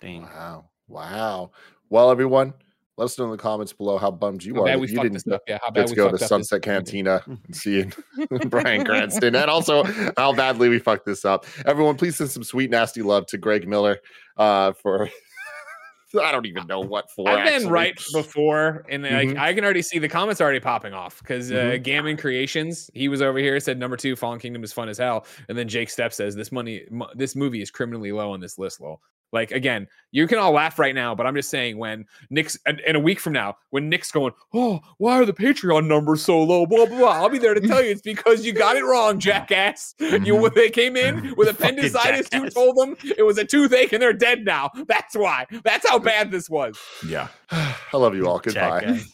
Dang. 0.00 0.22
Wow. 0.24 0.68
Wow. 0.88 1.50
Well, 1.88 2.10
everyone, 2.10 2.52
let 2.96 3.06
us 3.06 3.18
know 3.18 3.24
in 3.24 3.30
the 3.32 3.36
comments 3.36 3.72
below 3.72 3.98
how 3.98 4.10
bummed 4.10 4.44
you 4.44 4.54
How 4.54 4.62
are 4.62 4.66
bad 4.66 4.80
we 4.80 4.88
you 4.88 5.00
didn't 5.00 5.26
up. 5.32 5.42
Yeah, 5.48 5.58
how 5.62 5.70
bad 5.70 5.86
to 5.88 5.92
we 5.92 5.96
go 5.96 6.04
to 6.04 6.10
fucked 6.10 6.14
up 6.14 6.20
this- 6.20 6.28
Sunset 6.28 6.62
Cantina 6.62 7.22
and 7.26 7.56
see 7.56 7.84
Bryan 8.48 8.84
Cranston, 8.84 9.34
and 9.34 9.50
also 9.50 9.82
how 10.16 10.32
badly 10.32 10.68
we 10.68 10.78
fucked 10.78 11.04
this 11.06 11.24
up. 11.24 11.44
Everyone, 11.66 11.96
please 11.96 12.16
send 12.16 12.30
some 12.30 12.44
sweet, 12.44 12.70
nasty 12.70 13.02
love 13.02 13.26
to 13.26 13.38
Greg 13.38 13.66
Miller 13.68 13.98
uh, 14.36 14.72
for. 14.72 15.08
I 16.22 16.30
don't 16.30 16.46
even 16.46 16.68
know 16.68 16.78
what 16.78 17.10
for. 17.10 17.28
I've 17.28 17.44
been 17.44 17.54
actually. 17.54 17.70
right 17.72 18.00
before, 18.12 18.84
and 18.88 19.02
like 19.02 19.30
Mhm. 19.30 19.36
I 19.36 19.52
can 19.52 19.64
already 19.64 19.82
see 19.82 19.98
the 19.98 20.08
comments 20.08 20.40
already 20.40 20.60
popping 20.60 20.92
off 20.94 21.18
because 21.18 21.50
uh, 21.50 21.54
Mhm. 21.56 21.82
Gammon 21.82 22.16
Creations, 22.16 22.88
he 22.94 23.08
was 23.08 23.20
over 23.20 23.40
here 23.40 23.58
said 23.58 23.80
number 23.80 23.96
two, 23.96 24.14
Fallen 24.14 24.38
Kingdom 24.38 24.62
is 24.62 24.72
fun 24.72 24.88
as 24.88 24.96
hell, 24.96 25.26
and 25.48 25.58
then 25.58 25.66
Jake 25.66 25.90
Step 25.90 26.12
says 26.12 26.36
this 26.36 26.52
money, 26.52 26.84
mo- 26.88 27.08
this 27.16 27.34
movie 27.34 27.62
is 27.62 27.72
criminally 27.72 28.12
low 28.12 28.30
on 28.30 28.38
this 28.38 28.58
list. 28.58 28.80
Lol. 28.80 29.00
Like 29.34 29.50
again, 29.50 29.88
you 30.12 30.26
can 30.28 30.38
all 30.38 30.52
laugh 30.52 30.78
right 30.78 30.94
now, 30.94 31.14
but 31.14 31.26
I'm 31.26 31.34
just 31.34 31.50
saying 31.50 31.76
when 31.76 32.06
Nick's 32.30 32.56
and, 32.64 32.80
and 32.86 32.96
a 32.96 33.00
week 33.00 33.18
from 33.20 33.32
now, 33.32 33.56
when 33.70 33.88
Nick's 33.90 34.12
going, 34.12 34.32
oh, 34.54 34.80
why 34.98 35.20
are 35.20 35.24
the 35.26 35.32
Patreon 35.32 35.86
numbers 35.88 36.22
so 36.22 36.40
low? 36.42 36.64
Blah 36.64 36.86
blah 36.86 36.96
blah. 36.98 37.10
I'll 37.10 37.28
be 37.28 37.38
there 37.38 37.52
to 37.54 37.60
tell 37.60 37.82
you 37.84 37.90
it's 37.90 38.00
because 38.00 38.46
you 38.46 38.52
got 38.52 38.76
it 38.76 38.84
wrong, 38.84 39.18
jackass. 39.28 39.94
You 39.98 40.08
Mhm. 40.08 40.40
when 40.40 40.54
they 40.54 40.70
came 40.70 40.96
in 40.96 41.34
with 41.36 41.48
appendicitis, 41.60 42.28
you 42.32 42.48
told 42.48 42.76
them 42.76 42.96
it 43.18 43.24
was 43.24 43.36
a 43.36 43.44
toothache 43.44 43.92
and 43.92 44.00
they're 44.00 44.12
dead 44.12 44.44
now. 44.44 44.70
That's 44.86 45.16
why. 45.16 45.46
That's 45.64 45.86
how 45.88 45.98
bad 46.10 46.30
this 46.30 46.48
was. 46.48 46.78
Yeah. 47.06 47.28
I 47.50 47.74
love 47.96 48.14
you 48.14 48.26
all. 48.28 48.38
Goodbye. 48.38 48.80
Jackass. 48.80 49.10